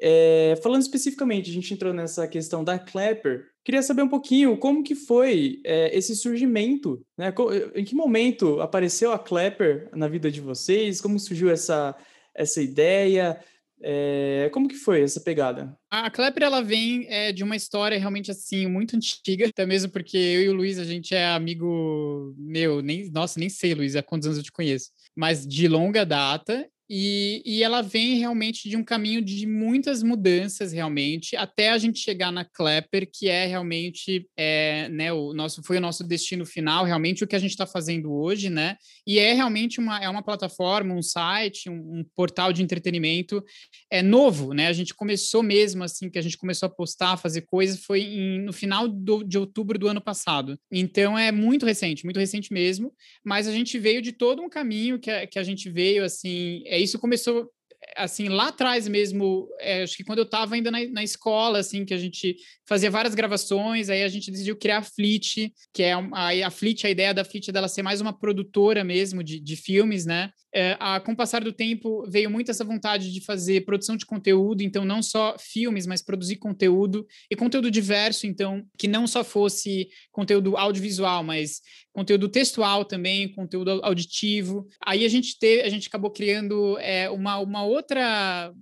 É, 0.00 0.58
falando 0.62 0.82
especificamente, 0.82 1.50
a 1.50 1.52
gente 1.52 1.72
entrou 1.72 1.92
nessa 1.92 2.26
questão 2.26 2.62
da 2.62 2.78
Clapper. 2.78 3.46
Queria 3.64 3.82
saber 3.82 4.02
um 4.02 4.08
pouquinho 4.08 4.56
como 4.58 4.82
que 4.82 4.94
foi 4.94 5.60
é, 5.64 5.96
esse 5.96 6.14
surgimento, 6.14 7.04
né? 7.16 7.32
Em 7.74 7.84
que 7.84 7.94
momento 7.94 8.60
apareceu 8.60 9.12
a 9.12 9.18
Clapper 9.18 9.88
na 9.94 10.08
vida 10.08 10.30
de 10.30 10.40
vocês? 10.40 11.00
Como 11.00 11.18
surgiu 11.18 11.50
essa, 11.50 11.96
essa 12.34 12.60
ideia? 12.60 13.40
É, 13.86 14.48
como 14.52 14.66
que 14.66 14.76
foi 14.76 15.02
essa 15.02 15.20
pegada? 15.20 15.76
A 15.90 16.10
Clapper, 16.10 16.42
ela 16.42 16.62
vem 16.62 17.06
é, 17.08 17.32
de 17.32 17.44
uma 17.44 17.54
história 17.54 17.98
realmente, 17.98 18.30
assim, 18.30 18.66
muito 18.66 18.96
antiga, 18.96 19.46
até 19.48 19.66
mesmo 19.66 19.90
porque 19.90 20.16
eu 20.16 20.42
e 20.42 20.48
o 20.48 20.54
Luiz, 20.54 20.78
a 20.78 20.84
gente 20.84 21.14
é 21.14 21.26
amigo 21.26 22.34
meu, 22.38 22.80
nem, 22.80 23.10
nossa, 23.10 23.38
nem 23.38 23.50
sei, 23.50 23.74
Luiz, 23.74 23.94
há 23.94 24.02
quantos 24.02 24.26
anos 24.26 24.38
eu 24.38 24.44
te 24.44 24.52
conheço, 24.52 24.90
mas 25.14 25.46
de 25.46 25.68
longa 25.68 26.04
data, 26.04 26.66
e, 26.88 27.42
e, 27.46 27.62
ela 27.62 27.80
vem 27.80 28.18
realmente 28.18 28.68
de 28.68 28.76
um 28.76 28.84
caminho 28.84 29.22
de 29.22 29.46
muitas 29.46 30.02
mudanças, 30.02 30.72
realmente, 30.72 31.34
até 31.34 31.70
a 31.70 31.78
gente 31.78 31.98
chegar 31.98 32.30
na 32.30 32.44
Clapper, 32.44 33.08
que 33.10 33.26
é 33.26 33.46
realmente 33.46 34.28
é, 34.36 34.88
né, 34.90 35.10
o 35.10 35.32
nosso, 35.32 35.62
foi 35.62 35.78
o 35.78 35.80
nosso 35.80 36.04
destino 36.04 36.44
final, 36.44 36.84
realmente 36.84 37.24
o 37.24 37.26
que 37.26 37.36
a 37.36 37.38
gente 37.38 37.52
está 37.52 37.66
fazendo 37.66 38.12
hoje, 38.12 38.50
né? 38.50 38.76
E 39.06 39.18
é 39.18 39.32
realmente 39.32 39.80
uma, 39.80 39.98
é 39.98 40.08
uma 40.08 40.22
plataforma, 40.22 40.94
um 40.94 41.02
site, 41.02 41.70
um, 41.70 42.00
um, 42.00 42.04
portal 42.14 42.52
de 42.52 42.62
entretenimento 42.62 43.42
é 43.90 44.02
novo, 44.02 44.52
né? 44.52 44.66
A 44.66 44.72
gente 44.72 44.94
começou 44.94 45.42
mesmo 45.42 45.84
assim, 45.84 46.10
que 46.10 46.18
a 46.18 46.22
gente 46.22 46.36
começou 46.36 46.66
a 46.66 46.70
postar, 46.70 47.12
a 47.12 47.16
fazer 47.16 47.42
coisas, 47.42 47.82
foi 47.82 48.02
em, 48.02 48.42
no 48.42 48.52
final 48.52 48.86
do, 48.86 49.24
de 49.24 49.38
outubro 49.38 49.78
do 49.78 49.88
ano 49.88 50.02
passado. 50.02 50.58
Então 50.70 51.18
é 51.18 51.32
muito 51.32 51.64
recente, 51.64 52.04
muito 52.04 52.20
recente 52.20 52.52
mesmo, 52.52 52.92
mas 53.24 53.48
a 53.48 53.52
gente 53.52 53.78
veio 53.78 54.02
de 54.02 54.12
todo 54.12 54.42
um 54.42 54.50
caminho 54.50 54.98
que 54.98 55.10
a, 55.10 55.26
que 55.26 55.38
a 55.38 55.42
gente 55.42 55.70
veio 55.70 56.04
assim 56.04 56.62
é, 56.74 56.78
isso 56.78 56.98
começou 56.98 57.50
assim, 57.96 58.28
lá 58.28 58.48
atrás 58.48 58.86
mesmo, 58.88 59.48
é, 59.60 59.82
acho 59.82 59.96
que 59.96 60.04
quando 60.04 60.18
eu 60.18 60.24
estava 60.24 60.54
ainda 60.54 60.70
na, 60.70 60.84
na, 60.88 61.02
escola, 61.02 61.58
assim, 61.58 61.84
que 61.84 61.94
a 61.94 61.98
gente 61.98 62.36
fazia 62.66 62.90
várias 62.90 63.14
gravações, 63.14 63.88
aí 63.88 64.02
a 64.02 64.08
gente 64.08 64.30
decidiu 64.30 64.56
criar 64.56 64.78
a 64.78 64.82
Fleet, 64.82 65.52
que 65.72 65.82
é 65.82 65.92
a, 65.92 66.46
a 66.46 66.50
Fleet, 66.50 66.84
a 66.84 66.90
ideia 66.90 67.14
da 67.14 67.24
Fleet 67.24 67.48
é 67.48 67.52
dela 67.52 67.68
ser 67.68 67.82
mais 67.82 68.00
uma 68.00 68.12
produtora 68.12 68.82
mesmo 68.84 69.22
de, 69.22 69.40
de 69.40 69.56
filmes, 69.56 70.06
né? 70.06 70.30
É, 70.56 70.76
a, 70.78 71.00
com 71.00 71.12
o 71.12 71.16
passar 71.16 71.42
do 71.42 71.52
tempo, 71.52 72.08
veio 72.08 72.30
muito 72.30 72.48
essa 72.48 72.64
vontade 72.64 73.12
de 73.12 73.20
fazer 73.20 73.64
produção 73.64 73.96
de 73.96 74.06
conteúdo, 74.06 74.62
então 74.62 74.84
não 74.84 75.02
só 75.02 75.36
filmes, 75.36 75.84
mas 75.84 76.00
produzir 76.00 76.36
conteúdo, 76.36 77.04
e 77.28 77.34
conteúdo 77.34 77.70
diverso, 77.70 78.24
então, 78.24 78.62
que 78.78 78.86
não 78.86 79.04
só 79.06 79.24
fosse 79.24 79.88
conteúdo 80.12 80.56
audiovisual, 80.56 81.24
mas 81.24 81.60
conteúdo 81.92 82.28
textual 82.28 82.84
também, 82.84 83.32
conteúdo 83.32 83.80
auditivo. 83.84 84.66
Aí 84.84 85.04
a 85.04 85.08
gente 85.08 85.38
teve, 85.38 85.62
a 85.62 85.68
gente 85.68 85.88
acabou 85.88 86.10
criando 86.10 86.78
é, 86.78 87.08
uma, 87.10 87.38
uma 87.38 87.64
outra 87.64 87.83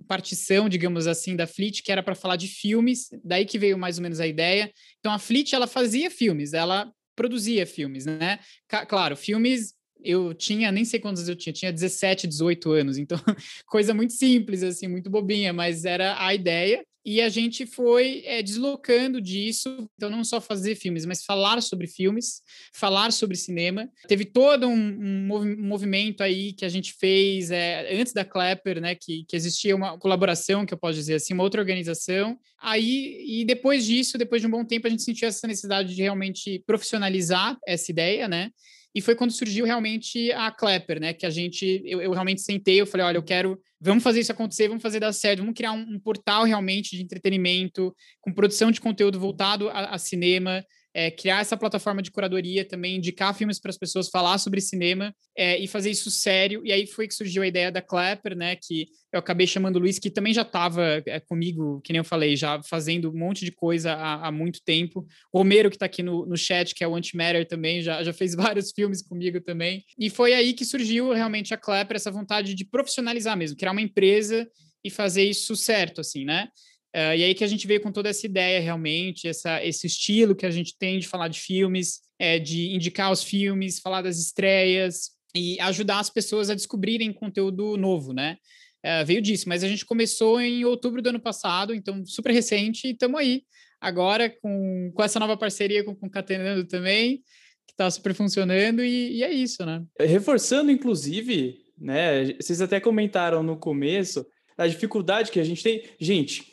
partição, 0.07 0.67
digamos 0.67 1.07
assim, 1.07 1.35
da 1.35 1.47
Fleet, 1.47 1.81
que 1.81 1.91
era 1.91 2.03
para 2.03 2.15
falar 2.15 2.35
de 2.35 2.47
filmes, 2.47 3.09
daí 3.23 3.45
que 3.45 3.59
veio 3.59 3.77
mais 3.77 3.97
ou 3.97 4.03
menos 4.03 4.19
a 4.19 4.27
ideia. 4.27 4.71
Então 4.99 5.11
a 5.11 5.19
Fleet 5.19 5.53
ela 5.53 5.67
fazia 5.67 6.09
filmes, 6.09 6.53
ela 6.53 6.91
produzia 7.15 7.65
filmes, 7.65 8.05
né? 8.05 8.39
Claro, 8.87 9.15
filmes 9.15 9.73
eu 10.03 10.33
tinha, 10.33 10.71
nem 10.71 10.83
sei 10.83 10.99
quantos 10.99 11.27
eu 11.29 11.35
tinha, 11.35 11.53
tinha 11.53 11.71
17, 11.71 12.27
18 12.27 12.71
anos, 12.71 12.97
então 12.97 13.17
coisa 13.65 13.93
muito 13.93 14.13
simples, 14.13 14.61
assim, 14.61 14.87
muito 14.87 15.09
bobinha, 15.09 15.53
mas 15.53 15.85
era 15.85 16.21
a 16.23 16.33
ideia. 16.33 16.83
E 17.05 17.21
a 17.21 17.27
gente 17.27 17.65
foi 17.65 18.23
é, 18.25 18.41
deslocando 18.41 19.19
disso, 19.19 19.89
então 19.95 20.09
não 20.09 20.23
só 20.23 20.39
fazer 20.39 20.75
filmes, 20.75 21.05
mas 21.05 21.23
falar 21.23 21.61
sobre 21.61 21.85
filmes, 21.85 22.41
falar 22.73 23.11
sobre 23.11 23.35
cinema. 23.35 23.89
Teve 24.07 24.23
todo 24.23 24.67
um, 24.67 24.73
um 24.73 25.57
movimento 25.57 26.23
aí 26.23 26.53
que 26.53 26.63
a 26.63 26.69
gente 26.69 26.93
fez 26.93 27.51
é, 27.51 27.99
antes 27.99 28.13
da 28.13 28.23
Clapper, 28.23 28.79
né, 28.79 28.95
que, 28.95 29.25
que 29.27 29.35
existia 29.35 29.75
uma 29.75 29.97
colaboração, 29.97 30.65
que 30.65 30.73
eu 30.73 30.77
posso 30.77 30.95
dizer 30.95 31.15
assim, 31.15 31.33
uma 31.33 31.43
outra 31.43 31.59
organização. 31.59 32.37
Aí, 32.61 33.21
e 33.27 33.45
depois 33.45 33.85
disso, 33.85 34.17
depois 34.17 34.41
de 34.41 34.47
um 34.47 34.51
bom 34.51 34.63
tempo, 34.63 34.87
a 34.87 34.89
gente 34.89 35.03
sentiu 35.03 35.27
essa 35.27 35.45
necessidade 35.45 35.93
de 35.93 36.01
realmente 36.01 36.63
profissionalizar 36.65 37.57
essa 37.67 37.91
ideia, 37.91 38.27
né? 38.29 38.49
E 38.95 39.01
foi 39.01 39.15
quando 39.15 39.31
surgiu 39.31 39.65
realmente 39.65 40.31
a 40.31 40.51
Clapper, 40.51 40.99
né? 40.99 41.13
Que 41.13 41.25
a 41.25 41.29
gente, 41.29 41.81
eu, 41.85 42.01
eu 42.01 42.11
realmente 42.11 42.41
sentei, 42.41 42.79
eu 42.79 42.85
falei, 42.85 43.05
olha, 43.05 43.17
eu 43.17 43.23
quero, 43.23 43.59
vamos 43.81 44.03
fazer 44.03 44.19
isso 44.19 44.31
acontecer, 44.31 44.67
vamos 44.67 44.83
fazer 44.83 44.99
dar 44.99 45.11
certo, 45.13 45.39
vamos 45.39 45.55
criar 45.55 45.71
um, 45.71 45.81
um 45.81 45.99
portal 45.99 46.43
realmente 46.43 46.95
de 46.95 47.03
entretenimento, 47.03 47.95
com 48.21 48.33
produção 48.33 48.71
de 48.71 48.79
conteúdo 48.79 49.19
voltado 49.19 49.69
a, 49.69 49.95
a 49.95 49.97
cinema, 49.97 50.63
é, 50.93 51.09
criar 51.09 51.41
essa 51.41 51.57
plataforma 51.57 52.01
de 52.01 52.11
curadoria 52.11 52.63
também, 52.63 52.97
indicar 52.97 53.35
filmes 53.35 53.59
para 53.59 53.69
as 53.69 53.77
pessoas, 53.77 54.09
falar 54.09 54.37
sobre 54.37 54.61
cinema 54.61 55.13
é, 55.35 55.57
e 55.57 55.67
fazer 55.67 55.89
isso 55.89 56.11
sério. 56.11 56.61
E 56.63 56.71
aí 56.71 56.85
foi 56.85 57.07
que 57.07 57.15
surgiu 57.15 57.41
a 57.41 57.47
ideia 57.47 57.71
da 57.71 57.81
Clapper, 57.81 58.35
né? 58.35 58.55
Que 58.55 58.85
eu 59.11 59.19
acabei 59.19 59.47
chamando 59.47 59.77
o 59.77 59.79
Luiz, 59.79 59.97
que 59.97 60.09
também 60.09 60.33
já 60.33 60.43
estava 60.43 61.01
é, 61.05 61.19
comigo, 61.19 61.81
que 61.81 61.91
nem 61.91 61.97
eu 61.97 62.03
falei, 62.03 62.35
já 62.35 62.61
fazendo 62.63 63.09
um 63.09 63.17
monte 63.17 63.43
de 63.43 63.51
coisa 63.51 63.93
há, 63.93 64.27
há 64.27 64.31
muito 64.31 64.59
tempo. 64.63 65.05
O 65.31 65.39
Romero, 65.39 65.69
que 65.69 65.75
está 65.75 65.87
aqui 65.87 66.03
no, 66.03 66.25
no 66.25 66.37
chat, 66.37 66.75
que 66.75 66.83
é 66.83 66.87
o 66.87 66.95
Antimatter 66.95 67.47
também, 67.47 67.81
já, 67.81 68.03
já 68.03 68.13
fez 68.13 68.35
vários 68.35 68.71
filmes 68.71 69.01
comigo 69.01 69.41
também. 69.41 69.83
E 69.97 70.09
foi 70.09 70.33
aí 70.33 70.53
que 70.53 70.65
surgiu 70.65 71.11
realmente 71.11 71.53
a 71.53 71.57
Clapper, 71.57 71.95
essa 71.95 72.11
vontade 72.11 72.53
de 72.53 72.65
profissionalizar 72.65 73.35
mesmo, 73.35 73.57
criar 73.57 73.71
uma 73.71 73.81
empresa 73.81 74.47
e 74.83 74.89
fazer 74.89 75.23
isso 75.23 75.55
certo, 75.55 76.01
assim, 76.01 76.25
né? 76.25 76.49
Uh, 76.95 77.15
e 77.17 77.23
aí 77.23 77.33
que 77.33 77.43
a 77.43 77.47
gente 77.47 77.65
veio 77.65 77.81
com 77.81 77.91
toda 77.91 78.09
essa 78.09 78.25
ideia 78.25 78.59
realmente, 78.59 79.27
essa, 79.27 79.63
esse 79.65 79.87
estilo 79.87 80.35
que 80.35 80.45
a 80.45 80.51
gente 80.51 80.77
tem 80.77 80.99
de 80.99 81.07
falar 81.07 81.27
de 81.27 81.39
filmes, 81.39 82.01
é, 82.19 82.37
de 82.37 82.73
indicar 82.73 83.11
os 83.11 83.23
filmes, 83.23 83.79
falar 83.79 84.03
das 84.03 84.19
estreias 84.19 85.09
e 85.35 85.59
ajudar 85.59 85.99
as 85.99 86.11
pessoas 86.11 86.51
a 86.51 86.53
descobrirem 86.53 87.11
conteúdo 87.11 87.75
novo, 87.77 88.13
né? 88.13 88.37
Uh, 88.85 89.05
veio 89.05 89.21
disso, 89.21 89.49
mas 89.49 89.63
a 89.63 89.67
gente 89.67 89.85
começou 89.85 90.39
em 90.39 90.65
outubro 90.65 91.01
do 91.01 91.09
ano 91.09 91.19
passado, 91.19 91.73
então 91.73 92.05
super 92.05 92.31
recente, 92.31 92.87
e 92.87 92.91
estamos 92.91 93.19
aí 93.19 93.43
agora 93.81 94.29
com, 94.29 94.91
com 94.93 95.03
essa 95.03 95.19
nova 95.19 95.35
parceria 95.35 95.83
com, 95.83 95.95
com 95.95 96.07
o 96.07 96.09
Catenando 96.09 96.65
também, 96.65 97.23
que 97.65 97.73
está 97.73 97.89
super 97.89 98.13
funcionando, 98.13 98.83
e, 98.83 99.17
e 99.17 99.23
é 99.23 99.31
isso, 99.31 99.65
né? 99.65 99.83
Reforçando, 99.99 100.69
inclusive, 100.69 101.57
né? 101.77 102.33
Vocês 102.33 102.61
até 102.61 102.79
comentaram 102.79 103.41
no 103.41 103.57
começo 103.57 104.25
a 104.57 104.67
dificuldade 104.67 105.31
que 105.31 105.39
a 105.39 105.43
gente 105.43 105.63
tem. 105.63 105.83
Gente, 105.99 106.52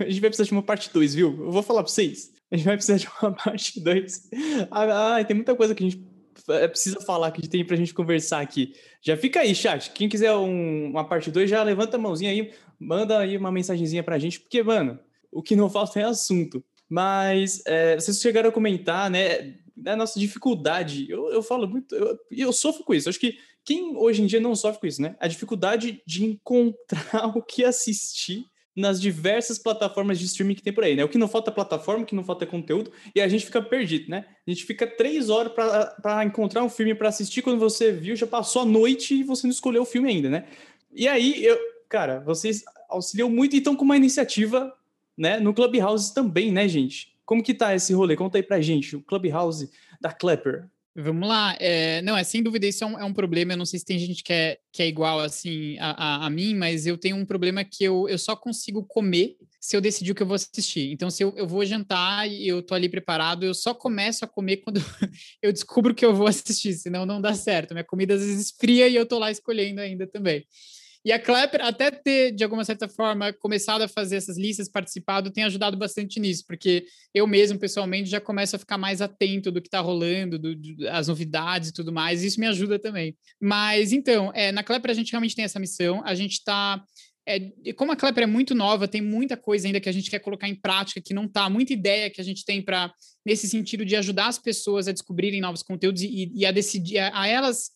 a 0.00 0.08
gente 0.08 0.20
vai 0.20 0.30
precisar 0.30 0.46
de 0.46 0.52
uma 0.52 0.62
parte 0.62 0.90
2, 0.92 1.14
viu? 1.14 1.28
Eu 1.44 1.50
vou 1.50 1.62
falar 1.62 1.82
para 1.82 1.92
vocês. 1.92 2.32
A 2.50 2.56
gente 2.56 2.66
vai 2.66 2.76
precisar 2.76 2.98
de 2.98 3.08
uma 3.20 3.32
parte 3.36 3.80
2. 3.80 4.30
Ah, 4.70 5.22
tem 5.24 5.36
muita 5.36 5.54
coisa 5.54 5.74
que 5.74 5.84
a 5.84 5.88
gente 5.88 6.04
é, 6.48 6.66
precisa 6.68 7.00
falar 7.00 7.30
que 7.30 7.48
tem 7.48 7.64
pra 7.64 7.76
gente 7.76 7.94
conversar 7.94 8.40
aqui. 8.40 8.74
Já 9.02 9.16
fica 9.16 9.40
aí, 9.40 9.54
chat. 9.54 9.90
Quem 9.92 10.08
quiser 10.08 10.34
um, 10.34 10.90
uma 10.90 11.04
parte 11.04 11.30
2, 11.30 11.48
já 11.48 11.62
levanta 11.62 11.96
a 11.96 12.00
mãozinha 12.00 12.30
aí, 12.30 12.52
manda 12.78 13.18
aí 13.18 13.36
uma 13.36 13.52
mensagenzinha 13.52 14.02
pra 14.02 14.18
gente, 14.18 14.40
porque, 14.40 14.62
mano, 14.62 14.98
o 15.30 15.42
que 15.42 15.54
não 15.54 15.70
falta 15.70 16.00
é 16.00 16.04
assunto. 16.04 16.64
Mas 16.88 17.62
é, 17.66 17.94
vocês 17.94 18.20
chegaram 18.20 18.48
a 18.48 18.52
comentar, 18.52 19.08
né, 19.10 19.54
da 19.76 19.94
nossa 19.94 20.18
dificuldade. 20.18 21.08
Eu, 21.08 21.30
eu 21.30 21.42
falo 21.42 21.68
muito, 21.68 21.94
eu, 21.94 22.18
eu 22.30 22.52
sofro 22.52 22.84
com 22.84 22.94
isso. 22.94 23.08
Acho 23.08 23.20
que 23.20 23.38
quem 23.64 23.96
hoje 23.96 24.22
em 24.22 24.26
dia 24.26 24.40
não 24.40 24.56
sofre 24.56 24.80
com 24.80 24.86
isso, 24.86 25.02
né? 25.02 25.14
A 25.20 25.28
dificuldade 25.28 26.02
de 26.06 26.24
encontrar 26.24 27.26
o 27.36 27.42
que 27.42 27.64
assistir 27.64 28.46
nas 28.74 29.00
diversas 29.00 29.58
plataformas 29.58 30.18
de 30.18 30.26
streaming 30.26 30.54
que 30.54 30.62
tem 30.62 30.72
por 30.72 30.84
aí, 30.84 30.94
né? 30.94 31.04
O 31.04 31.08
que 31.08 31.18
não 31.18 31.28
falta 31.28 31.50
é 31.50 31.54
plataforma, 31.54 32.02
o 32.02 32.06
que 32.06 32.14
não 32.14 32.24
falta 32.24 32.44
é 32.44 32.46
conteúdo, 32.46 32.92
e 33.14 33.20
a 33.20 33.28
gente 33.28 33.44
fica 33.44 33.60
perdido, 33.60 34.10
né? 34.10 34.24
A 34.46 34.50
gente 34.50 34.64
fica 34.64 34.86
três 34.86 35.28
horas 35.28 35.52
para 35.52 36.24
encontrar 36.24 36.62
um 36.62 36.68
filme 36.68 36.94
para 36.94 37.08
assistir, 37.08 37.42
quando 37.42 37.58
você 37.58 37.92
viu, 37.92 38.14
já 38.14 38.26
passou 38.26 38.62
a 38.62 38.66
noite 38.66 39.14
e 39.14 39.22
você 39.22 39.46
não 39.46 39.52
escolheu 39.52 39.82
o 39.82 39.86
filme 39.86 40.08
ainda, 40.08 40.30
né? 40.30 40.44
E 40.92 41.08
aí, 41.08 41.44
eu, 41.44 41.58
cara, 41.88 42.20
vocês 42.20 42.64
auxiliam 42.88 43.28
muito 43.28 43.54
e 43.54 43.58
estão 43.58 43.76
com 43.76 43.84
uma 43.84 43.96
iniciativa, 43.96 44.72
né, 45.16 45.38
no 45.38 45.52
Clubhouse 45.52 46.14
também, 46.14 46.50
né, 46.50 46.66
gente? 46.66 47.12
Como 47.26 47.42
que 47.42 47.54
tá 47.54 47.74
esse 47.74 47.92
rolê? 47.92 48.16
Conta 48.16 48.38
aí 48.38 48.42
pra 48.42 48.60
gente, 48.60 48.96
o 48.96 49.02
Clubhouse 49.02 49.70
da 50.00 50.12
Clapper. 50.12 50.68
Vamos 50.96 51.28
lá. 51.28 51.56
É, 51.60 52.02
não, 52.02 52.16
é 52.16 52.24
sem 52.24 52.42
dúvida, 52.42 52.66
isso 52.66 52.82
é 52.82 52.86
um, 52.86 52.98
é 52.98 53.04
um, 53.04 53.12
problema. 53.12 53.52
Eu 53.52 53.56
não 53.56 53.64
sei 53.64 53.78
se 53.78 53.84
tem 53.84 53.98
gente 53.98 54.24
que 54.24 54.32
é, 54.32 54.58
que 54.72 54.82
é 54.82 54.88
igual 54.88 55.20
assim 55.20 55.78
a, 55.78 55.90
a, 55.90 56.26
a, 56.26 56.30
mim, 56.30 56.54
mas 56.54 56.86
eu 56.86 56.98
tenho 56.98 57.16
um 57.16 57.24
problema 57.24 57.62
que 57.64 57.84
eu, 57.84 58.08
eu 58.08 58.18
só 58.18 58.34
consigo 58.34 58.84
comer 58.84 59.36
se 59.60 59.76
eu 59.76 59.80
decidir 59.80 60.10
o 60.10 60.14
que 60.14 60.22
eu 60.22 60.26
vou 60.26 60.34
assistir. 60.34 60.90
Então, 60.90 61.08
se 61.08 61.22
eu, 61.22 61.32
eu 61.36 61.46
vou 61.46 61.64
jantar 61.64 62.28
e 62.28 62.48
eu 62.48 62.62
tô 62.62 62.74
ali 62.74 62.88
preparado, 62.88 63.44
eu 63.44 63.54
só 63.54 63.72
começo 63.72 64.24
a 64.24 64.28
comer 64.28 64.58
quando 64.58 64.80
eu 65.40 65.52
descubro 65.52 65.94
que 65.94 66.04
eu 66.04 66.14
vou 66.14 66.26
assistir, 66.26 66.74
senão 66.74 67.06
não 67.06 67.20
dá 67.20 67.34
certo. 67.34 67.72
Minha 67.72 67.84
comida 67.84 68.14
às 68.14 68.24
vezes 68.24 68.50
fria 68.58 68.88
e 68.88 68.96
eu 68.96 69.06
tô 69.06 69.18
lá 69.18 69.30
escolhendo 69.30 69.80
ainda 69.80 70.08
também. 70.08 70.44
E 71.04 71.12
a 71.12 71.18
Klepper, 71.18 71.64
até 71.64 71.90
ter, 71.90 72.32
de 72.32 72.44
alguma 72.44 72.64
certa 72.64 72.86
forma, 72.86 73.32
começado 73.32 73.82
a 73.82 73.88
fazer 73.88 74.16
essas 74.16 74.36
listas, 74.36 74.68
participado, 74.68 75.30
tem 75.30 75.44
ajudado 75.44 75.76
bastante 75.76 76.20
nisso, 76.20 76.44
porque 76.46 76.84
eu 77.14 77.26
mesmo, 77.26 77.58
pessoalmente, 77.58 78.10
já 78.10 78.20
começo 78.20 78.54
a 78.54 78.58
ficar 78.58 78.76
mais 78.76 79.00
atento 79.00 79.50
do 79.50 79.62
que 79.62 79.68
está 79.68 79.80
rolando, 79.80 80.38
do, 80.38 80.54
do, 80.54 80.88
as 80.90 81.08
novidades 81.08 81.70
e 81.70 81.72
tudo 81.72 81.90
mais, 81.90 82.22
e 82.22 82.26
isso 82.26 82.38
me 82.38 82.46
ajuda 82.46 82.78
também. 82.78 83.16
Mas, 83.40 83.92
então, 83.92 84.30
é, 84.34 84.52
na 84.52 84.62
Klepper 84.62 84.90
a 84.90 84.94
gente 84.94 85.10
realmente 85.10 85.34
tem 85.34 85.44
essa 85.44 85.58
missão, 85.58 86.02
a 86.04 86.14
gente 86.14 86.32
está 86.32 86.84
é, 87.26 87.72
como 87.74 87.92
a 87.92 87.96
Klepper 87.96 88.24
é 88.24 88.26
muito 88.26 88.54
nova, 88.54 88.88
tem 88.88 89.00
muita 89.00 89.36
coisa 89.36 89.66
ainda 89.66 89.80
que 89.80 89.88
a 89.88 89.92
gente 89.92 90.10
quer 90.10 90.18
colocar 90.18 90.48
em 90.48 90.54
prática, 90.54 91.00
que 91.00 91.14
não 91.14 91.24
está, 91.24 91.48
muita 91.48 91.72
ideia 91.72 92.10
que 92.10 92.20
a 92.20 92.24
gente 92.24 92.44
tem 92.44 92.60
para, 92.60 92.92
nesse 93.24 93.48
sentido 93.48 93.84
de 93.84 93.94
ajudar 93.94 94.26
as 94.26 94.38
pessoas 94.38 94.88
a 94.88 94.92
descobrirem 94.92 95.40
novos 95.40 95.62
conteúdos 95.62 96.02
e, 96.02 96.32
e 96.34 96.44
a 96.44 96.50
decidir, 96.50 96.98
a, 96.98 97.20
a 97.20 97.28
elas 97.28 97.70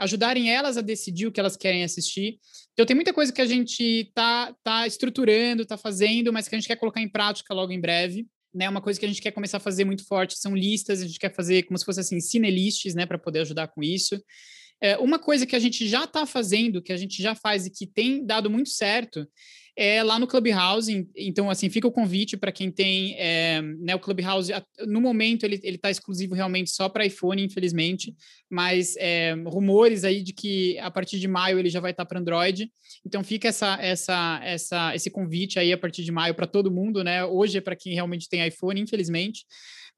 ajudarem 0.00 0.50
elas 0.50 0.76
a 0.76 0.80
decidir 0.80 1.26
o 1.26 1.32
que 1.32 1.38
elas 1.38 1.56
querem 1.56 1.84
assistir. 1.84 2.38
Então, 2.72 2.86
tem 2.86 2.96
muita 2.96 3.12
coisa 3.12 3.32
que 3.32 3.40
a 3.40 3.46
gente 3.46 4.10
tá, 4.14 4.54
tá 4.64 4.86
estruturando, 4.86 5.66
tá 5.66 5.76
fazendo, 5.76 6.32
mas 6.32 6.48
que 6.48 6.54
a 6.54 6.58
gente 6.58 6.66
quer 6.66 6.76
colocar 6.76 7.00
em 7.00 7.08
prática 7.08 7.54
logo 7.54 7.72
em 7.72 7.80
breve. 7.80 8.26
Né, 8.52 8.68
uma 8.68 8.80
coisa 8.80 8.98
que 8.98 9.06
a 9.06 9.08
gente 9.08 9.22
quer 9.22 9.30
começar 9.30 9.58
a 9.58 9.60
fazer 9.60 9.84
muito 9.84 10.04
forte 10.04 10.36
são 10.36 10.56
listas, 10.56 11.00
a 11.00 11.06
gente 11.06 11.20
quer 11.20 11.32
fazer 11.32 11.62
como 11.62 11.78
se 11.78 11.84
fosse 11.84 12.00
assim, 12.00 12.18
cinelists, 12.18 12.96
né, 12.96 13.06
para 13.06 13.16
poder 13.16 13.40
ajudar 13.40 13.68
com 13.68 13.80
isso. 13.80 14.20
É, 14.82 14.96
uma 14.98 15.20
coisa 15.20 15.46
que 15.46 15.54
a 15.54 15.58
gente 15.58 15.86
já 15.86 16.04
está 16.04 16.26
fazendo, 16.26 16.82
que 16.82 16.92
a 16.92 16.96
gente 16.96 17.22
já 17.22 17.34
faz 17.34 17.66
e 17.66 17.70
que 17.70 17.86
tem 17.86 18.26
dado 18.26 18.50
muito 18.50 18.70
certo, 18.70 19.24
é 19.76 20.02
lá 20.02 20.18
no 20.18 20.26
Clubhouse. 20.26 21.08
Então, 21.16 21.50
assim, 21.50 21.68
fica 21.68 21.86
o 21.86 21.92
convite 21.92 22.36
para 22.36 22.52
quem 22.52 22.70
tem 22.70 23.14
é, 23.18 23.62
né, 23.62 23.94
o 23.94 23.98
Clubhouse. 23.98 24.52
No 24.86 25.00
momento, 25.00 25.44
ele 25.44 25.56
está 25.56 25.90
exclusivo 25.90 26.34
realmente 26.34 26.70
só 26.70 26.88
para 26.88 27.06
iPhone, 27.06 27.42
infelizmente, 27.42 28.14
mas 28.50 28.96
é, 28.98 29.34
rumores 29.46 30.04
aí 30.04 30.22
de 30.22 30.32
que 30.32 30.78
a 30.78 30.90
partir 30.90 31.18
de 31.18 31.28
maio 31.28 31.58
ele 31.58 31.70
já 31.70 31.80
vai 31.80 31.90
estar 31.90 32.04
tá 32.04 32.08
para 32.08 32.20
Android. 32.20 32.70
Então, 33.06 33.22
fica 33.24 33.48
essa, 33.48 33.78
essa, 33.80 34.40
essa, 34.42 34.94
esse 34.94 35.10
convite 35.10 35.58
aí 35.58 35.72
a 35.72 35.78
partir 35.78 36.04
de 36.04 36.12
maio 36.12 36.34
para 36.34 36.46
todo 36.46 36.70
mundo, 36.70 37.02
né? 37.02 37.24
Hoje 37.24 37.58
é 37.58 37.60
para 37.60 37.76
quem 37.76 37.94
realmente 37.94 38.28
tem 38.28 38.46
iPhone, 38.46 38.80
infelizmente 38.80 39.44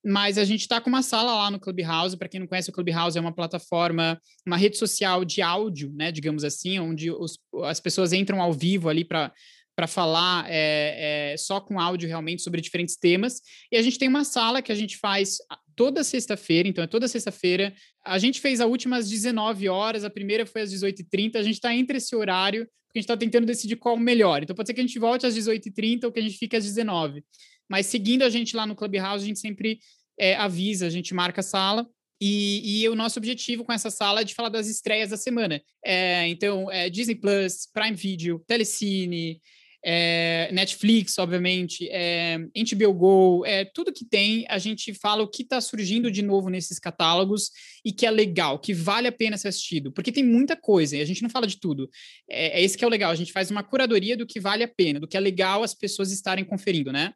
mas 0.04 0.36
a 0.36 0.44
gente 0.44 0.62
está 0.62 0.80
com 0.80 0.88
uma 0.88 1.02
sala 1.02 1.34
lá 1.34 1.50
no 1.50 1.60
Clubhouse. 1.60 2.16
Para 2.16 2.28
quem 2.28 2.40
não 2.40 2.46
conhece, 2.46 2.70
o 2.70 2.72
Clubhouse 2.72 3.16
é 3.16 3.20
uma 3.20 3.32
plataforma, 3.32 4.20
uma 4.44 4.56
rede 4.56 4.76
social 4.76 5.24
de 5.24 5.40
áudio, 5.40 5.92
né, 5.94 6.10
digamos 6.10 6.42
assim, 6.42 6.78
onde 6.78 7.10
os, 7.10 7.38
as 7.64 7.78
pessoas 7.78 8.12
entram 8.12 8.42
ao 8.42 8.52
vivo 8.52 8.88
ali 8.88 9.04
para 9.04 9.32
para 9.74 9.86
falar 9.86 10.46
é, 10.48 11.32
é, 11.32 11.36
só 11.36 11.60
com 11.60 11.80
áudio 11.80 12.08
realmente 12.08 12.42
sobre 12.42 12.60
diferentes 12.60 12.96
temas. 12.96 13.40
E 13.70 13.76
a 13.76 13.82
gente 13.82 13.98
tem 13.98 14.08
uma 14.08 14.24
sala 14.24 14.60
que 14.60 14.70
a 14.70 14.74
gente 14.74 14.98
faz 14.98 15.38
toda 15.74 16.04
sexta-feira, 16.04 16.68
então 16.68 16.84
é 16.84 16.86
toda 16.86 17.08
sexta-feira. 17.08 17.74
A 18.04 18.18
gente 18.18 18.40
fez 18.40 18.60
a 18.60 18.66
última 18.66 18.96
às 18.96 19.08
19 19.08 19.68
horas, 19.68 20.04
a 20.04 20.10
primeira 20.10 20.44
foi 20.44 20.62
às 20.62 20.72
18h30. 20.72 21.36
A 21.36 21.42
gente 21.42 21.54
está 21.54 21.74
entre 21.74 21.96
esse 21.98 22.14
horário, 22.14 22.66
porque 22.86 22.98
a 22.98 23.00
gente 23.00 23.04
está 23.04 23.16
tentando 23.16 23.46
decidir 23.46 23.76
qual 23.76 23.94
o 23.94 24.00
melhor. 24.00 24.42
Então 24.42 24.54
pode 24.54 24.68
ser 24.68 24.74
que 24.74 24.80
a 24.80 24.86
gente 24.86 24.98
volte 24.98 25.26
às 25.26 25.34
18h30 25.34 26.04
ou 26.04 26.12
que 26.12 26.20
a 26.20 26.22
gente 26.22 26.36
fique 26.36 26.56
às 26.56 26.64
19 26.64 27.24
Mas 27.68 27.86
seguindo 27.86 28.22
a 28.22 28.30
gente 28.30 28.54
lá 28.54 28.66
no 28.66 28.76
Clubhouse, 28.76 29.24
a 29.24 29.26
gente 29.26 29.38
sempre 29.38 29.78
é, 30.18 30.36
avisa, 30.36 30.86
a 30.86 30.90
gente 30.90 31.14
marca 31.14 31.40
a 31.40 31.44
sala. 31.44 31.88
E, 32.24 32.82
e, 32.82 32.88
o 32.88 32.94
nosso 32.94 33.18
objetivo 33.18 33.64
com 33.64 33.72
essa 33.72 33.90
sala 33.90 34.20
é 34.20 34.24
de 34.24 34.32
falar 34.32 34.48
das 34.48 34.68
estreias 34.68 35.10
da 35.10 35.16
semana. 35.16 35.60
É, 35.84 36.28
então, 36.28 36.70
é, 36.70 36.88
Disney 36.88 37.16
Plus, 37.16 37.66
Prime 37.74 37.96
Video, 37.96 38.38
Telecine, 38.46 39.40
é, 39.84 40.48
Netflix, 40.52 41.18
obviamente, 41.18 41.88
é, 41.90 42.38
HBO 42.38 42.92
Go, 42.92 43.44
é, 43.44 43.64
tudo 43.64 43.92
que 43.92 44.04
tem, 44.04 44.46
a 44.48 44.58
gente 44.58 44.94
fala 44.94 45.22
o 45.22 45.28
que 45.28 45.42
está 45.42 45.60
surgindo 45.60 46.10
de 46.10 46.22
novo 46.22 46.48
nesses 46.48 46.78
catálogos 46.78 47.50
e 47.84 47.92
que 47.92 48.06
é 48.06 48.10
legal, 48.10 48.58
que 48.58 48.72
vale 48.72 49.08
a 49.08 49.12
pena 49.12 49.36
ser 49.36 49.48
assistido, 49.48 49.90
porque 49.92 50.12
tem 50.12 50.24
muita 50.24 50.56
coisa 50.56 50.96
e 50.96 51.00
a 51.00 51.04
gente 51.04 51.22
não 51.22 51.30
fala 51.30 51.46
de 51.46 51.58
tudo. 51.58 51.90
É, 52.30 52.60
é 52.60 52.62
esse 52.62 52.78
que 52.78 52.84
é 52.84 52.86
o 52.86 52.90
legal, 52.90 53.10
a 53.10 53.16
gente 53.16 53.32
faz 53.32 53.50
uma 53.50 53.62
curadoria 53.62 54.16
do 54.16 54.26
que 54.26 54.38
vale 54.38 54.62
a 54.62 54.68
pena, 54.68 55.00
do 55.00 55.08
que 55.08 55.16
é 55.16 55.20
legal 55.20 55.62
as 55.62 55.74
pessoas 55.74 56.12
estarem 56.12 56.44
conferindo, 56.44 56.92
né? 56.92 57.12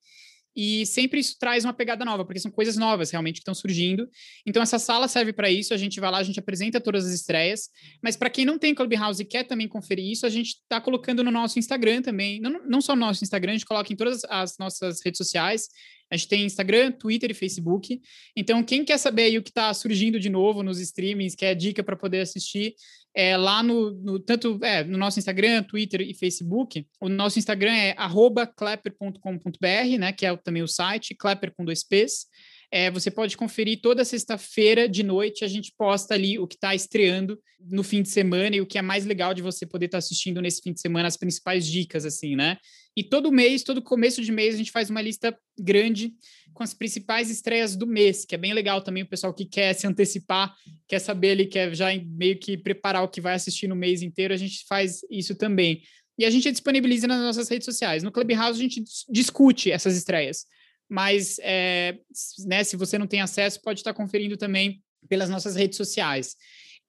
E 0.57 0.87
sempre 0.87 1.21
isso 1.21 1.37
traz 1.39 1.65
uma 1.65 1.75
pegada 1.75 2.03
nova, 2.03 2.25
porque 2.25 2.41
são 2.41 2.51
coisas 2.51 2.79
novas 2.79 3.11
realmente 3.11 3.35
que 3.35 3.41
estão 3.41 3.55
surgindo. 3.55 4.09
Então, 4.47 4.63
essa 4.63 4.79
sala 4.79 5.07
serve 5.07 5.33
para 5.33 5.51
isso. 5.51 5.75
A 5.75 5.77
gente 5.77 6.01
vai 6.01 6.11
lá, 6.11 6.19
a 6.19 6.23
gente 6.23 6.41
apresenta 6.41 6.81
todas 6.81 7.07
as 7.07 7.13
estreias. 7.13 7.69
Mas 8.03 8.17
para 8.17 8.31
quem 8.31 8.47
não 8.47 8.59
tem 8.59 8.75
Clubhouse 8.75 9.21
e 9.21 9.27
quer 9.27 9.45
também 9.45 9.69
conferir 9.69 10.11
isso, 10.11 10.25
a 10.25 10.31
gente 10.31 10.57
está 10.63 10.81
colocando 10.81 11.23
no 11.23 11.31
nosso 11.31 11.59
Instagram 11.59 12.01
também. 12.01 12.41
Não, 12.41 12.67
não 12.67 12.81
só 12.81 12.97
no 12.97 13.01
nosso 13.01 13.23
Instagram, 13.23 13.53
a 13.53 13.57
gente 13.57 13.67
coloca 13.67 13.93
em 13.93 13.97
todas 13.97 14.25
as 14.25 14.57
nossas 14.59 15.05
redes 15.05 15.19
sociais. 15.19 15.69
A 16.11 16.17
gente 16.17 16.29
tem 16.29 16.45
Instagram, 16.45 16.93
Twitter 16.93 17.31
e 17.31 17.35
Facebook. 17.35 18.01
Então, 18.37 18.63
quem 18.63 18.85
quer 18.85 18.99
saber 18.99 19.37
o 19.37 19.43
que 19.43 19.51
está 19.51 19.75
surgindo 19.75 20.21
de 20.21 20.31
novo 20.31 20.63
nos 20.63 20.81
streamings, 20.81 21.35
quer 21.35 21.55
dica 21.55 21.83
para 21.83 21.97
poder 21.97 22.21
assistir, 22.21 22.75
é 23.17 23.35
lá 23.35 23.63
no, 23.63 23.93
no 23.93 24.21
tanto 24.21 24.59
é, 24.63 24.85
no 24.85 24.99
nosso 24.99 25.19
Instagram, 25.19 25.63
Twitter 25.63 26.03
e 26.03 26.13
Facebook. 26.13 26.87
O 27.01 27.09
nosso 27.09 27.39
Instagram 27.39 27.73
é 27.73 27.95
clapper.com.br, 28.47 29.99
né? 29.99 30.13
Que 30.13 30.27
é 30.27 30.37
também 30.37 30.63
o 30.63 30.69
site, 30.69 31.15
clapper 31.15 31.55
com 31.57 31.65
dois 31.65 31.83
P's. 31.83 32.27
É, 32.71 32.91
você 32.91 33.11
pode 33.11 33.37
conferir 33.37 33.81
toda 33.81 34.05
sexta-feira 34.05 34.89
de 34.89 35.03
noite, 35.03 35.45
a 35.45 35.49
gente 35.49 35.73
posta 35.77 36.15
ali 36.15 36.39
o 36.39 36.47
que 36.47 36.57
está 36.57 36.75
estreando 36.75 37.39
no 37.61 37.83
fim 37.83 38.03
de 38.03 38.09
semana 38.09 38.57
e 38.57 38.61
o 38.61 38.67
que 38.67 38.79
é 38.79 38.83
mais 38.83 39.07
legal 39.07 39.33
de 39.33 39.43
você 39.43 39.65
poder 39.65 39.87
estar 39.87 39.97
tá 39.97 40.01
assistindo 40.01 40.43
nesse 40.43 40.61
fim 40.63 40.73
de 40.73 40.81
semana, 40.81 41.09
as 41.09 41.17
principais 41.17 41.67
dicas, 41.67 42.05
assim, 42.05 42.37
né? 42.37 42.59
E 42.97 43.05
todo 43.05 43.31
mês, 43.31 43.63
todo 43.63 43.83
começo 43.83 44.23
de 44.23 44.33
mês, 44.33 44.55
a 44.55 44.59
gente 44.59 44.73
faz 44.73 44.89
uma 44.89 45.03
lista 45.03 45.37
grande 45.59 46.15
com 46.55 46.63
as 46.63 46.73
principais 46.73 47.31
estreias 47.31 47.77
do 47.77 47.87
mês, 47.87 48.25
que 48.25 48.35
é 48.35 48.39
bem 48.39 48.55
legal 48.55 48.81
também 48.81 49.03
o 49.03 49.09
pessoal 49.09 49.35
que 49.35 49.45
quer 49.45 49.75
se 49.75 49.87
antecipar, 49.87 50.55
quer 50.89 50.99
saber 50.99 51.29
ele 51.29 51.45
quer 51.45 51.75
já 51.75 51.89
meio 51.95 52.39
que 52.39 52.57
preparar 52.57 53.03
o 53.05 53.09
que 53.09 53.21
vai 53.21 53.35
assistir 53.35 53.69
no 53.69 53.77
mês 53.77 54.01
inteiro, 54.01 54.33
a 54.33 54.37
gente 54.37 54.65
faz 54.67 55.01
isso 55.11 55.35
também. 55.35 55.83
E 56.19 56.25
a 56.25 56.31
gente 56.31 56.51
disponibiliza 56.51 57.07
nas 57.07 57.21
nossas 57.21 57.49
redes 57.49 57.67
sociais. 57.67 58.03
No 58.03 58.11
Clubhouse 58.11 58.59
a 58.59 58.63
gente 58.63 58.83
discute 59.11 59.71
essas 59.71 59.97
estreias, 59.97 60.47
mas 60.89 61.39
é, 61.41 61.99
né, 62.47 62.63
se 62.65 62.77
você 62.77 62.99
não 62.99 63.07
tem 63.07 63.21
acesso, 63.21 63.61
pode 63.63 63.81
estar 63.81 63.95
conferindo 63.95 64.37
também 64.37 64.83
pelas 65.09 65.29
nossas 65.29 65.57
redes 65.57 65.77
sociais. 65.77 66.37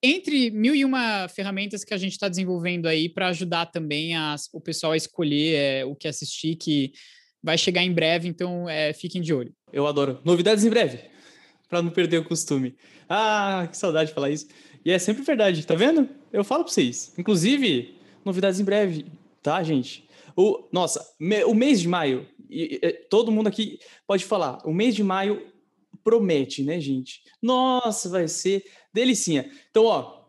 Entre 0.02 0.50
mil 0.50 0.74
e 0.74 0.84
uma 0.84 1.28
ferramentas 1.28 1.82
que 1.82 1.92
a 1.92 1.96
gente 1.96 2.12
está 2.12 2.28
desenvolvendo 2.28 2.86
aí 2.86 3.08
para 3.08 3.28
ajudar 3.28 3.66
também 3.66 4.16
as, 4.16 4.48
o 4.52 4.60
pessoal 4.60 4.92
a 4.92 4.96
escolher 4.96 5.54
é, 5.56 5.84
o 5.84 5.96
que 5.96 6.06
assistir, 6.06 6.54
que 6.56 6.92
vai 7.42 7.58
chegar 7.58 7.82
em 7.82 7.92
breve, 7.92 8.28
então 8.28 8.68
é, 8.68 8.92
fiquem 8.92 9.20
de 9.20 9.34
olho. 9.34 9.52
Eu 9.72 9.86
adoro. 9.86 10.20
Novidades 10.24 10.64
em 10.64 10.70
breve, 10.70 11.00
para 11.68 11.82
não 11.82 11.90
perder 11.90 12.18
o 12.18 12.24
costume. 12.24 12.76
Ah, 13.08 13.66
que 13.68 13.76
saudade 13.76 14.10
de 14.10 14.14
falar 14.14 14.30
isso. 14.30 14.46
E 14.84 14.92
é 14.92 14.98
sempre 14.98 15.22
verdade, 15.22 15.66
tá 15.66 15.74
vendo? 15.74 16.08
Eu 16.32 16.44
falo 16.44 16.64
para 16.64 16.72
vocês. 16.72 17.12
Inclusive, 17.18 17.96
novidades 18.24 18.60
em 18.60 18.64
breve, 18.64 19.06
tá, 19.42 19.62
gente? 19.62 20.08
O, 20.36 20.68
nossa, 20.72 21.04
me, 21.18 21.42
o 21.44 21.54
mês 21.54 21.80
de 21.80 21.88
maio, 21.88 22.24
e, 22.48 22.80
e, 22.82 22.92
todo 23.10 23.32
mundo 23.32 23.48
aqui 23.48 23.78
pode 24.06 24.24
falar, 24.24 24.58
o 24.64 24.72
mês 24.72 24.94
de 24.94 25.02
maio 25.02 25.42
promete, 26.02 26.62
né, 26.62 26.80
gente? 26.80 27.22
Nossa, 27.42 28.08
vai 28.08 28.26
ser 28.28 28.64
delicinha. 28.92 29.50
Então, 29.70 29.84
ó, 29.84 30.22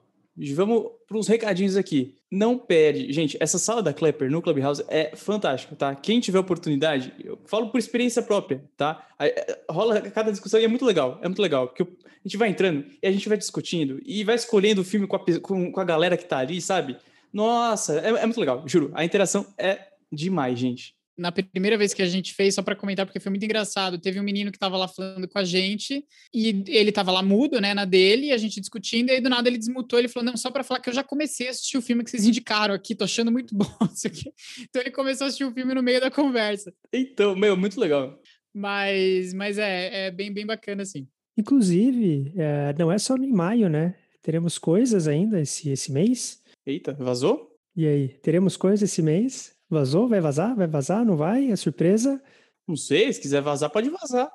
vamos 0.53 0.91
para 1.07 1.17
uns 1.17 1.27
recadinhos 1.27 1.75
aqui. 1.75 2.15
Não 2.31 2.57
perde. 2.57 3.11
Gente, 3.11 3.37
essa 3.39 3.57
sala 3.57 3.81
da 3.81 3.93
Klepper 3.93 4.29
no 4.29 4.41
Clubhouse 4.41 4.83
é 4.87 5.15
fantástica, 5.15 5.75
tá? 5.75 5.95
Quem 5.95 6.19
tiver 6.19 6.39
oportunidade, 6.39 7.13
eu 7.23 7.39
falo 7.45 7.69
por 7.69 7.79
experiência 7.79 8.21
própria, 8.21 8.63
tá? 8.77 9.07
É, 9.17 9.59
rola 9.69 10.01
cada 10.01 10.31
discussão 10.31 10.59
e 10.59 10.65
é 10.65 10.67
muito 10.67 10.85
legal. 10.85 11.19
É 11.21 11.27
muito 11.27 11.41
legal, 11.41 11.67
porque 11.67 11.83
a 11.83 11.87
gente 12.27 12.37
vai 12.37 12.49
entrando 12.49 12.85
e 13.01 13.07
a 13.07 13.11
gente 13.11 13.27
vai 13.27 13.37
discutindo 13.37 13.99
e 14.05 14.23
vai 14.23 14.35
escolhendo 14.35 14.81
o 14.81 14.85
filme 14.85 15.07
com 15.07 15.15
a, 15.15 15.39
com, 15.41 15.71
com 15.71 15.79
a 15.79 15.85
galera 15.85 16.17
que 16.17 16.25
tá 16.25 16.37
ali, 16.37 16.61
sabe? 16.61 16.97
Nossa, 17.33 17.99
é, 17.99 18.09
é 18.09 18.25
muito 18.25 18.39
legal, 18.39 18.63
juro. 18.67 18.91
A 18.93 19.03
interação 19.03 19.47
é 19.57 19.87
demais, 20.11 20.59
gente 20.59 20.98
na 21.19 21.31
primeira 21.31 21.77
vez 21.77 21.93
que 21.93 22.01
a 22.01 22.07
gente 22.07 22.33
fez, 22.33 22.55
só 22.55 22.61
para 22.61 22.75
comentar, 22.75 23.05
porque 23.05 23.19
foi 23.19 23.29
muito 23.29 23.43
engraçado, 23.43 23.99
teve 23.99 24.19
um 24.19 24.23
menino 24.23 24.51
que 24.51 24.57
estava 24.57 24.77
lá 24.77 24.87
falando 24.87 25.27
com 25.27 25.37
a 25.37 25.43
gente 25.43 26.03
e 26.33 26.63
ele 26.67 26.89
estava 26.89 27.11
lá 27.11 27.21
mudo, 27.21 27.59
né, 27.59 27.73
na 27.73 27.85
dele, 27.85 28.31
a 28.31 28.37
gente 28.37 28.59
discutindo, 28.59 29.09
e 29.09 29.11
aí 29.11 29.21
do 29.21 29.29
nada 29.29 29.49
ele 29.49 29.57
desmutou, 29.57 29.99
ele 29.99 30.07
falou, 30.07 30.25
não, 30.25 30.37
só 30.37 30.49
para 30.49 30.63
falar 30.63 30.79
que 30.79 30.89
eu 30.89 30.93
já 30.93 31.03
comecei 31.03 31.47
a 31.47 31.51
assistir 31.51 31.77
o 31.77 31.81
filme 31.81 32.03
que 32.03 32.09
vocês 32.09 32.25
indicaram 32.25 32.73
aqui, 32.73 32.95
tô 32.95 33.03
achando 33.03 33.31
muito 33.31 33.53
bom 33.53 33.67
isso 33.93 34.07
aqui. 34.07 34.31
Então 34.61 34.81
ele 34.81 34.91
começou 34.91 35.25
a 35.25 35.27
assistir 35.27 35.43
o 35.43 35.51
filme 35.51 35.73
no 35.73 35.83
meio 35.83 35.99
da 35.99 36.09
conversa. 36.09 36.73
Então, 36.93 37.35
meu, 37.35 37.57
muito 37.57 37.79
legal. 37.79 38.19
Mas, 38.53 39.33
mas 39.33 39.57
é, 39.57 40.07
é 40.07 40.11
bem, 40.11 40.33
bem 40.33 40.45
bacana, 40.45 40.83
assim. 40.83 41.07
Inclusive, 41.37 42.33
é, 42.35 42.73
não 42.77 42.91
é 42.91 42.97
só 42.97 43.15
em 43.15 43.31
maio, 43.31 43.69
né? 43.69 43.95
Teremos 44.21 44.57
coisas 44.57 45.07
ainda 45.07 45.39
esse, 45.39 45.69
esse 45.69 45.91
mês. 45.91 46.41
Eita, 46.65 46.93
vazou? 46.93 47.49
E 47.75 47.87
aí, 47.87 48.09
teremos 48.21 48.57
coisas 48.57 48.81
esse 48.81 49.01
mês? 49.01 49.55
Vazou? 49.69 50.07
Vai 50.07 50.19
vazar? 50.19 50.55
Vai 50.55 50.67
vazar? 50.67 51.05
Não 51.05 51.15
vai? 51.15 51.51
É 51.51 51.55
surpresa? 51.55 52.21
Não 52.67 52.75
sei, 52.75 53.11
se 53.11 53.21
quiser 53.21 53.41
vazar, 53.41 53.69
pode 53.69 53.89
vazar. 53.89 54.31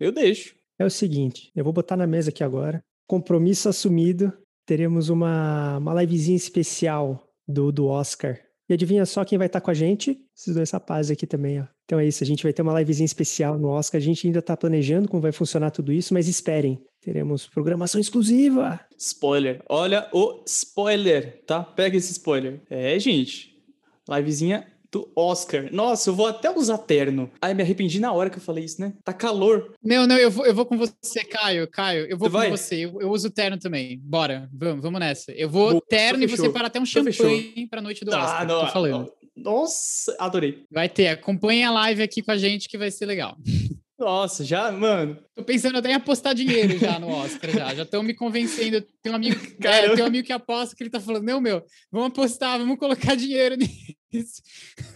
Eu 0.00 0.12
deixo. 0.12 0.54
É 0.78 0.84
o 0.84 0.90
seguinte, 0.90 1.50
eu 1.54 1.62
vou 1.62 1.72
botar 1.72 1.96
na 1.96 2.06
mesa 2.06 2.30
aqui 2.30 2.42
agora. 2.42 2.82
Compromisso 3.06 3.68
assumido. 3.68 4.32
Teremos 4.66 5.08
uma, 5.08 5.78
uma 5.78 6.02
livezinha 6.02 6.36
especial 6.36 7.28
do, 7.46 7.70
do 7.70 7.86
Oscar. 7.86 8.38
E 8.68 8.72
adivinha 8.72 9.04
só 9.04 9.24
quem 9.24 9.36
vai 9.36 9.48
estar 9.48 9.60
com 9.60 9.70
a 9.70 9.74
gente? 9.74 10.18
Esses 10.36 10.54
dois 10.54 10.70
rapazes 10.70 11.10
aqui 11.10 11.26
também, 11.26 11.60
ó. 11.60 11.66
Então 11.84 11.98
é 11.98 12.06
isso, 12.06 12.24
a 12.24 12.26
gente 12.26 12.42
vai 12.42 12.52
ter 12.52 12.62
uma 12.62 12.78
livezinha 12.78 13.04
especial 13.04 13.58
no 13.58 13.68
Oscar. 13.68 14.00
A 14.00 14.02
gente 14.02 14.26
ainda 14.26 14.38
está 14.38 14.56
planejando 14.56 15.08
como 15.08 15.20
vai 15.20 15.32
funcionar 15.32 15.70
tudo 15.70 15.92
isso, 15.92 16.14
mas 16.14 16.28
esperem, 16.28 16.80
teremos 17.00 17.46
programação 17.46 18.00
exclusiva. 18.00 18.80
Spoiler. 18.96 19.62
Olha 19.68 20.08
o 20.12 20.42
spoiler, 20.46 21.44
tá? 21.44 21.62
Pega 21.62 21.96
esse 21.96 22.12
spoiler. 22.12 22.62
É, 22.70 22.98
gente. 22.98 23.51
Livezinha 24.08 24.66
do 24.92 25.10
Oscar. 25.16 25.72
Nossa, 25.72 26.10
eu 26.10 26.14
vou 26.14 26.26
até 26.26 26.50
usar 26.50 26.76
terno. 26.76 27.30
Ai, 27.40 27.54
me 27.54 27.62
arrependi 27.62 27.98
na 27.98 28.12
hora 28.12 28.28
que 28.28 28.36
eu 28.36 28.42
falei 28.42 28.64
isso, 28.64 28.78
né? 28.78 28.92
Tá 29.02 29.12
calor. 29.12 29.74
Não, 29.82 30.06
não, 30.06 30.18
eu 30.18 30.30
vou, 30.30 30.44
eu 30.44 30.54
vou 30.54 30.66
com 30.66 30.76
você, 30.76 31.24
Caio. 31.24 31.66
Caio, 31.66 32.04
eu 32.04 32.18
vou 32.18 32.28
com 32.28 32.36
vai? 32.36 32.50
você. 32.50 32.84
Eu, 32.84 33.00
eu, 33.00 33.10
uso 33.10 33.30
terno 33.30 33.58
também. 33.58 33.98
Bora, 33.98 34.50
vamos, 34.52 34.82
vamos 34.82 35.00
nessa. 35.00 35.32
Eu 35.32 35.48
vou 35.48 35.70
Boa, 35.70 35.82
terno 35.88 36.22
e 36.22 36.26
você 36.26 36.50
para 36.50 36.66
até 36.66 36.78
um 36.78 36.84
champanhe 36.84 37.66
pra 37.68 37.80
noite 37.80 38.04
do 38.04 38.14
ah, 38.14 38.22
Oscar. 38.22 38.46
Não, 38.46 38.66
tô 38.66 38.72
falando. 38.72 39.10
Nossa, 39.34 40.14
adorei. 40.18 40.66
Vai 40.70 40.90
ter. 40.90 41.08
Acompanhe 41.08 41.64
a 41.64 41.70
live 41.70 42.02
aqui 42.02 42.20
com 42.20 42.30
a 42.30 42.36
gente 42.36 42.68
que 42.68 42.76
vai 42.76 42.90
ser 42.90 43.06
legal. 43.06 43.36
Nossa, 43.98 44.44
já, 44.44 44.72
mano. 44.72 45.18
Tô 45.34 45.44
pensando 45.44 45.78
até 45.78 45.90
em 45.90 45.94
apostar 45.94 46.34
dinheiro 46.34 46.78
já 46.78 46.98
no 46.98 47.08
Oscar, 47.08 47.50
já. 47.50 47.74
Já 47.74 47.82
estão 47.82 48.02
me 48.02 48.14
convencendo. 48.14 48.84
Tem 49.02 49.12
um 49.12 49.16
amigo, 49.16 49.36
é, 49.64 49.94
tem 49.94 50.02
um 50.02 50.06
amigo 50.06 50.26
que 50.26 50.32
aposta 50.32 50.74
que 50.74 50.82
ele 50.82 50.90
tá 50.90 51.00
falando, 51.00 51.24
não, 51.24 51.40
meu, 51.40 51.64
vamos 51.90 52.08
apostar, 52.08 52.58
vamos 52.58 52.78
colocar 52.78 53.14
dinheiro 53.14 53.56
nisso. 54.12 54.42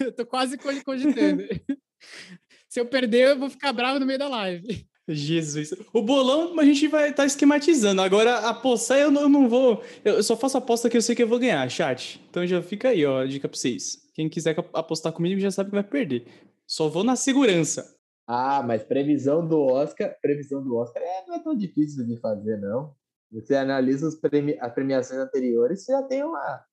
Eu 0.01 0.13
tô 0.13 0.27
quase 0.27 0.59
cogitando. 0.59 1.45
Se 2.69 2.81
eu 2.81 2.87
perder, 2.87 3.31
eu 3.31 3.39
vou 3.39 3.49
ficar 3.49 3.73
bravo 3.73 3.99
no 3.99 4.07
meio 4.07 4.19
da 4.19 4.29
live. 4.29 4.87
Jesus. 5.09 5.73
O 5.93 6.03
bolão 6.03 6.59
a 6.59 6.65
gente 6.65 6.89
vai 6.89 7.05
estar 7.05 7.23
tá 7.23 7.27
esquematizando. 7.27 8.03
Agora, 8.03 8.39
apostar 8.49 8.99
eu 8.99 9.11
não, 9.11 9.23
eu 9.23 9.29
não 9.29 9.49
vou. 9.49 9.83
Eu 10.05 10.23
só 10.23 10.37
faço 10.37 10.59
aposta 10.59 10.91
que 10.91 10.97
eu 10.97 11.03
sei 11.03 11.15
que 11.15 11.23
eu 11.23 11.29
vou 11.29 11.39
ganhar, 11.39 11.69
chat. 11.71 12.21
Então 12.29 12.47
já 12.47 12.61
fica 12.61 12.89
aí, 12.89 13.07
ó, 13.07 13.21
a 13.21 13.27
dica 13.27 13.49
pra 13.49 13.57
vocês. 13.57 13.99
Quem 14.15 14.29
quiser 14.29 14.57
apostar 14.75 15.13
comigo 15.13 15.41
já 15.41 15.51
sabe 15.51 15.71
que 15.71 15.77
vai 15.77 15.85
perder. 15.85 16.27
Só 16.67 16.89
vou 16.89 17.05
na 17.05 17.15
segurança. 17.15 17.96
Ah, 18.27 18.63
mas 18.63 18.83
previsão 18.83 19.47
do 19.47 19.61
Oscar, 19.61 20.17
previsão 20.21 20.63
do 20.63 20.77
Oscar 20.77 21.03
é, 21.03 21.27
não 21.27 21.35
é 21.37 21.39
tão 21.39 21.57
difícil 21.57 22.05
de 22.05 22.17
fazer, 22.17 22.61
não. 22.61 22.95
Você 23.31 23.55
analisa 23.55 24.11
premi 24.21 24.57
as 24.61 24.73
premiações 24.73 25.21
anteriores, 25.21 25.85
você 25.85 25.93
já 25.93 26.03
tem 26.03 26.25
uma. 26.25 26.65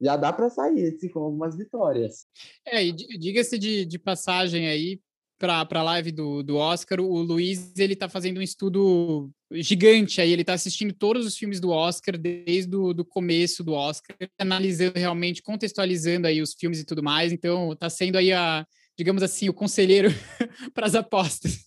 Já 0.00 0.16
dá 0.16 0.32
para 0.32 0.50
sair 0.50 0.94
assim, 0.94 1.08
com 1.08 1.20
algumas 1.20 1.56
vitórias. 1.56 2.26
É, 2.66 2.84
e 2.84 2.92
diga-se 2.92 3.58
de, 3.58 3.84
de 3.84 3.98
passagem 3.98 4.68
aí, 4.68 5.00
para 5.38 5.66
a 5.70 5.82
live 5.82 6.10
do, 6.12 6.42
do 6.42 6.56
Oscar, 6.56 7.00
o 7.00 7.22
Luiz 7.22 7.72
ele 7.78 7.92
está 7.92 8.08
fazendo 8.08 8.38
um 8.38 8.42
estudo 8.42 9.30
gigante 9.52 10.20
aí, 10.20 10.32
ele 10.32 10.42
está 10.42 10.52
assistindo 10.52 10.92
todos 10.92 11.24
os 11.24 11.36
filmes 11.36 11.60
do 11.60 11.70
Oscar 11.70 12.18
desde 12.18 12.74
o 12.74 12.92
do 12.92 13.04
começo 13.04 13.62
do 13.62 13.72
Oscar, 13.72 14.16
analisando 14.38 14.98
realmente, 14.98 15.42
contextualizando 15.42 16.26
aí 16.26 16.42
os 16.42 16.54
filmes 16.54 16.80
e 16.80 16.84
tudo 16.84 17.02
mais, 17.02 17.32
então 17.32 17.72
está 17.72 17.88
sendo 17.88 18.18
aí 18.18 18.32
a, 18.32 18.66
digamos 18.98 19.22
assim, 19.22 19.48
o 19.48 19.54
conselheiro 19.54 20.12
para 20.74 20.86
as 20.86 20.96
apostas. 20.96 21.64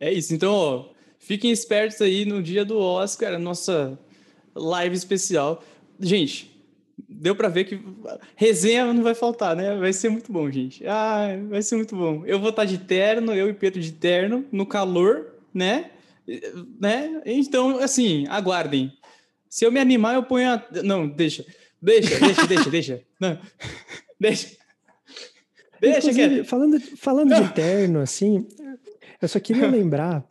É 0.00 0.12
isso. 0.12 0.34
Então, 0.34 0.52
ó, 0.52 0.88
fiquem 1.20 1.52
espertos 1.52 2.00
aí 2.02 2.24
no 2.24 2.42
dia 2.42 2.64
do 2.64 2.76
Oscar, 2.76 3.34
a 3.34 3.38
nossa 3.38 3.96
live 4.52 4.96
especial. 4.96 5.62
Gente, 6.00 6.50
deu 7.08 7.36
para 7.36 7.48
ver 7.48 7.64
que 7.64 7.80
resenha 8.34 8.92
não 8.92 9.04
vai 9.04 9.14
faltar, 9.14 9.54
né? 9.54 9.76
Vai 9.76 9.92
ser 9.92 10.08
muito 10.08 10.32
bom, 10.32 10.50
gente. 10.50 10.84
Ah, 10.86 11.38
vai 11.48 11.62
ser 11.62 11.76
muito 11.76 11.94
bom. 11.94 12.26
Eu 12.26 12.40
vou 12.40 12.50
estar 12.50 12.64
de 12.64 12.78
terno, 12.78 13.32
eu 13.32 13.48
e 13.48 13.54
Pedro 13.54 13.80
de 13.80 13.92
terno, 13.92 14.44
no 14.50 14.66
calor, 14.66 15.34
né? 15.54 15.92
né? 16.80 17.22
Então, 17.24 17.78
assim, 17.78 18.26
aguardem. 18.28 18.92
Se 19.48 19.64
eu 19.64 19.70
me 19.70 19.78
animar, 19.78 20.14
eu 20.14 20.24
ponho 20.24 20.50
a... 20.50 20.64
Não, 20.82 21.06
deixa. 21.06 21.44
Deixa, 21.80 22.18
deixa, 22.18 22.46
deixa, 22.46 22.70
deixa. 22.70 23.02
Não. 23.20 23.38
Deixa. 24.20 24.59
Deixa 25.80 26.12
que... 26.12 26.44
falando, 26.44 26.80
falando 26.96 27.34
de 27.34 27.52
terno, 27.54 28.00
assim, 28.00 28.46
eu 29.20 29.28
só 29.28 29.40
queria 29.40 29.66
lembrar 29.68 30.24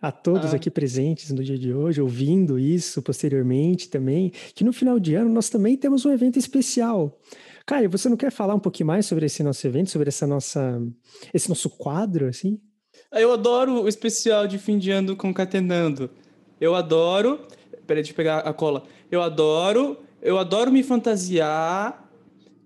a 0.00 0.10
todos 0.10 0.52
ah. 0.52 0.56
aqui 0.56 0.70
presentes 0.70 1.30
no 1.30 1.42
dia 1.42 1.58
de 1.58 1.72
hoje, 1.72 2.00
ouvindo 2.00 2.58
isso 2.58 3.02
posteriormente 3.02 3.88
também, 3.88 4.32
que 4.54 4.64
no 4.64 4.72
final 4.72 4.98
de 4.98 5.14
ano 5.14 5.30
nós 5.30 5.48
também 5.48 5.76
temos 5.76 6.04
um 6.04 6.12
evento 6.12 6.38
especial. 6.38 7.18
Caio, 7.66 7.90
você 7.90 8.08
não 8.08 8.16
quer 8.16 8.32
falar 8.32 8.54
um 8.54 8.58
pouquinho 8.58 8.86
mais 8.86 9.06
sobre 9.06 9.26
esse 9.26 9.42
nosso 9.42 9.66
evento, 9.66 9.90
sobre 9.90 10.08
essa 10.08 10.26
nossa, 10.26 10.82
esse 11.32 11.48
nosso 11.48 11.68
quadro, 11.68 12.26
assim? 12.26 12.58
Eu 13.12 13.32
adoro 13.32 13.82
o 13.82 13.88
especial 13.88 14.46
de 14.46 14.58
fim 14.58 14.78
de 14.78 14.90
ano 14.90 15.16
concatenando. 15.16 16.10
Eu 16.60 16.74
adoro. 16.74 17.40
Peraí, 17.86 18.02
deixa 18.02 18.12
eu 18.12 18.16
pegar 18.16 18.38
a 18.38 18.52
cola. 18.52 18.84
Eu 19.10 19.22
adoro. 19.22 19.98
Eu 20.22 20.38
adoro 20.38 20.70
me 20.70 20.82
fantasiar 20.82 21.99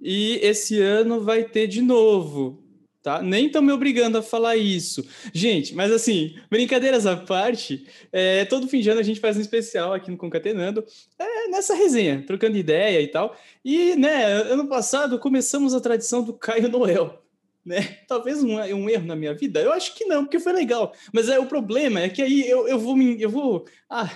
e 0.04 0.38
esse 0.42 0.78
ano 0.82 1.22
vai 1.22 1.44
ter 1.44 1.66
de 1.66 1.80
novo, 1.80 2.62
tá? 3.02 3.22
Nem 3.22 3.46
estão 3.46 3.62
me 3.62 3.72
obrigando 3.72 4.18
a 4.18 4.22
falar 4.22 4.54
isso. 4.54 5.02
Gente, 5.32 5.74
mas 5.74 5.90
assim, 5.90 6.36
brincadeiras 6.50 7.06
à 7.06 7.16
parte, 7.16 7.86
é, 8.12 8.44
todo 8.44 8.68
fim 8.68 8.80
de 8.80 8.90
ano 8.90 9.00
a 9.00 9.02
gente 9.02 9.18
faz 9.18 9.38
um 9.38 9.40
especial 9.40 9.94
aqui 9.94 10.10
no 10.10 10.18
Concatenando, 10.18 10.84
é, 11.18 11.48
nessa 11.48 11.74
resenha, 11.74 12.22
trocando 12.26 12.58
ideia 12.58 13.00
e 13.00 13.08
tal. 13.08 13.34
E, 13.64 13.96
né, 13.96 14.24
ano 14.24 14.68
passado 14.68 15.18
começamos 15.18 15.72
a 15.72 15.80
tradição 15.80 16.22
do 16.22 16.34
Caio 16.34 16.68
Noel. 16.68 17.22
Né? 17.64 17.80
Talvez 18.06 18.44
um, 18.44 18.56
um 18.56 18.90
erro 18.90 19.06
na 19.06 19.16
minha 19.16 19.32
vida, 19.32 19.58
eu 19.62 19.72
acho 19.72 19.94
que 19.94 20.04
não, 20.04 20.24
porque 20.24 20.38
foi 20.38 20.52
legal. 20.52 20.92
Mas 21.14 21.30
é 21.30 21.38
o 21.38 21.46
problema 21.46 22.00
é 22.00 22.10
que 22.10 22.20
aí 22.20 22.46
eu, 22.46 22.68
eu 22.68 22.78
vou 22.78 22.94
me, 22.94 23.18
eu 23.22 23.30
vou, 23.30 23.64
ah, 23.88 24.10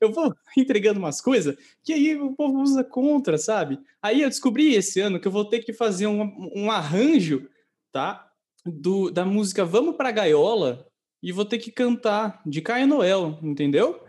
eu 0.00 0.12
vou 0.12 0.34
entregando 0.56 0.98
umas 0.98 1.20
coisas 1.20 1.56
que 1.82 1.92
aí 1.92 2.14
o 2.14 2.34
povo 2.34 2.60
usa 2.60 2.84
contra, 2.84 3.38
sabe? 3.38 3.78
Aí 4.02 4.22
eu 4.22 4.28
descobri 4.28 4.74
esse 4.74 5.00
ano 5.00 5.20
que 5.20 5.28
eu 5.28 5.32
vou 5.32 5.44
ter 5.44 5.60
que 5.60 5.72
fazer 5.72 6.06
um, 6.06 6.52
um 6.54 6.70
arranjo, 6.70 7.48
tá? 7.92 8.28
do, 8.64 9.10
da 9.10 9.24
música 9.24 9.64
Vamos 9.64 9.96
Pra 9.96 10.10
Gaiola 10.10 10.86
e 11.22 11.32
vou 11.32 11.44
ter 11.44 11.58
que 11.58 11.70
cantar 11.70 12.40
de 12.46 12.60
Caio 12.60 12.86
Noel, 12.86 13.38
entendeu? 13.42 14.04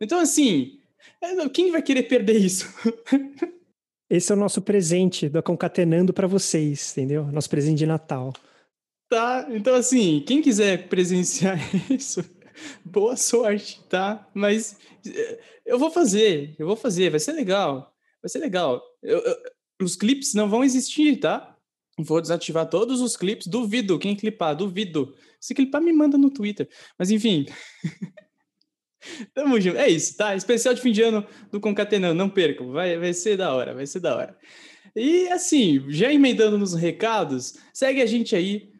Então, 0.00 0.18
assim, 0.18 0.78
é, 1.22 1.48
quem 1.48 1.70
vai 1.70 1.82
querer 1.82 2.04
perder 2.04 2.38
isso? 2.38 2.66
Esse 4.08 4.32
é 4.32 4.36
o 4.36 4.38
nosso 4.38 4.62
presente 4.62 5.28
da 5.28 5.42
Concatenando 5.42 6.12
para 6.12 6.28
vocês, 6.28 6.92
entendeu? 6.92 7.26
Nosso 7.26 7.50
presente 7.50 7.78
de 7.78 7.86
Natal. 7.86 8.32
Tá, 9.08 9.46
então 9.50 9.74
assim, 9.74 10.22
quem 10.26 10.40
quiser 10.40 10.88
presenciar 10.88 11.58
isso, 11.90 12.24
boa 12.84 13.16
sorte, 13.16 13.82
tá? 13.88 14.28
Mas 14.34 14.76
eh, 15.06 15.40
eu 15.64 15.78
vou 15.78 15.90
fazer, 15.90 16.54
eu 16.58 16.66
vou 16.66 16.76
fazer, 16.76 17.10
vai 17.10 17.20
ser 17.20 17.32
legal, 17.32 17.94
vai 18.22 18.28
ser 18.28 18.38
legal. 18.38 18.82
Eu, 19.02 19.18
eu, 19.18 19.36
os 19.82 19.96
clipes 19.96 20.34
não 20.34 20.48
vão 20.48 20.64
existir, 20.64 21.18
tá? 21.18 21.56
Vou 21.98 22.20
desativar 22.20 22.68
todos 22.68 23.00
os 23.00 23.16
clipes, 23.16 23.46
duvido 23.46 23.98
quem 23.98 24.14
clipar, 24.14 24.54
duvido. 24.54 25.14
Se 25.40 25.54
clipar, 25.54 25.80
me 25.80 25.92
manda 25.92 26.18
no 26.18 26.30
Twitter. 26.30 26.68
Mas 26.98 27.10
enfim. 27.10 27.46
Tamo 29.32 29.60
junto. 29.60 29.78
É 29.78 29.88
isso, 29.88 30.16
tá? 30.16 30.34
Especial 30.34 30.74
de 30.74 30.80
fim 30.80 30.92
de 30.92 31.02
ano 31.02 31.26
do 31.50 31.60
Concatenando, 31.60 32.14
não 32.14 32.28
percam. 32.28 32.70
Vai, 32.70 32.98
vai 32.98 33.12
ser 33.14 33.36
da 33.36 33.54
hora, 33.54 33.74
vai 33.74 33.86
ser 33.86 34.00
da 34.00 34.14
hora. 34.14 34.36
E 34.94 35.28
assim, 35.28 35.84
já 35.90 36.12
emendando 36.12 36.58
nos 36.58 36.74
recados, 36.74 37.54
segue 37.72 38.02
a 38.02 38.06
gente 38.06 38.34
aí. 38.34 38.70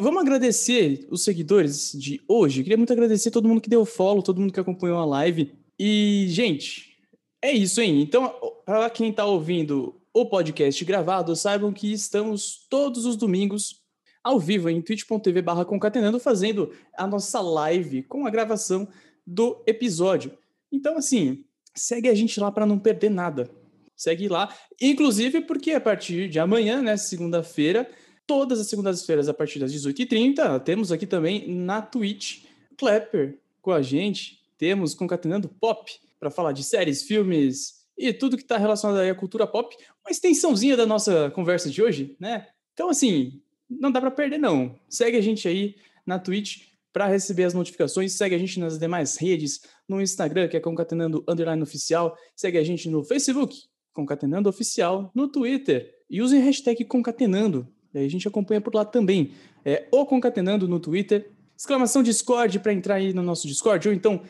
Vamos 0.00 0.22
agradecer 0.22 1.06
os 1.10 1.22
seguidores 1.22 1.92
de 1.92 2.20
hoje. 2.26 2.62
Queria 2.62 2.78
muito 2.78 2.92
agradecer 2.92 3.30
todo 3.30 3.48
mundo 3.48 3.60
que 3.60 3.68
deu 3.68 3.84
follow, 3.84 4.22
todo 4.22 4.40
mundo 4.40 4.52
que 4.52 4.60
acompanhou 4.60 4.98
a 4.98 5.04
live. 5.04 5.52
E, 5.78 6.26
gente, 6.28 6.96
é 7.42 7.52
isso, 7.52 7.80
hein? 7.80 8.00
Então, 8.00 8.32
para 8.64 8.88
quem 8.88 9.12
tá 9.12 9.26
ouvindo 9.26 10.00
o 10.14 10.24
podcast 10.24 10.82
gravado, 10.84 11.36
saibam 11.36 11.72
que 11.72 11.92
estamos 11.92 12.66
todos 12.70 13.04
os 13.04 13.16
domingos 13.16 13.82
ao 14.24 14.40
vivo 14.40 14.70
em 14.70 14.80
twitch.tv 14.80 15.42
barra 15.42 15.64
concatenando, 15.64 16.18
fazendo 16.18 16.72
a 16.96 17.06
nossa 17.06 17.40
live 17.40 18.02
com 18.02 18.26
a 18.26 18.30
gravação 18.30 18.88
do 19.26 19.62
episódio. 19.66 20.32
Então, 20.72 20.96
assim, 20.96 21.44
segue 21.74 22.08
a 22.08 22.14
gente 22.14 22.40
lá 22.40 22.50
para 22.50 22.66
não 22.66 22.78
perder 22.78 23.10
nada. 23.10 23.50
Segue 23.94 24.26
lá. 24.28 24.54
Inclusive, 24.80 25.42
porque 25.42 25.72
a 25.72 25.80
partir 25.80 26.28
de 26.28 26.38
amanhã, 26.38 26.82
né, 26.82 26.96
segunda-feira, 26.96 27.88
todas 28.26 28.60
as 28.60 28.66
segundas-feiras, 28.68 29.28
a 29.28 29.34
partir 29.34 29.58
das 29.58 29.72
18h30, 29.72 30.60
temos 30.60 30.90
aqui 30.90 31.06
também 31.06 31.48
na 31.48 31.80
Twitch 31.80 32.44
Clapper 32.76 33.38
com 33.62 33.72
a 33.72 33.80
gente. 33.80 34.40
Temos 34.58 34.94
Concatenando 34.94 35.48
Pop 35.48 35.90
para 36.18 36.30
falar 36.30 36.52
de 36.52 36.64
séries, 36.64 37.02
filmes 37.02 37.86
e 37.96 38.12
tudo 38.12 38.36
que 38.36 38.42
está 38.42 38.56
relacionado 38.56 38.98
à 38.98 39.14
cultura 39.14 39.46
pop. 39.46 39.74
Uma 40.04 40.10
extensãozinha 40.10 40.76
da 40.76 40.86
nossa 40.86 41.30
conversa 41.30 41.70
de 41.70 41.82
hoje, 41.82 42.16
né? 42.20 42.46
Então, 42.74 42.88
assim, 42.88 43.40
não 43.68 43.90
dá 43.90 44.00
para 44.00 44.10
perder, 44.10 44.38
não. 44.38 44.78
Segue 44.88 45.16
a 45.16 45.20
gente 45.20 45.48
aí 45.48 45.76
na 46.04 46.18
Twitch 46.18 46.68
para 46.92 47.06
receber 47.06 47.44
as 47.44 47.54
notificações. 47.54 48.12
Segue 48.12 48.34
a 48.34 48.38
gente 48.38 48.58
nas 48.60 48.78
demais 48.78 49.16
redes, 49.16 49.62
no 49.88 50.00
Instagram, 50.00 50.48
que 50.48 50.56
é 50.56 50.60
Concatenando 50.60 51.24
Underline 51.28 51.62
Oficial. 51.62 52.16
Segue 52.34 52.58
a 52.58 52.64
gente 52.64 52.88
no 52.88 53.02
Facebook, 53.02 53.64
Concatenando 53.92 54.48
Oficial, 54.48 55.10
no 55.14 55.28
Twitter. 55.28 55.94
E 56.08 56.22
use 56.22 56.36
a 56.36 56.40
hashtag 56.40 56.84
Concatenando. 56.84 57.66
E 57.96 58.00
aí 58.00 58.06
a 58.06 58.10
gente 58.10 58.28
acompanha 58.28 58.60
por 58.60 58.74
lá 58.74 58.84
também. 58.84 59.32
É 59.64 59.88
o 59.90 60.04
Concatenando 60.04 60.68
no 60.68 60.78
Twitter. 60.78 61.30
Exclamação 61.56 62.02
Discord 62.02 62.58
para 62.60 62.74
entrar 62.74 62.96
aí 62.96 63.14
no 63.14 63.22
nosso 63.22 63.48
Discord. 63.48 63.88
Ou 63.88 63.94
então 63.94 64.22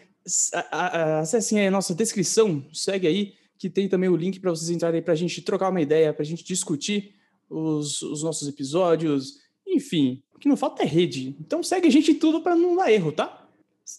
acessem 0.71 1.61
aí 1.61 1.67
a 1.67 1.71
nossa 1.71 1.95
descrição. 1.95 2.65
Segue 2.73 3.09
aí, 3.09 3.35
que 3.59 3.69
tem 3.69 3.89
também 3.89 4.09
o 4.09 4.17
link 4.17 4.39
para 4.39 4.51
vocês 4.51 4.71
entrarem 4.71 5.03
para 5.03 5.13
a 5.13 5.17
gente 5.17 5.43
trocar 5.43 5.71
uma 5.71 5.81
ideia, 5.81 6.15
para 6.15 6.23
a 6.23 6.27
gente 6.27 6.45
discutir 6.45 7.15
os, 7.51 8.01
os 8.03 8.23
nossos 8.23 8.47
episódios. 8.47 9.35
Enfim, 9.67 10.23
o 10.33 10.39
que 10.39 10.49
não 10.49 10.57
falta 10.57 10.85
é 10.85 10.87
rede. 10.87 11.37
Então 11.41 11.61
segue 11.63 11.89
a 11.89 11.91
gente 11.91 12.15
tudo 12.15 12.41
para 12.43 12.55
não 12.55 12.77
dar 12.77 12.93
erro, 12.93 13.11
tá? 13.11 13.49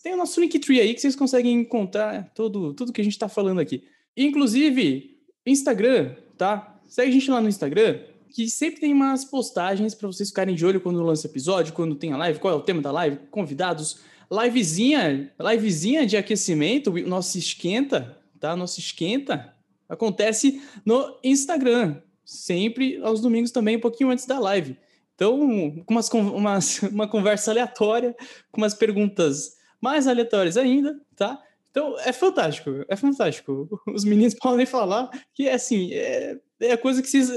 Tem 0.01 0.13
o 0.13 0.17
nosso 0.17 0.39
Linktree 0.39 0.79
aí 0.79 0.93
que 0.93 1.01
vocês 1.01 1.15
conseguem 1.15 1.53
encontrar 1.53 2.31
todo, 2.33 2.73
tudo 2.73 2.93
que 2.93 3.01
a 3.01 3.03
gente 3.03 3.13
está 3.13 3.27
falando 3.27 3.59
aqui. 3.59 3.83
Inclusive, 4.15 5.17
Instagram, 5.45 6.15
tá? 6.37 6.79
Segue 6.87 7.09
a 7.09 7.13
gente 7.13 7.29
lá 7.29 7.41
no 7.41 7.49
Instagram, 7.49 8.01
que 8.29 8.49
sempre 8.49 8.79
tem 8.79 8.93
umas 8.93 9.25
postagens 9.25 9.95
para 9.95 10.07
vocês 10.07 10.29
ficarem 10.29 10.55
de 10.55 10.65
olho 10.65 10.81
quando 10.81 11.01
lança 11.01 11.27
episódio, 11.27 11.73
quando 11.73 11.95
tem 11.95 12.13
a 12.13 12.17
live, 12.17 12.39
qual 12.39 12.53
é 12.53 12.57
o 12.57 12.61
tema 12.61 12.81
da 12.81 12.91
live, 12.91 13.17
convidados. 13.31 13.99
Livezinha, 14.29 15.31
livezinha 15.39 16.05
de 16.05 16.17
aquecimento, 16.17 16.91
nosso 17.07 17.37
esquenta, 17.37 18.17
tá? 18.39 18.55
Nosso 18.55 18.79
esquenta 18.79 19.53
acontece 19.87 20.61
no 20.85 21.17
Instagram, 21.23 22.01
sempre 22.25 22.99
aos 23.01 23.21
domingos 23.21 23.51
também, 23.51 23.77
um 23.77 23.81
pouquinho 23.81 24.09
antes 24.09 24.25
da 24.25 24.37
live. 24.37 24.77
Então, 25.15 25.39
com 25.85 25.93
umas, 25.93 26.09
umas, 26.11 26.83
uma 26.91 27.07
conversa 27.07 27.51
aleatória, 27.51 28.15
com 28.51 28.61
umas 28.61 28.73
perguntas 28.73 29.55
mais 29.81 30.07
aleatórias 30.07 30.57
ainda, 30.57 30.99
tá? 31.15 31.41
Então, 31.77 31.95
é 31.99 32.11
fantástico, 32.11 32.83
é 32.89 32.95
fantástico. 32.95 33.69
Os 33.93 34.03
meninos 34.03 34.33
podem 34.41 34.65
falar 34.65 35.11
que, 35.31 35.47
assim, 35.47 35.93
é, 35.93 36.35
é 36.59 36.71
a 36.71 36.77
coisa 36.77 37.03
que 37.03 37.07
vocês, 37.07 37.29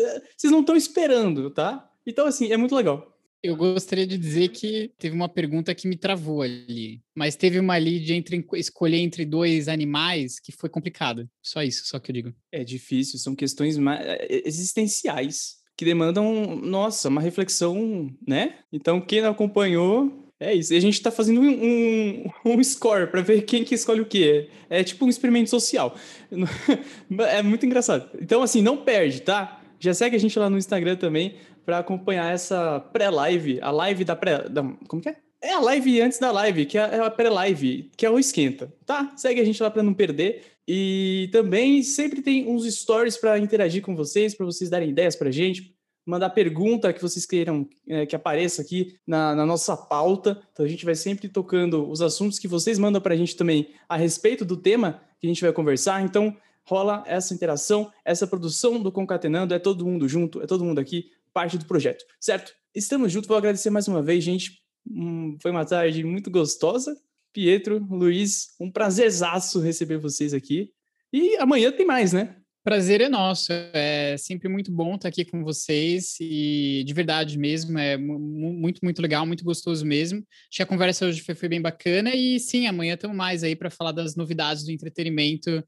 não 0.45 0.61
estão 0.61 0.75
esperando, 0.75 1.51
tá? 1.51 1.87
Então, 2.07 2.27
assim, 2.27 2.51
é 2.51 2.57
muito 2.57 2.75
legal. 2.75 3.19
Eu 3.43 3.55
gostaria 3.55 4.07
de 4.07 4.17
dizer 4.17 4.49
que 4.49 4.93
teve 4.99 5.15
uma 5.15 5.29
pergunta 5.29 5.75
que 5.75 5.87
me 5.87 5.97
travou 5.97 6.41
ali, 6.41 7.03
mas 7.15 7.37
teve 7.37 7.59
uma 7.59 7.75
ali 7.75 8.01
de 8.01 8.15
entre, 8.15 8.43
escolher 8.55 8.99
entre 8.99 9.27
dois 9.27 9.69
animais 9.69 10.41
que 10.41 10.53
foi 10.53 10.71
complicada. 10.71 11.29
Só 11.43 11.63
isso, 11.63 11.87
só 11.87 11.99
que 11.99 12.11
eu 12.11 12.15
digo. 12.15 12.35
É 12.51 12.65
difícil, 12.65 13.19
são 13.19 13.35
questões 13.35 13.77
mais 13.77 14.01
é, 14.01 14.43
existenciais 14.47 15.59
que 15.77 15.85
demandam, 15.85 16.57
nossa, 16.57 17.11
uma 17.11 17.21
reflexão, 17.21 18.11
né? 18.27 18.59
Então, 18.73 19.01
quem 19.03 19.21
não 19.21 19.31
acompanhou, 19.31 20.30
é 20.41 20.55
isso. 20.55 20.73
E 20.73 20.77
a 20.77 20.81
gente 20.81 20.95
está 20.95 21.11
fazendo 21.11 21.43
um, 21.43 21.49
um, 21.49 22.31
um 22.47 22.65
score 22.65 23.07
para 23.09 23.21
ver 23.21 23.43
quem 23.43 23.63
que 23.63 23.75
escolhe 23.75 24.01
o 24.01 24.07
quê. 24.07 24.49
É 24.71 24.83
tipo 24.83 25.05
um 25.05 25.09
experimento 25.09 25.51
social. 25.51 25.95
É 27.29 27.43
muito 27.43 27.67
engraçado. 27.67 28.09
Então, 28.21 28.43
assim, 28.43 28.63
não 28.63 28.79
perde, 28.79 29.21
tá? 29.21 29.61
Já 29.79 29.93
segue 29.93 30.17
a 30.17 30.19
gente 30.19 30.39
lá 30.39 30.49
no 30.49 30.57
Instagram 30.57 30.97
também 30.97 31.35
para 31.65 31.79
acompanhar 31.79 32.33
essa 32.33 32.81
pré-live, 32.81 33.61
a 33.61 33.71
live 33.71 34.05
da 34.05 34.17
pré. 34.17 34.49
Da, 34.49 34.63
como 34.89 35.03
que 35.03 35.11
é? 35.11 35.17
É 35.43 35.53
a 35.53 35.61
live 35.61 36.01
antes 36.01 36.19
da 36.19 36.31
live, 36.31 36.67
que 36.67 36.79
é 36.79 36.83
a 36.83 37.07
é 37.07 37.11
pré-live, 37.11 37.91
que 37.97 38.05
é 38.05 38.11
o 38.11 38.19
esquenta, 38.19 38.73
tá? 38.85 39.13
Segue 39.17 39.41
a 39.41 39.45
gente 39.45 39.63
lá 39.63 39.71
para 39.71 39.83
não 39.83 39.95
perder. 39.95 40.43
E 40.69 41.29
também 41.33 41.83
sempre 41.83 42.23
tem 42.23 42.47
uns 42.47 42.65
stories 42.73 43.17
para 43.17 43.39
interagir 43.39 43.83
com 43.83 43.97
vocês, 43.97 44.35
para 44.35 44.47
vocês 44.47 44.71
darem 44.71 44.91
ideias 44.91 45.17
para 45.17 45.31
gente, 45.31 45.75
mandar 46.11 46.31
pergunta 46.31 46.93
que 46.93 47.01
vocês 47.01 47.25
queiram 47.25 47.69
é, 47.89 48.05
que 48.05 48.17
apareça 48.17 48.61
aqui 48.61 48.99
na, 49.07 49.35
na, 49.35 49.47
nossa 49.47 49.77
pauta. 49.77 50.43
Então 50.53 50.67
a 50.67 50.69
gente 50.69 50.85
vai 50.85 50.97
sempre 50.97 51.29
tocando 51.29 51.89
os 51.89 52.03
assuntos 52.03 52.39
que 52.39 52.49
vocês 52.49 52.79
mandam 52.79 53.01
para 53.01 53.15
a 53.15 53.17
gente 53.17 53.37
também 53.37 53.71
a 53.89 53.97
respeito 53.97 54.45
do 54.45 54.57
tema 54.57 55.01
que 55.21 55.27
a 55.27 55.31
gente 55.31 55.41
vai 55.41 55.53
conversar. 55.53 56.03
Então 56.03 56.37
rola 56.65 57.05
essa 57.07 57.33
interação, 57.33 57.91
essa 58.05 58.27
produção 58.27 58.83
do 58.83 58.91
Concatenando, 58.91 59.55
é 59.55 59.59
todo 59.59 59.87
mundo 59.87 60.09
junto, 60.09 60.43
é 60.43 60.47
todo 60.47 60.65
mundo 60.65 60.81
aqui, 60.81 61.11
parte 61.33 61.57
do 61.57 61.65
projeto, 61.65 62.05
certo? 62.19 62.53
Estamos 62.75 63.13
juntos, 63.13 63.29
vou 63.29 63.37
agradecer 63.37 63.71
mais 63.71 63.89
uma 63.89 64.03
vez, 64.03 64.23
gente. 64.23 64.61
Hum, 64.89 65.37
foi 65.41 65.51
uma 65.51 65.65
tarde 65.65 66.05
muito 66.05 66.31
gostosa. 66.31 66.97
Pietro, 67.33 67.87
Luiz, 67.89 68.55
um 68.59 68.71
prazerzaço 68.71 69.61
receber 69.61 69.99
vocês 69.99 70.35
aqui. 70.35 70.73
E 71.13 71.37
amanhã 71.37 71.71
tem 71.71 71.87
mais, 71.87 72.13
né? 72.13 72.37
Prazer 72.63 73.01
é 73.01 73.09
nosso. 73.09 73.53
É 73.73 74.17
sempre 74.19 74.47
muito 74.49 74.71
bom 74.71 74.95
estar 74.95 75.09
aqui 75.09 75.25
com 75.25 75.43
vocês 75.43 76.17
e 76.21 76.85
de 76.87 76.93
verdade 76.93 77.39
mesmo, 77.39 77.79
é 77.79 77.97
muito, 77.97 78.81
muito 78.83 79.01
legal, 79.01 79.25
muito 79.25 79.43
gostoso 79.43 79.85
mesmo. 79.87 80.19
Acho 80.19 80.57
que 80.57 80.63
a 80.63 80.67
conversa 80.67 81.07
hoje 81.07 81.23
foi, 81.23 81.35
foi 81.35 81.49
bem 81.49 81.61
bacana 81.61 82.15
e 82.15 82.39
sim, 82.39 82.67
amanhã 82.67 82.95
estamos 82.95 83.17
mais 83.17 83.43
aí 83.43 83.57
para 83.57 83.71
falar 83.71 83.93
das 83.93 84.15
novidades 84.15 84.65
do 84.65 84.73
entretenimento. 84.73 85.65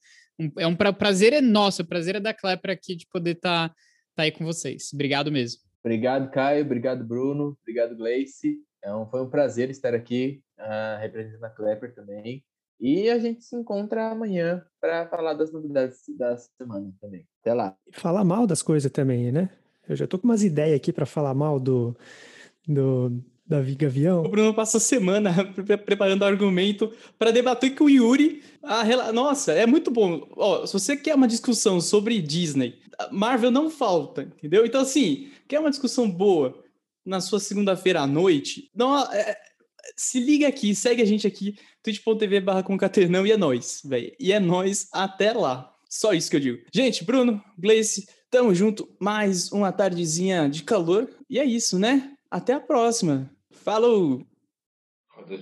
é 0.59 0.66
um 0.66 0.77
prazer 0.77 1.32
é 1.32 1.40
nosso, 1.40 1.82
prazer 1.85 2.16
é 2.16 2.20
da 2.20 2.35
Clepra 2.35 2.74
aqui 2.74 2.94
de 2.94 3.06
poder 3.06 3.36
estar 3.36 3.70
tá, 3.70 3.74
tá 4.14 4.23
aí 4.24 4.31
com 4.31 4.44
vocês. 4.44 4.90
Obrigado 4.93 5.32
mesmo. 5.32 5.62
Obrigado, 5.82 6.31
Caio. 6.31 6.64
Obrigado, 6.64 7.05
Bruno. 7.05 7.56
Obrigado, 7.62 7.97
Gleice. 7.97 8.59
É 8.85 8.94
um, 8.94 9.06
foi 9.06 9.23
um 9.23 9.31
prazer 9.31 9.70
estar 9.70 9.94
aqui 9.94 10.43
uh, 10.59 11.01
representando 11.01 11.44
a 11.44 11.51
Klepper 11.51 11.94
também. 11.94 12.44
E 12.83 13.09
a 13.09 13.17
gente 13.17 13.45
se 13.45 13.55
encontra 13.55 14.11
amanhã 14.11 14.61
para 14.81 15.07
falar 15.07 15.35
das 15.35 15.53
novidades 15.53 16.01
da 16.19 16.37
semana 16.37 16.93
também. 17.01 17.25
Até 17.41 17.55
lá. 17.55 17.77
Falar 17.93 18.25
mal 18.25 18.45
das 18.45 18.61
coisas 18.61 18.91
também, 18.91 19.31
né? 19.31 19.51
Eu 19.89 19.95
já 19.95 20.05
tô 20.05 20.19
com 20.19 20.27
umas 20.27 20.43
ideias 20.43 20.77
aqui 20.77 20.93
para 20.93 21.07
falar 21.07 21.33
mal 21.33 21.61
do, 21.61 21.97
do 22.67 23.23
Davi 23.47 23.77
Gavião. 23.77 24.25
O 24.25 24.29
Bruno 24.29 24.53
passa 24.53 24.79
a 24.79 24.81
semana 24.81 25.33
preparando 25.87 26.25
argumento 26.25 26.93
para 27.17 27.31
debater 27.31 27.77
com 27.77 27.85
o 27.85 27.91
Yuri. 27.91 28.43
A, 28.61 29.13
nossa, 29.13 29.53
é 29.53 29.65
muito 29.65 29.89
bom. 29.89 30.27
Ó, 30.37 30.67
se 30.67 30.73
você 30.73 30.97
quer 30.97 31.15
uma 31.15 31.29
discussão 31.29 31.81
sobre 31.81 32.21
Disney, 32.21 32.81
Marvel 33.13 33.53
não 33.53 33.71
falta, 33.71 34.23
entendeu? 34.23 34.67
Então, 34.67 34.81
assim, 34.81 35.31
quer 35.47 35.61
uma 35.61 35.71
discussão 35.71 36.11
boa 36.11 36.61
na 37.05 37.21
sua 37.21 37.39
segunda-feira 37.39 38.01
à 38.01 38.07
noite, 38.07 38.71
não, 38.75 38.97
é, 39.13 39.37
se 40.03 40.19
liga 40.19 40.49
aqui, 40.49 40.74
segue 40.74 41.01
a 41.01 41.05
gente 41.05 41.27
aqui, 41.27 41.57
twitch.tv 41.83 42.41
barra 42.41 42.62
concaternão 42.62 43.27
e 43.27 43.33
é 43.33 43.37
nóis, 43.37 43.81
velho. 43.85 44.12
E 44.19 44.33
é 44.33 44.41
nóis 44.41 44.89
até 44.93 45.33
lá. 45.33 45.73
Só 45.89 46.12
isso 46.12 46.31
que 46.31 46.37
eu 46.37 46.41
digo. 46.41 46.65
Gente, 46.74 47.05
Bruno, 47.05 47.43
Gleice, 47.57 48.07
tamo 48.31 48.55
junto. 48.55 48.89
Mais 48.99 49.53
uma 49.53 49.70
tardezinha 49.70 50.49
de 50.49 50.65
calor. 50.65 51.09
E 51.31 51.39
é 51.39 51.45
isso, 51.45 51.79
né? 51.79 52.15
Até 52.31 52.55
a 52.55 52.61
próxima. 52.61 53.31
Falou! 53.51 54.27
Roda. 55.11 55.39